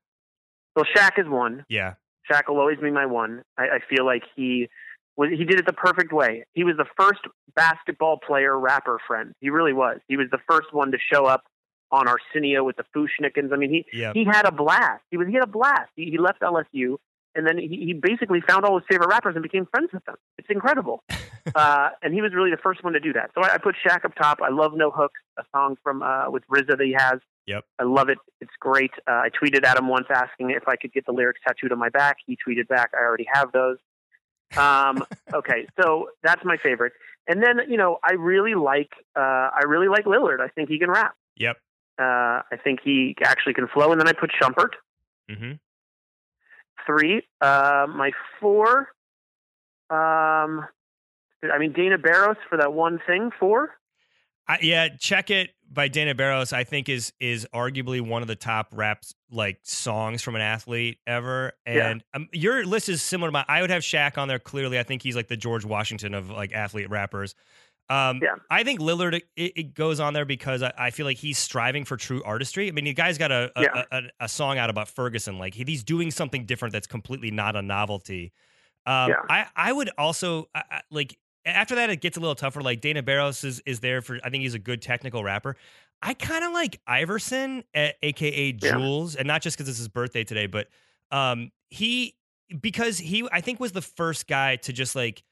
Well, 0.75 0.87
Shaq 0.97 1.19
is 1.19 1.29
one. 1.29 1.65
Yeah, 1.69 1.95
Shaq 2.31 2.49
will 2.49 2.59
always 2.59 2.79
be 2.79 2.91
my 2.91 3.07
one. 3.07 3.43
I, 3.59 3.65
I 3.65 3.79
feel 3.89 4.05
like 4.05 4.23
he 4.35 4.69
was 5.17 5.31
he 5.31 5.45
did 5.45 5.59
it 5.59 5.67
the 5.67 5.73
perfect 5.73 6.13
way. 6.13 6.45
He 6.55 6.65
was 6.65 6.77
the 6.77 6.87
first 6.99 7.21
basketball 7.55 8.19
player 8.27 8.59
rapper 8.59 8.99
friend. 9.07 9.35
He 9.41 9.51
really 9.51 9.73
was. 9.73 10.01
He 10.09 10.17
was 10.17 10.27
the 10.33 10.41
first 10.49 10.73
one 10.73 10.91
to 10.93 10.99
show 11.13 11.27
up 11.27 11.45
on 11.91 12.09
Arsenio 12.09 12.65
with 12.65 12.77
the 12.77 12.85
Fu-Schnickens. 12.93 13.53
I 13.53 13.57
mean, 13.57 13.71
he 13.71 13.87
yeah. 13.93 14.13
he 14.13 14.25
had 14.25 14.47
a 14.47 14.53
blast. 14.53 15.03
He 15.11 15.17
was 15.17 15.29
he 15.29 15.35
had 15.35 15.45
a 15.45 15.49
blast. 15.49 15.91
He, 15.97 16.11
he 16.11 16.19
left 16.19 16.41
LSU 16.41 16.99
and 17.35 17.47
then 17.47 17.59
he, 17.59 17.69
he 17.69 17.93
basically 17.93 18.41
found 18.41 18.65
all 18.65 18.79
his 18.79 18.87
favorite 18.89 19.09
rappers 19.09 19.35
and 19.35 19.43
became 19.43 19.67
friends 19.67 19.91
with 19.93 20.05
them. 20.05 20.17
It's 20.39 20.49
incredible. 20.51 21.03
uh, 21.55 21.91
and 22.03 22.15
he 22.15 22.23
was 22.23 22.33
really 22.33 22.51
the 22.51 22.61
first 22.63 22.85
one 22.85 22.93
to 22.93 23.01
do 23.01 23.13
that. 23.13 23.31
So 23.35 23.43
I, 23.43 23.55
I 23.55 23.59
put 23.59 23.75
Shaq 23.85 24.05
up 24.05 24.15
top. 24.15 24.41
I 24.43 24.51
love 24.51 24.73
No 24.75 24.91
Hooks, 24.91 25.21
a 25.39 25.43
song 25.55 25.77
from 25.83 26.03
uh, 26.03 26.31
with 26.31 26.45
RZA 26.49 26.79
that 26.79 26.81
he 26.81 26.95
has. 26.97 27.21
Yep. 27.47 27.65
I 27.79 27.83
love 27.83 28.09
it. 28.09 28.19
It's 28.41 28.53
great. 28.59 28.93
Uh, 29.07 29.13
I 29.13 29.29
tweeted 29.31 29.65
at 29.65 29.77
him 29.77 29.89
once 29.89 30.07
asking 30.11 30.51
if 30.51 30.69
I 30.69 30.77
could 30.77 30.93
get 30.93 31.07
the 31.07 31.13
lyrics 31.13 31.41
tattooed 31.47 31.73
on 31.73 31.79
my 31.79 31.89
back. 31.91 32.19
He 32.27 32.39
tweeted 32.47 32.69
back, 32.69 32.93
"I 32.95 33.03
already 33.03 33.27
have 33.31 33.53
those." 33.53 33.77
Um, 34.57 35.05
okay, 35.35 35.67
so 35.79 36.09
that's 36.23 36.43
my 36.45 36.57
favorite. 36.57 36.95
And 37.29 37.43
then 37.43 37.61
you 37.69 37.77
know, 37.77 37.99
I 38.03 38.15
really 38.15 38.55
like 38.55 38.93
uh, 39.15 39.21
I 39.21 39.65
really 39.67 39.89
like 39.89 40.07
Lillard. 40.07 40.41
I 40.41 40.49
think 40.49 40.71
he 40.71 40.79
can 40.79 40.91
rap. 40.91 41.15
Yep. 41.37 41.59
Uh, 41.99 42.43
I 42.51 42.57
think 42.63 42.81
he 42.83 43.17
actually 43.23 43.55
can 43.55 43.69
flow. 43.69 43.93
And 43.93 44.01
then 44.01 44.09
I 44.09 44.13
put 44.13 44.31
Shumpert 44.41 44.71
hmm 45.29 45.53
three. 46.87 47.23
Uh, 47.41 47.87
my 47.89 48.11
four. 48.41 48.89
Um, 49.91 50.67
I 51.53 51.59
mean 51.59 51.73
Dana 51.73 51.99
Barros 51.99 52.37
for 52.49 52.57
that 52.59 52.73
one 52.73 53.01
thing. 53.07 53.31
Four. 53.39 53.71
I, 54.47 54.59
yeah, 54.61 54.89
check 54.99 55.31
it 55.31 55.51
by 55.73 55.89
Dana 55.89 56.15
Barros. 56.15 56.53
I 56.53 56.65
think 56.65 56.89
is 56.89 57.13
is 57.21 57.47
arguably 57.55 58.01
one 58.01 58.23
of 58.23 58.29
the 58.29 58.37
top 58.37 58.69
raps 58.73 59.15
like 59.31 59.59
songs 59.63 60.23
from 60.23 60.35
an 60.35 60.43
athlete 60.43 60.99
ever. 61.07 61.53
Yeah. 61.67 61.91
And 61.91 62.05
um, 62.13 62.29
your 62.33 62.65
list 62.65 62.89
is 62.89 63.03
similar 63.03 63.29
to 63.29 63.33
mine. 63.33 63.45
I 63.49 63.61
would 63.61 63.71
have 63.71 63.83
Shaq 63.83 64.19
on 64.19 64.29
there. 64.29 64.39
Clearly, 64.39 64.79
I 64.79 64.83
think 64.83 65.03
he's 65.03 65.17
like 65.17 65.29
the 65.29 65.37
George 65.37 65.65
Washington 65.65 66.15
of 66.15 66.31
like 66.31 66.53
athlete 66.53 66.91
rappers. 66.91 67.35
Um, 67.91 68.21
Yeah. 68.23 68.37
I 68.51 68.65
think 68.65 68.81
Lillard 68.81 69.15
it, 69.15 69.25
it 69.37 69.75
goes 69.75 70.01
on 70.01 70.15
there 70.15 70.25
because 70.25 70.63
I, 70.63 70.73
I 70.79 70.91
feel 70.91 71.05
like 71.07 71.19
he's 71.19 71.39
striving 71.39 71.85
for 71.85 71.97
true 71.97 72.23
artistry. 72.25 72.69
I 72.69 72.73
mean, 72.73 72.85
the 72.85 72.95
guy's 72.95 73.19
got 73.19 73.31
a 73.31 73.51
a, 73.57 73.63
Yeah. 73.63 73.83
a, 73.93 74.03
a 74.21 74.29
song 74.29 74.59
out 74.59 74.71
about 74.71 74.89
Ferguson. 74.89 75.39
Like 75.39 75.55
he, 75.55 75.65
he's 75.67 75.85
doing 75.85 76.11
something 76.11 76.47
different 76.47 76.73
that's 76.73 76.87
completely 76.87 77.31
not 77.31 77.57
a 77.57 77.63
novelty. 77.63 78.33
Um, 78.87 79.11
Yeah. 79.11 79.17
I 79.29 79.47
I 79.55 79.73
would 79.73 79.91
also 79.99 80.49
I, 80.55 80.81
like 80.91 81.19
after 81.47 81.75
that 81.75 81.91
it 81.91 82.01
gets 82.01 82.17
a 82.17 82.21
little 82.21 82.35
tougher. 82.35 82.63
Like 82.63 82.81
Dana 82.81 83.03
Barros 83.03 83.45
is 83.45 83.61
is 83.67 83.81
there 83.81 84.01
for 84.01 84.19
I 84.25 84.31
think 84.31 84.43
he's 84.43 84.55
a 84.55 84.59
good 84.59 84.81
technical 84.81 85.23
rapper. 85.23 85.57
I 86.03 86.15
kind 86.15 86.45
of 86.45 86.53
like 86.53 86.81
Iverson, 86.87 87.65
a- 87.77 87.95
aka 88.03 88.47
Yeah. 88.61 88.73
Jewelz, 88.73 89.17
and 89.17 89.27
not 89.27 89.43
just 89.43 89.57
because 89.57 89.69
it's 89.69 89.79
his 89.79 89.89
birthday 89.89 90.25
today, 90.25 90.47
but 90.47 90.69
um 91.11 91.51
he 91.69 92.15
because 92.61 92.99
he 92.99 93.29
I 93.31 93.41
think 93.43 93.61
was 93.61 93.73
the 93.73 93.83
first 93.83 94.27
guy 94.27 94.57
to 94.57 94.73
just 94.73 94.97
like 94.97 95.23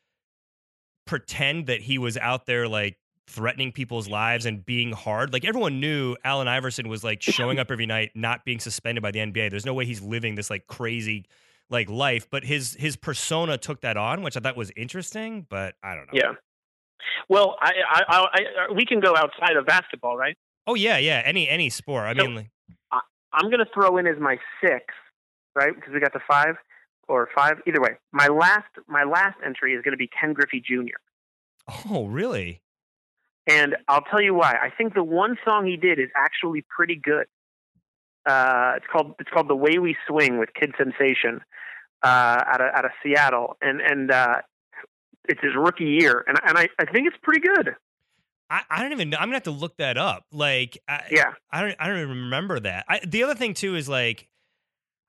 pretend 1.07 1.67
that 1.67 1.81
he 1.81 1.99
was 1.99 2.17
out 2.17 2.47
there 2.47 2.69
like 2.69 2.97
threatening 3.29 3.73
people's 3.73 4.09
lives 4.09 4.47
and 4.47 4.65
being 4.67 4.93
hard. 4.93 5.33
Like 5.33 5.45
everyone 5.45 5.81
knew 5.81 6.17
Allen 6.25 6.49
Iverson 6.49 6.89
was 6.89 7.03
like 7.05 7.23
showing 7.23 7.59
up 7.59 7.71
every 7.71 7.87
night, 7.87 8.11
not 8.15 8.45
being 8.45 8.59
suspended 8.59 9.03
by 9.03 9.11
the 9.11 9.21
NBA. 9.21 9.51
There's 9.51 9.67
no 9.67 9.75
way 9.75 9.85
he's 9.87 10.03
living 10.03 10.35
this 10.35 10.51
like 10.51 10.67
crazy 10.67 11.25
like 11.71 11.89
life, 11.89 12.29
but 12.31 12.45
his 12.45 12.75
his 12.75 12.97
persona 12.97 13.57
took 13.57 13.81
that 13.83 13.97
on, 13.97 14.23
which 14.23 14.37
I 14.37 14.41
thought 14.41 14.57
was 14.57 14.71
interesting, 14.77 15.47
but 15.49 15.75
I 15.83 15.95
don't 15.95 16.07
know. 16.13 16.13
Yeah. 16.21 16.33
Well, 17.29 17.57
I, 17.61 17.73
I, 17.91 18.03
I, 18.09 18.19
I 18.69 18.73
we 18.75 18.85
can 18.85 19.01
go 19.01 19.17
outside 19.17 19.57
of 19.57 19.65
basketball, 19.67 20.17
right? 20.17 20.37
Oh 20.67 20.75
yeah, 20.75 20.99
yeah. 20.99 21.23
Any 21.25 21.49
any 21.49 21.71
sport. 21.71 22.05
I 22.05 22.15
So- 22.15 22.27
mean, 22.27 22.35
like, 22.37 22.51
I'm 23.33 23.47
going 23.51 23.61
to 23.65 23.71
throw 23.73 23.97
in 23.97 24.07
as 24.07 24.19
my 24.21 24.37
six, 24.63 24.85
right? 25.57 25.75
Because 25.75 25.95
we 25.95 26.01
got 26.01 26.13
the 26.13 26.21
five 26.29 26.57
or 27.09 27.29
five. 27.35 27.59
Either 27.67 27.81
way, 27.81 27.97
my 28.13 28.29
last 28.29 28.69
my 28.89 29.05
last 29.05 29.39
entry 29.45 29.75
is 29.75 29.83
going 29.83 29.93
to 29.93 29.99
be 29.99 30.09
Ken 30.09 30.33
Griffey 30.33 30.61
Jr. 30.61 30.99
oh 31.91 32.07
really? 32.07 32.61
And 33.47 33.77
I'll 33.89 34.03
tell 34.03 34.23
you 34.23 34.35
why. 34.35 34.57
I 34.63 34.71
think 34.71 34.95
the 34.95 35.03
one 35.03 35.37
song 35.45 35.67
he 35.67 35.77
did 35.77 35.99
is 35.99 36.11
actually 36.17 36.65
pretty 36.69 36.95
good. 36.95 37.27
Uh, 38.25 38.75
it's 38.77 38.87
called 38.91 39.15
it's 39.19 39.31
called 39.31 39.49
"The 39.49 39.57
Way 39.57 39.79
We 39.79 39.97
Swing" 40.07 40.39
with 40.39 40.51
Kid 40.55 40.73
Sensation 40.79 41.41
uh, 42.03 42.43
out 42.47 42.61
of 42.61 42.75
out 42.75 42.85
of 42.85 42.93
Seattle, 43.03 43.57
and 43.61 43.81
and 43.81 44.11
uh, 44.11 44.37
it's 45.29 45.41
his 45.41 45.55
rookie 45.57 45.85
year, 45.85 46.25
and 46.27 46.39
and 46.47 46.59
I, 46.59 46.69
I 46.79 46.85
think 46.85 47.09
it's 47.09 47.17
pretty 47.23 47.41
good. 47.41 47.75
I, 48.51 48.63
I 48.71 48.83
don't 48.83 48.93
even 48.93 49.11
know. 49.11 49.17
I'm 49.17 49.29
gonna 49.29 49.37
have 49.37 49.45
to 49.45 49.51
look 49.51 49.79
that 49.79 49.97
up. 49.97 50.27
Like, 50.31 50.79
I, 50.87 51.05
Yeah, 51.11 51.33
I 51.51 51.63
don't 51.63 51.77
I 51.81 51.89
don't 51.89 51.99
even 51.99 52.11
remember 52.25 52.61
that. 52.61 52.85
I, 52.89 53.01
the 53.05 53.23
other 53.23 53.35
thing 53.35 53.55
too 53.55 53.77
is 53.77 53.89
like, 53.89 54.29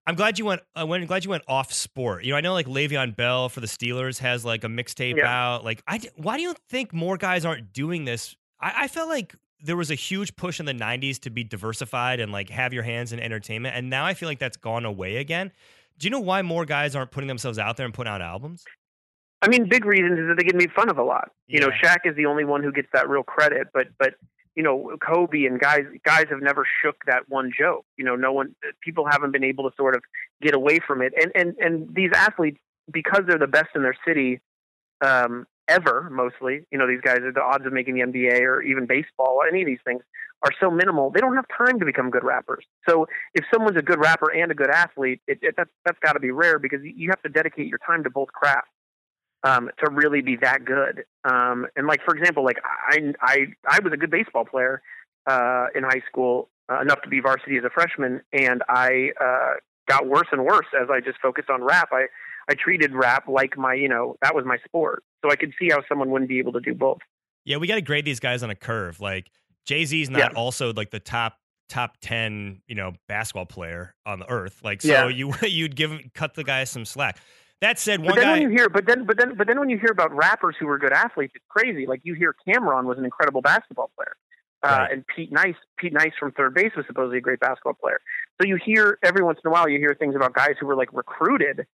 I'm 0.06 0.16
glad 0.16 0.38
you 0.38 0.46
went. 0.46 0.62
I 0.76 0.84
went 0.84 1.08
glad 1.08 1.24
you 1.24 1.30
went 1.30 1.44
off 1.48 1.72
sport. 1.72 2.24
You 2.26 2.32
know, 2.32 2.38
I 2.38 2.42
know 2.42 2.54
like 2.54 2.68
Le'Veon 2.68 3.16
Bell 3.16 3.48
for 3.50 3.62
the 3.62 3.68
Steelers 3.68 4.20
has 4.20 4.44
like 4.44 4.64
a 4.64 4.68
mixtape 4.68 5.16
Yeah. 5.18 5.28
out. 5.56 5.64
Like, 5.64 5.82
I 5.88 6.00
why 6.16 6.38
do 6.38 6.44
you 6.44 6.54
think 6.70 6.94
more 6.94 7.16
guys 7.18 7.46
aren't 7.46 7.72
doing 7.74 8.04
this? 8.06 8.36
I, 8.60 8.74
I 8.84 8.88
felt 8.90 9.08
like 9.10 9.36
there 9.62 9.78
was 9.78 9.92
a 9.92 9.96
huge 9.96 10.36
push 10.36 10.60
in 10.60 10.66
the 10.66 10.74
'90s 10.74 11.20
to 11.22 11.30
be 11.30 11.44
diversified 11.46 12.20
and 12.20 12.32
like 12.34 12.50
have 12.50 12.74
your 12.74 12.84
hands 12.84 13.14
in 13.14 13.20
entertainment, 13.20 13.76
and 13.78 13.90
now 13.90 14.06
I 14.06 14.14
feel 14.14 14.28
like 14.28 14.40
that's 14.40 14.58
gone 14.58 14.84
away 14.84 15.18
again. 15.18 15.52
Do 16.00 16.06
you 16.06 16.12
know 16.12 16.20
why 16.20 16.42
more 16.42 16.66
guys 16.66 16.96
aren't 16.98 17.12
putting 17.12 17.28
themselves 17.28 17.58
out 17.58 17.78
there 17.78 17.86
and 17.86 17.94
putting 17.94 18.12
out 18.12 18.22
albums? 18.22 18.66
I 19.42 19.48
mean, 19.48 19.68
big 19.70 19.86
reasons 19.86 20.20
is 20.20 20.28
that 20.28 20.36
they 20.38 20.44
get 20.44 20.56
made 20.56 20.72
fun 20.74 20.90
of 20.90 20.98
a 20.98 21.04
lot. 21.04 21.32
You 21.48 21.60
know, 21.62 21.70
Yeah. 21.70 21.96
Shaq 21.96 22.00
is 22.10 22.16
the 22.18 22.26
only 22.26 22.44
one 22.46 22.64
who 22.64 22.72
gets 22.72 22.88
that 22.94 23.08
real 23.08 23.24
credit, 23.24 23.68
but 23.74 23.88
but 24.00 24.16
you 24.56 24.64
know, 24.64 24.96
Kobe 25.06 25.46
and 25.46 25.60
guys 25.60 25.86
guys 26.06 26.26
have 26.30 26.42
never 26.42 26.66
shook 26.82 26.96
that 27.06 27.28
one 27.28 27.52
joke. 27.58 27.86
You 27.98 28.06
know, 28.06 28.16
no 28.16 28.32
one 28.32 28.56
people 28.82 29.06
haven't 29.10 29.32
been 29.32 29.44
able 29.44 29.70
to 29.70 29.76
sort 29.76 29.96
of 29.96 30.04
get 30.42 30.54
away 30.54 30.80
from 30.86 31.02
it. 31.02 31.14
And 31.20 31.32
and 31.36 31.56
and 31.60 31.96
these 31.96 32.12
athletes, 32.14 32.60
because 32.92 33.22
they're 33.28 33.40
the 33.40 33.48
best 33.48 33.70
in 33.76 33.82
their 33.82 33.98
city, 34.06 34.42
um, 35.02 35.48
ever 35.68 36.10
mostly. 36.12 36.66
You 36.72 36.78
know, 36.78 36.88
these 36.88 37.02
guys 37.02 37.20
are 37.20 37.32
the 37.32 37.42
odds 37.42 37.66
of 37.66 37.74
making 37.74 37.96
the 37.96 38.02
NBA 38.02 38.42
or 38.42 38.62
even 38.62 38.86
baseball, 38.86 39.38
or 39.42 39.48
any 39.48 39.62
of 39.62 39.68
these 39.68 39.82
things 39.84 40.04
are 40.44 40.52
so 40.60 40.70
minimal. 40.70 41.10
They 41.10 41.22
don't 41.22 41.36
have 41.36 41.46
time 41.58 41.80
to 41.80 41.86
become 41.86 42.10
good 42.10 42.24
rappers. 42.24 42.66
So 42.88 43.08
if 43.34 43.46
someone's 43.52 43.78
a 43.78 43.82
good 43.82 44.00
rapper 44.00 44.30
and 44.30 44.52
a 44.52 44.56
good 44.56 44.70
athlete, 44.70 45.22
it, 45.28 45.40
it, 45.42 45.56
that's 45.58 45.72
that's 45.86 46.00
got 46.00 46.14
to 46.14 46.20
be 46.20 46.32
rare 46.32 46.60
because 46.60 46.82
you 46.84 47.10
have 47.10 47.22
to 47.24 47.30
dedicate 47.30 47.68
your 47.68 47.80
time 47.86 48.04
to 48.04 48.10
both 48.10 48.32
crafts 48.32 48.70
um, 49.44 49.70
to 49.84 49.90
really 49.92 50.22
be 50.22 50.36
that 50.38 50.66
good. 50.66 51.06
Um, 51.26 51.68
and 51.76 51.88
like 51.88 52.02
for 52.06 52.16
example, 52.16 52.44
like 52.44 52.58
I 52.64 53.14
I 53.22 53.48
I 53.68 53.80
was 53.84 53.94
a 53.94 53.98
good 53.98 54.12
baseball 54.12 54.46
player 54.46 54.82
uh, 55.28 55.68
in 55.76 55.84
high 55.84 56.02
school, 56.10 56.50
uh, 56.70 56.82
enough 56.82 57.02
to 57.04 57.10
be 57.10 57.20
varsity 57.20 57.58
as 57.58 57.64
a 57.64 57.70
freshman, 57.70 58.22
and 58.32 58.64
I 58.70 59.12
uh, 59.20 59.54
got 59.88 60.08
worse 60.08 60.28
and 60.32 60.44
worse 60.46 60.68
as 60.80 60.90
I 60.92 61.00
just 61.00 61.20
focused 61.22 61.50
on 61.50 61.62
rap. 61.64 61.90
I 61.92 62.08
I 62.50 62.56
treated 62.56 62.94
rap 62.94 63.28
like 63.28 63.58
my 63.58 63.74
you 63.74 63.90
know 63.90 64.16
that 64.22 64.36
was 64.36 64.46
my 64.46 64.58
sport, 64.66 65.04
so 65.24 65.32
I 65.32 65.36
could 65.36 65.54
see 65.60 65.70
how 65.70 65.82
someone 65.88 66.10
wouldn't 66.10 66.30
be 66.30 66.40
able 66.40 66.54
to 66.54 66.60
do 66.62 66.74
both. 66.74 67.00
Yeah, 67.46 67.58
we 67.58 67.68
got 67.68 67.76
to 67.76 67.82
grade 67.82 68.06
these 68.06 68.20
guys 68.22 68.44
on 68.44 68.50
a 68.50 68.56
curve. 68.56 69.00
Like 69.02 69.30
Jay 69.66 69.84
Z's 69.86 70.10
not 70.10 70.20
Yeah. 70.20 70.30
also 70.38 70.74
like 70.74 70.92
the 70.92 71.00
top 71.00 71.38
top 71.70 71.98
ten, 72.02 72.62
you 72.68 72.76
know, 72.76 72.94
basketball 73.08 73.46
player 73.46 73.96
on 74.06 74.20
the 74.20 74.30
earth. 74.30 74.60
Like, 74.64 74.82
so 74.82 74.88
Yeah. 74.88 75.08
you 75.08 75.34
you'd 75.42 75.76
give 75.76 75.92
him 75.92 76.12
cut 76.14 76.34
the 76.36 76.44
guy 76.44 76.64
some 76.66 76.86
slack. 76.86 77.18
That 77.64 77.80
said, 77.80 78.04
But 78.06 78.16
then 78.16 78.24
guy. 78.26 78.32
when 78.34 78.42
you 78.42 78.50
hear, 78.50 78.68
but 78.68 78.86
then, 78.86 79.06
but 79.06 79.18
then, 79.18 79.36
but 79.38 79.48
then 79.48 79.58
when 79.58 79.70
you 79.70 79.78
hear 79.80 79.90
about 79.90 80.14
rappers 80.14 80.54
who 80.60 80.68
were 80.68 80.78
good 80.78 80.92
athletes, 80.92 81.32
it's 81.34 81.46
crazy. 81.48 81.86
Like 81.88 82.02
you 82.04 82.14
hear 82.14 82.36
Cam'ron 82.46 82.84
was 82.84 82.98
an 82.98 83.06
incredible 83.06 83.42
basketball 83.42 83.90
player, 83.96 84.16
uh, 84.64 84.68
Right. 84.68 84.92
and 84.92 85.08
Pete 85.08 85.32
Nice, 85.32 85.56
Pete 85.78 85.94
Nice 85.94 86.12
from 86.20 86.34
3rd 86.34 86.54
Bass 86.56 86.72
was 86.76 86.86
supposedly 86.88 87.20
a 87.20 87.22
great 87.22 87.40
basketball 87.40 87.76
player. 87.76 88.02
So 88.42 88.46
you 88.46 88.58
hear 88.58 89.00
every 89.02 89.24
once 89.24 89.40
in 89.44 89.48
a 89.48 89.52
while, 89.52 89.70
you 89.70 89.80
hear 89.80 89.96
things 89.98 90.14
about 90.14 90.34
guys 90.34 90.56
who 90.60 90.68
were 90.68 90.76
like 90.76 90.92
recruited, 90.92 91.66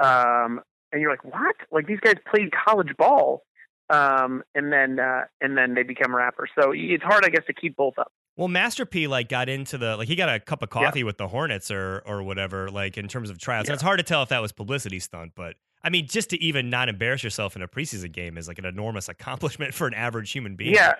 um, 0.00 0.60
and 0.90 1.00
you're 1.00 1.10
like, 1.10 1.24
what? 1.24 1.54
Like 1.70 1.86
these 1.86 2.00
guys 2.00 2.16
played 2.28 2.50
college 2.52 2.96
ball, 2.98 3.44
um, 3.88 4.42
and 4.56 4.72
then 4.72 4.98
uh, 4.98 5.26
and 5.40 5.56
then 5.56 5.74
they 5.74 5.84
become 5.84 6.14
rappers. 6.14 6.50
So 6.60 6.72
it's 6.74 7.04
hard, 7.04 7.24
I 7.24 7.28
guess, 7.28 7.44
to 7.46 7.52
keep 7.52 7.76
both 7.76 7.94
up. 8.00 8.10
Well, 8.36 8.48
Master 8.48 8.84
P 8.84 9.06
like 9.06 9.28
got 9.28 9.48
into 9.48 9.78
the 9.78 9.96
like 9.96 10.08
he 10.08 10.16
got 10.16 10.28
a 10.28 10.38
cup 10.38 10.62
of 10.62 10.68
coffee 10.70 11.04
with 11.04 11.16
the 11.16 11.28
Hornets 11.28 11.70
or 11.70 12.02
or 12.04 12.22
whatever 12.22 12.70
like 12.70 12.98
in 12.98 13.08
terms 13.08 13.30
of 13.30 13.38
tryouts. 13.38 13.68
And 13.68 13.74
it's 13.74 13.82
hard 13.82 13.98
to 13.98 14.04
tell 14.04 14.22
if 14.22 14.28
that 14.28 14.42
was 14.42 14.52
publicity 14.52 15.00
stunt, 15.00 15.32
but 15.34 15.56
I 15.82 15.88
mean, 15.88 16.06
just 16.06 16.30
to 16.30 16.42
even 16.42 16.68
not 16.68 16.88
embarrass 16.88 17.22
yourself 17.22 17.54
in 17.54 17.62
a 17.62 17.68
preseason 17.68 18.12
game 18.12 18.36
is 18.36 18.48
like 18.48 18.58
an 18.58 18.64
enormous 18.64 19.08
accomplishment 19.10 19.72
for 19.72 19.86
an 19.86 19.94
average 19.94 20.32
human 20.32 20.56
being. 20.56 20.74
Yeah, 20.74 20.94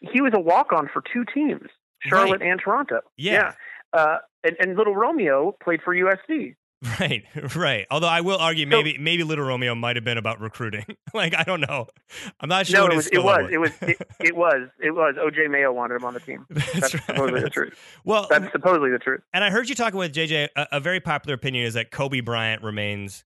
he 0.00 0.20
was 0.20 0.32
a 0.34 0.40
walk 0.40 0.72
on 0.72 0.88
for 0.92 1.02
two 1.12 1.24
teams, 1.24 1.68
Charlotte 2.00 2.42
and 2.42 2.60
Toronto. 2.60 3.00
Yeah. 3.16 3.52
Uh, 3.92 4.18
and, 4.44 4.56
and 4.60 4.76
Little 4.76 4.94
Romeo 4.94 5.56
played 5.62 5.80
for 5.82 5.94
USC. 5.94 6.54
Right, 7.00 7.24
right. 7.56 7.86
Although 7.90 8.08
I 8.08 8.20
will 8.20 8.38
argue, 8.38 8.64
So- 8.64 8.70
maybe 8.70 8.96
maybe 8.98 9.22
Little 9.24 9.44
Romeo 9.44 9.74
might 9.74 9.96
have 9.96 10.04
been 10.04 10.18
about 10.18 10.40
recruiting. 10.40 10.84
like 11.14 11.34
I 11.34 11.42
don't 11.42 11.60
know. 11.60 11.86
I'm 12.40 12.48
not 12.48 12.66
sure. 12.66 12.78
no, 12.80 12.82
what 12.84 12.92
it 12.92 12.96
was, 12.96 13.06
it 13.08 13.22
was, 13.22 13.48
it 13.50 13.58
was, 13.58 13.70
it, 13.82 13.96
it 14.20 14.36
was, 14.36 14.68
it 14.80 14.90
was. 14.92 15.14
OJ 15.16 15.50
Mayo 15.50 15.72
wanted 15.72 15.96
him 15.96 16.04
on 16.04 16.14
the 16.14 16.20
team. 16.20 16.46
That's, 16.50 16.72
That's 16.72 16.94
right. 16.94 17.04
supposedly 17.06 17.40
the 17.40 17.50
truth. 17.50 17.78
Well, 18.04 18.26
That's 18.30 18.50
supposedly 18.52 18.90
the 18.90 18.98
truth. 18.98 19.22
and 19.34 19.42
I 19.44 19.50
heard 19.50 19.68
you 19.68 19.74
talking 19.74 19.98
with 19.98 20.12
JJ. 20.12 20.48
A, 20.56 20.66
a 20.72 20.80
very 20.80 21.00
popular 21.00 21.34
opinion 21.34 21.66
is 21.66 21.74
that 21.74 21.90
Kobe 21.90 22.20
Bryant 22.20 22.62
remains 22.62 23.24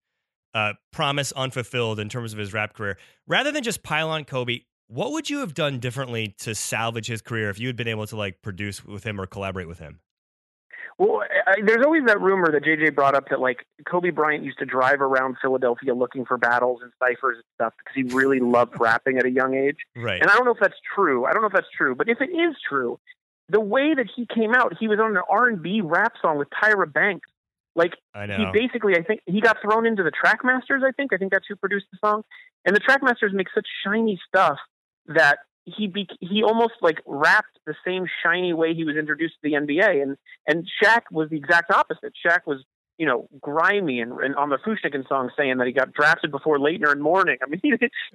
uh, 0.55 0.73
promise 0.93 1.33
unfulfilled 1.33 2.01
in 2.01 2.09
terms 2.09 2.33
of 2.33 2.39
his 2.39 2.53
rap 2.53 2.75
career. 2.75 2.99
Rather 3.27 3.53
than 3.53 3.63
just 3.63 3.83
pile 3.83 4.09
on 4.11 4.25
Kobe, 4.25 4.61
what 4.89 5.13
would 5.13 5.31
you 5.31 5.39
have 5.41 5.55
done 5.55 5.79
differently 5.79 6.35
to 6.39 6.55
salvage 6.55 7.07
his 7.07 7.23
career 7.23 7.51
if 7.51 7.61
you 7.61 7.69
had 7.69 7.77
been 7.77 7.87
able 7.89 8.07
to 8.07 8.17
like 8.17 8.43
produce 8.43 8.85
with 8.85 9.05
him 9.05 9.21
or 9.21 9.27
collaborate 9.27 9.69
with 9.69 9.79
him? 9.79 10.01
Well, 11.01 11.23
I, 11.47 11.55
there's 11.65 11.83
always 11.83 12.05
that 12.09 12.21
rumor 12.21 12.53
that 12.53 12.63
JJ 12.63 12.95
brought 12.95 13.15
up 13.15 13.31
that 13.31 13.41
like 13.41 13.65
Kobe 13.87 14.11
Bryant 14.11 14.45
used 14.45 14.59
to 14.59 14.67
drive 14.67 15.01
around 15.01 15.39
Philadelphia 15.41 15.95
looking 15.95 16.27
for 16.27 16.37
battles 16.37 16.81
and 16.83 16.93
ciphers 16.99 17.37
and 17.37 17.45
stuff 17.55 17.73
because 17.79 17.95
he 17.95 18.15
really 18.15 18.39
loved 18.39 18.79
rapping 18.79 19.17
at 19.17 19.25
a 19.25 19.31
young 19.31 19.55
age. 19.55 19.79
Right. 19.97 20.21
And 20.21 20.31
I 20.31 20.35
don't 20.35 20.45
know 20.45 20.51
if 20.51 20.61
that's 20.61 20.77
true. 20.95 21.25
I 21.25 21.33
don't 21.33 21.41
know 21.41 21.47
if 21.47 21.55
that's 21.55 21.71
true, 21.75 21.95
but 21.95 22.11
if 22.11 22.21
it 22.21 22.29
is 22.29 22.55
true, 22.69 23.01
the 23.49 23.61
way 23.61 23.95
that 23.95 24.11
he 24.15 24.27
came 24.27 24.55
out, 24.55 24.75
he 24.79 24.89
was 24.89 24.99
on 25.01 25.17
an 25.17 25.23
R&B 25.27 25.81
rap 25.81 26.13
song 26.21 26.37
with 26.37 26.49
Tyra 26.51 26.93
Banks. 26.93 27.31
Like 27.75 27.95
I 28.15 28.27
he 28.27 28.45
basically, 28.53 28.95
I 28.95 29.03
think 29.03 29.23
he 29.25 29.41
got 29.41 29.57
thrown 29.63 29.87
into 29.87 30.03
the 30.03 30.13
Trackmasters. 30.13 30.85
I 30.85 30.93
think 30.93 31.15
I 31.15 31.17
think 31.17 31.33
that's 31.33 31.47
who 31.49 31.57
produced 31.57 31.87
the 31.93 31.99
song, 32.07 32.25
and 32.67 32.77
the 32.77 32.81
Trackmasters 32.81 33.33
make 33.33 33.47
such 33.55 33.67
shiny 33.87 34.21
stuff 34.29 34.59
that 35.07 35.39
he 35.77 35.87
be, 35.87 36.09
he 36.21 36.43
almost 36.43 36.75
like 36.81 37.01
rapped 37.07 37.59
the 37.67 37.75
same 37.87 38.07
shiny 38.23 38.53
way 38.53 38.75
he 38.75 38.85
was 38.85 38.97
introduced 38.97 39.35
to 39.35 39.41
the 39.43 39.53
NBA, 39.53 40.03
and 40.03 40.17
and 40.47 40.67
Shaq 40.83 41.03
was 41.11 41.31
the 41.31 41.37
exact 41.37 41.71
opposite. 41.71 42.13
Shaq 42.27 42.41
was 42.47 42.65
you 42.99 43.07
know 43.07 43.29
grimy 43.41 44.01
and, 44.01 44.13
and 44.21 44.35
on 44.37 44.51
the 44.51 44.59
Fu-Schnicken 44.65 45.09
song 45.09 45.31
saying 45.37 45.59
that 45.59 45.67
he 45.67 45.73
got 45.73 45.93
drafted 45.93 46.31
before 46.31 46.59
Laettner 46.59 46.93
and 46.93 47.03
Mourning. 47.03 47.39
I 47.43 47.49
mean 47.49 47.61
he, 47.63 47.71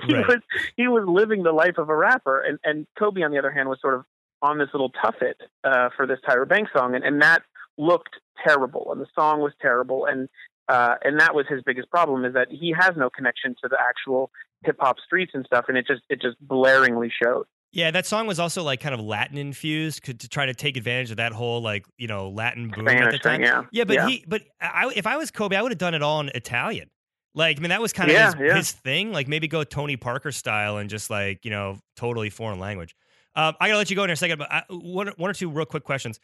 he 0.07 0.13
Right. 0.13 0.27
was 0.27 0.37
he 0.77 0.87
was 0.87 1.05
living 1.07 1.43
the 1.43 1.51
life 1.51 1.77
of 1.77 1.89
a 1.89 1.95
rapper, 1.95 2.39
and 2.41 2.59
and 2.63 2.87
Kobe 2.97 3.21
on 3.23 3.31
the 3.31 3.39
other 3.39 3.51
hand 3.51 3.69
was 3.69 3.79
sort 3.81 3.95
of 3.95 4.05
on 4.41 4.57
this 4.59 4.69
little 4.73 4.91
tuffet 4.91 5.35
uh, 5.63 5.89
for 5.95 6.05
this 6.05 6.19
Tyra 6.27 6.47
Banks 6.47 6.71
song, 6.75 6.93
and, 6.95 7.03
and 7.03 7.21
that 7.21 7.41
looked 7.77 8.15
terrible, 8.45 8.89
and 8.91 9.01
the 9.01 9.07
song 9.15 9.41
was 9.41 9.53
terrible, 9.61 10.05
and 10.05 10.29
uh, 10.67 10.95
and 11.03 11.19
that 11.19 11.33
was 11.35 11.45
his 11.47 11.61
biggest 11.63 11.89
problem 11.89 12.25
is 12.25 12.33
that 12.33 12.47
he 12.49 12.73
has 12.77 12.91
no 12.97 13.09
connection 13.09 13.55
to 13.61 13.67
the 13.69 13.77
actual 13.79 14.31
hip 14.65 14.77
hop 14.79 14.97
streets 15.05 15.31
and 15.33 15.45
stuff, 15.45 15.65
and 15.67 15.77
it 15.77 15.85
just 15.87 16.01
it 16.09 16.21
just 16.21 16.35
blaringly 16.45 17.09
showed. 17.23 17.45
Yeah, 17.71 17.91
that 17.91 18.05
song 18.05 18.25
was 18.25 18.39
also 18.39 18.63
like 18.63 18.79
kind 18.79 18.95
of 18.95 19.01
Latin 19.01 19.37
infused 19.37 20.01
could, 20.01 20.21
to 20.21 20.29
try 20.29 20.45
to 20.45 20.53
take 20.53 20.77
advantage 20.77 21.11
of 21.11 21.17
that 21.17 21.33
whole 21.33 21.61
like 21.61 21.85
you 21.97 22.07
know 22.07 22.29
Latin 22.29 22.69
boom 22.69 22.87
at 22.87 23.11
the 23.11 23.17
time. 23.19 23.41
thing, 23.41 23.41
yeah. 23.41 23.63
Yeah, 23.71 23.83
but 23.83 23.93
Yeah. 23.95 24.07
he, 24.07 24.23
but 24.27 24.43
I, 24.61 24.91
if 24.95 25.05
I 25.05 25.17
was 25.17 25.29
Kobe, 25.31 25.55
I 25.55 25.61
would 25.61 25.71
have 25.71 25.77
done 25.77 25.93
it 25.93 26.01
all 26.01 26.21
in 26.21 26.29
Italian. 26.33 26.89
Like, 27.33 27.57
I 27.57 27.59
mean, 27.59 27.69
that 27.71 27.81
was 27.81 27.91
kind 27.91 28.09
of 28.09 28.15
Yeah, 28.15 28.27
his, 28.27 28.35
yeah. 28.39 28.55
his 28.55 28.71
thing. 28.71 29.11
Like, 29.11 29.27
maybe 29.27 29.49
go 29.49 29.65
Tony 29.65 29.97
Parker 29.97 30.31
style 30.31 30.77
and 30.77 30.89
just 30.89 31.09
like 31.09 31.43
you 31.43 31.51
know, 31.51 31.79
totally 31.97 32.29
foreign 32.29 32.59
language. 32.59 32.95
Um, 33.35 33.55
I 33.59 33.67
gotta 33.67 33.79
let 33.79 33.89
you 33.89 33.97
go 33.97 34.05
in 34.05 34.09
a 34.09 34.15
second, 34.15 34.37
but 34.37 34.49
I, 34.49 34.63
one, 34.69 35.07
one 35.17 35.29
or 35.29 35.33
two 35.33 35.49
real 35.49 35.65
quick 35.65 35.83
questions. 35.83 36.17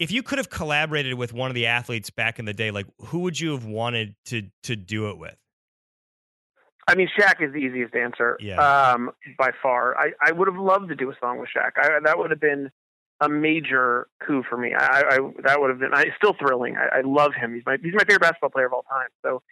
If 0.00 0.10
you 0.10 0.24
could 0.24 0.38
have 0.38 0.50
collaborated 0.50 1.14
with 1.14 1.32
one 1.32 1.48
of 1.48 1.54
the 1.54 1.66
athletes 1.66 2.10
back 2.10 2.40
in 2.40 2.44
the 2.44 2.52
day, 2.54 2.72
like 2.72 2.86
who 3.06 3.20
would 3.20 3.38
you 3.38 3.52
have 3.52 3.64
wanted 3.64 4.16
to 4.26 4.42
to 4.64 4.74
do 4.74 5.10
it 5.10 5.18
with? 5.18 5.36
I 6.88 6.94
mean, 6.94 7.08
Shaq 7.18 7.40
is 7.46 7.52
the 7.52 7.58
easiest 7.58 7.94
answer, 7.94 8.36
Yeah. 8.40 8.56
um, 8.60 9.10
by 9.38 9.50
far. 9.62 9.96
I, 9.96 10.12
I 10.22 10.32
would 10.32 10.48
have 10.48 10.56
loved 10.58 10.88
to 10.88 10.96
do 10.96 11.10
a 11.10 11.14
song 11.20 11.38
with 11.38 11.50
Shaq. 11.54 11.72
I, 11.76 11.98
that 12.04 12.18
would 12.18 12.30
have 12.30 12.40
been 12.40 12.70
a 13.20 13.28
major 13.28 14.08
coup 14.26 14.42
for 14.48 14.56
me. 14.56 14.72
I, 14.74 15.02
I 15.10 15.18
that 15.44 15.60
would 15.60 15.70
have 15.70 15.78
been. 15.78 15.92
I, 15.92 16.06
still 16.16 16.34
thrilling. 16.38 16.76
I, 16.76 16.98
I 16.98 17.00
love 17.04 17.32
him. 17.34 17.54
He's 17.54 17.64
my 17.66 17.76
he's 17.82 17.92
my 17.94 18.04
favorite 18.04 18.22
basketball 18.22 18.50
player 18.50 18.66
of 18.66 18.72
all 18.72 18.84
time. 18.84 19.08
So 19.22 19.42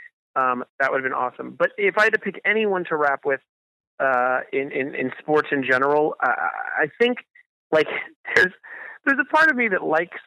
um, 0.41 0.65
that 0.81 0.91
would 0.91 0.99
have 0.99 1.05
been 1.05 1.13
awesome. 1.13 1.55
But 1.59 1.73
if 1.77 1.99
I 1.99 2.05
had 2.05 2.13
to 2.15 2.19
pick 2.19 2.41
anyone 2.45 2.85
to 2.89 2.97
rap 2.97 3.21
with 3.25 3.41
uh, 4.01 4.41
in, 4.53 4.71
in 4.73 4.95
in 4.95 5.11
sports 5.19 5.49
in 5.51 5.65
general, 5.65 6.15
uh, 6.23 6.29
I 6.31 6.87
think 6.99 7.19
like 7.73 7.89
there's 8.35 8.53
there's 9.05 9.19
a 9.21 9.35
part 9.35 9.51
of 9.51 9.57
me 9.57 9.69
that 9.69 9.83
likes 9.83 10.19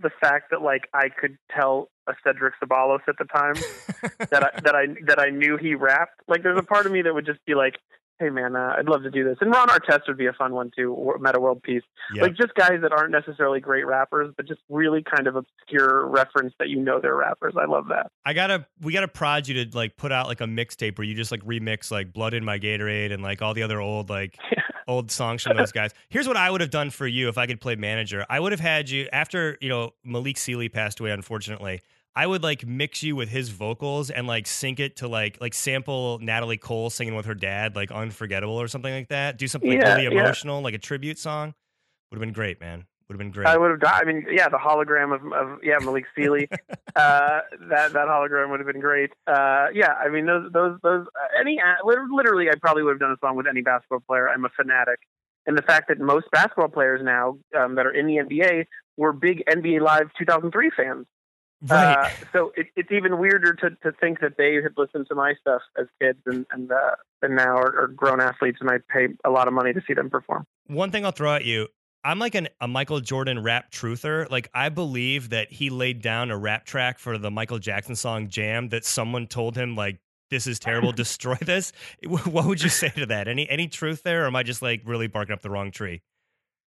the 0.00 0.10
fact 0.20 0.50
that 0.50 0.62
like 0.62 0.88
I 0.94 1.08
could 1.08 1.38
tell 1.54 1.88
a 2.06 2.12
Cedric 2.24 2.54
Ceballos 2.62 3.00
at 3.08 3.16
the 3.18 3.24
time 3.24 3.54
that 4.30 4.42
I 4.44 4.60
that 4.62 4.74
I 4.74 4.86
that 5.06 5.18
I 5.18 5.30
knew 5.30 5.56
he 5.56 5.74
rapped. 5.74 6.20
Like, 6.28 6.42
there's 6.42 6.58
a 6.58 6.62
part 6.62 6.86
of 6.86 6.92
me 6.92 7.02
that 7.02 7.12
would 7.14 7.26
just 7.26 7.44
be 7.46 7.54
like, 7.54 7.74
"Hey, 8.20 8.30
man, 8.30 8.54
uh, 8.54 8.74
I'd 8.78 8.86
love 8.88 9.02
to 9.02 9.10
do 9.10 9.24
this." 9.24 9.38
And 9.40 9.50
Ron 9.52 9.68
Artest 9.68 10.06
would 10.06 10.16
be 10.18 10.26
a 10.26 10.32
fun 10.32 10.52
one 10.52 10.70
too. 10.76 11.14
Metta 11.20 11.40
World 11.40 11.62
Peace, 11.62 11.82
Yeah. 12.14 12.22
like 12.22 12.36
just 12.36 12.54
guys 12.54 12.80
that 12.82 12.92
aren't 12.92 13.10
necessarily 13.10 13.58
great 13.60 13.86
rappers, 13.86 14.32
but 14.36 14.46
just 14.46 14.60
really 14.68 15.02
kind 15.02 15.26
of 15.26 15.34
obscure 15.36 16.06
reference 16.06 16.52
that 16.58 16.68
you 16.68 16.76
know 16.80 17.00
they're 17.00 17.16
rappers. 17.16 17.54
I 17.60 17.64
love 17.64 17.88
that. 17.88 18.10
I 18.24 18.32
gotta 18.34 18.66
we 18.82 18.92
gotta 18.92 19.08
prod 19.08 19.48
you 19.48 19.64
to 19.64 19.76
like 19.76 19.96
put 19.96 20.12
out 20.12 20.28
like 20.28 20.40
a 20.40 20.44
mixtape 20.46 20.98
where 20.98 21.06
you 21.06 21.14
just 21.14 21.32
like 21.32 21.42
remix 21.44 21.90
like 21.90 22.12
Blood 22.12 22.34
in 22.34 22.44
My 22.44 22.58
Gatorade 22.58 23.12
and 23.12 23.22
like 23.22 23.42
all 23.42 23.54
the 23.54 23.62
other 23.64 23.80
old 23.80 24.10
like 24.10 24.38
old 24.88 25.10
songs 25.10 25.42
from 25.42 25.56
those 25.56 25.72
guys. 25.72 25.92
Here's 26.08 26.28
what 26.28 26.36
I 26.36 26.50
would 26.50 26.60
have 26.60 26.70
done 26.70 26.90
for 26.90 27.06
you 27.06 27.28
if 27.28 27.38
I 27.38 27.46
could 27.46 27.60
play 27.60 27.76
manager. 27.76 28.24
I 28.28 28.40
would 28.40 28.52
have 28.52 28.60
had 28.60 28.88
you 28.90 29.08
after, 29.12 29.58
you 29.60 29.68
know, 29.68 29.92
Malik 30.04 30.38
Sealy 30.38 30.68
passed 30.68 31.00
away, 31.00 31.10
unfortunately. 31.10 31.80
I 32.14 32.26
would 32.26 32.42
like 32.42 32.66
mix 32.66 33.02
you 33.02 33.14
with 33.14 33.28
his 33.28 33.50
vocals 33.50 34.08
and 34.10 34.26
like 34.26 34.46
sync 34.46 34.80
it 34.80 34.96
to 34.96 35.08
like 35.08 35.38
like 35.40 35.52
sample 35.52 36.18
Natalie 36.20 36.56
Cole 36.56 36.88
singing 36.88 37.14
with 37.14 37.26
her 37.26 37.34
dad, 37.34 37.76
like 37.76 37.90
Unforgettable 37.90 38.58
or 38.58 38.68
something 38.68 38.92
like 38.94 39.08
that. 39.08 39.36
Do 39.36 39.46
something 39.46 39.68
like 39.68 39.80
Yeah, 39.80 39.96
really 39.96 40.04
yeah. 40.04 40.22
emotional, 40.22 40.62
like 40.62 40.72
a 40.74 40.78
tribute 40.78 41.18
song. 41.18 41.52
Would 42.10 42.16
have 42.16 42.20
been 42.20 42.32
great, 42.32 42.60
man. 42.60 42.86
Would 43.08 43.14
have 43.14 43.18
been 43.18 43.30
great. 43.30 43.46
I 43.46 43.56
would 43.56 43.70
have 43.70 43.80
died. 43.80 44.02
I 44.02 44.04
mean, 44.04 44.26
yeah, 44.28 44.48
the 44.48 44.58
hologram 44.58 45.14
of, 45.14 45.32
of 45.32 45.62
yeah 45.62 45.78
Malik 45.80 46.06
Sealy, 46.16 46.48
uh, 46.96 47.40
that 47.68 47.92
that 47.92 48.08
hologram 48.08 48.50
would 48.50 48.58
have 48.58 48.66
been 48.66 48.80
great. 48.80 49.12
Uh, 49.28 49.66
yeah, 49.72 49.92
I 49.92 50.08
mean 50.08 50.26
those 50.26 50.50
those 50.52 50.76
those 50.82 51.06
uh, 51.06 51.40
any 51.40 51.60
uh, 51.60 51.86
literally, 51.86 52.50
I 52.50 52.54
probably 52.60 52.82
would 52.82 52.94
have 52.94 53.00
done 53.00 53.12
a 53.12 53.18
song 53.24 53.36
with 53.36 53.46
any 53.46 53.62
basketball 53.62 54.00
player. 54.00 54.28
I'm 54.28 54.44
a 54.44 54.48
fanatic, 54.48 54.98
and 55.46 55.56
the 55.56 55.62
fact 55.62 55.86
that 55.86 56.00
most 56.00 56.26
basketball 56.32 56.66
players 56.66 57.00
now 57.04 57.38
um, 57.56 57.76
that 57.76 57.86
are 57.86 57.92
in 57.92 58.06
the 58.08 58.16
NBA 58.16 58.66
were 58.96 59.12
big 59.12 59.44
NBA 59.46 59.82
Live 59.82 60.10
2003 60.18 60.70
fans. 60.76 61.06
right. 61.62 61.96
Uh, 61.96 62.10
so 62.32 62.52
it, 62.56 62.66
it's 62.74 62.90
even 62.90 63.18
weirder 63.18 63.54
to, 63.54 63.70
to 63.84 63.92
think 64.00 64.18
that 64.20 64.36
they 64.36 64.54
had 64.54 64.72
listened 64.76 65.06
to 65.08 65.14
my 65.14 65.34
stuff 65.40 65.62
as 65.78 65.86
kids 66.02 66.18
and 66.26 66.44
and, 66.50 66.72
uh, 66.72 66.96
and 67.22 67.36
now 67.36 67.56
are, 67.56 67.82
are 67.82 67.86
grown 67.86 68.20
athletes, 68.20 68.58
and 68.60 68.68
I 68.68 68.78
pay 68.92 69.14
a 69.24 69.30
lot 69.30 69.46
of 69.46 69.54
money 69.54 69.72
to 69.72 69.80
see 69.86 69.94
them 69.94 70.10
perform. 70.10 70.44
One 70.66 70.90
thing 70.90 71.04
I'll 71.04 71.12
throw 71.12 71.36
at 71.36 71.44
you. 71.44 71.68
I'm 72.06 72.20
like 72.20 72.36
an, 72.36 72.48
a 72.60 72.68
Michael 72.68 73.00
Jordan 73.00 73.42
rap 73.42 73.72
truther. 73.72 74.30
Like 74.30 74.48
I 74.54 74.68
believe 74.68 75.30
that 75.30 75.50
he 75.50 75.70
laid 75.70 76.02
down 76.02 76.30
a 76.30 76.38
rap 76.38 76.64
track 76.64 77.00
for 77.00 77.18
the 77.18 77.32
Michael 77.32 77.58
Jackson 77.58 77.96
song 77.96 78.28
"Jam" 78.28 78.68
that 78.68 78.84
someone 78.84 79.26
told 79.26 79.56
him 79.56 79.74
like 79.74 79.98
this 80.30 80.46
is 80.46 80.60
terrible, 80.60 80.92
destroy 81.04 81.34
this. 81.34 81.72
What 82.06 82.46
would 82.46 82.62
you 82.62 82.68
say 82.68 82.90
to 82.90 83.06
that? 83.06 83.26
Any 83.26 83.50
any 83.50 83.66
truth 83.66 84.04
there, 84.04 84.22
or 84.22 84.26
am 84.28 84.36
I 84.36 84.44
just 84.44 84.62
like 84.62 84.82
really 84.84 85.08
barking 85.08 85.32
up 85.32 85.42
the 85.42 85.50
wrong 85.50 85.72
tree? 85.72 86.02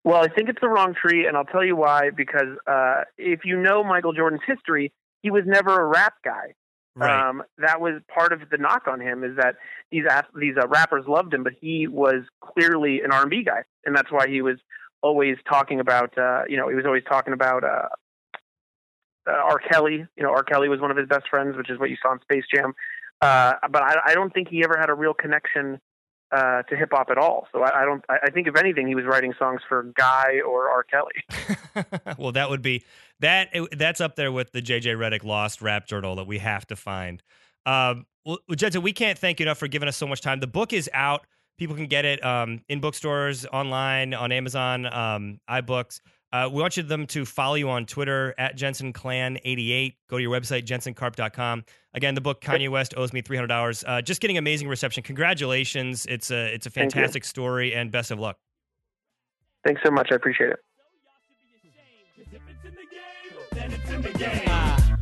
Well, 0.02 0.16
I 0.16 0.26
think 0.26 0.48
it's 0.48 0.60
the 0.60 0.68
wrong 0.68 0.94
tree, 1.00 1.26
and 1.26 1.36
I'll 1.36 1.44
tell 1.44 1.64
you 1.64 1.76
why. 1.76 2.10
Because 2.10 2.58
uh, 2.66 3.02
if 3.16 3.44
you 3.44 3.60
know 3.60 3.84
Michael 3.84 4.12
Jordan's 4.12 4.42
history, 4.44 4.92
he 5.22 5.30
was 5.30 5.44
never 5.46 5.78
a 5.78 5.84
rap 5.86 6.14
guy. 6.24 6.54
Right. 6.96 7.28
Um, 7.28 7.44
that 7.58 7.80
was 7.80 8.00
part 8.12 8.32
of 8.32 8.40
the 8.50 8.58
knock 8.58 8.88
on 8.88 9.00
him 9.00 9.22
is 9.22 9.36
that 9.36 9.54
these 9.92 10.02
these 10.34 10.54
uh, 10.60 10.66
rappers 10.66 11.04
loved 11.06 11.32
him, 11.32 11.44
but 11.44 11.52
he 11.60 11.86
was 11.86 12.24
clearly 12.40 13.02
an 13.02 13.12
R&B 13.12 13.44
guy, 13.44 13.62
and 13.84 13.94
that's 13.94 14.10
why 14.10 14.26
he 14.26 14.42
was 14.42 14.56
always 15.02 15.36
talking 15.48 15.80
about. 15.80 16.16
Uh, 16.16 16.42
you 16.48 16.56
know, 16.56 16.68
he 16.68 16.74
was 16.74 16.84
always 16.86 17.04
talking 17.08 17.32
about 17.32 17.64
uh, 17.64 17.88
uh, 19.28 19.32
R. 19.32 19.58
Kelly. 19.58 20.06
You 20.16 20.22
know, 20.22 20.30
R. 20.30 20.42
Kelly 20.42 20.68
was 20.68 20.80
one 20.80 20.90
of 20.90 20.96
his 20.96 21.08
best 21.08 21.28
friends, 21.28 21.56
which 21.56 21.70
is 21.70 21.78
what 21.78 21.90
you 21.90 21.96
saw 22.02 22.12
in 22.12 22.20
Space 22.20 22.44
Jam. 22.52 22.74
Uh, 23.20 23.54
but 23.70 23.82
I, 23.82 23.96
I 24.06 24.14
don't 24.14 24.32
think 24.32 24.48
he 24.48 24.62
ever 24.62 24.76
had 24.78 24.90
a 24.90 24.94
real 24.94 25.14
connection 25.14 25.80
uh, 26.30 26.62
to 26.62 26.76
hip 26.76 26.90
hop 26.92 27.08
at 27.10 27.18
all. 27.18 27.48
So 27.52 27.62
I, 27.62 27.82
I 27.82 27.84
don't. 27.84 28.04
I, 28.08 28.30
think 28.30 28.46
if 28.46 28.56
anything, 28.56 28.86
he 28.86 28.94
was 28.94 29.04
writing 29.04 29.32
songs 29.38 29.60
for 29.68 29.84
Guy 29.96 30.40
or 30.46 30.70
R. 30.70 30.84
Kelly. 30.84 32.14
well, 32.18 32.32
that 32.32 32.50
would 32.50 32.62
be 32.62 32.84
that. 33.20 33.48
That's 33.72 34.00
up 34.00 34.16
there 34.16 34.30
with 34.30 34.52
the 34.52 34.62
JJ 34.62 34.96
Redick 34.96 35.24
Lost 35.24 35.62
Rap 35.62 35.86
Journal 35.86 36.16
that 36.16 36.26
we 36.26 36.38
have 36.38 36.66
to 36.66 36.76
find. 36.76 37.22
Um, 37.66 38.06
well, 38.24 38.38
Jensen, 38.54 38.82
we 38.82 38.92
can't 38.92 39.18
thank 39.18 39.40
you 39.40 39.44
enough 39.44 39.58
for 39.58 39.68
giving 39.68 39.88
us 39.88 39.96
so 39.96 40.06
much 40.06 40.20
time. 40.20 40.40
The 40.40 40.46
book 40.46 40.72
is 40.72 40.88
out. 40.92 41.26
People 41.58 41.74
can 41.74 41.86
get 41.86 42.04
it 42.04 42.24
um, 42.24 42.60
in 42.68 42.80
bookstores, 42.80 43.44
online, 43.46 44.14
on 44.14 44.30
Amazon, 44.30 44.86
um, 44.86 45.40
iBooks. 45.50 46.00
Uh, 46.32 46.48
we 46.52 46.60
want 46.60 46.76
you 46.76 46.82
them 46.82 47.06
to 47.06 47.24
follow 47.24 47.54
you 47.54 47.68
on 47.70 47.86
Twitter 47.86 48.34
at 48.38 48.54
Jensen 48.54 48.92
Clan 48.92 49.38
88. 49.44 49.94
Go 50.08 50.18
to 50.18 50.22
your 50.22 50.38
website, 50.38 50.64
jensenkarp.com. 50.64 51.64
Again, 51.94 52.14
the 52.14 52.20
book 52.20 52.40
Kanye 52.40 52.68
West 52.68 52.94
owes 52.96 53.12
me 53.12 53.22
$300. 53.22 53.84
Uh, 53.86 54.02
just 54.02 54.20
getting 54.20 54.38
amazing 54.38 54.68
reception. 54.68 55.02
Congratulations. 55.02 56.06
It's 56.06 56.30
a, 56.30 56.54
it's 56.54 56.66
a 56.66 56.70
fantastic 56.70 57.24
story 57.24 57.74
and 57.74 57.90
best 57.90 58.10
of 58.10 58.18
luck. 58.18 58.36
Thanks 59.64 59.80
so 59.84 59.90
much. 59.90 60.08
I 60.12 60.14
appreciate 60.14 60.50
it. 60.50 60.58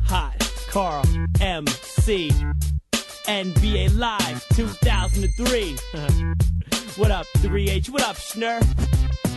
Hot 0.05 0.53
Karl 0.69 1.03
MC 1.41 2.31
NBA 3.27 3.97
Live 3.97 4.47
2003. 4.55 5.75
what 6.95 7.11
up, 7.11 7.25
3H? 7.39 7.89
What 7.89 8.01
up, 8.01 8.15
Schnur? 8.15 8.61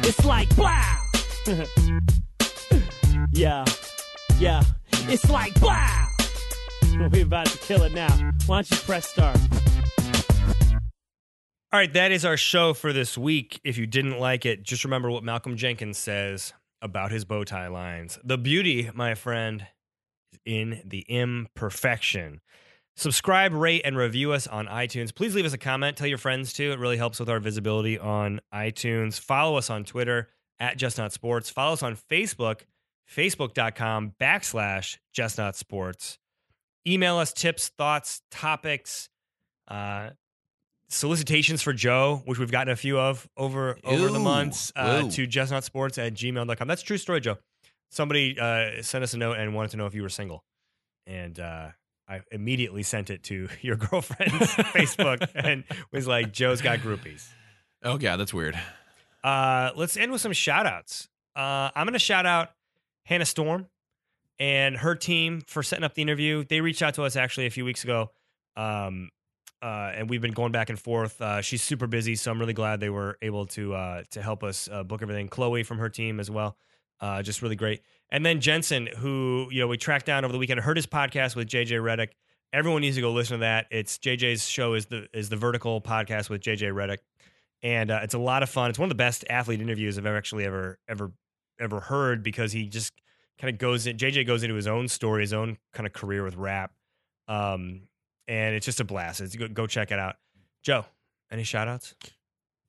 It's 0.07 0.24
like 0.24 0.49
wow. 0.57 1.05
yeah, 3.32 3.64
yeah. 4.38 4.62
It's 5.09 5.28
like 5.28 5.61
wow. 5.61 6.09
We're 7.12 7.24
about 7.24 7.47
to 7.47 7.59
kill 7.59 7.82
it 7.82 7.93
now. 7.93 8.16
Why 8.47 8.59
don't 8.59 8.70
you 8.70 8.76
press 8.76 9.09
start? 9.09 9.36
All 11.72 11.78
right, 11.78 11.93
that 11.93 12.12
is 12.12 12.24
our 12.24 12.36
show 12.36 12.74
for 12.74 12.93
this 12.93 13.18
week. 13.18 13.61
If 13.64 13.76
you 13.76 13.88
didn't 13.88 14.20
like 14.20 14.47
it, 14.47 14.62
just 14.62 14.84
remember 14.84 15.11
what 15.11 15.24
Malcolm 15.24 15.57
Jenkins 15.57 15.99
says 15.99 16.53
about 16.80 17.11
his 17.11 17.24
bow 17.24 17.43
tie 17.43 17.66
lines. 17.66 18.20
The 18.22 18.38
beauty, 18.38 18.88
my 18.95 19.16
friend, 19.16 19.66
is 20.32 20.38
in 20.45 20.80
the 20.84 21.01
imperfection. 21.09 22.41
Subscribe, 23.01 23.55
rate, 23.55 23.80
and 23.86 23.96
review 23.96 24.32
us 24.32 24.46
on 24.46 24.66
iTunes. 24.66 25.14
Please 25.14 25.34
leave 25.34 25.46
us 25.46 25.55
a 25.55 25.59
comment. 25.59 25.96
Tell 25.96 26.07
your 26.07 26.18
friends 26.18 26.53
too. 26.53 26.70
It 26.70 26.78
really 26.78 26.98
helps 26.98 27.18
with 27.18 27.30
our 27.30 27.40
visibility 27.40 27.98
on 27.98 28.42
iTunes. 28.53 29.18
Follow 29.18 29.57
us 29.57 29.70
on 29.70 29.84
Twitter 29.84 30.28
at 30.59 30.76
Just 30.76 30.98
Not 30.98 31.11
Sports. 31.11 31.48
Follow 31.48 31.72
us 31.72 31.82
on 31.82 31.96
Facebook, 31.96 32.61
facebook.com 33.11 34.12
backslash 34.20 34.98
Just 35.14 35.38
Not 35.38 35.57
Sports. 35.57 36.18
Email 36.86 37.16
us 37.16 37.32
tips, 37.32 37.68
thoughts, 37.68 38.20
topics, 38.30 39.09
uh, 39.68 40.11
solicitations 40.88 41.62
for 41.62 41.72
Joe, 41.72 42.20
which 42.26 42.38
we've 42.38 42.53
gotten 42.53 42.70
a 42.70 42.76
few 42.76 42.98
of 42.98 43.26
over 43.34 43.78
over 43.82 44.11
the 44.11 44.18
months, 44.18 44.74
uh, 44.76 45.09
to 45.09 45.26
justnotsports 45.26 45.96
at 45.96 46.12
gmail.com. 46.12 46.68
That's 46.68 46.82
a 46.82 46.84
true 46.84 46.98
story, 46.98 47.22
Joe. 47.22 47.38
Somebody 47.90 48.38
uh, 48.38 48.82
sent 48.82 49.03
us 49.05 49.14
a 49.14 49.16
note 49.16 49.38
and 49.38 49.55
wanted 49.55 49.70
to 49.70 49.78
know 49.78 49.86
if 49.86 49.94
you 49.94 50.03
were 50.03 50.11
single. 50.11 50.44
And 51.07 51.40
uh, 51.40 51.68
I 52.11 52.22
immediately 52.32 52.82
sent 52.82 53.08
it 53.08 53.22
to 53.24 53.48
your 53.61 53.76
girlfriend's 53.76 54.34
Facebook 54.74 55.28
and 55.34 55.64
was 55.92 56.06
like, 56.06 56.32
Joe's 56.32 56.61
got 56.61 56.80
groupies. 56.80 57.28
Oh 57.82 57.98
yeah, 57.98 58.16
that's 58.16 58.34
weird. 58.34 58.58
Uh, 59.22 59.70
let's 59.76 59.96
end 59.96 60.12
with 60.12 60.20
some 60.20 60.32
shout 60.32 60.66
outs. 60.66 61.08
Uh, 61.36 61.70
I'm 61.74 61.86
going 61.86 61.92
to 61.92 61.98
shout 61.98 62.26
out 62.26 62.50
Hannah 63.04 63.24
Storm 63.24 63.66
and 64.38 64.76
her 64.76 64.94
team 64.94 65.42
for 65.46 65.62
setting 65.62 65.84
up 65.84 65.94
the 65.94 66.02
interview. 66.02 66.44
They 66.44 66.61
reached 66.61 66.82
out 66.82 66.94
to 66.94 67.04
us 67.04 67.16
actually 67.16 67.46
a 67.46 67.50
few 67.50 67.64
weeks 67.64 67.84
ago. 67.84 68.11
Um, 68.56 69.11
uh, 69.62 69.92
and 69.94 70.08
we've 70.08 70.22
been 70.22 70.32
going 70.32 70.52
back 70.52 70.70
and 70.70 70.78
forth. 70.78 71.20
Uh, 71.20 71.42
she's 71.42 71.62
super 71.62 71.86
busy, 71.86 72.16
so 72.16 72.30
I'm 72.30 72.38
really 72.38 72.54
glad 72.54 72.80
they 72.80 72.90
were 72.90 73.18
able 73.20 73.46
to 73.48 73.74
uh, 73.74 74.02
to 74.12 74.22
help 74.22 74.42
us 74.42 74.68
uh, 74.72 74.82
book 74.82 75.02
everything. 75.02 75.28
Chloe 75.28 75.62
from 75.62 75.78
her 75.78 75.90
team 75.90 76.18
as 76.18 76.30
well, 76.30 76.56
uh, 77.00 77.22
just 77.22 77.42
really 77.42 77.56
great. 77.56 77.82
And 78.12 78.26
then 78.26 78.40
Jensen, 78.40 78.88
who 78.98 79.48
you 79.50 79.61
know 79.61 79.68
we 79.68 79.76
tracked 79.76 80.06
down 80.06 80.24
over 80.24 80.32
the 80.32 80.38
weekend, 80.38 80.61
heard 80.61 80.76
his 80.76 80.86
podcast 80.86 81.36
with 81.36 81.48
JJ 81.48 81.80
Redick. 81.80 82.08
Everyone 82.52 82.80
needs 82.80 82.96
to 82.96 83.02
go 83.02 83.12
listen 83.12 83.38
to 83.38 83.40
that. 83.42 83.66
It's 83.70 83.98
JJ's 83.98 84.48
show 84.48 84.74
is 84.74 84.86
the 84.86 85.06
is 85.14 85.28
the 85.28 85.36
Vertical 85.36 85.80
podcast 85.80 86.28
with 86.28 86.42
JJ 86.42 86.72
Redick, 86.72 86.98
and 87.62 87.90
uh, 87.90 88.00
it's 88.02 88.14
a 88.14 88.18
lot 88.18 88.42
of 88.42 88.50
fun. 88.50 88.70
It's 88.70 88.78
one 88.78 88.86
of 88.86 88.90
the 88.90 88.96
best 88.96 89.24
athlete 89.30 89.61
interviews 89.61 89.96
I've 89.98 90.06
ever 90.06 90.16
actually 90.16 90.44
ever 90.44 90.78
ever 90.88 91.12
ever 91.61 91.80
heard 91.80 92.22
because 92.22 92.52
he 92.52 92.66
just 92.66 92.92
kind 93.38 93.52
of 93.52 93.58
goes 93.58 93.86
in. 93.86 93.96
JJ 93.96 94.26
goes 94.26 94.42
into 94.42 94.56
his 94.56 94.66
own 94.66 94.88
story, 94.88 95.22
his 95.22 95.32
own 95.32 95.56
kind 95.72 95.86
of 95.86 95.92
career 95.92 96.24
with 96.24 96.36
rap, 96.36 96.72
um, 97.28 97.82
and 98.26 98.54
it's 98.54 98.66
just 98.66 98.80
a 98.80 98.84
blast. 98.84 99.20
It's, 99.20 99.36
go, 99.36 99.46
go 99.46 99.66
check 99.66 99.92
it 99.92 99.98
out. 99.98 100.16
Joe, 100.64 100.84
any 101.30 101.44
shout 101.44 101.68
outs? 101.68 101.94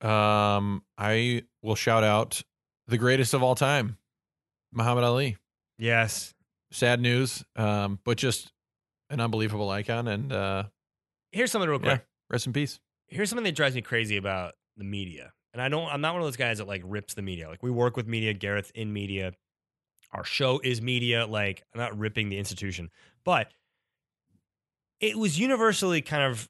Um, 0.00 0.82
I 0.98 1.42
will 1.62 1.74
shout 1.74 2.04
out 2.04 2.42
the 2.88 2.98
greatest 2.98 3.34
of 3.34 3.42
all 3.42 3.54
time, 3.54 3.96
Muhammad 4.72 5.04
Ali. 5.04 5.36
Yes. 5.78 6.34
Sad 6.70 7.00
news, 7.00 7.44
um, 7.56 7.98
but 8.04 8.16
just 8.16 8.52
an 9.10 9.20
unbelievable 9.20 9.68
icon. 9.68 10.08
And 10.08 10.32
uh, 10.32 10.64
Here's 11.30 11.50
something 11.52 11.68
real 11.68 11.78
quick. 11.78 12.00
yeah, 12.00 12.06
rest 12.30 12.46
in 12.46 12.52
peace. 12.52 12.80
here's 13.08 13.28
something 13.28 13.44
that 13.44 13.54
drives 13.54 13.74
me 13.74 13.82
crazy 13.82 14.16
about 14.16 14.54
the 14.76 14.84
media. 14.84 15.32
And 15.52 15.60
I 15.60 15.68
don't 15.68 15.86
I'm 15.86 16.00
not 16.00 16.14
one 16.14 16.22
of 16.22 16.26
those 16.26 16.36
guys 16.36 16.58
that 16.58 16.66
like 16.68 16.82
rips 16.84 17.12
the 17.14 17.20
media. 17.22 17.48
Like 17.48 17.62
we 17.62 17.70
work 17.70 17.96
with 17.96 18.06
media, 18.06 18.32
Gareth 18.32 18.72
in 18.74 18.92
media. 18.92 19.32
Our 20.12 20.24
show 20.24 20.60
is 20.64 20.80
media. 20.80 21.26
Like 21.26 21.62
I'm 21.74 21.80
not 21.80 21.98
ripping 21.98 22.30
the 22.30 22.38
institution. 22.38 22.90
But 23.24 23.52
it 25.00 25.18
was 25.18 25.38
universally 25.38 26.00
kind 26.00 26.22
of 26.22 26.48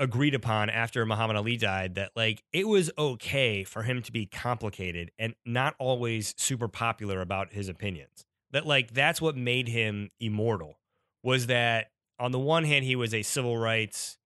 agreed 0.00 0.34
upon 0.34 0.70
after 0.70 1.04
Muhammad 1.04 1.36
Ali 1.36 1.56
died 1.56 1.94
that 1.94 2.10
like 2.16 2.42
it 2.52 2.66
was 2.66 2.90
okay 2.98 3.62
for 3.62 3.82
him 3.82 4.02
to 4.02 4.10
be 4.10 4.26
complicated 4.26 5.12
and 5.18 5.34
not 5.44 5.76
always 5.78 6.34
super 6.36 6.66
popular 6.66 7.20
about 7.20 7.52
his 7.52 7.68
opinions. 7.68 8.24
That 8.50 8.66
like 8.66 8.92
that's 8.92 9.20
what 9.20 9.36
made 9.36 9.68
him 9.68 10.08
immortal 10.18 10.78
was 11.22 11.46
that 11.46 11.90
on 12.18 12.32
the 12.32 12.38
one 12.38 12.64
hand 12.64 12.84
he 12.84 12.96
was 12.96 13.14
a 13.14 13.22
civil 13.22 13.58
rights 13.58 14.16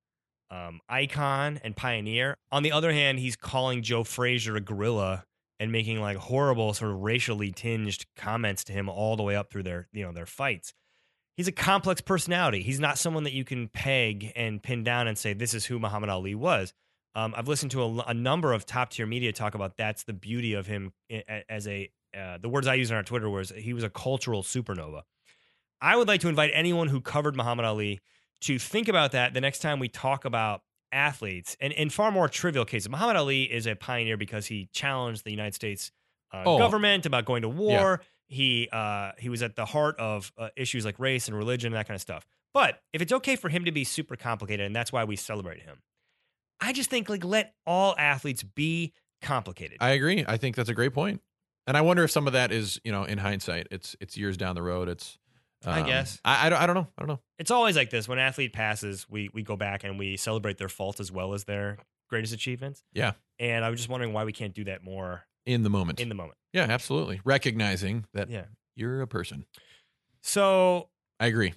um, 0.50 0.80
icon 0.88 1.58
and 1.64 1.74
pioneer. 1.76 2.36
On 2.52 2.62
the 2.62 2.70
other 2.70 2.92
hand, 2.92 3.18
he's 3.18 3.34
calling 3.34 3.82
Joe 3.82 4.04
Frazier 4.04 4.56
a 4.56 4.60
gorilla 4.60 5.24
and 5.58 5.72
making 5.72 6.00
like 6.00 6.16
horrible 6.16 6.74
sort 6.74 6.92
of 6.92 7.02
racially 7.02 7.50
tinged 7.50 8.04
comments 8.16 8.62
to 8.64 8.72
him 8.72 8.88
all 8.88 9.16
the 9.16 9.22
way 9.22 9.34
up 9.34 9.50
through 9.50 9.64
their 9.64 9.88
you 9.92 10.04
know 10.04 10.12
their 10.12 10.26
fights. 10.26 10.72
He's 11.36 11.48
a 11.48 11.52
complex 11.52 12.00
personality. 12.00 12.62
He's 12.62 12.78
not 12.78 12.96
someone 12.98 13.24
that 13.24 13.32
you 13.32 13.44
can 13.44 13.68
peg 13.68 14.32
and 14.36 14.62
pin 14.62 14.84
down 14.84 15.08
and 15.08 15.18
say 15.18 15.32
this 15.32 15.52
is 15.54 15.64
who 15.64 15.78
Muhammad 15.78 16.08
Ali 16.10 16.34
was. 16.34 16.72
Um, 17.16 17.34
I've 17.36 17.48
listened 17.48 17.70
to 17.72 17.82
a, 17.82 17.98
a 18.08 18.14
number 18.14 18.52
of 18.52 18.66
top 18.66 18.90
tier 18.90 19.06
media 19.06 19.32
talk 19.32 19.54
about 19.54 19.76
that's 19.76 20.04
the 20.04 20.12
beauty 20.12 20.54
of 20.54 20.66
him 20.66 20.92
as 21.48 21.66
a 21.68 21.90
uh, 22.16 22.38
the 22.38 22.48
words 22.48 22.66
I 22.68 22.74
use 22.74 22.90
on 22.92 22.96
our 22.96 23.02
Twitter 23.02 23.28
was 23.28 23.50
he 23.50 23.72
was 23.72 23.82
a 23.82 23.90
cultural 23.90 24.42
supernova. 24.44 25.02
I 25.80 25.96
would 25.96 26.06
like 26.08 26.20
to 26.20 26.28
invite 26.28 26.50
anyone 26.54 26.88
who 26.88 27.00
covered 27.00 27.36
Muhammad 27.36 27.64
Ali 27.66 28.00
to 28.42 28.58
think 28.58 28.88
about 28.88 29.12
that 29.12 29.34
the 29.34 29.40
next 29.40 29.58
time 29.58 29.78
we 29.80 29.88
talk 29.88 30.24
about 30.24 30.62
athletes 30.92 31.56
and 31.60 31.72
in 31.72 31.90
far 31.90 32.12
more 32.12 32.28
trivial 32.28 32.64
cases. 32.64 32.88
Muhammad 32.88 33.16
Ali 33.16 33.42
is 33.42 33.66
a 33.66 33.74
pioneer 33.74 34.16
because 34.16 34.46
he 34.46 34.68
challenged 34.72 35.24
the 35.24 35.30
United 35.32 35.54
States 35.54 35.90
uh, 36.32 36.42
Oh. 36.46 36.58
government 36.58 37.06
about 37.06 37.24
going 37.24 37.42
to 37.42 37.48
war. 37.48 38.00
He 38.26 38.68
uh, 38.72 39.12
he 39.18 39.28
was 39.28 39.42
at 39.42 39.54
the 39.56 39.64
heart 39.66 39.96
of 39.98 40.32
uh, 40.38 40.48
issues 40.56 40.84
like 40.84 40.98
race 40.98 41.28
and 41.28 41.36
religion 41.36 41.68
and 41.72 41.76
that 41.78 41.86
kind 41.86 41.94
of 41.96 42.00
stuff. 42.00 42.26
But 42.52 42.80
if 42.92 43.02
it's 43.02 43.12
okay 43.12 43.36
for 43.36 43.48
him 43.48 43.64
to 43.64 43.72
be 43.72 43.84
super 43.84 44.16
complicated, 44.16 44.64
and 44.66 44.74
that's 44.74 44.92
why 44.92 45.04
we 45.04 45.16
celebrate 45.16 45.62
him, 45.62 45.82
I 46.60 46.72
just 46.72 46.88
think 46.90 47.08
like 47.08 47.24
let 47.24 47.54
all 47.66 47.94
athletes 47.98 48.42
be 48.42 48.92
complicated. 49.22 49.78
I 49.80 49.90
agree. 49.90 50.24
I 50.26 50.36
think 50.36 50.56
that's 50.56 50.68
a 50.68 50.74
great 50.74 50.94
point. 50.94 51.20
And 51.66 51.76
I 51.76 51.80
wonder 51.80 52.04
if 52.04 52.10
some 52.10 52.26
of 52.26 52.32
that 52.34 52.52
is, 52.52 52.78
you 52.84 52.92
know, 52.92 53.04
in 53.04 53.18
hindsight, 53.18 53.68
it's 53.70 53.96
it's 54.00 54.16
years 54.16 54.36
down 54.36 54.54
the 54.54 54.62
road. 54.62 54.88
It's, 54.88 55.18
I 55.66 55.80
um, 55.80 55.86
guess. 55.86 56.20
I, 56.24 56.46
I 56.46 56.50
don't 56.50 56.60
I 56.60 56.66
don't 56.66 56.74
know. 56.76 56.88
I 56.98 57.02
don't 57.02 57.08
know. 57.08 57.20
it's 57.38 57.50
always 57.50 57.74
like 57.76 57.88
this 57.90 58.06
when 58.06 58.18
an 58.18 58.24
athlete 58.24 58.52
passes 58.52 59.06
we 59.08 59.30
we 59.32 59.42
go 59.42 59.56
back 59.56 59.82
and 59.84 59.98
we 59.98 60.16
celebrate 60.16 60.58
their 60.58 60.68
faults 60.68 61.00
as 61.00 61.10
well 61.10 61.32
as 61.34 61.44
their 61.44 61.78
greatest 62.10 62.34
achievements 62.34 62.84
Yeah. 62.92 63.12
and 63.38 63.64
i 63.64 63.70
was 63.70 63.80
just 63.80 63.88
wondering 63.88 64.12
why 64.12 64.24
we 64.24 64.32
can't 64.32 64.52
do 64.54 64.64
that 64.64 64.84
more 64.84 65.24
In 65.46 65.62
the 65.62 65.70
moment. 65.70 66.00
in 66.00 66.10
the 66.10 66.14
moment 66.14 66.36
yeah, 66.54 66.62
absolutely. 66.62 67.20
Recognizing 67.24 68.06
that 68.14 68.30
yeah 68.30 68.44
you're 68.76 69.02
a 69.02 69.06
person. 69.06 69.44
so 70.22 70.88
I 71.20 71.26
agree. 71.26 71.52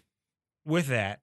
with 0.65 0.87
that 0.87 1.21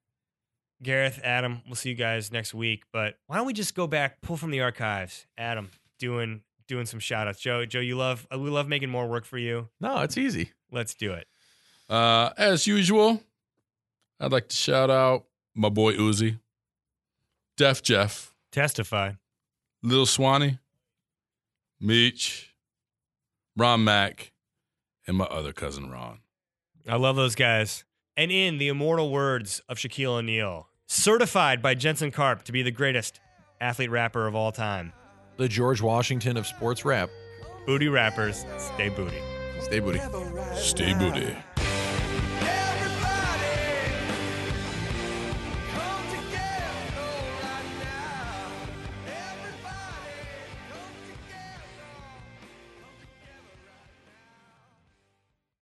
gareth 0.83 1.21
adam 1.23 1.61
we'll 1.67 1.75
see 1.75 1.89
you 1.89 1.95
guys 1.95 2.31
next 2.33 2.53
week 2.53 2.83
but 2.91 3.15
why 3.27 3.37
don't 3.37 3.45
we 3.47 3.53
just 3.53 3.73
go 3.75 3.87
back 3.87 4.19
pull 4.21 4.35
from 4.35 4.51
the 4.51 4.59
archives 4.59 5.25
adam 5.37 5.69
doing 5.99 6.41
doing 6.67 6.85
some 6.85 6.99
shout 6.99 7.27
outs 7.29 7.39
joe 7.39 7.65
joe 7.65 7.79
you 7.79 7.95
love 7.95 8.27
we 8.31 8.49
love 8.49 8.67
making 8.67 8.89
more 8.89 9.07
work 9.07 9.23
for 9.25 9.37
you 9.37 9.69
No, 9.79 10.01
it's 10.01 10.17
easy. 10.17 10.51
let's 10.71 10.93
do 10.93 11.13
it 11.13 11.27
Uh, 11.89 12.31
as 12.37 12.67
usual, 12.67 13.21
I'd 14.19 14.31
like 14.33 14.49
to 14.49 14.55
shout 14.55 14.89
out 14.89 15.25
my 15.55 15.69
boy 15.69 15.93
Uzi, 15.93 16.39
Def 17.57 17.81
Jeff, 17.83 18.33
testify 18.51 19.13
Lil 19.83 20.05
Swanee, 20.07 20.57
Meech, 21.79 22.49
Ron 23.57 23.83
Mack, 23.83 24.31
and 25.07 25.17
my 25.17 25.25
other 25.25 25.53
cousin 25.53 25.89
Ron. 25.89 26.19
i 26.89 26.95
love 26.95 27.15
those 27.15 27.35
guys 27.35 27.85
and 28.17 28.31
in 28.31 28.57
the 28.57 28.67
immortal 28.67 29.11
words 29.11 29.61
of 29.69 29.77
shaquille 29.77 30.17
o'neal 30.17 30.67
certified 30.87 31.61
by 31.61 31.73
jensen 31.75 32.11
karp 32.11 32.43
to 32.43 32.51
be 32.51 32.61
the 32.63 32.71
greatest 32.71 33.19
athlete 33.61 33.89
rapper 33.91 34.27
of 34.27 34.35
all 34.35 34.51
time 34.51 34.91
The 35.37 35.47
George 35.47 35.81
Washington 35.81 36.37
of 36.37 36.47
sports 36.47 36.85
rap. 36.85 37.09
Booty 37.65 37.87
rappers, 37.89 38.45
stay 38.57 38.89
booty. 38.89 39.17
Stay 39.59 39.79
booty. 39.79 39.99
Together 39.99 40.19
right 40.33 40.57
Stay 40.57 40.93
booty. 40.93 41.35